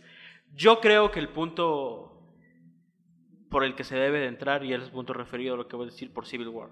Yo 0.54 0.80
creo 0.80 1.12
que 1.12 1.20
el 1.20 1.30
punto 1.30 2.12
por 3.50 3.64
el 3.66 3.76
que 3.76 3.84
se 3.84 3.96
debe 3.96 4.20
de 4.20 4.28
entrar, 4.28 4.64
y 4.64 4.74
es 4.74 4.82
el 4.82 4.90
punto 4.90 5.14
referido 5.14 5.56
a 5.56 5.58
lo 5.58 5.68
que 5.68 5.76
voy 5.76 5.88
a 5.88 5.92
decir 5.92 6.12
por 6.14 6.26
Civil 6.26 6.48
War. 6.48 6.70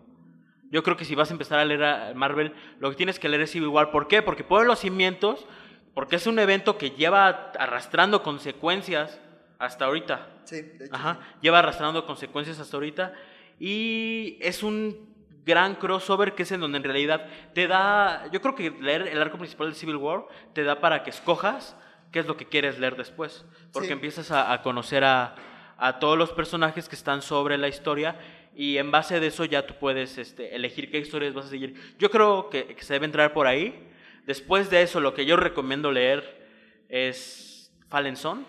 Yo 0.71 0.81
creo 0.83 0.95
que 0.95 1.05
si 1.05 1.13
vas 1.15 1.29
a 1.29 1.33
empezar 1.33 1.59
a 1.59 1.65
leer 1.65 1.83
a 1.83 2.13
Marvel, 2.15 2.53
lo 2.79 2.89
que 2.89 2.95
tienes 2.95 3.19
que 3.19 3.27
leer 3.27 3.41
es 3.41 3.51
Civil 3.51 3.69
War. 3.69 3.91
¿Por 3.91 4.07
qué? 4.07 4.21
Porque 4.21 4.43
pone 4.43 4.65
los 4.65 4.79
cimientos, 4.79 5.45
porque 5.93 6.15
es 6.15 6.25
un 6.25 6.39
evento 6.39 6.77
que 6.77 6.91
lleva 6.91 7.51
arrastrando 7.59 8.23
consecuencias 8.23 9.19
hasta 9.57 9.85
ahorita. 9.85 10.29
Sí, 10.45 10.61
de 10.61 10.85
hecho, 10.85 10.95
Ajá, 10.95 11.19
lleva 11.41 11.59
arrastrando 11.59 12.05
consecuencias 12.05 12.59
hasta 12.59 12.77
ahorita. 12.77 13.13
Y 13.59 14.37
es 14.39 14.63
un 14.63 15.08
gran 15.49 15.75
crossover 15.75 16.33
que 16.35 16.43
es 16.43 16.51
en 16.53 16.61
donde 16.61 16.77
en 16.77 16.83
realidad 16.85 17.25
te 17.53 17.67
da. 17.67 18.29
Yo 18.31 18.39
creo 18.41 18.55
que 18.55 18.69
leer 18.71 19.07
el 19.07 19.21
arco 19.21 19.37
principal 19.37 19.69
de 19.69 19.75
Civil 19.75 19.97
War 19.97 20.25
te 20.53 20.63
da 20.63 20.79
para 20.79 21.03
que 21.03 21.09
escojas 21.09 21.75
qué 22.11 22.19
es 22.19 22.25
lo 22.27 22.37
que 22.37 22.45
quieres 22.47 22.79
leer 22.79 22.95
después. 22.95 23.45
Porque 23.73 23.87
Sí. 23.87 23.93
empiezas 23.93 24.31
a, 24.31 24.53
a 24.53 24.61
conocer 24.61 25.03
a, 25.03 25.35
a 25.77 25.99
todos 25.99 26.17
los 26.17 26.31
personajes 26.31 26.87
que 26.87 26.95
están 26.95 27.21
sobre 27.21 27.57
la 27.57 27.67
historia. 27.67 28.15
Y 28.55 28.77
en 28.77 28.91
base 28.91 29.19
de 29.19 29.27
eso 29.27 29.45
ya 29.45 29.65
tú 29.67 29.73
puedes 29.79 30.17
este, 30.17 30.55
elegir 30.55 30.89
qué 30.91 30.97
historias 30.99 31.33
vas 31.33 31.45
a 31.45 31.49
seguir. 31.49 31.75
Yo 31.99 32.09
creo 32.09 32.49
que, 32.49 32.75
que 32.75 32.83
se 32.83 32.93
debe 32.93 33.05
entrar 33.05 33.31
por 33.33 33.45
ahí. 33.47 33.87
Después 34.25 34.69
de 34.69 34.81
eso, 34.81 34.99
lo 34.99 35.13
que 35.13 35.25
yo 35.25 35.35
recomiendo 35.37 35.91
leer 35.91 36.47
es 36.89 37.71
Fallen 37.89 38.15
Son. 38.17 38.45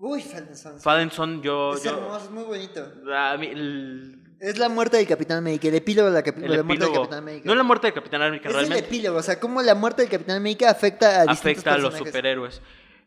Uy, 0.00 0.22
Fallen 0.22 0.56
Sons. 0.56 0.82
Fallen 0.82 1.10
Son, 1.10 1.42
yo. 1.42 1.72
Es 1.74 1.82
yo- 1.84 1.90
hermoso, 1.90 2.24
es 2.26 2.30
muy 2.30 2.44
bonito. 2.44 2.80
a 3.14 3.36
mí, 3.36 3.46
el, 3.48 4.17
Es 4.40 4.56
la 4.58 4.68
muerte 4.68 4.96
del 4.98 5.06
Capitán 5.06 5.38
América, 5.38 5.66
el 5.68 5.74
epílogo 5.74 6.10
de 6.10 6.22
la, 6.22 6.28
el 6.28 6.56
la 6.56 6.62
muerte 6.62 6.84
del 6.84 6.94
Capitán 6.94 7.18
América. 7.18 7.42
No 7.44 7.54
la 7.56 7.62
muerte 7.64 7.86
del 7.88 7.94
Capitán 7.94 8.22
América, 8.22 8.48
es 8.48 8.54
el 8.54 8.60
realmente 8.60 8.86
epílogo, 8.86 9.18
o 9.18 9.22
sea, 9.22 9.40
cómo 9.40 9.60
la 9.62 9.74
muerte 9.74 10.02
del 10.02 10.10
Capitán 10.10 10.36
América 10.36 10.70
afecta 10.70 11.20
a 11.22 11.26
distintos 11.26 11.40
afecta 11.40 11.70
a 11.70 11.78
los 11.78 11.82
personajes. 11.90 12.08
superhéroes. 12.12 12.60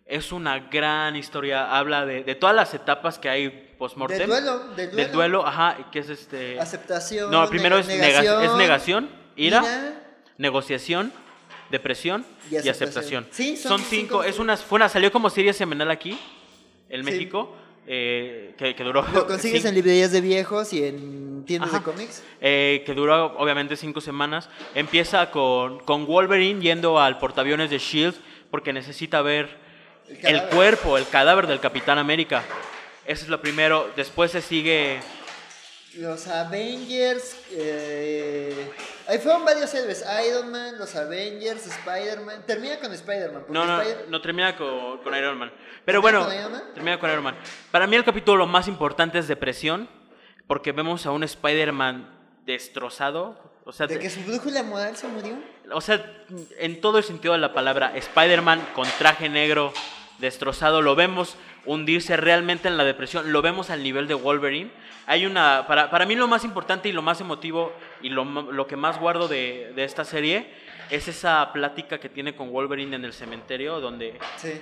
Es 0.05 0.31
una 0.33 0.59
gran 0.59 1.15
historia, 1.15 1.77
habla 1.77 2.05
de, 2.05 2.23
de 2.25 2.35
todas 2.35 2.53
las 2.55 2.73
etapas 2.73 3.17
que 3.17 3.29
hay 3.29 3.49
post-mortem. 3.77 4.17
Del 4.19 4.27
duelo, 4.27 4.59
del 4.75 4.75
duelo. 4.75 4.95
Del 4.97 5.11
duelo, 5.13 5.47
ajá, 5.47 5.77
que 5.89 5.99
es 5.99 6.09
este... 6.09 6.59
Aceptación. 6.59 7.31
No, 7.31 7.47
primero 7.49 7.77
es, 7.77 7.87
nega- 7.87 8.01
negación, 8.01 8.43
es 8.43 8.53
negación, 8.55 9.09
ira, 9.37 9.59
ira, 9.61 10.03
negociación, 10.37 11.13
depresión 11.69 12.25
Y 12.49 12.55
y 12.55 12.57
aceptación. 12.57 13.23
aceptación. 13.23 13.27
Sí, 13.31 13.55
son 13.55 13.77
son, 13.79 13.79
cinco. 13.79 14.15
cinco, 14.17 14.23
es 14.25 14.37
una, 14.37 14.57
fue 14.57 14.75
una, 14.75 14.89
salió 14.89 15.09
como 15.13 15.29
serie 15.29 15.53
semanal 15.53 15.89
aquí, 15.91 16.19
en 16.89 17.05
Sí. 17.05 17.09
México, 17.09 17.55
eh, 17.87 18.53
que, 18.57 18.75
que 18.75 18.83
duró... 18.83 19.05
Lo 19.13 19.27
consigues 19.27 19.65
en 19.65 19.75
librerías 19.75 20.11
de 20.11 20.21
viejos 20.21 20.71
y 20.73 20.83
en 20.83 21.43
tiendas 21.45 21.69
Ajá. 21.69 21.79
de 21.79 21.83
cómics. 21.83 22.23
eh, 22.39 22.83
que 22.85 22.93
duró 22.93 23.37
obviamente 23.37 23.75
cinco 23.75 24.01
semanas. 24.01 24.49
Empieza 24.75 25.31
con, 25.31 25.79
con 25.79 26.05
Wolverine 26.05 26.61
yendo 26.61 26.99
al 26.99 27.17
portaaviones 27.17 27.69
de 27.69 27.79
Shield 27.79 28.15
porque 28.49 28.73
necesita 28.73 29.21
ver 29.21 29.49
El 30.21 30.43
cuerpo, 30.49 30.97
el 30.97 31.07
cadáver 31.07 31.47
del 31.47 31.59
Capitán 31.59 31.97
América. 31.97 32.43
Eso 33.05 33.23
es 33.23 33.29
lo 33.29 33.41
primero. 33.41 33.89
Después 33.95 34.31
se 34.31 34.41
sigue. 34.41 34.99
Los 35.97 36.27
Avengers. 36.27 37.35
Eh... 37.51 38.69
Ahí 39.07 39.17
fueron 39.19 39.43
varios 39.45 39.73
héroes: 39.73 40.03
Iron 40.27 40.51
Man, 40.51 40.77
los 40.77 40.95
Avengers, 40.95 41.65
Spider-Man. 41.67 42.43
Termina 42.45 42.79
con 42.79 42.91
Spider-Man. 42.93 43.45
No, 43.49 43.65
no, 43.65 43.81
Spider- 43.81 44.05
no 44.09 44.21
termina 44.21 44.55
con, 44.55 44.97
con 44.99 45.15
Iron 45.15 45.37
Man. 45.37 45.51
Pero 45.85 46.01
¿Termina 46.01 46.19
bueno, 46.19 46.25
con 46.25 46.33
Iron 46.39 46.51
Man? 46.51 46.63
termina 46.73 46.99
con 46.99 47.09
Iron 47.11 47.23
Man. 47.23 47.35
Para 47.71 47.87
mí 47.87 47.95
el 47.95 48.03
capítulo 48.05 48.45
más 48.47 48.67
importante 48.67 49.17
es 49.19 49.27
Depresión, 49.27 49.89
porque 50.47 50.71
vemos 50.71 51.05
a 51.05 51.11
un 51.11 51.23
Spider-Man 51.23 52.09
destrozado. 52.45 53.37
O 53.65 53.71
sea, 53.71 53.85
De 53.87 53.99
que 53.99 54.09
su 54.09 54.21
brújula 54.21 54.63
moral 54.63 54.95
se 54.97 55.07
murió. 55.07 55.37
o 55.71 55.81
sea, 55.81 56.03
en 56.57 56.81
todo 56.81 56.97
el 56.97 57.03
sentido 57.03 57.33
de 57.33 57.39
la 57.39 57.53
palabra, 57.53 57.95
Spider-Man 57.95 58.69
con 58.73 58.87
traje 58.97 59.29
negro 59.29 59.71
destrozado, 60.21 60.81
lo 60.81 60.95
vemos 60.95 61.37
hundirse 61.65 62.15
realmente 62.15 62.67
en 62.69 62.77
la 62.77 62.83
depresión, 62.85 63.31
lo 63.33 63.41
vemos 63.41 63.69
al 63.69 63.83
nivel 63.83 64.07
de 64.07 64.13
Wolverine. 64.13 64.71
Hay 65.07 65.25
una, 65.25 65.65
para, 65.67 65.89
para 65.89 66.05
mí 66.05 66.15
lo 66.15 66.27
más 66.27 66.45
importante 66.45 66.87
y 66.87 66.93
lo 66.93 67.01
más 67.01 67.19
emotivo 67.19 67.73
y 68.01 68.09
lo, 68.09 68.23
lo 68.23 68.67
que 68.67 68.75
más 68.77 68.99
guardo 68.99 69.27
de, 69.27 69.73
de 69.75 69.83
esta 69.83 70.05
serie 70.05 70.49
es 70.89 71.07
esa 71.07 71.51
plática 71.51 71.99
que 71.99 72.07
tiene 72.07 72.35
con 72.35 72.51
Wolverine 72.51 72.95
en 72.95 73.03
el 73.03 73.13
cementerio, 73.13 73.79
donde 73.81 74.17
Sí. 74.37 74.53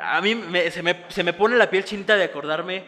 a 0.00 0.20
mí 0.20 0.34
me- 0.34 0.70
se, 0.70 0.82
me, 0.82 1.04
se 1.08 1.24
me 1.24 1.32
pone 1.32 1.56
la 1.56 1.68
piel 1.70 1.84
chinita 1.84 2.16
de 2.16 2.24
acordarme 2.24 2.84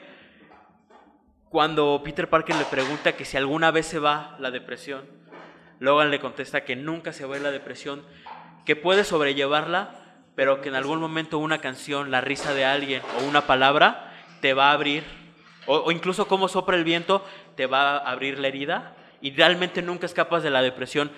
cuando 1.48 2.00
Peter 2.04 2.28
Parker 2.28 2.54
le 2.56 2.64
pregunta 2.64 3.12
que 3.16 3.24
si 3.24 3.36
alguna 3.36 3.70
vez 3.70 3.86
se 3.86 3.98
va 3.98 4.36
la 4.38 4.50
depresión. 4.50 5.04
Logan 5.80 6.10
le 6.10 6.20
contesta 6.20 6.64
que 6.64 6.76
nunca 6.76 7.12
se 7.12 7.24
va 7.24 7.38
la 7.38 7.50
depresión, 7.50 8.04
que 8.66 8.76
puede 8.76 9.02
sobrellevarla, 9.02 9.99
pero 10.40 10.62
que 10.62 10.70
en 10.70 10.74
algún 10.74 11.00
momento 11.00 11.36
una 11.36 11.60
canción, 11.60 12.10
la 12.10 12.22
risa 12.22 12.54
de 12.54 12.64
alguien 12.64 13.02
o 13.18 13.24
una 13.24 13.42
palabra 13.42 14.10
te 14.40 14.54
va 14.54 14.70
a 14.70 14.72
abrir, 14.72 15.04
o, 15.66 15.92
incluso 15.92 16.28
como 16.28 16.48
sopra 16.48 16.78
el 16.78 16.82
viento, 16.82 17.22
te 17.56 17.66
va 17.66 17.98
a 17.98 18.10
abrir 18.10 18.38
la 18.38 18.48
herida 18.48 18.96
y 19.20 19.32
realmente 19.32 19.82
nunca 19.82 20.06
escapas 20.06 20.42
de 20.42 20.48
la 20.48 20.62
depresión. 20.62 21.12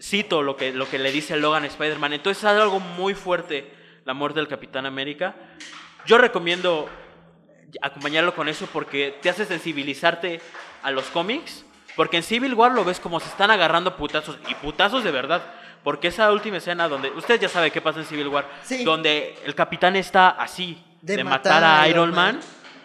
Cito 0.00 0.40
lo 0.40 0.56
que, 0.56 0.72
lo 0.72 0.88
que 0.88 0.98
le 0.98 1.12
dice 1.12 1.36
Logan 1.36 1.66
Spider-Man. 1.66 2.14
Entonces 2.14 2.42
es 2.42 2.48
algo 2.48 2.80
muy 2.80 3.12
fuerte 3.12 3.70
la 4.06 4.14
muerte 4.14 4.40
del 4.40 4.48
Capitán 4.48 4.86
América. 4.86 5.34
Yo 6.06 6.16
recomiendo 6.16 6.88
acompañarlo 7.82 8.34
con 8.34 8.48
eso 8.48 8.66
porque 8.72 9.18
te 9.20 9.28
hace 9.28 9.44
sensibilizarte 9.44 10.40
a 10.82 10.90
los 10.90 11.04
cómics. 11.08 11.66
Porque 11.94 12.16
en 12.16 12.22
Civil 12.22 12.54
War 12.54 12.72
lo 12.72 12.86
ves 12.86 13.00
como 13.00 13.20
se 13.20 13.28
están 13.28 13.50
agarrando 13.50 13.98
putazos 13.98 14.38
y 14.48 14.54
putazos 14.54 15.04
de 15.04 15.10
verdad. 15.10 15.42
Porque 15.84 16.08
esa 16.08 16.30
última 16.32 16.58
escena 16.58 16.88
donde. 16.88 17.10
Usted 17.10 17.40
ya 17.40 17.48
sabe 17.48 17.70
qué 17.70 17.80
pasa 17.80 18.00
en 18.00 18.06
Civil 18.06 18.28
War. 18.28 18.48
Sí. 18.62 18.84
Donde 18.84 19.34
el 19.44 19.54
capitán 19.54 19.96
está 19.96 20.30
así. 20.30 20.82
De, 21.00 21.24
matar, 21.24 21.64
a 21.64 21.88
Iron 21.88 22.14
Man. 22.14 22.38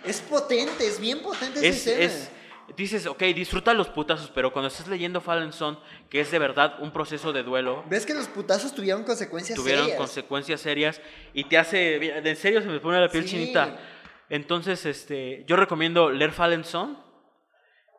Es 0.04 0.22
potente, 0.22 0.88
es 0.88 1.00
bien 1.00 1.22
potente 1.22 1.60
esa 1.60 1.68
Es, 1.68 1.76
escena. 1.88 2.04
es- 2.04 2.32
dices, 2.76 3.06
ok, 3.08 3.22
disfruta 3.36 3.74
los 3.74 3.88
putazos. 3.90 4.32
Pero 4.34 4.52
cuando 4.52 4.68
estás 4.68 4.88
leyendo 4.88 5.22
Fallen 5.22 5.54
Son, 5.54 5.80
que 6.10 6.22
es 6.22 6.32
de 6.32 6.40
verdad 6.40 6.76
un 6.80 6.92
proceso 6.92 7.32
de 7.34 7.44
duelo. 7.44 7.84
Ves 7.88 8.06
que 8.06 8.14
los 8.16 8.28
putazos 8.28 8.74
tuvieron 8.74 9.04
consecuencias 9.04 9.58
tuvieron 9.58 9.84
serias. 9.86 9.98
consecuencias 10.00 10.62
serias 10.62 11.02
y 11.34 11.44
te 11.46 11.58
hace 11.58 11.96
en 12.18 12.36
serio 12.36 12.62
se 12.62 12.68
me 12.68 12.80
pone 12.80 13.00
la 13.00 13.10
piel 13.10 13.24
Sí. 13.24 13.32
chinita 13.32 13.78
entonces 14.30 14.86
este 14.86 15.44
yo 15.48 15.56
recomiendo 15.56 16.10
leer 16.12 16.32
Fallen 16.32 16.64
Son 16.66 16.98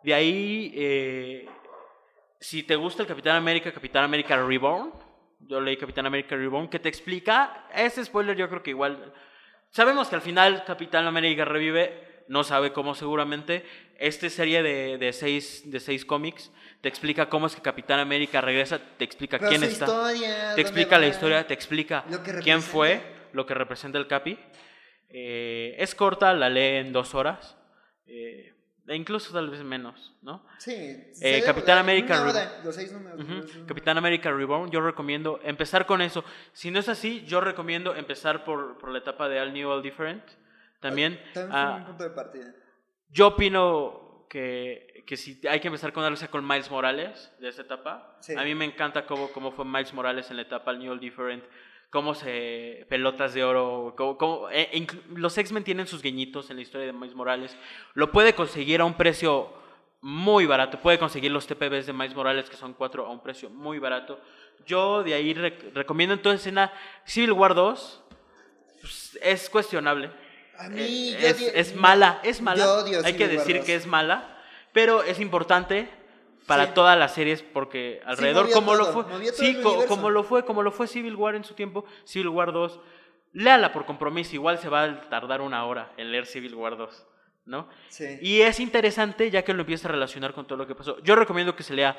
de 0.04 0.14
ahí 0.14 0.72
eh, 0.76 1.48
si 2.40 2.62
te 2.62 2.76
gusta 2.76 3.02
el 3.02 3.08
Capitán 3.08 3.36
América 3.36 3.72
Capitán 3.72 4.04
América 4.04 4.36
Reborn 4.36 4.92
yo 5.40 5.60
leí 5.60 5.76
Capitán 5.76 6.06
América 6.06 6.36
Reborn 6.36 6.68
que 6.68 6.78
te 6.78 6.88
explica 6.88 7.66
ese 7.74 8.04
spoiler 8.04 8.36
yo 8.36 8.48
creo 8.48 8.62
que 8.62 8.70
igual 8.70 9.12
sabemos 9.70 10.08
que 10.08 10.16
al 10.16 10.22
final 10.22 10.64
Capitán 10.64 11.06
América 11.06 11.44
revive 11.44 12.24
no 12.28 12.44
sabe 12.44 12.72
cómo 12.72 12.94
seguramente 12.94 13.64
esta 13.98 14.28
serie 14.28 14.62
de, 14.62 14.98
de 14.98 15.12
seis 15.12 15.70
de 15.70 15.80
seis 15.80 16.04
cómics 16.04 16.52
te 16.80 16.88
explica 16.88 17.28
cómo 17.28 17.46
es 17.46 17.56
que 17.56 17.62
Capitán 17.62 17.98
América 17.98 18.40
regresa 18.40 18.78
te 18.96 19.04
explica 19.04 19.38
Pero 19.38 19.50
quién 19.50 19.64
está 19.64 19.84
historia, 19.84 20.54
te 20.54 20.60
explica 20.60 20.98
la 20.98 21.06
historia, 21.08 21.46
te 21.46 21.54
explica 21.54 22.04
quién 22.42 22.62
fue, 22.62 23.02
lo 23.32 23.46
que 23.46 23.54
representa 23.54 23.98
el 23.98 24.06
Capi. 24.06 24.38
Eh, 25.10 25.74
es 25.78 25.94
corta, 25.94 26.32
la 26.34 26.48
lee 26.50 26.76
en 26.76 26.92
dos 26.92 27.14
horas, 27.14 27.56
eh, 28.06 28.54
incluso 28.94 29.32
tal 29.32 29.50
vez 29.50 29.62
menos, 29.62 30.14
¿no? 30.22 30.44
Sí. 30.58 30.72
Eh, 31.20 31.42
Capitán. 31.44 31.78
América 31.78 32.14
Una 32.22 32.24
Re- 32.24 32.30
hora, 32.30 32.60
los 32.64 32.74
seis 32.74 32.92
números. 32.92 33.18
Los 33.28 33.50
seis 33.50 33.64
Capitán 33.66 33.98
América 33.98 34.30
Reborn, 34.32 34.70
yo 34.70 34.80
recomiendo 34.80 35.40
empezar 35.44 35.86
con 35.86 36.00
eso. 36.02 36.24
Si 36.52 36.70
no 36.70 36.78
es 36.78 36.88
así, 36.88 37.24
yo 37.26 37.40
recomiendo 37.40 37.94
empezar 37.94 38.44
por, 38.44 38.78
por 38.78 38.90
la 38.90 38.98
etapa 38.98 39.28
de 39.28 39.40
All 39.40 39.52
New, 39.52 39.68
All 39.70 39.82
Different. 39.82 40.22
También, 40.80 41.20
También 41.34 41.56
ah, 41.56 41.76
un 41.80 41.86
punto 41.86 42.04
de 42.04 42.10
partida. 42.10 42.54
yo 43.10 43.28
opino 43.28 44.26
que, 44.30 45.02
que 45.06 45.16
si 45.16 45.40
hay 45.48 45.58
que 45.60 45.68
empezar 45.68 45.92
con 45.92 46.04
algo 46.04 46.16
sea 46.16 46.28
con 46.28 46.46
Miles 46.46 46.70
Morales 46.70 47.32
de 47.40 47.48
esa 47.48 47.62
etapa. 47.62 48.16
Sí. 48.20 48.34
A 48.36 48.44
mí 48.44 48.54
me 48.54 48.64
encanta 48.64 49.04
cómo, 49.06 49.28
cómo 49.32 49.50
fue 49.52 49.64
Miles 49.64 49.92
Morales 49.92 50.30
en 50.30 50.36
la 50.36 50.42
etapa 50.42 50.70
All 50.70 50.78
New 50.78 50.92
All 50.92 51.00
Different, 51.00 51.42
cómo 51.90 52.14
se 52.14 52.86
pelotas 52.88 53.32
de 53.34 53.44
oro, 53.44 53.94
cómo, 53.96 54.18
cómo- 54.18 54.50
eh, 54.50 54.86
los 55.14 55.36
X-Men 55.38 55.64
tienen 55.64 55.86
sus 55.86 56.02
guiñitos 56.02 56.50
en 56.50 56.56
la 56.56 56.62
historia 56.62 56.86
de 56.86 56.92
Miles 56.92 57.14
Morales. 57.14 57.56
Lo 57.94 58.12
puede 58.12 58.34
conseguir 58.34 58.80
a 58.80 58.84
un 58.84 58.94
precio 58.94 59.52
muy 60.00 60.46
barato, 60.46 60.78
puede 60.78 60.98
conseguir 60.98 61.30
los 61.32 61.46
TPBs 61.46 61.86
de 61.86 61.92
Miles 61.92 62.14
Morales 62.14 62.48
que 62.50 62.56
son 62.56 62.74
cuatro 62.74 63.06
a 63.06 63.10
un 63.10 63.20
precio 63.22 63.50
muy 63.50 63.78
barato. 63.78 64.20
Yo 64.66 65.02
de 65.02 65.14
ahí 65.14 65.34
rec- 65.34 65.72
recomiendo 65.74 66.14
entonces 66.14 66.40
escena 66.42 66.72
Civil 67.04 67.32
War 67.32 67.54
2 67.54 68.02
pues, 68.80 69.18
es 69.22 69.48
cuestionable. 69.50 70.10
A 70.58 70.68
mí, 70.68 71.14
Eh, 71.14 71.18
yo 71.20 71.28
es, 71.28 71.42
es 71.54 71.74
mala, 71.74 72.20
es 72.22 72.40
mala. 72.42 72.64
Hay 73.04 73.12
que 73.14 73.24
Civil 73.24 73.36
War 73.38 73.46
decir 73.46 73.56
2. 73.58 73.66
que 73.66 73.74
es 73.74 73.86
mala, 73.86 74.38
pero 74.72 75.02
es 75.02 75.18
importante 75.20 75.88
para 76.48 76.66
Sí. 76.66 76.72
todas 76.74 76.98
las 76.98 77.14
series 77.14 77.42
porque 77.42 78.00
alrededor 78.04 78.44
movió 78.46 78.54
como 78.56 78.74
lo 78.74 78.84
todo, 78.86 78.92
fue, 78.94 79.02
movió 79.12 79.30
todo 79.32 79.40
sí, 79.40 79.60
co- 79.62 79.86
como 79.86 80.10
lo 80.10 80.24
fue, 80.24 80.44
como 80.44 80.62
lo 80.64 80.72
fue 80.72 80.88
Civil 80.88 81.14
War 81.14 81.36
en 81.36 81.44
su 81.44 81.54
tiempo, 81.54 81.84
Civil 82.04 82.28
War 82.30 82.52
2. 82.52 82.80
Léala 83.34 83.72
por 83.72 83.84
compromiso, 83.84 84.34
igual 84.34 84.58
se 84.58 84.68
va 84.68 84.82
a 84.84 85.08
tardar 85.10 85.40
una 85.42 85.64
hora 85.66 85.92
en 85.96 86.10
leer 86.10 86.26
Civil 86.26 86.54
War 86.56 86.76
2, 86.76 87.06
¿no? 87.44 87.68
Sí. 87.88 88.18
Y 88.22 88.40
es 88.40 88.58
interesante 88.58 89.30
ya 89.30 89.42
que 89.44 89.52
lo 89.54 89.60
empieza 89.60 89.86
a 89.86 89.92
relacionar 89.92 90.32
con 90.32 90.46
todo 90.46 90.58
lo 90.58 90.66
que 90.66 90.74
pasó. 90.74 90.98
Yo 91.02 91.14
recomiendo 91.14 91.54
que 91.54 91.62
se 91.62 91.74
lea 91.74 91.96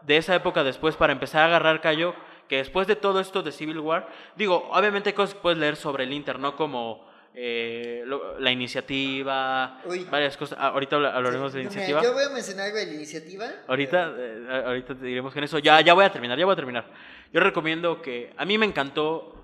de 0.00 0.16
esa 0.16 0.34
época 0.34 0.64
después 0.64 0.96
para 0.96 1.12
empezar 1.12 1.42
a 1.42 1.46
agarrar 1.46 1.80
callo, 1.80 2.14
que 2.48 2.56
después 2.56 2.86
de 2.86 2.96
todo 2.96 3.20
esto 3.20 3.42
de 3.42 3.52
Civil 3.52 3.78
War, 3.80 4.08
digo, 4.34 4.68
obviamente 4.72 5.10
hay 5.10 5.14
cosas 5.14 5.34
que 5.34 5.40
puedes 5.40 5.58
leer 5.58 5.76
sobre 5.76 6.04
el 6.04 6.12
Inter, 6.12 6.38
¿no? 6.38 6.56
Como 6.56 7.06
eh, 7.34 8.02
lo- 8.06 8.38
la 8.38 8.50
iniciativa, 8.50 9.80
Uy. 9.86 10.04
varias 10.10 10.36
cosas. 10.36 10.58
Ah, 10.60 10.68
ahorita 10.68 10.96
habla- 10.96 11.14
hablaremos 11.16 11.52
de 11.52 11.62
la 11.64 11.68
Mira, 11.70 11.72
iniciativa. 11.82 12.02
Yo 12.02 12.12
voy 12.12 12.24
a 12.24 12.28
mencionar 12.30 12.66
algo 12.66 12.78
de 12.78 12.86
la 12.86 12.94
iniciativa. 12.94 13.46
Ahorita, 13.68 14.12
eh, 14.18 14.62
ahorita 14.66 14.94
te 14.94 15.04
diremos 15.06 15.32
que 15.32 15.38
en 15.38 15.44
eso. 15.44 15.58
Ya, 15.58 15.80
ya 15.80 15.94
voy 15.94 16.04
a 16.04 16.12
terminar, 16.12 16.38
ya 16.38 16.44
voy 16.44 16.52
a 16.52 16.56
terminar. 16.56 16.84
Yo 17.32 17.40
recomiendo 17.40 18.02
que. 18.02 18.32
A 18.36 18.44
mí 18.44 18.58
me 18.58 18.66
encantó. 18.66 19.38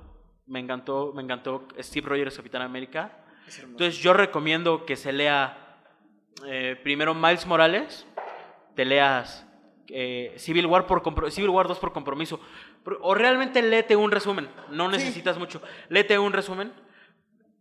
Me 0.46 0.60
encantó, 0.60 1.12
me 1.14 1.22
encantó 1.22 1.68
Steve 1.78 2.08
Rogers, 2.08 2.36
Capitán 2.36 2.62
América. 2.62 3.12
Entonces 3.62 3.98
yo 3.98 4.12
recomiendo 4.14 4.86
que 4.86 4.96
se 4.96 5.12
lea 5.12 5.76
eh, 6.46 6.78
primero 6.82 7.14
Miles 7.14 7.44
Morales, 7.46 8.06
te 8.74 8.84
leas 8.86 9.44
eh, 9.88 10.34
Civil, 10.38 10.66
War 10.66 10.86
por 10.86 11.02
Civil 11.30 11.50
War 11.50 11.66
2 11.68 11.78
por 11.78 11.92
compromiso, 11.92 12.40
o 13.00 13.14
realmente 13.14 13.60
léete 13.60 13.96
un 13.96 14.10
resumen, 14.10 14.48
no 14.70 14.86
Sí. 14.90 14.96
necesitas 14.98 15.36
mucho, 15.38 15.60
léete 15.88 16.18
un 16.18 16.32
resumen, 16.32 16.72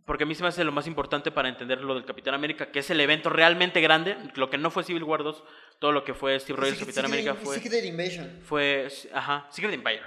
porque 0.08 0.24
a 0.24 0.26
mí 0.26 0.34
se 0.34 0.42
me 0.42 0.50
hace 0.50 0.64
lo 0.64 0.72
más 0.72 0.88
importante 0.88 1.30
para 1.32 1.48
entender 1.50 1.82
lo 1.84 1.94
del 1.94 2.06
Capitán 2.06 2.34
América, 2.34 2.72
que 2.72 2.80
es 2.80 2.90
el 2.90 3.00
evento 3.00 3.30
realmente 3.30 3.80
grande, 3.82 4.18
lo 4.36 4.50
que 4.50 4.58
no 4.58 4.72
fue 4.72 4.84
Civil 4.84 5.04
War 5.04 5.22
2, 5.22 5.44
todo 5.78 5.92
lo 5.92 6.04
que 6.04 6.16
fue 6.16 6.40
Steve 6.40 6.58
Rogers, 6.58 6.78
Secret- 6.80 6.86
Capitán 6.96 7.06
Secret- 7.06 7.28
América 7.30 7.46
fue, 7.46 7.56
Secret 7.60 7.86
Invasion. 7.86 8.40
fue, 8.42 8.88
ajá, 9.14 9.46
Secret 9.52 9.74
Empire. 9.76 10.02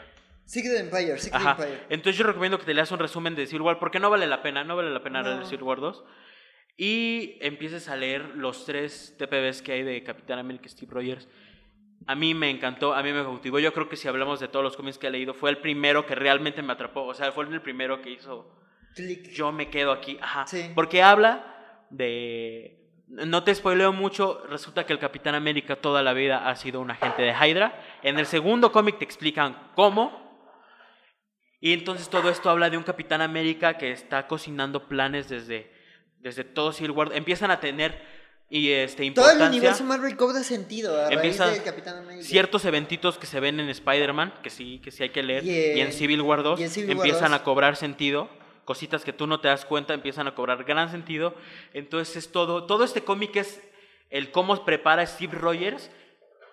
Secret 0.47 0.81
Empire, 0.81 1.17
Secret 1.19 1.35
Ajá. 1.41 1.51
Empire. 1.63 1.81
Entonces 1.91 2.17
yo 2.19 2.25
recomiendo 2.27 2.59
que 2.59 2.65
te 2.65 2.75
leas 2.75 2.91
un 2.91 2.99
resumen 2.99 3.37
de 3.37 3.47
Civil 3.47 3.63
War 3.63 3.79
porque 3.79 4.01
no 4.01 4.11
vale 4.11 4.27
la 4.27 4.43
pena, 4.43 4.65
no 4.65 4.75
vale 4.75 4.91
la 4.91 5.01
pena 5.03 5.23
No. 5.23 5.29
leer 5.35 5.45
Civil 5.47 5.63
War 5.63 5.79
2. 5.81 6.03
Y 6.77 7.37
empieces 7.41 7.89
a 7.89 7.97
leer 7.97 8.23
los 8.37 8.65
tres 8.65 9.15
TPBs 9.19 9.61
que 9.63 9.73
hay 9.73 9.83
de 9.83 10.03
Capitán 10.03 10.39
América 10.39 10.65
y 10.67 10.71
Steve 10.71 10.91
Rogers. 10.93 11.29
A 12.07 12.15
mí 12.15 12.33
me 12.35 12.49
encantó, 12.49 12.95
a 12.95 13.03
mí 13.03 13.13
me 13.13 13.23
cautivó. 13.23 13.59
Yo 13.59 13.73
creo 13.75 13.89
que 13.89 13.97
si 13.97 14.09
hablamos 14.09 14.41
de 14.41 14.49
todos 14.49 14.63
los 14.65 14.77
cómics 14.77 14.97
que 14.97 15.09
he 15.09 15.11
leído, 15.11 15.35
fue 15.35 15.51
el 15.51 15.59
primero 15.59 16.07
que 16.07 16.15
realmente 16.15 16.63
me 16.63 16.73
atrapó. 16.73 17.05
O 17.05 17.15
sea, 17.15 17.31
fue 17.33 17.45
el 17.45 17.61
primero 17.61 18.01
que 18.01 18.11
hizo. 18.11 18.51
Click. 18.95 19.31
Yo 19.31 19.53
me 19.53 19.69
quedo 19.71 19.93
aquí. 19.93 20.19
Ajá. 20.21 20.47
Sí. 20.47 20.71
Porque 20.75 21.03
habla 21.03 21.85
de. 21.91 22.77
No 23.09 23.43
te 23.43 23.53
spoileo 23.55 23.93
mucho, 23.93 24.45
resulta 24.49 24.87
que 24.87 24.93
el 24.93 25.01
Capitán 25.01 25.35
América 25.35 25.75
toda 25.77 26.01
la 26.03 26.13
vida 26.13 26.49
ha 26.49 26.55
sido 26.55 26.81
un 26.81 26.93
agente 26.93 27.23
de 27.23 27.33
Hydra. 27.33 27.99
En 28.05 28.19
el 28.21 28.27
segundo 28.27 28.71
cómic 28.71 28.99
te 28.99 29.05
explican 29.05 29.71
cómo. 29.75 30.31
Y 31.61 31.73
entonces 31.73 32.09
todo 32.09 32.31
esto 32.31 32.49
habla 32.49 32.71
de 32.71 32.77
un 32.77 32.85
Capitán 32.85 33.21
América 33.21 33.77
que 33.77 33.91
está 33.91 34.27
cocinando 34.27 34.87
planes 34.89 35.29
desde, 35.29 35.71
desde 36.21 36.45
todo 36.45 36.73
Civil 36.73 36.93
War. 36.93 37.11
Empiezan 37.13 37.51
a 37.51 37.59
tener 37.61 38.01
y 38.49 38.71
este, 38.71 38.99
Todo 39.11 39.27
el 39.27 39.33
importancia 39.33 39.49
universo 39.49 39.85
Marvel 39.85 40.17
cobra 40.17 40.43
sentido 40.43 40.97
a 41.05 41.13
Empieza 41.13 41.45
raíz 41.47 41.57
del 41.57 41.65
Capitán 41.65 41.99
América. 41.99 42.25
ciertos 42.25 42.65
eventitos 42.65 43.19
que 43.19 43.27
se 43.27 43.41
ven 43.41 43.61
en 43.61 43.69
Spider-Man, 43.69 44.35
que 44.43 44.51
sí, 44.51 44.81
que 44.83 44.91
sí 44.91 45.03
hay 45.03 45.11
que 45.11 45.23
leer, 45.23 45.45
Y 45.45 45.51
y 45.79 45.81
en- 45.81 45.93
Civil 45.93 46.23
War 46.23 46.43
2 46.43 46.59
y 46.61 46.63
en 46.65 46.71
Civil 46.71 46.97
War 46.97 47.07
empiezan 47.07 47.33
2. 47.33 47.41
a 47.41 47.45
cobrar 47.45 47.77
sentido. 47.77 48.31
Cositas 48.65 49.05
que 49.05 49.13
tú 49.13 49.27
no 49.27 49.41
te 49.41 49.49
das 49.49 49.65
cuenta 49.65 49.95
empiezan 49.95 50.27
a 50.27 50.35
cobrar 50.35 50.65
gran 50.65 50.91
sentido. 50.91 51.35
Entonces 51.73 52.17
es 52.17 52.33
todo, 52.33 52.65
todo 52.65 52.85
este 52.85 53.03
cómic 53.03 53.37
es 53.37 53.63
el 54.11 54.31
cómo 54.31 54.65
prepara 54.65 55.07
Steve 55.07 55.37
Rogers 55.37 55.91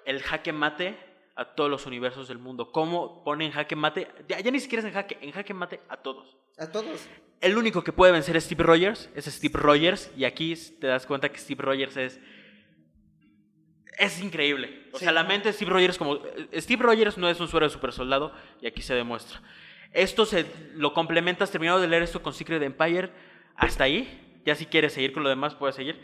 el 0.06 0.22
jaque 0.22 0.54
mate 0.54 0.98
a 1.36 1.46
todos 1.46 1.70
los 1.70 1.86
universos 1.86 2.28
del 2.28 2.40
mundo. 2.40 2.72
Cómo 2.72 3.24
pone 3.24 3.46
en 3.46 3.52
jaque 3.52 3.76
mate, 3.76 4.08
ya, 4.28 4.40
ya 4.40 4.52
ni 4.52 4.60
siquiera 4.60 4.82
es 4.82 4.88
en 4.88 4.94
jaque, 4.94 5.18
en 5.22 5.32
jaque 5.32 5.54
mate 5.54 5.82
a 5.90 5.98
todos. 5.98 6.38
A 6.58 6.72
todos. 6.72 7.08
El 7.42 7.58
único 7.58 7.84
que 7.84 7.94
puede 7.94 8.12
vencer 8.12 8.36
a 8.36 8.42
Steve 8.42 8.64
Rogers 8.64 9.10
es 9.14 9.26
Steve 9.26 9.60
Rogers 9.60 10.10
y 10.18 10.26
aquí 10.26 10.56
te 10.80 10.88
das 10.88 11.06
cuenta 11.06 11.30
que 11.30 11.38
Steve 11.38 11.62
Rogers 11.62 11.98
es 11.98 12.20
es 13.98 14.22
increíble. 14.22 14.90
O 14.94 15.00
sea, 15.00 15.12
la 15.12 15.24
mente 15.24 15.50
de 15.50 15.54
Steve 15.54 15.72
Rogers 15.72 15.98
como... 15.98 16.20
Steve 16.54 16.84
Rogers 16.84 17.18
no 17.18 17.28
es 17.30 17.40
un 17.40 17.48
suero 17.48 17.66
de 17.66 17.72
super 17.72 17.92
soldado 17.92 18.32
y 18.62 18.68
aquí 18.68 18.82
se 18.82 18.94
demuestra. 18.94 19.42
Esto 19.91 20.26
se 20.26 20.45
lo 20.73 20.93
complementas 20.93 21.51
terminado 21.51 21.80
de 21.80 21.88
leer 21.88 22.03
esto 22.03 22.22
con 22.22 22.34
Secret 22.34 22.61
Empire 22.61 23.11
hasta 23.55 23.85
ahí. 23.85 24.41
Ya 24.45 24.55
si 24.55 24.65
quieres 24.65 24.93
seguir 24.93 25.14
con 25.14 25.23
lo 25.23 25.30
demás, 25.30 25.55
puedes 25.55 25.76
seguir. 25.76 25.99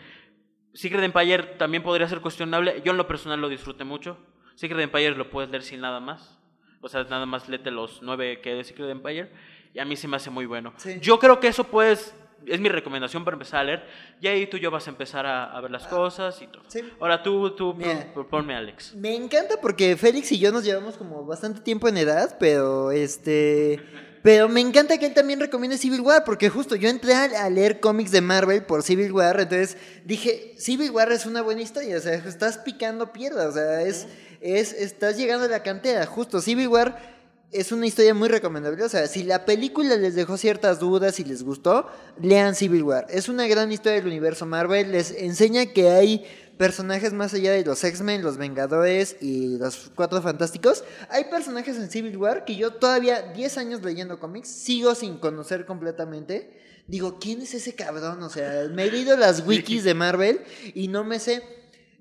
Secret 0.73 1.03
Empire 1.03 1.43
también 1.57 1.83
podría 1.83 2.07
ser 2.07 2.19
cuestionable. 2.21 2.81
Yo 2.83 2.91
en 2.91 2.97
lo 2.97 3.07
personal 3.07 3.39
lo 3.39 3.49
disfruté 3.49 3.83
mucho. 3.83 4.17
Secret 4.55 4.81
Empire 4.81 5.11
lo 5.11 5.29
puedes 5.29 5.49
leer 5.49 5.63
sin 5.63 5.81
nada 5.81 5.99
más. 5.99 6.39
O 6.81 6.89
sea, 6.89 7.03
nada 7.03 7.25
más 7.25 7.47
léete 7.47 7.71
los 7.71 8.01
nueve 8.01 8.41
que 8.41 8.49
hay 8.49 8.57
de 8.57 8.63
Secret 8.63 8.89
Empire. 8.89 9.31
Y 9.73 9.79
a 9.79 9.85
mí 9.85 9.95
se 9.95 10.07
me 10.07 10.17
hace 10.17 10.29
muy 10.29 10.45
bueno. 10.45 10.73
Sí. 10.77 10.97
Yo 10.99 11.19
creo 11.19 11.39
que 11.39 11.47
eso 11.47 11.63
puedes... 11.63 12.15
Es 12.47 12.59
mi 12.59 12.69
recomendación 12.69 13.23
para 13.23 13.35
empezar 13.35 13.61
a 13.61 13.63
leer. 13.63 13.83
Y 14.21 14.27
ahí 14.27 14.47
tú 14.47 14.57
y 14.57 14.59
yo 14.59 14.71
vas 14.71 14.87
a 14.87 14.89
empezar 14.89 15.25
a, 15.25 15.45
a 15.55 15.61
ver 15.61 15.71
las 15.71 15.87
cosas 15.87 16.41
y 16.41 16.47
todo. 16.47 16.61
Ah, 16.65 16.69
Sí. 16.69 16.81
Ahora 16.99 17.21
tú, 17.23 17.51
tú 17.55 17.73
Mira. 17.73 18.13
ponme 18.29 18.55
Alex. 18.55 18.95
Me 18.95 19.15
encanta 19.15 19.55
porque 19.61 19.95
Félix 19.97 20.31
y 20.31 20.39
yo 20.39 20.51
nos 20.51 20.63
llevamos 20.63 20.97
como 20.97 21.25
bastante 21.25 21.61
tiempo 21.61 21.87
en 21.87 21.97
edad, 21.97 22.37
pero 22.39 22.91
este. 22.91 23.79
Pero 24.23 24.47
me 24.47 24.61
encanta 24.61 24.97
que 24.97 25.05
él 25.05 25.13
también 25.13 25.41
recomiende 25.41 25.77
Civil 25.77 25.99
War, 25.99 26.23
porque 26.23 26.49
justo 26.49 26.77
yo 26.77 26.87
entré 26.87 27.13
a, 27.13 27.23
a 27.43 27.49
leer 27.49 27.81
cómics 27.81 28.09
de 28.11 28.21
Marvel 28.21 28.63
por 28.63 28.81
Civil 28.81 29.11
War, 29.11 29.37
entonces 29.37 29.77
dije, 30.05 30.55
Civil 30.57 30.91
War 30.91 31.11
es 31.11 31.25
una 31.25 31.41
buena 31.41 31.61
historia, 31.61 31.97
o 31.97 31.99
sea, 31.99 32.13
estás 32.13 32.57
picando 32.59 33.11
piedra, 33.11 33.49
o 33.49 33.51
sea, 33.51 33.81
es, 33.81 34.07
es, 34.39 34.71
estás 34.71 35.17
llegando 35.17 35.45
a 35.45 35.49
la 35.49 35.61
cantera, 35.61 36.05
justo, 36.05 36.39
Civil 36.39 36.69
War 36.69 37.12
es 37.53 37.71
una 37.71 37.85
historia 37.87 38.13
muy 38.13 38.27
recomendable, 38.29 38.83
o 38.83 38.89
sea, 38.89 39.07
si 39.07 39.23
la 39.23 39.45
película 39.45 39.95
les 39.95 40.15
dejó 40.15 40.37
ciertas 40.37 40.79
dudas 40.79 41.19
y 41.19 41.23
les 41.23 41.43
gustó, 41.43 41.87
lean 42.21 42.55
Civil 42.55 42.83
War, 42.83 43.05
es 43.09 43.29
una 43.29 43.47
gran 43.47 43.71
historia 43.71 43.99
del 43.99 44.07
universo 44.07 44.45
Marvel, 44.45 44.91
les 44.91 45.11
enseña 45.11 45.67
que 45.67 45.89
hay 45.89 46.25
personajes 46.57 47.13
más 47.13 47.33
allá 47.33 47.51
de 47.51 47.65
los 47.65 47.83
X-Men, 47.83 48.21
los 48.23 48.37
Vengadores 48.37 49.17
y 49.21 49.57
los 49.57 49.91
Cuatro 49.95 50.21
Fantásticos. 50.21 50.83
Hay 51.09 51.25
personajes 51.25 51.75
en 51.77 51.89
Civil 51.89 52.15
War 52.17 52.45
que 52.45 52.55
yo 52.55 52.73
todavía 52.73 53.21
10 53.33 53.57
años 53.57 53.81
leyendo 53.83 54.19
cómics 54.19 54.49
sigo 54.49 54.93
sin 54.93 55.17
conocer 55.17 55.65
completamente. 55.65 56.59
Digo, 56.85 57.17
¿quién 57.19 57.41
es 57.41 57.53
ese 57.55 57.73
cabrón? 57.75 58.21
O 58.21 58.29
sea, 58.29 58.67
me 58.71 58.83
he 58.85 58.91
leído 58.91 59.17
las 59.17 59.45
wikis 59.47 59.83
de 59.83 59.93
Marvel 59.95 60.41
y 60.75 60.89
no 60.89 61.03
me 61.03 61.19
sé. 61.19 61.41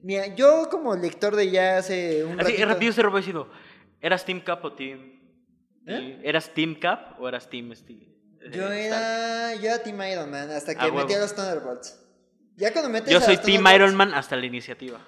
Mira, 0.02 0.26
yo 0.34 0.68
como 0.70 0.94
lector 0.96 1.34
de 1.34 1.50
ya 1.50 1.78
hace 1.78 2.22
un 2.24 2.38
Así, 2.38 2.52
ratito- 2.52 2.66
rápido 2.66 2.92
se. 2.92 3.48
¿Eras 4.02 4.24
Team 4.24 4.42
Cap 4.44 4.62
o 4.64 4.72
Team... 4.74 5.21
¿Eh? 5.86 6.20
¿Eras 6.22 6.50
Team 6.54 6.76
Cap 6.78 7.20
o 7.20 7.28
eras 7.28 7.48
Team 7.50 7.74
Steve? 7.74 8.08
Yo 8.52 8.70
era, 8.70 9.54
yo 9.54 9.62
era 9.68 9.82
Team 9.82 10.00
Iron 10.10 10.30
Man 10.30 10.50
hasta 10.50 10.74
que 10.74 10.80
Ah, 10.84 10.90
metí 10.92 11.12
a 11.14 11.18
los 11.20 11.34
Thunderbolts. 11.34 11.98
Ya 12.56 12.72
cuando 12.72 12.90
metes 12.90 13.10
Yo 13.12 13.20
soy 13.20 13.36
Team 13.38 13.64
Iron 13.74 13.94
Man 13.94 14.12
hasta 14.14 14.36
la 14.36 14.46
iniciativa. 14.46 15.00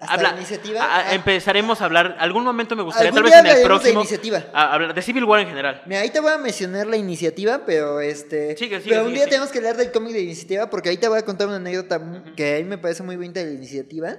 ¿Hasta 0.00 0.22
la 0.22 0.36
iniciativa? 0.36 0.82
a- 0.82 1.10
Ah. 1.10 1.14
empezaremos 1.14 1.80
a 1.80 1.84
hablar. 1.84 2.16
Algún 2.18 2.42
momento 2.44 2.74
me 2.74 2.82
gustaría, 2.82 3.12
tal 3.12 3.22
vez 3.22 3.32
en 3.32 3.38
el 3.38 3.50
hablaremos 3.52 3.62
de 3.62 3.66
próximo. 3.92 4.00
iniciativa. 4.00 4.44
a- 4.52 4.74
hablar 4.74 4.94
de 4.94 5.02
Civil 5.02 5.24
War 5.24 5.40
en 5.40 5.46
general. 5.48 5.82
Mira, 5.86 6.00
ahí 6.00 6.10
te 6.10 6.18
voy 6.18 6.32
a 6.32 6.38
mencionar 6.38 6.86
la 6.88 6.96
iniciativa, 6.96 7.62
pero 7.64 8.00
este. 8.00 8.56
Sigue, 8.56 8.80
sigue, 8.80 8.90
pero 8.96 9.04
un 9.06 9.10
día 9.12 9.20
sigue. 9.24 9.30
tenemos 9.30 9.50
que 9.52 9.58
hablar 9.58 9.76
del 9.76 9.92
cómic 9.92 10.12
de 10.12 10.20
iniciativa, 10.22 10.68
porque 10.70 10.88
ahí 10.88 10.96
te 10.96 11.06
voy 11.06 11.18
a 11.18 11.22
contar 11.24 11.46
una 11.46 11.56
anécdota 11.56 12.00
que 12.36 12.56
a 12.56 12.58
mí 12.58 12.64
me 12.64 12.78
parece 12.78 13.02
muy 13.04 13.14
bonita 13.16 13.40
de 13.40 13.46
la 13.46 13.52
iniciativa. 13.52 14.16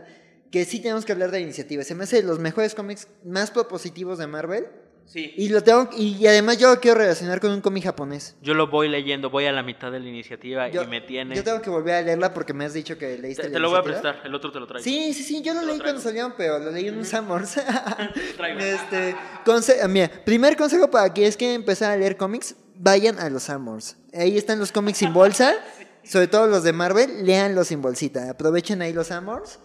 Que 0.52 0.64
sí 0.66 0.80
tenemos 0.82 1.04
que 1.04 1.12
hablar 1.12 1.32
de 1.32 1.40
la 1.40 1.44
iniciativa. 1.44 1.84
Se 1.84 1.96
me 1.96 2.04
hace 2.04 2.18
de 2.18 2.24
los 2.24 2.40
mejores 2.40 2.76
cómics 2.76 3.08
más 3.26 3.50
propositivos 3.52 4.20
de 4.20 4.28
Marvel. 4.28 4.68
Sí. 5.06 5.34
Y 5.38 5.50
lo 5.50 5.62
tengo. 5.62 5.90
Y, 5.98 6.26
además 6.26 6.58
yo 6.58 6.74
lo 6.74 6.80
quiero 6.82 6.98
relacionar 6.98 7.40
con 7.40 7.52
un 7.52 7.62
cómic 7.62 7.84
japonés. 7.84 8.36
Yo 8.42 8.54
lo 8.54 8.68
voy 8.68 8.90
leyendo, 8.90 9.30
voy 9.30 9.46
a 9.46 9.52
la 9.52 9.62
mitad 9.62 9.92
de 9.92 10.00
la 10.00 10.10
iniciativa 10.10 10.70
Yo, 10.70 10.84
y 10.84 10.88
me 10.88 11.02
tiene. 11.02 11.36
yo 11.36 11.44
tengo 11.44 11.62
que 11.62 11.70
volver 11.70 11.96
a 11.96 12.02
leerla 12.02 12.34
porque 12.34 12.54
me 12.54 12.66
has 12.66 12.74
dicho 12.74 12.98
que 12.98 13.18
leíste 13.18 13.44
Te, 13.44 13.50
la 13.50 13.54
te 13.54 13.60
lo 13.60 13.70
voy 13.70 13.80
a 13.80 13.84
prestar, 13.84 14.22
el 14.24 14.34
otro 14.34 14.52
te 14.52 14.60
lo 14.60 14.66
traigo. 14.68 14.84
Sí, 14.84 15.14
sí, 15.14 15.24
sí, 15.24 15.42
yo 15.42 15.54
lo 15.54 15.60
Te 15.62 15.66
lo 15.68 15.72
leí 15.74 15.82
cuando 15.82 16.02
salieron, 16.02 16.34
pero 16.38 16.58
lo 16.60 16.72
leí 16.72 16.88
en 16.88 16.98
un 16.98 17.04
traigo. 18.38 18.60
este, 18.60 19.16
conse- 19.46 19.78
ah, 19.84 19.88
mira, 19.88 20.10
primer 20.26 20.56
consejo 20.58 20.90
para 20.90 21.12
quienes 21.14 21.38
quieren 21.38 21.58
empezar 21.58 21.92
a 21.92 21.98
leer 21.98 22.18
cómics, 22.18 22.56
vayan 22.76 23.20
a 23.20 23.30
los 23.30 23.44
Summers. 23.44 23.96
Ahí 24.14 24.38
están 24.38 24.60
los 24.60 24.72
cómics 24.72 24.98
sin 25.00 25.14
bolsa, 25.14 25.54
sobre 26.04 26.28
todo 26.28 26.48
los 26.48 26.64
de 26.64 26.74
Marvel, 26.74 27.26
léanlos 27.26 27.68
sin 27.68 27.82
bolsita. 27.82 28.30
Aprovechen 28.30 28.82
ahí 28.82 28.94
los 28.94 29.08
Summers. 29.08 29.60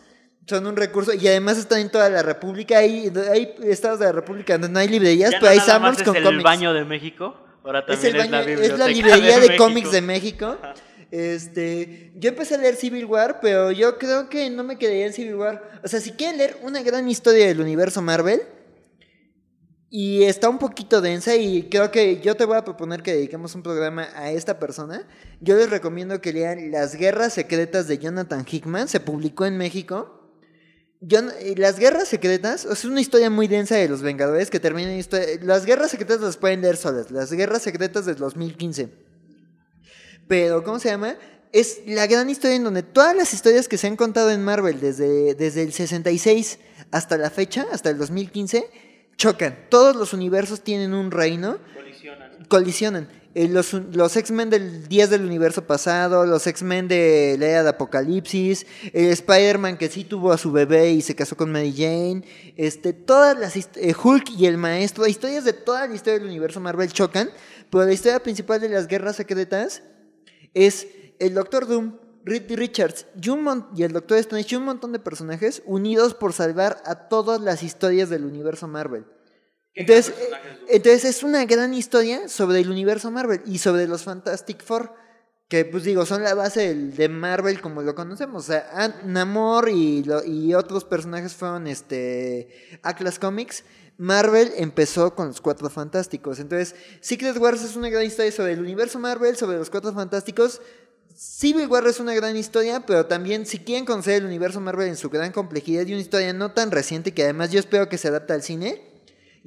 Son 0.48 0.66
un 0.66 0.76
recurso 0.76 1.12
y 1.12 1.28
además 1.28 1.58
están 1.58 1.80
en 1.80 1.90
toda 1.90 2.08
la 2.08 2.22
República. 2.22 2.78
Hay, 2.78 3.12
hay 3.30 3.54
estados 3.64 3.98
de 3.98 4.06
la 4.06 4.12
República 4.12 4.54
donde 4.54 4.68
no 4.70 4.78
hay 4.78 4.88
librerías, 4.88 5.30
Ya 5.32 5.38
pero 5.40 5.52
no 5.54 5.60
hay 5.60 5.92
es 5.92 6.02
con 6.02 6.16
el 6.16 6.22
cómics. 6.22 6.42
baño 6.44 6.72
de 6.72 6.84
México. 6.84 7.36
Ahora 7.64 7.80
Es, 7.80 7.86
también 8.00 8.14
el 8.16 8.20
es, 8.22 8.30
la 8.30 8.38
baño- 8.38 8.48
es 8.48 8.56
biblioteca 8.56 8.78
la 8.78 8.88
librería 8.88 9.40
de, 9.40 9.56
cómics 9.58 9.92
de 9.92 10.00
México. 10.00 10.56
Este, 11.10 12.12
yo 12.16 12.30
empecé 12.30 12.54
a 12.54 12.58
leer 12.58 12.76
Civil 12.76 13.04
War, 13.04 13.40
pero 13.42 13.70
yo 13.72 13.98
creo 13.98 14.28
que 14.30 14.48
no 14.50 14.62
me 14.64 14.78
quedaría 14.78 15.06
en 15.06 15.12
Civil 15.12 15.34
War. 15.34 15.70
O 15.84 15.88
sea, 15.88 16.00
si 16.00 16.12
quieren 16.12 16.38
leer 16.38 16.56
una 16.62 16.82
gran 16.82 17.08
historia 17.08 17.46
del 17.46 17.60
universo 17.60 18.00
Marvel 18.00 18.40
y 19.90 20.24
está 20.24 20.48
un 20.48 20.58
poquito 20.58 21.00
densa 21.00 21.34
y 21.36 21.68
creo 21.70 21.90
que 21.90 22.20
yo 22.20 22.36
te 22.36 22.44
voy 22.44 22.56
a 22.56 22.64
proponer 22.64 23.02
que 23.02 23.12
dediquemos 23.14 23.54
un 23.54 23.62
programa 23.62 24.08
a 24.14 24.30
esta 24.30 24.58
persona. 24.58 25.06
Yo 25.40 25.56
les 25.56 25.70
recomiendo 25.70 26.20
que 26.20 26.32
lean 26.32 26.70
Las 26.70 26.94
Guerras 26.94 27.32
Secretas 27.32 27.88
de 27.88 27.98
Jonathan 27.98 28.44
Hickman, 28.50 28.88
se 28.88 29.00
publicó 29.00 29.44
en 29.46 29.56
México. 29.56 30.14
Jon- 31.00 31.32
eh, 31.38 31.54
las 31.56 31.78
guerras 31.78 32.08
secretas 32.08 32.64
es 32.64 32.84
una 32.84 33.00
historia 33.00 33.30
muy 33.30 33.46
densa 33.46 33.76
de 33.76 33.88
los 33.88 34.02
Vengadores 34.02 34.50
que 34.50 34.58
termina 34.60 34.92
en 34.92 34.98
historia. 34.98 35.26
Las 35.42 35.64
guerras 35.64 35.90
secretas 35.92 36.20
las 36.20 36.36
pueden 36.36 36.60
leer 36.62 36.76
solas. 36.76 37.10
Las 37.10 37.32
guerras 37.32 37.62
secretas 37.62 38.04
del 38.06 38.16
2015. 38.16 38.88
Pero, 40.26 40.62
¿cómo 40.64 40.78
se 40.78 40.88
llama? 40.90 41.16
Es 41.52 41.80
la 41.86 42.06
gran 42.06 42.28
historia 42.28 42.56
en 42.56 42.64
donde 42.64 42.82
todas 42.82 43.16
las 43.16 43.32
historias 43.32 43.68
que 43.68 43.78
se 43.78 43.86
han 43.86 43.96
contado 43.96 44.30
en 44.30 44.42
Marvel 44.42 44.80
desde, 44.80 45.34
desde 45.34 45.62
el 45.62 45.72
66 45.72 46.58
hasta 46.90 47.16
la 47.16 47.30
fecha, 47.30 47.66
hasta 47.72 47.88
el 47.90 47.96
2015, 47.98 48.68
chocan. 49.16 49.56
Todos 49.70 49.96
los 49.96 50.12
universos 50.12 50.62
tienen 50.62 50.92
un 50.94 51.10
reino 51.10 51.58
Colisionan. 52.48 53.08
Eh, 53.34 53.46
los 53.46 53.72
los 53.72 54.16
X-Men 54.16 54.50
del 54.50 54.88
10 54.88 55.10
del 55.10 55.24
universo 55.24 55.64
pasado, 55.66 56.24
los 56.26 56.46
X-Men 56.46 56.88
de 56.88 57.36
la 57.38 57.46
era 57.46 57.62
de 57.62 57.68
Apocalipsis, 57.68 58.66
el 58.92 59.10
Spider-Man 59.10 59.76
que 59.76 59.88
sí 59.88 60.04
tuvo 60.04 60.32
a 60.32 60.38
su 60.38 60.50
bebé 60.50 60.90
y 60.92 61.02
se 61.02 61.14
casó 61.14 61.36
con 61.36 61.52
Mary 61.52 61.72
Jane, 61.76 62.24
este, 62.56 62.94
todas 62.94 63.38
las 63.38 63.54
eh, 63.54 63.94
Hulk 64.02 64.30
y 64.30 64.46
el 64.46 64.56
maestro, 64.56 65.06
historias 65.06 65.44
de 65.44 65.52
toda 65.52 65.86
la 65.86 65.94
historia 65.94 66.18
del 66.18 66.28
universo 66.28 66.58
Marvel 66.58 66.90
chocan, 66.90 67.30
pero 67.70 67.84
la 67.84 67.92
historia 67.92 68.20
principal 68.20 68.60
de 68.60 68.70
las 68.70 68.88
guerras 68.88 69.16
secretas 69.16 69.82
es 70.54 70.88
el 71.18 71.34
Doctor 71.34 71.68
Doom, 71.68 71.98
Reed 72.24 72.50
Richards 72.56 73.06
y, 73.20 73.28
un 73.28 73.66
y 73.76 73.82
el 73.82 73.92
Doctor 73.92 74.18
Strange 74.18 74.54
y 74.54 74.58
un 74.58 74.64
montón 74.64 74.92
de 74.92 74.98
personajes 74.98 75.62
unidos 75.66 76.14
por 76.14 76.32
salvar 76.32 76.82
a 76.86 77.08
todas 77.08 77.40
las 77.40 77.62
historias 77.62 78.10
del 78.10 78.24
universo 78.24 78.66
Marvel. 78.68 79.04
Entonces, 79.78 80.08
eh, 80.10 80.30
entonces 80.68 81.04
es 81.04 81.22
una 81.22 81.44
gran 81.46 81.72
historia 81.74 82.28
sobre 82.28 82.60
el 82.60 82.70
universo 82.70 83.10
Marvel 83.10 83.40
y 83.46 83.58
sobre 83.58 83.86
los 83.86 84.02
Fantastic 84.02 84.62
Four, 84.62 84.92
que 85.48 85.64
pues 85.64 85.84
digo, 85.84 86.04
son 86.04 86.22
la 86.22 86.34
base 86.34 86.68
del- 86.68 86.94
de 86.94 87.08
Marvel 87.08 87.60
como 87.60 87.80
lo 87.82 87.94
conocemos. 87.94 88.44
O 88.44 88.46
sea, 88.46 88.70
Ant- 88.74 89.02
Namor 89.04 89.68
y, 89.70 90.02
lo- 90.04 90.22
y 90.24 90.52
otros 90.54 90.84
personajes 90.84 91.32
fueron 91.34 91.66
este 91.66 92.78
Atlas 92.82 93.18
Comics. 93.18 93.64
Marvel 93.96 94.52
empezó 94.56 95.14
con 95.14 95.28
los 95.28 95.40
Cuatro 95.40 95.70
Fantásticos. 95.70 96.38
Entonces, 96.38 96.74
Secret 97.00 97.36
Wars 97.38 97.62
es 97.64 97.74
una 97.76 97.88
gran 97.88 98.04
historia 98.04 98.30
sobre 98.30 98.52
el 98.52 98.60
universo 98.60 98.98
Marvel, 98.98 99.36
sobre 99.36 99.56
los 99.58 99.70
Cuatro 99.70 99.92
Fantásticos. 99.92 100.60
Civil 101.16 101.66
War 101.66 101.84
es 101.88 101.98
una 101.98 102.14
gran 102.14 102.36
historia, 102.36 102.84
pero 102.86 103.06
también 103.06 103.44
si 103.44 103.58
quieren 103.58 103.84
conocer 103.84 104.14
el 104.14 104.24
universo 104.26 104.60
Marvel 104.60 104.86
en 104.88 104.96
su 104.96 105.10
gran 105.10 105.32
complejidad 105.32 105.84
y 105.86 105.92
una 105.92 106.00
historia 106.00 106.32
no 106.32 106.52
tan 106.52 106.70
reciente 106.70 107.12
que 107.12 107.24
además 107.24 107.50
yo 107.50 107.58
espero 107.58 107.88
que 107.88 107.98
se 107.98 108.06
adapte 108.06 108.34
al 108.34 108.42
cine, 108.44 108.87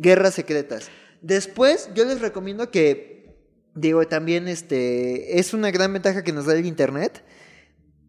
Guerras 0.01 0.33
Secretas. 0.33 0.89
Después, 1.21 1.89
yo 1.93 2.03
les 2.05 2.19
recomiendo 2.19 2.71
que, 2.71 3.35
digo, 3.75 4.05
también 4.07 4.47
este, 4.47 5.39
es 5.39 5.53
una 5.53 5.69
gran 5.69 5.93
ventaja 5.93 6.23
que 6.23 6.33
nos 6.33 6.47
da 6.47 6.53
el 6.53 6.65
Internet. 6.65 7.23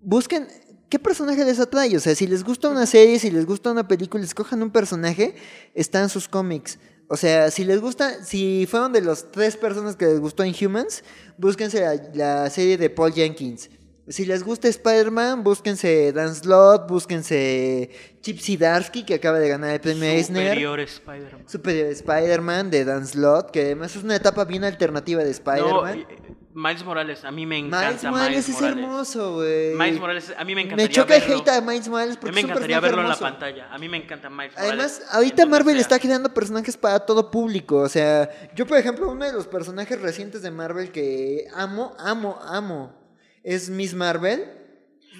Busquen 0.00 0.48
qué 0.88 0.98
personaje 0.98 1.44
les 1.44 1.60
atrae. 1.60 1.96
O 1.96 2.00
sea, 2.00 2.14
si 2.14 2.26
les 2.26 2.42
gusta 2.44 2.70
una 2.70 2.86
serie, 2.86 3.18
si 3.18 3.30
les 3.30 3.44
gusta 3.44 3.70
una 3.70 3.86
película, 3.86 4.24
escojan 4.24 4.62
un 4.62 4.70
personaje, 4.70 5.34
están 5.74 6.08
sus 6.08 6.28
cómics. 6.28 6.78
O 7.08 7.16
sea, 7.16 7.50
si 7.50 7.64
les 7.64 7.80
gusta, 7.80 8.24
si 8.24 8.66
fueron 8.70 8.92
de 8.92 9.02
las 9.02 9.30
tres 9.30 9.56
personas 9.58 9.96
que 9.96 10.06
les 10.06 10.18
gustó 10.18 10.44
Inhumans, 10.44 11.04
búsquense 11.36 11.80
la, 11.80 11.94
la 12.14 12.50
serie 12.50 12.78
de 12.78 12.88
Paul 12.88 13.12
Jenkins. 13.12 13.68
Si 14.08 14.26
les 14.26 14.42
gusta 14.42 14.66
Spider-Man, 14.68 15.44
búsquense 15.44 16.12
Dan 16.12 16.34
Slott, 16.34 16.88
búsquense 16.88 17.88
Chip 18.20 18.40
Zdarsky, 18.40 19.04
que 19.04 19.14
acaba 19.14 19.38
de 19.38 19.48
ganar 19.48 19.70
el 19.74 19.80
premio 19.80 20.04
Eisner. 20.04 20.48
Superior 20.48 20.80
Spider-Man. 20.80 21.48
Superior 21.48 21.86
Spider-Man 21.92 22.70
de 22.70 22.84
Dan 22.84 23.06
Slott, 23.06 23.52
que 23.52 23.60
además 23.62 23.94
es 23.94 24.02
una 24.02 24.16
etapa 24.16 24.44
bien 24.44 24.64
alternativa 24.64 25.22
de 25.22 25.30
Spider-Man. 25.30 25.98
eh, 26.00 26.06
Miles 26.54 26.84
Morales, 26.84 27.24
a 27.24 27.30
mí 27.30 27.46
me 27.46 27.56
encanta 27.58 27.88
Miles 27.88 28.04
Morales 28.04 28.48
es 28.48 28.54
Morales. 28.56 28.76
hermoso, 28.84 29.34
güey. 29.36 29.74
Miles 29.74 30.00
Morales, 30.00 30.34
a 30.36 30.44
mí 30.44 30.54
me 30.54 30.60
encantaría 30.62 30.86
Me 30.88 30.92
choca 30.92 31.14
el 31.16 31.20
verlo. 31.22 31.36
hate 31.38 31.48
a 31.48 31.60
Miles 31.62 31.88
Morales 31.88 32.16
A 32.16 32.20
porque 32.20 32.30
mí 32.32 32.34
me 32.34 32.40
es 32.40 32.44
un 32.44 32.50
encantaría 32.50 32.80
verlo 32.80 33.00
en 33.02 33.08
la 33.08 33.16
pantalla. 33.16 33.72
A 33.72 33.78
mí 33.78 33.88
me 33.88 33.96
encanta 33.98 34.28
Miles 34.28 34.52
Morales. 34.52 34.70
Además, 34.72 35.02
ahorita 35.12 35.46
Marvel 35.46 35.76
está 35.78 35.98
creando 36.00 36.34
personajes 36.34 36.76
para 36.76 36.98
todo 37.06 37.30
público. 37.30 37.76
O 37.78 37.88
sea, 37.88 38.28
yo, 38.54 38.66
por 38.66 38.76
ejemplo, 38.76 39.08
uno 39.08 39.24
de 39.24 39.32
los 39.32 39.46
personajes 39.46 39.98
recientes 40.02 40.42
de 40.42 40.50
Marvel 40.50 40.90
que 40.92 41.46
amo, 41.54 41.94
amo, 41.98 42.38
amo 42.42 43.01
es 43.42 43.70
Miss 43.70 43.94
Marvel. 43.94 44.44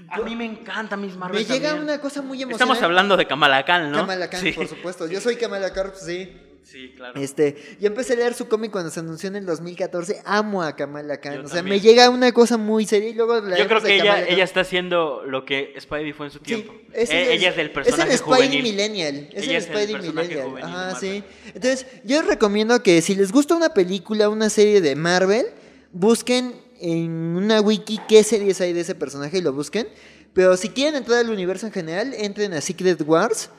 A 0.09 0.21
mí 0.21 0.37
me 0.37 0.45
encanta 0.45 0.97
Miss 0.97 1.17
Marvel. 1.17 1.47
Me 1.47 1.53
llega 1.55 1.75
una 1.75 2.01
cosa 2.01 2.21
muy 2.23 2.39
emocionante. 2.43 2.65
Estamos 2.65 2.83
hablando 2.83 3.17
de 3.17 3.27
Kamala 3.27 3.65
Khan, 3.65 3.91
¿no? 3.91 3.99
Kamala 3.99 4.29
Khan, 4.29 4.41
sí. 4.41 4.53
por 4.53 4.69
supuesto. 4.69 5.07
Yo 5.07 5.21
soy 5.21 5.37
Kamala 5.37 5.73
Khan, 5.73 5.93
sí. 5.95 6.33
Sí, 6.65 6.93
claro. 6.97 7.21
Este, 7.21 7.77
yo 7.81 7.89
empecé 7.89 8.13
a 8.13 8.17
leer 8.17 8.35
su 8.35 8.47
cómic 8.47 8.71
cuando 8.71 8.89
se 8.91 9.01
anunció 9.01 9.29
en 9.29 9.37
el 9.37 9.47
2014. 9.47 10.23
Amo 10.25 10.63
a 10.63 10.77
Kamala 10.77 11.21
Khan. 11.21 11.35
Yo 11.35 11.41
o 11.41 11.47
sea, 11.49 11.57
también. 11.57 11.77
me 11.77 11.81
llega 11.81 12.09
una 12.09 12.31
cosa 12.33 12.57
muy 12.57 12.87
seria 12.87 13.09
y 13.09 13.15
luego 13.15 13.41
Yo 13.57 13.67
creo 13.67 13.83
que 13.83 13.97
ella, 13.97 14.45
está 14.45 14.61
haciendo 14.61 15.23
lo 15.27 15.45
que 15.45 15.75
Spidey 15.81 16.13
fue 16.13 16.27
en 16.27 16.33
su 16.33 16.39
Sí, 16.39 16.45
tiempo. 16.45 16.73
Eh, 16.93 17.03
es- 17.03 17.11
ella 17.11 17.49
es 17.51 17.57
del 17.57 17.73
personaje 17.73 18.03
Es 18.15 18.21
el 18.21 18.27
Spidey 18.27 18.47
juvenil. 18.49 18.63
Millennial. 18.63 19.29
Es 19.33 19.43
Ella 19.45 19.57
el 19.59 19.65
es 19.65 19.67
el 19.69 19.75
Spidey 19.75 20.03
Millennial. 20.03 20.63
Ajá, 20.63 20.95
sí. 21.01 21.25
Entonces, 21.47 21.87
yo 22.05 22.21
les 22.21 22.27
recomiendo 22.29 22.81
que 22.83 23.03
si 23.03 23.17
les 23.17 23.33
gusta 23.33 23.55
una 23.57 23.71
película, 23.75 24.29
una 24.29 24.49
serie 24.49 24.81
de 24.81 24.95
Marvel, 24.95 25.47
busquen 25.91 26.55
en 26.83 27.37
una 27.37 27.61
wiki 27.61 28.01
qué 28.09 28.25
series 28.25 28.61
hay 28.61 28.73
de 28.73 28.81
ese 28.81 28.95
personaje 28.95 29.39
y 29.39 29.41
lo 29.41 29.53
busquen. 29.53 29.89
Pero 30.35 30.57
si 30.57 30.69
quieren 30.69 30.97
entrar 30.97 31.21
al 31.21 31.31
universo 31.31 31.67
en 31.67 31.73
general, 31.73 32.13
entren 32.15 32.53
a 32.53 32.61
Secret 32.61 33.01
Wars. 33.07 33.51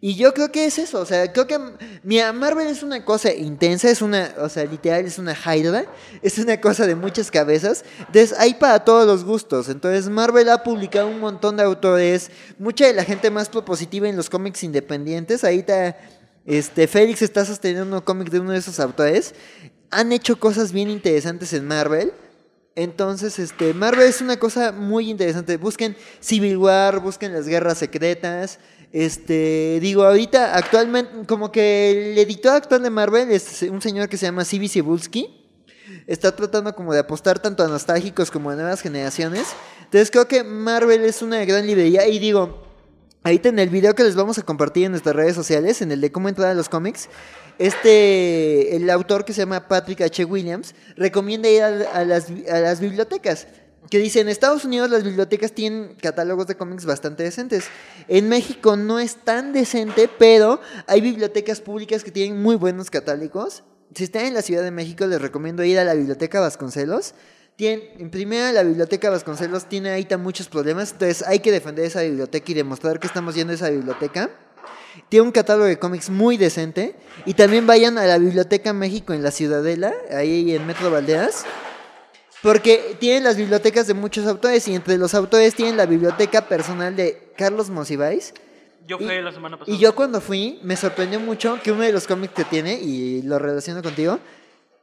Y 0.00 0.16
yo 0.16 0.34
creo 0.34 0.52
que 0.52 0.66
es 0.66 0.78
eso, 0.78 1.00
o 1.00 1.06
sea, 1.06 1.32
creo 1.32 1.46
que 1.46 1.58
mira, 2.02 2.30
Marvel 2.34 2.66
es 2.66 2.82
una 2.82 3.06
cosa 3.06 3.32
intensa, 3.32 3.88
es 3.88 4.02
una, 4.02 4.34
o 4.38 4.50
sea, 4.50 4.66
literal 4.66 5.06
es 5.06 5.18
una 5.18 5.32
hydra, 5.34 5.86
es 6.20 6.36
una 6.36 6.60
cosa 6.60 6.86
de 6.86 6.94
muchas 6.94 7.30
cabezas, 7.30 7.86
entonces 8.00 8.34
hay 8.38 8.52
para 8.52 8.84
todos 8.84 9.06
los 9.06 9.24
gustos, 9.24 9.70
entonces 9.70 10.10
Marvel 10.10 10.50
ha 10.50 10.62
publicado 10.62 11.08
un 11.08 11.20
montón 11.20 11.56
de 11.56 11.62
autores, 11.62 12.30
mucha 12.58 12.86
de 12.86 12.92
la 12.92 13.02
gente 13.02 13.30
más 13.30 13.48
propositiva 13.48 14.06
en 14.06 14.14
los 14.14 14.28
cómics 14.28 14.62
independientes, 14.62 15.42
ahorita 15.42 15.96
este, 16.44 16.86
Félix 16.86 17.22
está 17.22 17.46
sosteniendo 17.46 17.96
un 17.96 18.02
cómic 18.02 18.28
de 18.28 18.40
uno 18.40 18.52
de 18.52 18.58
esos 18.58 18.80
autores, 18.80 19.34
han 19.90 20.12
hecho 20.12 20.38
cosas 20.38 20.72
bien 20.72 20.90
interesantes 20.90 21.54
en 21.54 21.66
Marvel, 21.66 22.12
entonces, 22.76 23.38
este, 23.38 23.72
Marvel 23.72 24.08
es 24.08 24.20
una 24.20 24.36
cosa 24.36 24.72
muy 24.72 25.08
interesante. 25.08 25.56
Busquen 25.56 25.96
Civil 26.20 26.56
War, 26.56 27.00
busquen 27.00 27.32
las 27.32 27.46
guerras 27.46 27.78
secretas. 27.78 28.58
Este, 28.92 29.78
digo, 29.80 30.04
ahorita, 30.04 30.56
actualmente, 30.56 31.26
como 31.26 31.52
que 31.52 32.12
el 32.12 32.18
editor 32.18 32.56
actual 32.56 32.82
de 32.82 32.90
Marvel 32.90 33.30
es 33.30 33.62
un 33.62 33.80
señor 33.80 34.08
que 34.08 34.16
se 34.16 34.26
llama 34.26 34.44
Sibi 34.44 34.68
Cebulski. 34.68 35.40
Está 36.08 36.34
tratando 36.34 36.74
como 36.74 36.92
de 36.92 36.98
apostar 36.98 37.38
tanto 37.38 37.62
a 37.62 37.68
nostálgicos 37.68 38.30
como 38.30 38.50
a 38.50 38.56
nuevas 38.56 38.80
generaciones. 38.80 39.46
Entonces 39.84 40.10
creo 40.10 40.26
que 40.26 40.42
Marvel 40.42 41.04
es 41.04 41.22
una 41.22 41.44
gran 41.44 41.66
librería. 41.66 42.08
Y 42.08 42.18
digo, 42.18 42.64
ahorita 43.22 43.50
en 43.50 43.60
el 43.60 43.68
video 43.68 43.94
que 43.94 44.02
les 44.02 44.16
vamos 44.16 44.38
a 44.38 44.42
compartir 44.42 44.86
en 44.86 44.92
nuestras 44.92 45.14
redes 45.14 45.36
sociales, 45.36 45.80
en 45.80 45.92
el 45.92 46.00
de 46.00 46.10
cómo 46.10 46.28
entrar 46.28 46.48
a 46.48 46.54
los 46.54 46.68
cómics, 46.68 47.08
este, 47.58 48.76
el 48.76 48.88
autor 48.90 49.24
que 49.24 49.32
se 49.32 49.42
llama 49.42 49.68
Patrick 49.68 50.00
H. 50.00 50.24
Williams, 50.24 50.74
recomienda 50.96 51.48
ir 51.48 51.62
a, 51.62 51.68
a 51.92 52.04
las, 52.04 52.28
a 52.50 52.60
las 52.60 52.80
bibliotecas. 52.80 53.46
Que 53.90 53.98
dice, 53.98 54.20
en 54.20 54.28
Estados 54.28 54.64
Unidos 54.64 54.90
las 54.90 55.04
bibliotecas 55.04 55.52
tienen 55.52 55.94
catálogos 56.00 56.46
de 56.46 56.56
cómics 56.56 56.86
bastante 56.86 57.22
decentes. 57.22 57.64
En 58.08 58.28
México 58.28 58.76
no 58.76 58.98
es 58.98 59.16
tan 59.16 59.52
decente, 59.52 60.08
pero 60.08 60.60
hay 60.86 61.00
bibliotecas 61.02 61.60
públicas 61.60 62.02
que 62.02 62.10
tienen 62.10 62.42
muy 62.42 62.56
buenos 62.56 62.90
catálogos. 62.90 63.62
Si 63.94 64.04
están 64.04 64.24
en 64.24 64.34
la 64.34 64.42
Ciudad 64.42 64.62
de 64.62 64.70
México, 64.70 65.06
les 65.06 65.20
recomiendo 65.20 65.62
ir 65.62 65.78
a 65.78 65.84
la 65.84 65.94
Biblioteca 65.94 66.40
Vasconcelos. 66.40 67.14
Tienen, 67.56 67.84
en 67.98 68.10
primera, 68.10 68.50
la 68.52 68.64
Biblioteca 68.64 69.10
Vasconcelos 69.10 69.66
tiene 69.68 69.90
ahorita 69.90 70.18
muchos 70.18 70.48
problemas, 70.48 70.92
entonces 70.92 71.22
hay 71.22 71.38
que 71.38 71.52
defender 71.52 71.84
esa 71.84 72.02
biblioteca 72.02 72.50
y 72.50 72.54
demostrar 72.54 72.98
que 72.98 73.06
estamos 73.06 73.36
yendo 73.36 73.52
a 73.52 73.56
esa 73.56 73.70
biblioteca. 73.70 74.30
Tiene 75.08 75.26
un 75.26 75.32
catálogo 75.32 75.66
de 75.66 75.78
cómics 75.78 76.10
muy 76.10 76.36
decente. 76.36 76.94
Y 77.26 77.34
también 77.34 77.66
vayan 77.66 77.98
a 77.98 78.04
la 78.06 78.18
Biblioteca 78.18 78.72
México 78.72 79.12
en 79.12 79.22
la 79.22 79.30
Ciudadela, 79.30 79.92
ahí 80.10 80.54
en 80.54 80.66
Metro 80.66 80.90
Valderas. 80.90 81.44
Porque 82.42 82.96
tienen 83.00 83.24
las 83.24 83.36
bibliotecas 83.36 83.86
de 83.86 83.94
muchos 83.94 84.26
autores 84.26 84.68
y 84.68 84.74
entre 84.74 84.98
los 84.98 85.14
autores 85.14 85.54
tienen 85.54 85.76
la 85.76 85.86
biblioteca 85.86 86.46
personal 86.46 86.94
de 86.94 87.32
Carlos 87.36 87.70
Monsiváis. 87.70 88.34
Yo 88.86 88.98
y- 89.00 89.04
fui 89.06 89.22
la 89.22 89.32
semana 89.32 89.58
pasada. 89.58 89.74
Y 89.74 89.80
yo 89.80 89.94
cuando 89.94 90.20
fui 90.20 90.60
me 90.62 90.76
sorprendió 90.76 91.18
mucho 91.20 91.58
que 91.62 91.72
uno 91.72 91.82
de 91.82 91.92
los 91.92 92.06
cómics 92.06 92.34
que 92.34 92.44
tiene, 92.44 92.74
y 92.74 93.22
lo 93.22 93.38
relaciono 93.38 93.82
contigo, 93.82 94.18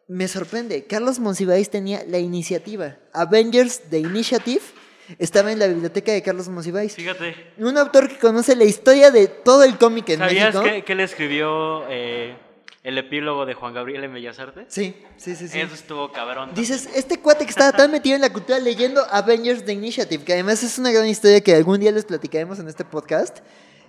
me 0.07 0.27
sorprende. 0.27 0.85
Carlos 0.85 1.19
Monsiváis 1.19 1.69
tenía 1.69 2.03
la 2.07 2.17
iniciativa. 2.17 2.97
Avengers 3.13 3.81
The 3.91 3.99
Initiative 3.99 4.61
estaba 5.19 5.51
en 5.51 5.59
la 5.59 5.67
biblioteca 5.67 6.11
de 6.11 6.21
Carlos 6.21 6.47
Monsiváis. 6.49 6.95
Fíjate. 6.95 7.35
Un 7.57 7.77
autor 7.77 8.07
que 8.07 8.17
conoce 8.17 8.55
la 8.55 8.63
historia 8.65 9.11
de 9.11 9.27
todo 9.27 9.63
el 9.63 9.77
cómic 9.77 10.09
en 10.09 10.19
¿Sabías 10.19 10.53
México. 10.53 10.63
que, 10.63 10.83
que 10.83 10.95
le 10.95 11.03
escribió 11.03 11.83
eh, 11.89 12.35
el 12.83 12.97
epílogo 12.97 13.45
de 13.45 13.53
Juan 13.53 13.73
Gabriel 13.73 14.03
en 14.03 14.13
Bellas 14.13 14.39
Artes? 14.39 14.65
Sí, 14.69 14.95
sí, 15.17 15.35
sí, 15.35 15.47
sí. 15.47 15.59
Eso 15.59 15.75
estuvo 15.75 16.11
cabrón. 16.11 16.51
Dices, 16.55 16.89
este 16.95 17.19
cuate 17.19 17.45
que 17.45 17.51
estaba 17.51 17.71
tan 17.71 17.91
metido 17.91 18.15
en 18.15 18.21
la 18.21 18.33
cultura 18.33 18.59
leyendo 18.59 19.01
Avengers 19.11 19.65
The 19.65 19.73
Initiative, 19.73 20.23
que 20.23 20.33
además 20.33 20.63
es 20.63 20.77
una 20.79 20.91
gran 20.91 21.07
historia 21.07 21.41
que 21.41 21.53
algún 21.53 21.79
día 21.79 21.91
les 21.91 22.05
platicaremos 22.05 22.59
en 22.59 22.67
este 22.67 22.83
podcast. 22.85 23.39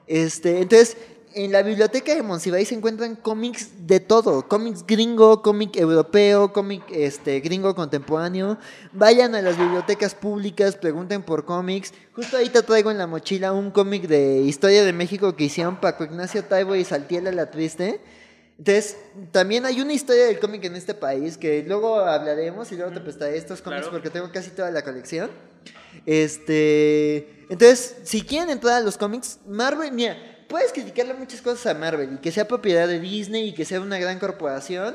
Este, 0.06 0.58
entonces, 0.60 0.96
en 1.34 1.52
la 1.52 1.62
biblioteca 1.62 2.14
de 2.14 2.22
Monsiváis 2.22 2.68
se 2.68 2.74
encuentran 2.74 3.16
cómics 3.16 3.86
de 3.86 4.00
todo, 4.00 4.48
cómics 4.48 4.84
gringo, 4.86 5.42
cómic 5.42 5.76
europeo, 5.76 6.52
cómic 6.52 6.82
este, 6.90 7.40
gringo 7.40 7.74
contemporáneo. 7.74 8.58
Vayan 8.92 9.34
a 9.34 9.42
las 9.42 9.58
bibliotecas 9.58 10.14
públicas, 10.14 10.76
pregunten 10.76 11.22
por 11.22 11.44
cómics. 11.44 11.92
Justo 12.14 12.36
ahorita 12.36 12.62
traigo 12.62 12.90
en 12.90 12.98
la 12.98 13.06
mochila 13.06 13.52
un 13.52 13.70
cómic 13.70 14.04
de 14.08 14.40
historia 14.42 14.84
de 14.84 14.92
México 14.92 15.34
que 15.36 15.44
hicieron 15.44 15.80
Paco 15.80 16.04
Ignacio 16.04 16.44
Taibo 16.44 16.74
y 16.74 16.84
Saltiela 16.84 17.32
la 17.32 17.50
Triste. 17.50 18.00
Entonces, 18.58 18.96
también 19.32 19.66
hay 19.66 19.80
una 19.80 19.92
historia 19.92 20.26
del 20.26 20.38
cómic 20.38 20.64
en 20.64 20.76
este 20.76 20.94
país 20.94 21.36
que 21.36 21.64
luego 21.66 21.98
hablaremos 22.00 22.70
y 22.70 22.76
luego 22.76 22.92
te 22.92 23.00
prestaré 23.00 23.36
estos 23.36 23.60
cómics 23.60 23.82
Claro. 23.82 23.92
porque 23.92 24.10
tengo 24.10 24.30
casi 24.30 24.50
toda 24.50 24.70
la 24.70 24.82
colección. 24.82 25.30
Este, 26.06 27.44
entonces, 27.48 27.96
si 28.04 28.22
quieren 28.22 28.50
entrar 28.50 28.74
a 28.74 28.80
los 28.80 28.96
cómics, 28.96 29.38
Marvel, 29.46 29.92
mira, 29.92 30.16
puedes 30.52 30.70
criticarle 30.70 31.14
muchas 31.14 31.40
cosas 31.40 31.64
a 31.64 31.78
Marvel 31.78 32.12
y 32.12 32.18
que 32.18 32.30
sea 32.30 32.46
propiedad 32.46 32.86
de 32.86 33.00
Disney 33.00 33.48
y 33.48 33.54
que 33.54 33.64
sea 33.64 33.80
una 33.80 33.98
gran 33.98 34.18
corporación, 34.18 34.94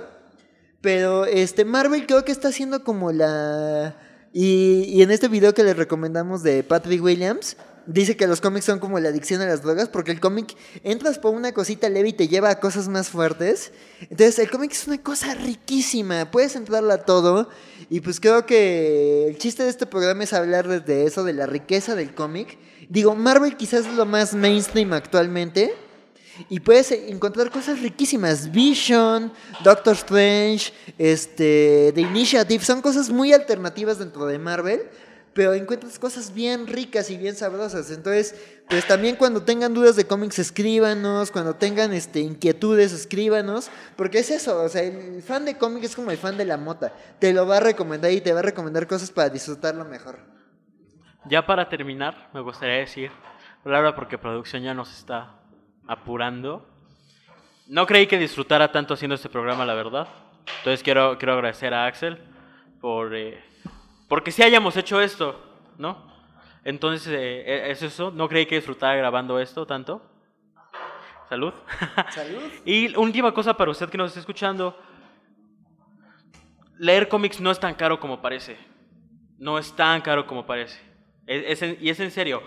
pero 0.81 1.25
este 1.25 1.65
Marvel 1.65 2.05
creo 2.05 2.23
que 2.23 2.31
está 2.31 2.49
haciendo 2.49 2.83
como 2.83 3.11
la 3.11 3.95
y, 4.31 4.83
y 4.87 5.01
en 5.01 5.09
este 5.09 5.27
video 5.27 5.55
que 5.55 5.63
les 5.63 5.75
recomendamos 5.75 6.43
de 6.43 6.61
Patrick 6.61 7.01
Williams 7.01 7.57
dice 7.87 8.15
que 8.15 8.27
los 8.27 8.39
cómics 8.39 8.65
son 8.65 8.79
como 8.79 8.99
la 8.99 9.09
adicción 9.09 9.41
a 9.41 9.47
las 9.47 9.63
drogas 9.63 9.89
porque 9.89 10.11
el 10.11 10.19
cómic 10.19 10.55
entras 10.83 11.17
por 11.17 11.33
una 11.33 11.53
cosita 11.53 11.89
leve 11.89 12.09
y 12.09 12.13
te 12.13 12.27
lleva 12.27 12.51
a 12.51 12.59
cosas 12.59 12.87
más 12.87 13.09
fuertes. 13.09 13.71
Entonces 14.01 14.37
el 14.37 14.51
cómic 14.51 14.73
es 14.73 14.85
una 14.87 15.01
cosa 15.01 15.33
riquísima, 15.33 16.29
puedes 16.29 16.55
entrarla 16.55 16.95
a 16.95 17.05
todo 17.05 17.49
y 17.89 18.01
pues 18.01 18.19
creo 18.19 18.45
que 18.45 19.27
el 19.27 19.37
chiste 19.37 19.63
de 19.63 19.69
este 19.69 19.87
programa 19.87 20.23
es 20.23 20.33
hablar 20.33 20.67
desde 20.67 21.05
eso 21.05 21.23
de 21.23 21.33
la 21.33 21.47
riqueza 21.47 21.95
del 21.95 22.13
cómic. 22.13 22.59
Digo, 22.89 23.15
Marvel 23.15 23.57
quizás 23.57 23.85
es 23.85 23.93
lo 23.93 24.05
más 24.05 24.33
mainstream 24.33 24.93
actualmente. 24.93 25.73
Y 26.49 26.59
puedes 26.59 26.91
encontrar 26.91 27.51
cosas 27.51 27.81
riquísimas. 27.81 28.51
Vision, 28.51 29.33
Doctor 29.63 29.95
Strange, 29.95 30.71
este, 30.97 31.91
The 31.93 32.01
Initiative. 32.01 32.63
Son 32.63 32.81
cosas 32.81 33.09
muy 33.09 33.33
alternativas 33.33 33.99
dentro 33.99 34.25
de 34.25 34.37
Marvel. 34.39 34.83
Pero 35.33 35.53
encuentras 35.53 35.99
cosas 35.99 36.33
bien 36.33 36.65
ricas 36.65 37.11
y 37.11 37.17
bien 37.17 37.35
sabrosas. 37.35 37.91
Entonces, 37.91 38.33
pues 38.69 38.87
también 38.87 39.15
cuando 39.15 39.43
tengan 39.43 39.73
dudas 39.73 39.95
de 39.95 40.05
cómics, 40.05 40.39
escríbanos. 40.39 41.31
Cuando 41.31 41.55
tengan 41.55 41.93
este, 41.93 42.21
inquietudes, 42.21 42.93
escríbanos. 42.93 43.69
Porque 43.95 44.19
es 44.19 44.31
eso. 44.31 44.63
O 44.63 44.69
sea, 44.69 44.83
el 44.83 45.21
fan 45.23 45.43
de 45.45 45.57
cómics 45.57 45.87
es 45.87 45.95
como 45.95 46.11
el 46.11 46.17
fan 46.17 46.37
de 46.37 46.45
la 46.45 46.57
mota. 46.57 46.93
Te 47.19 47.33
lo 47.33 47.45
va 47.45 47.57
a 47.57 47.61
recomendar 47.61 48.11
y 48.11 48.21
te 48.21 48.31
va 48.31 48.39
a 48.39 48.43
recomendar 48.43 48.87
cosas 48.87 49.11
para 49.11 49.29
disfrutarlo 49.29 49.85
mejor. 49.85 50.36
Ya 51.25 51.45
para 51.45 51.67
terminar, 51.67 52.29
me 52.33 52.39
gustaría 52.39 52.77
decir, 52.77 53.11
Laura, 53.65 53.95
porque 53.95 54.17
producción 54.17 54.63
ya 54.63 54.73
nos 54.73 54.93
está 54.97 55.35
apurando. 55.87 56.65
No 57.67 57.85
creí 57.85 58.07
que 58.07 58.17
disfrutara 58.17 58.71
tanto 58.71 58.93
haciendo 58.93 59.15
este 59.15 59.29
programa, 59.29 59.65
la 59.65 59.73
verdad. 59.73 60.07
Entonces 60.59 60.81
quiero, 60.83 61.17
quiero 61.17 61.33
agradecer 61.33 61.73
a 61.73 61.85
Axel 61.85 62.17
por... 62.79 63.13
eh, 63.13 63.43
porque 64.07 64.31
sí 64.31 64.41
hayamos 64.41 64.77
hecho 64.77 65.01
esto, 65.01 65.37
¿no? 65.77 66.07
Entonces, 66.63 67.07
eh, 67.13 67.71
es 67.71 67.81
eso. 67.81 68.11
No 68.11 68.27
creí 68.29 68.45
que 68.45 68.55
disfrutara 68.55 68.95
grabando 68.95 69.39
esto 69.39 69.65
tanto. 69.65 70.01
Salud. 71.29 71.53
Salud. 72.11 72.41
Y 72.65 72.95
última 72.95 73.33
cosa 73.33 73.53
para 73.55 73.71
usted 73.71 73.89
que 73.89 73.97
nos 73.97 74.09
está 74.09 74.21
escuchando. 74.21 74.77
Leer 76.77 77.09
cómics 77.09 77.41
no 77.41 77.51
es 77.51 77.59
tan 77.59 77.73
caro 77.75 77.99
como 77.99 78.21
parece. 78.21 78.57
No 79.37 79.57
es 79.57 79.75
tan 79.75 80.01
caro 80.01 80.25
como 80.25 80.45
parece. 80.45 80.79
Es- 81.27 81.61
y 81.81 81.89
es 81.89 81.99
en 81.99 82.11
serio. 82.11 82.41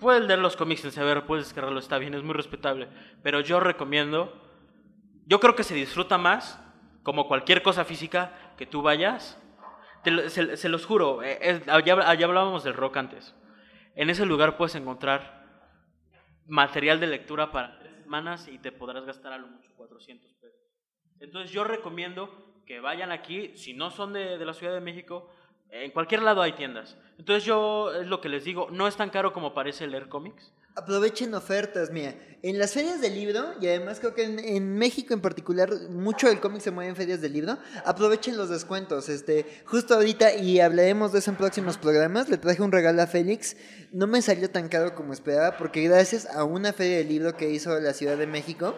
Puedes 0.00 0.22
leer 0.24 0.38
los 0.38 0.56
cómics 0.56 0.84
en 0.84 0.92
saber, 0.92 1.24
puedes 1.24 1.46
descargarlo, 1.46 1.80
está 1.80 1.98
bien, 1.98 2.14
es 2.14 2.22
muy 2.22 2.34
respetable. 2.34 2.88
Pero 3.22 3.40
yo 3.40 3.60
recomiendo, 3.60 4.32
yo 5.26 5.40
creo 5.40 5.56
que 5.56 5.64
se 5.64 5.74
disfruta 5.74 6.18
más, 6.18 6.62
como 7.02 7.26
cualquier 7.28 7.62
cosa 7.62 7.84
física, 7.84 8.54
que 8.58 8.66
tú 8.66 8.82
vayas. 8.82 9.40
Se, 10.28 10.68
los 10.68 10.86
juro, 10.86 11.22
eh, 11.22 11.38
es- 11.40 11.64
ya, 11.66 12.14
ya 12.14 12.26
hablábamos 12.26 12.62
del 12.62 12.74
rock 12.74 12.98
antes. 12.98 13.34
En 13.94 14.10
ese 14.10 14.26
lugar 14.26 14.56
puedes 14.56 14.74
encontrar 14.74 15.44
material 16.46 17.00
de 17.00 17.06
lectura 17.08 17.50
para 17.50 17.78
tres 17.78 17.94
semanas 18.02 18.46
y 18.48 18.58
te 18.58 18.70
podrás 18.70 19.04
gastar 19.04 19.32
a 19.32 19.38
lo 19.38 19.48
mucho 19.48 19.70
400 19.76 20.32
pesos. 20.34 20.60
Entonces 21.20 21.50
yo 21.50 21.64
recomiendo 21.64 22.62
que 22.66 22.80
vayan 22.80 23.10
aquí, 23.10 23.56
si 23.56 23.74
no 23.74 23.90
son 23.90 24.12
de, 24.12 24.38
de 24.38 24.44
la 24.44 24.52
Ciudad 24.52 24.74
de 24.74 24.80
México, 24.80 25.30
En 25.70 25.90
cualquier 25.90 26.22
lado 26.22 26.42
hay 26.42 26.52
tiendas. 26.52 26.96
Entonces 27.18 27.44
yo, 27.44 27.92
es 27.92 28.06
lo 28.06 28.20
que 28.20 28.28
les 28.28 28.44
digo, 28.44 28.68
no 28.70 28.86
es 28.88 28.96
tan 28.96 29.10
caro 29.10 29.32
como 29.32 29.54
parece 29.54 29.86
leer 29.86 30.08
cómics. 30.08 30.52
Aprovechen 30.74 31.32
ofertas, 31.34 31.90
mira. 31.90 32.14
En 32.42 32.58
las 32.58 32.72
ferias 32.72 33.00
del 33.00 33.14
libro, 33.14 33.54
y 33.60 33.66
además 33.66 33.98
creo 33.98 34.14
que 34.14 34.24
en, 34.24 34.38
en 34.38 34.74
México 34.76 35.14
en 35.14 35.22
particular, 35.22 35.70
mucho 35.90 36.28
del 36.28 36.38
cómic 36.38 36.60
se 36.60 36.70
mueve 36.70 36.90
en 36.90 36.96
ferias 36.96 37.22
del 37.22 37.32
libro. 37.32 37.56
Aprovechen 37.86 38.36
los 38.36 38.50
descuentos. 38.50 39.08
Este, 39.08 39.46
justo 39.64 39.94
ahorita, 39.94 40.34
y 40.34 40.60
hablaremos 40.60 41.12
de 41.12 41.20
eso 41.20 41.30
en 41.30 41.38
próximos 41.38 41.78
programas, 41.78 42.28
le 42.28 42.36
traje 42.36 42.62
un 42.62 42.72
regalo 42.72 43.00
a 43.00 43.06
Félix. 43.06 43.56
No 43.90 44.06
me 44.06 44.20
salió 44.20 44.50
tan 44.50 44.68
caro 44.68 44.94
como 44.94 45.14
esperaba, 45.14 45.56
porque 45.56 45.82
gracias 45.82 46.26
a 46.26 46.44
una 46.44 46.74
feria 46.74 46.98
del 46.98 47.08
libro 47.08 47.36
que 47.36 47.50
hizo 47.50 47.80
la 47.80 47.94
Ciudad 47.94 48.18
de 48.18 48.26
México, 48.26 48.74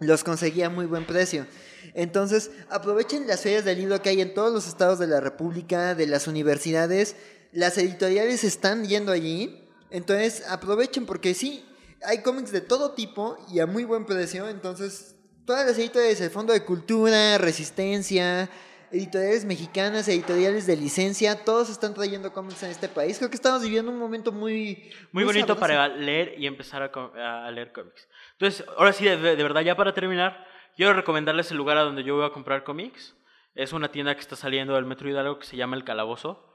los 0.00 0.24
conseguí 0.24 0.62
a 0.62 0.70
muy 0.70 0.86
buen 0.86 1.06
precio. 1.06 1.46
Entonces, 1.94 2.50
aprovechen 2.68 3.26
las 3.26 3.40
ferias 3.40 3.64
del 3.64 3.78
libro 3.78 4.02
que 4.02 4.10
hay 4.10 4.20
en 4.20 4.34
todos 4.34 4.52
los 4.52 4.66
estados 4.66 4.98
de 4.98 5.06
la 5.06 5.20
República, 5.20 5.94
de 5.94 6.06
las 6.06 6.26
universidades. 6.26 7.16
Las 7.52 7.78
editoriales 7.78 8.44
están 8.44 8.84
yendo 8.84 9.12
allí. 9.12 9.64
Entonces, 9.90 10.44
aprovechen 10.48 11.06
porque 11.06 11.34
sí, 11.34 11.64
hay 12.04 12.22
cómics 12.22 12.52
de 12.52 12.60
todo 12.60 12.92
tipo 12.92 13.38
y 13.52 13.60
a 13.60 13.66
muy 13.66 13.84
buen 13.84 14.04
precio. 14.04 14.48
Entonces, 14.48 15.16
todas 15.44 15.66
las 15.66 15.78
editoriales, 15.78 16.20
el 16.20 16.30
Fondo 16.30 16.52
de 16.52 16.64
Cultura, 16.64 17.38
Resistencia, 17.38 18.50
editoriales 18.90 19.44
mexicanas, 19.44 20.08
editoriales 20.08 20.66
de 20.66 20.76
licencia, 20.76 21.44
todos 21.44 21.70
están 21.70 21.94
trayendo 21.94 22.32
cómics 22.32 22.62
en 22.62 22.70
este 22.70 22.88
país. 22.88 23.18
Creo 23.18 23.30
que 23.30 23.36
estamos 23.36 23.62
viviendo 23.62 23.90
un 23.90 23.98
momento 23.98 24.32
muy... 24.32 24.90
Muy 25.12 25.24
bonito 25.24 25.54
sabroso. 25.54 25.60
para 25.60 25.88
leer 25.88 26.34
y 26.38 26.46
empezar 26.46 26.82
a, 26.82 27.46
a 27.46 27.50
leer 27.50 27.72
cómics. 27.72 28.06
Entonces, 28.38 28.66
ahora 28.76 28.92
sí, 28.92 29.04
de, 29.04 29.16
de 29.16 29.42
verdad, 29.42 29.62
ya 29.62 29.76
para 29.76 29.94
terminar, 29.94 30.46
quiero 30.76 30.92
recomendarles 30.92 31.50
el 31.50 31.56
lugar 31.56 31.78
a 31.78 31.82
donde 31.82 32.04
yo 32.04 32.16
voy 32.16 32.26
a 32.26 32.30
comprar 32.30 32.64
cómics. 32.64 33.16
Es 33.54 33.72
una 33.72 33.90
tienda 33.90 34.14
que 34.14 34.20
está 34.20 34.36
saliendo 34.36 34.74
del 34.74 34.84
Metro 34.84 35.08
Hidalgo 35.08 35.38
que 35.38 35.46
se 35.46 35.56
llama 35.56 35.76
El 35.76 35.84
Calabozo. 35.84 36.52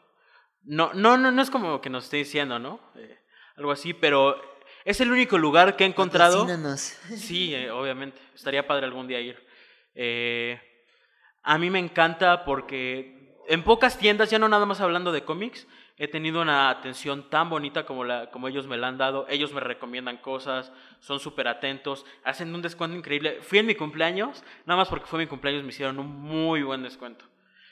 No, 0.64 0.94
no, 0.94 1.18
no, 1.18 1.32
no 1.32 1.42
es 1.42 1.50
como 1.50 1.82
que 1.82 1.90
nos 1.90 2.04
esté 2.04 2.18
diciendo, 2.18 2.60
¿no? 2.60 2.80
Eh, 2.96 3.20
algo 3.56 3.72
así, 3.72 3.94
pero 3.94 4.40
es 4.86 5.02
el 5.02 5.12
único 5.12 5.38
lugar 5.38 5.76
que 5.76 5.84
he 5.84 5.88
encontrado. 5.88 6.46
Sí, 7.18 7.56
eh, 7.56 7.72
obviamente. 7.72 8.20
Estaría 8.36 8.68
padre 8.68 8.86
algún 8.86 9.08
día 9.08 9.20
ir. 9.20 9.44
Eh, 9.96 10.62
a 11.42 11.58
mí 11.58 11.70
me 11.72 11.80
encanta 11.80 12.46
porque 12.46 13.36
en 13.48 13.64
pocas 13.64 13.98
tiendas, 13.98 14.30
ya 14.30 14.40
no 14.40 14.48
nada 14.48 14.66
más 14.66 14.82
hablando 14.82 15.12
de 15.12 15.24
cómics, 15.24 15.68
he 16.02 16.08
tenido 16.08 16.42
una 16.42 16.72
atención 16.72 17.30
tan 17.30 17.48
bonita 17.48 17.86
como, 17.86 18.04
la, 18.04 18.32
como 18.32 18.48
ellos 18.48 18.66
me 18.66 18.76
la 18.76 18.88
han 18.88 18.98
dado. 18.98 19.28
Ellos 19.30 19.54
me 19.54 19.60
recomiendan 19.60 20.18
cosas, 20.18 20.74
son 21.00 21.20
súper 21.20 21.48
atentos, 21.48 22.08
hacen 22.24 22.56
un 22.56 22.64
descuento 22.64 22.98
increíble. 22.98 23.38
Fui 23.44 23.60
en 23.60 23.68
mi 23.68 23.76
cumpleaños, 23.76 24.44
nada 24.66 24.80
más 24.80 24.88
porque 24.88 25.06
fue 25.06 25.20
mi 25.20 25.28
cumpleaños, 25.28 25.62
me 25.62 25.70
hicieron 25.70 26.00
un 26.00 26.08
muy 26.08 26.64
buen 26.64 26.82
descuento. 26.82 27.26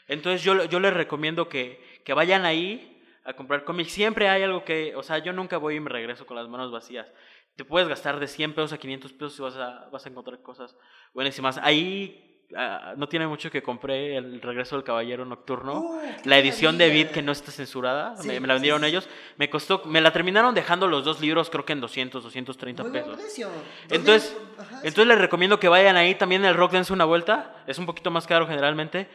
Entonces 0.08 0.44
yo, 0.44 0.64
yo 0.66 0.80
les 0.80 0.94
recomiendo 0.94 1.50
que, 1.50 1.84
que 2.06 2.14
vayan 2.14 2.46
ahí 2.46 3.02
a 3.24 3.34
comprar 3.34 3.64
cómics. 3.64 3.92
Siempre 3.92 4.30
hay 4.30 4.44
algo 4.44 4.64
que, 4.64 4.96
o 4.96 5.02
sea, 5.02 5.18
yo 5.18 5.34
nunca 5.34 5.58
voy 5.58 5.78
y 5.78 5.80
me 5.80 5.90
regreso 5.90 6.28
con 6.28 6.38
las 6.38 6.48
manos 6.48 6.72
vacías. 6.72 7.12
Te 7.56 7.66
puedes 7.66 7.90
gastar 7.90 8.20
de 8.20 8.28
100 8.28 8.54
pesos 8.54 8.74
a 8.74 8.78
500 8.78 9.12
pesos 9.14 9.40
y 9.40 9.42
vas 9.42 9.56
a, 9.56 9.90
vas 9.92 10.06
a 10.06 10.10
encontrar 10.10 10.40
cosas 10.44 10.78
buenísimas. 11.16 11.58
Ahí 11.58 12.39
ah, 12.56 12.94
no 12.98 13.08
tiene 13.08 13.28
mucho 13.28 13.50
que 13.52 13.62
compré 13.62 14.18
el 14.18 14.42
regreso 14.42 14.76
del 14.76 14.84
Caballero 14.84 15.26
Nocturno. 15.26 15.80
¡Uh, 15.80 16.02
qué 16.24 16.30
la 16.30 16.38
edición 16.38 16.78
de! 16.78 16.90
Beat 16.90 17.12
que 17.12 17.22
no 17.22 17.32
está 17.32 17.52
censurada. 17.52 18.16
Sí, 18.18 18.28
me, 18.28 18.40
me 18.40 18.48
la 18.48 18.54
vendieron 18.56 18.82
sí. 18.82 18.88
ellos. 18.88 19.10
Me 19.38 19.50
costó, 19.50 19.84
me 19.86 20.02
la 20.02 20.12
terminaron 20.12 20.54
dejando 20.56 20.88
los 20.88 21.04
dos 21.06 21.22
libros 21.22 21.50
creo 21.50 21.66
que 21.66 21.74
en 21.74 21.82
200, 21.82 22.24
230 22.24 22.84
Muy 22.84 22.92
pesos. 22.92 23.18
precio. 23.18 23.50
Entonces, 23.90 24.36
Ajá, 24.58 24.78
entonces 24.78 25.08
les 25.08 25.18
recomiendo 25.18 25.60
que 25.60 25.68
vayan 25.68 25.96
ahí 25.98 26.16
también 26.16 26.46
el 26.46 26.56
rock 26.56 26.72
dense 26.72 26.94
una 26.94 27.06
vuelta. 27.06 27.64
Es 27.68 27.78
un 27.78 27.86
poquito 27.86 28.12
más 28.12 28.28
caro 28.28 28.48
generalmente, 28.48 29.08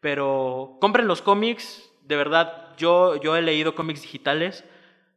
pero 0.00 0.76
compren 0.80 1.06
los 1.06 1.22
cómics. 1.22 1.90
De 2.02 2.16
verdad, 2.16 2.74
yo, 2.76 3.16
yo 3.20 3.36
he 3.36 3.42
leído 3.42 3.74
cómics 3.74 4.02
digitales. 4.02 4.64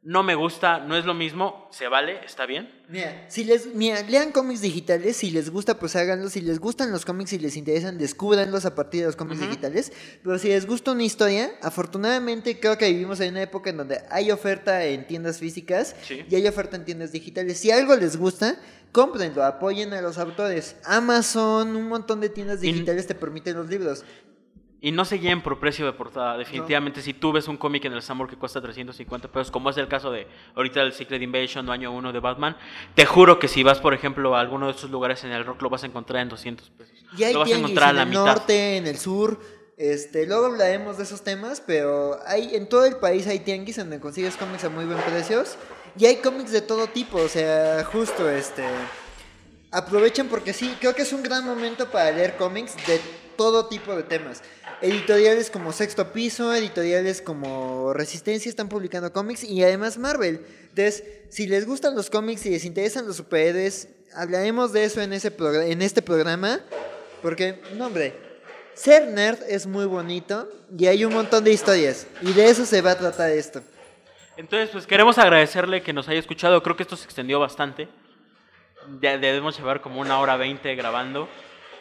No 0.06 0.22
me 0.22 0.36
gusta, 0.36 0.80
no 0.80 0.98
es 0.98 1.06
lo 1.06 1.14
mismo. 1.14 1.70
Se 1.72 1.88
vale, 1.88 2.26
está 2.26 2.46
bien. 2.46 2.70
Mira, 2.90 3.26
si 3.30 3.46
les, 3.46 3.74
mira, 3.74 4.02
lean 4.02 4.34
cómics 4.34 4.60
digitales, 4.60 5.16
si 5.16 5.32
les 5.32 5.50
gusta, 5.50 5.80
pues 5.80 5.96
háganlo. 5.96 6.30
Si 6.30 6.42
les 6.42 6.60
gustan 6.60 6.92
los 6.92 7.06
cómics 7.06 7.32
y 7.32 7.40
les 7.40 7.56
interesan, 7.56 7.98
descúbranlos 7.98 8.66
a 8.66 8.76
partir 8.76 9.00
de 9.02 9.08
los 9.08 9.16
cómics 9.16 9.40
digitales. 9.40 9.94
Pero 10.22 10.38
si 10.38 10.50
les 10.50 10.66
gusta 10.68 10.92
una 10.92 11.04
historia, 11.04 11.52
afortunadamente 11.62 12.60
creo 12.60 12.78
que 12.78 12.90
vivimos 12.92 13.22
en 13.22 13.30
una 13.32 13.44
época 13.44 13.70
en 13.70 13.78
donde 13.78 14.02
hay 14.10 14.30
oferta 14.30 14.84
en 14.84 15.08
tiendas 15.08 15.38
físicas 15.38 15.96
Sí. 16.04 16.26
y 16.30 16.36
hay 16.36 16.48
oferta 16.48 16.76
en 16.76 16.84
tiendas 16.84 17.14
digitales. 17.14 17.58
Si 17.60 17.72
algo 17.72 17.96
les 17.96 18.18
gusta, 18.18 18.58
cómprenlo, 18.92 19.44
apoyen 19.46 19.94
a 19.94 20.02
los 20.02 20.18
autores. 20.18 20.76
Amazon, 20.84 21.78
un 21.78 21.88
montón 21.88 22.20
de 22.20 22.28
tiendas 22.28 22.60
digitales 22.60 23.08
te 23.08 23.16
permiten 23.16 23.56
los 23.56 23.70
libros. 23.70 24.04
Y 24.84 24.92
no 24.92 25.06
se 25.06 25.16
guíen 25.16 25.42
por 25.42 25.62
precio 25.62 25.86
de 25.86 25.94
portada. 25.94 26.38
Definitivamente, 26.38 27.02
si 27.02 27.14
tú 27.14 27.32
ves 27.32 27.48
un 27.48 27.56
cómic 27.56 27.86
en 27.86 27.94
el 27.94 28.02
Samur 28.02 28.30
que 28.30 28.36
cuesta 28.36 28.60
350 28.60 29.30
pesos, 29.30 29.50
como 29.50 29.70
es 29.70 29.78
el 29.78 29.88
caso 29.88 30.12
de 30.12 30.28
ahorita 30.56 30.82
el 30.82 30.92
Secret 30.92 31.22
Invasion 31.22 31.70
o 31.70 31.72
año 31.72 31.90
1 31.94 32.12
de 32.12 32.20
Batman, 32.20 32.58
te 32.94 33.06
juro 33.06 33.40
que 33.40 33.48
si 33.48 33.64
vas, 33.64 33.80
por 33.80 33.94
ejemplo, 33.94 34.36
a 34.36 34.42
alguno 34.42 34.66
de 34.66 34.74
estos 34.74 34.92
lugares 34.92 35.24
en 35.24 35.32
el 35.32 35.46
rock, 35.46 35.62
lo 35.62 35.70
vas 35.70 35.84
a 35.84 35.86
encontrar 35.86 36.22
en 36.24 36.28
200 36.28 36.70
pesos. 36.72 36.98
Y 37.18 37.24
hay 37.24 37.32
lo 37.32 37.40
vas 37.40 37.52
a 37.54 37.56
encontrar 37.56 37.88
a 37.88 37.90
en 37.92 37.96
la 37.96 38.04
el 38.04 38.10
mitad. 38.10 38.26
norte, 38.26 38.76
en 38.76 38.86
el 38.88 38.98
sur. 38.98 39.40
Este, 39.78 40.28
luego 40.28 40.48
hablaremos 40.48 40.98
de 40.98 41.04
esos 41.04 41.24
temas, 41.24 41.64
pero 41.66 42.20
hay 42.28 42.54
en 42.54 42.68
todo 42.68 42.86
el 42.86 42.98
país 42.98 43.26
hay 43.26 43.40
tianguis 43.40 43.78
donde 43.78 44.02
consigues 44.02 44.36
cómics 44.36 44.66
a 44.66 44.70
muy 44.70 44.84
buen 44.84 45.00
precios 45.00 45.56
y 45.98 46.08
hay 46.08 46.18
cómics 46.18 46.52
de 46.52 46.62
todo 46.62 46.88
tipo, 46.88 47.20
o 47.20 47.30
sea, 47.30 47.86
justo 47.86 48.30
este 48.30 48.66
aprovechen 49.72 50.28
porque 50.28 50.52
sí, 50.54 50.76
creo 50.80 50.94
que 50.94 51.02
es 51.04 51.14
un 51.14 51.24
gran 51.24 51.46
momento 51.46 51.90
para 51.90 52.12
leer 52.12 52.36
cómics 52.36 52.76
de 52.86 53.00
todo 53.36 53.66
tipo 53.66 53.96
de 53.96 54.04
temas. 54.04 54.44
Editoriales 54.84 55.50
como 55.50 55.72
Sexto 55.72 56.12
Piso, 56.12 56.54
editoriales 56.54 57.22
como 57.22 57.94
Resistencia 57.94 58.50
están 58.50 58.68
publicando 58.68 59.14
cómics 59.14 59.46
y 59.46 59.64
además 59.64 59.98
Marvel. 59.98 60.46
Entonces, 60.60 61.06
si 61.30 61.48
les 61.48 61.66
gustan 61.66 61.96
los 61.96 62.10
cómics 62.10 62.46
y 62.46 62.50
les 62.50 62.66
interesan 62.66 63.08
los 63.08 63.16
superhéroes, 63.16 63.88
hablaremos 64.14 64.74
de 64.74 64.84
eso 64.84 65.00
en, 65.00 65.14
ese 65.14 65.34
en 65.40 65.82
este 65.82 66.02
programa. 66.02 66.60
Porque, 67.22 67.62
no 67.78 67.86
hombre, 67.86 68.14
ser 68.74 69.08
nerd 69.08 69.40
es 69.48 69.66
muy 69.66 69.86
bonito 69.86 70.50
y 70.78 70.88
hay 70.88 71.06
un 71.06 71.14
montón 71.14 71.46
de 71.46 71.54
historias. 71.54 72.06
Y 72.22 72.34
de 72.34 72.50
eso 72.50 72.66
se 72.66 72.82
va 72.82 72.92
a 72.92 72.98
tratar 72.98 73.32
esto. 73.32 73.62
Entonces, 74.36 74.70
pues 74.70 74.86
queremos 74.86 75.18
agradecerle 75.18 75.82
que 75.82 75.94
nos 75.94 76.10
haya 76.10 76.20
escuchado. 76.20 76.62
Creo 76.62 76.76
que 76.76 76.84
esto 76.84 76.98
se 76.98 77.06
extendió 77.06 77.40
bastante. 77.40 77.88
Debemos 79.00 79.58
llevar 79.58 79.80
como 79.80 80.02
una 80.02 80.20
hora 80.20 80.36
veinte 80.36 80.76
grabando. 80.76 81.30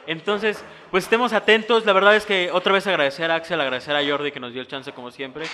Entonces, 0.06 0.64
pues 0.90 1.04
estemos 1.04 1.32
atentos. 1.32 1.84
La 1.86 1.92
verdad 1.92 2.16
es 2.16 2.26
que 2.26 2.50
otra 2.52 2.72
vez 2.72 2.86
agradecer 2.86 3.30
a 3.30 3.36
Axel, 3.36 3.60
agradecer 3.60 3.94
a 3.96 4.04
Jordi 4.04 4.32
que 4.32 4.40
nos 4.40 4.52
dio 4.52 4.62
el 4.62 4.68
chance 4.68 4.92
como 4.92 5.10
siempre. 5.10 5.46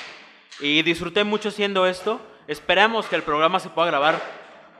Y 0.60 0.82
disfruté 0.82 1.24
mucho 1.24 1.50
haciendo 1.50 1.86
esto. 1.86 2.20
Esperamos 2.46 3.06
que 3.06 3.16
el 3.16 3.22
programa 3.22 3.60
se 3.60 3.68
pueda 3.70 3.88
grabar 3.88 4.20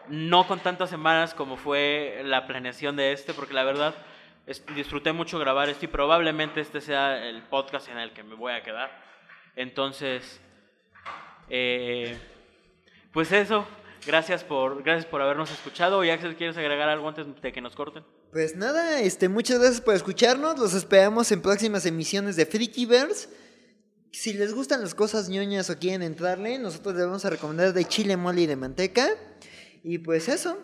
no 0.08 0.46
con 0.46 0.60
tantas 0.60 0.90
semanas 0.90 1.34
como 1.34 1.56
fue 1.56 2.22
la 2.24 2.46
planeación 2.46 2.96
de 2.96 3.12
este, 3.12 3.34
porque 3.34 3.54
la 3.54 3.64
verdad 3.64 3.94
disfruté 4.74 5.12
mucho 5.12 5.38
grabar 5.38 5.68
esto 5.68 5.84
y 5.84 5.88
probablemente 5.88 6.60
este 6.60 6.80
sea 6.80 7.26
el 7.28 7.42
podcast 7.42 7.88
en 7.88 7.98
el 7.98 8.12
que 8.12 8.22
me 8.22 8.34
voy 8.34 8.54
a 8.54 8.62
quedar. 8.62 8.90
Entonces, 9.54 10.40
eh, 11.50 12.18
pues 13.12 13.30
eso, 13.32 13.66
gracias 14.06 14.44
por, 14.44 14.82
gracias 14.82 15.06
por 15.06 15.20
habernos 15.20 15.50
escuchado. 15.50 16.02
Y 16.04 16.10
Axel, 16.10 16.36
¿quieres 16.36 16.56
agregar 16.56 16.88
algo 16.88 17.08
antes 17.08 17.26
de 17.40 17.52
que 17.52 17.60
nos 17.60 17.74
corten? 17.74 18.04
Pues 18.32 18.56
nada, 18.56 19.00
este, 19.00 19.30
muchas 19.30 19.58
gracias 19.58 19.80
por 19.80 19.94
escucharnos. 19.94 20.58
Los 20.58 20.74
esperamos 20.74 21.32
en 21.32 21.40
próximas 21.40 21.86
emisiones 21.86 22.36
de 22.36 22.44
Freakyverse. 22.44 23.28
Si 24.12 24.34
les 24.34 24.52
gustan 24.52 24.82
las 24.82 24.94
cosas 24.94 25.30
ñoñas 25.30 25.70
o 25.70 25.78
quieren 25.78 26.02
entrarle, 26.02 26.58
nosotros 26.58 26.94
les 26.94 27.06
vamos 27.06 27.24
a 27.24 27.30
recomendar 27.30 27.72
de 27.72 27.86
chile 27.86 28.18
mole 28.18 28.42
y 28.42 28.46
de 28.46 28.56
manteca. 28.56 29.08
Y 29.82 29.98
pues 29.98 30.28
eso. 30.28 30.58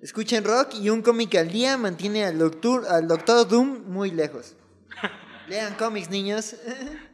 Escuchen 0.00 0.44
rock 0.44 0.76
y 0.80 0.88
un 0.88 1.02
cómic 1.02 1.34
al 1.34 1.50
día 1.50 1.76
mantiene 1.76 2.24
al 2.24 2.38
doctor, 2.38 2.86
al 2.88 3.06
doctor 3.06 3.46
Doom 3.48 3.84
muy 3.86 4.10
lejos. 4.10 4.54
Lean 5.48 5.74
cómics, 5.74 6.08
niños. 6.08 6.56